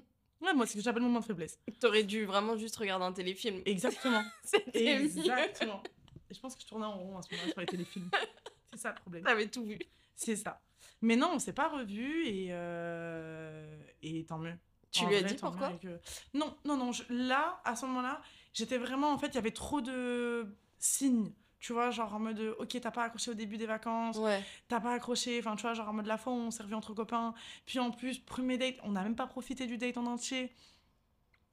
Ouais, 0.42 0.54
moi, 0.54 0.66
c'est 0.66 0.74
ce 0.74 0.78
que 0.78 0.84
j'appelle 0.84 1.04
mon 1.04 1.10
moment 1.10 1.20
de 1.20 1.26
faiblesse. 1.26 1.60
T'aurais 1.80 2.04
dû 2.04 2.26
vraiment 2.26 2.58
juste 2.58 2.76
regarder 2.78 3.06
un 3.06 3.12
téléfilm. 3.14 3.62
Exactement. 3.66 4.24
C'était 4.44 4.98
mieux. 5.00 5.06
Exactement. 5.06 5.84
Et 6.30 6.34
je 6.34 6.40
pense 6.40 6.56
que 6.56 6.62
je 6.62 6.68
tournais 6.68 6.86
en 6.88 6.98
rond 6.98 7.18
à 7.20 7.22
ce 7.22 7.32
moment-là 7.34 7.52
sur 7.52 7.62
les 7.62 7.68
téléfilms. 7.68 8.10
C'est 8.74 8.80
ça 8.80 8.90
le 8.90 8.96
problème. 8.96 9.24
T'avais 9.24 9.48
tout 9.48 9.66
vu. 9.66 9.80
C'est 10.16 10.36
ça. 10.36 10.62
Mais 11.02 11.16
non, 11.16 11.32
on 11.34 11.40
s'est 11.40 11.54
pas 11.54 11.68
revus 11.70 12.26
et, 12.28 12.48
euh, 12.52 13.82
et 14.02 14.26
tant 14.26 14.38
mieux. 14.38 14.58
Tu 14.92 15.04
En 15.06 15.08
lui 15.10 15.16
as 15.16 15.24
dit 15.24 15.36
pourquoi 15.36 15.68
avec, 15.68 15.86
euh, 15.86 15.98
Non, 16.34 16.56
non, 16.66 16.78
non. 16.78 16.92
je- 16.92 17.04
Là, 17.10 17.62
à 17.66 17.76
ce 17.76 17.86
moment-là, 17.86 18.22
j'étais 18.54 18.78
vraiment. 18.78 19.12
En 19.12 19.18
fait, 19.18 19.28
il 19.28 19.36
y 19.36 19.38
avait 19.38 19.52
trop 19.52 19.82
de 19.82 20.54
signes. 20.80 21.32
Tu 21.60 21.74
vois, 21.74 21.92
genre 21.92 22.14
en 22.16 22.20
mode, 22.20 22.56
ok, 22.60 22.80
t'as 22.82 22.90
pas 22.92 23.04
accroché 23.04 23.30
au 23.32 23.34
début 23.36 23.58
des 23.58 23.68
vacances, 23.68 24.18
Ouais. 24.18 24.44
t'as 24.68 24.80
pas 24.80 24.94
accroché, 24.94 25.38
enfin, 25.40 25.56
tu 25.56 25.62
vois, 25.62 25.76
genre 25.76 25.90
en 25.90 25.94
mode 25.94 26.08
la 26.08 26.18
fois 26.18 26.34
où 26.34 26.36
on 26.38 26.50
s'est 26.50 26.64
entre 26.74 26.96
copains. 26.96 27.36
Puis 27.68 27.78
en 27.78 27.92
plus, 27.92 28.18
premier 28.18 28.58
date, 28.58 28.78
on 28.82 28.92
n'a 28.94 29.04
même 29.04 29.16
pas 29.16 29.28
profité 29.28 29.68
du 29.68 29.78
date 29.78 29.96
en 29.98 30.08
entier. 30.08 30.52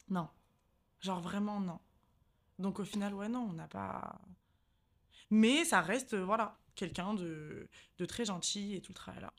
Non. 0.09 0.29
Genre 1.01 1.21
vraiment, 1.21 1.61
non. 1.61 1.79
Donc 2.59 2.81
au 2.81 2.85
final, 2.85 3.12
ouais, 3.14 3.29
non, 3.29 3.47
on 3.51 3.53
n'a 3.53 3.69
pas. 3.69 4.19
Mais 5.31 5.64
ça 5.66 5.83
reste, 5.83 6.14
euh, 6.14 6.25
voilà, 6.25 6.57
quelqu'un 6.79 7.14
de, 7.14 7.68
de 7.99 8.05
très 8.07 8.24
gentil 8.24 8.74
et 8.76 8.81
tout 8.81 8.93
le 8.93 8.97
travail 8.97 9.20
là. 9.20 9.33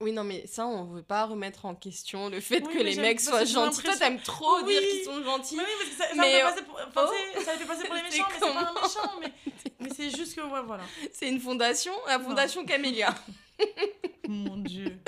Oui, 0.00 0.10
non, 0.10 0.24
mais 0.24 0.46
ça, 0.48 0.66
on 0.66 0.84
veut 0.84 1.02
pas 1.04 1.26
remettre 1.26 1.64
en 1.64 1.76
question 1.76 2.28
le 2.28 2.40
fait 2.40 2.60
Oui, 2.66 2.74
que 2.74 2.82
les 2.82 2.96
mecs 2.96 3.20
soient 3.20 3.44
gentils. 3.44 3.82
Toi, 3.84 3.96
t'aimes 3.96 4.20
trop 4.20 4.56
Oui. 4.64 4.72
dire 4.72 4.80
qu'ils 4.80 5.04
sont 5.04 5.22
gentils. 5.22 5.56
Mais 5.56 5.62
oui, 5.62 5.70
parce 5.78 5.90
que 5.90 5.96
ça, 5.96 6.08
ça 6.08 6.14
Mais, 6.16 6.32
fait 6.32 6.42
euh, 6.42 6.48
passer 6.48 6.62
pour, 6.62 6.80
enfin, 6.88 7.06
oh. 7.08 7.40
ça 7.44 7.52
fait 7.56 7.64
passer 7.66 7.84
pour 7.86 7.94
les 7.94 8.00
C'est 8.10 8.18
méchants, 8.18 8.26
mais 8.28 8.34
c'est 8.40 8.52
pas 8.52 8.68
un 8.68 8.82
méchant, 8.82 9.20
mais, 9.20 9.32
mais 9.80 9.88
c'est 9.94 10.10
juste 10.10 10.34
que, 10.34 10.40
ouais, 10.40 10.62
voilà. 10.66 10.82
C'est 11.12 11.28
une 11.28 11.38
fondation, 11.38 11.92
la 12.08 12.18
Non. 12.18 12.24
fondation 12.24 12.64
Camélia. 12.64 13.14
Mon 14.28 14.56
Dieu. 14.56 14.98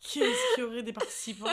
Qu'est-ce 0.00 0.54
qu'il 0.54 0.64
y 0.64 0.66
aurait 0.66 0.82
des 0.82 0.94
participants? 0.94 1.50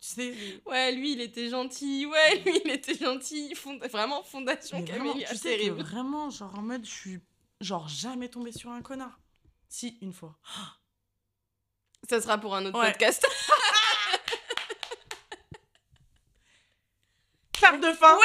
Tu 0.00 0.08
sais, 0.08 0.34
Ouais, 0.66 0.92
lui, 0.92 1.12
il 1.12 1.20
était 1.20 1.48
gentil. 1.50 2.06
Ouais, 2.06 2.38
lui, 2.38 2.60
il 2.64 2.70
était 2.70 2.94
gentil. 2.96 3.54
Fond- 3.54 3.78
Vraiment, 3.90 4.22
fondation 4.22 4.82
Camélia. 4.82 5.28
tu 5.28 5.36
sais 5.36 5.58
que 5.58 5.70
vraiment, 5.70 6.30
genre 6.30 6.58
en 6.58 6.62
mode, 6.62 6.84
je 6.86 6.90
suis 6.90 7.20
genre 7.60 7.86
jamais 7.88 8.28
tombée 8.30 8.52
sur 8.52 8.70
un 8.70 8.80
connard. 8.80 9.18
Si, 9.68 9.98
une 10.00 10.12
fois. 10.14 10.38
Ça 12.08 12.20
sera 12.20 12.38
pour 12.38 12.56
un 12.56 12.64
autre 12.64 12.78
Ouais. 12.80 12.86
podcast. 12.92 13.26
Carte 17.52 17.80
de 17.82 17.92
fin 17.92 18.16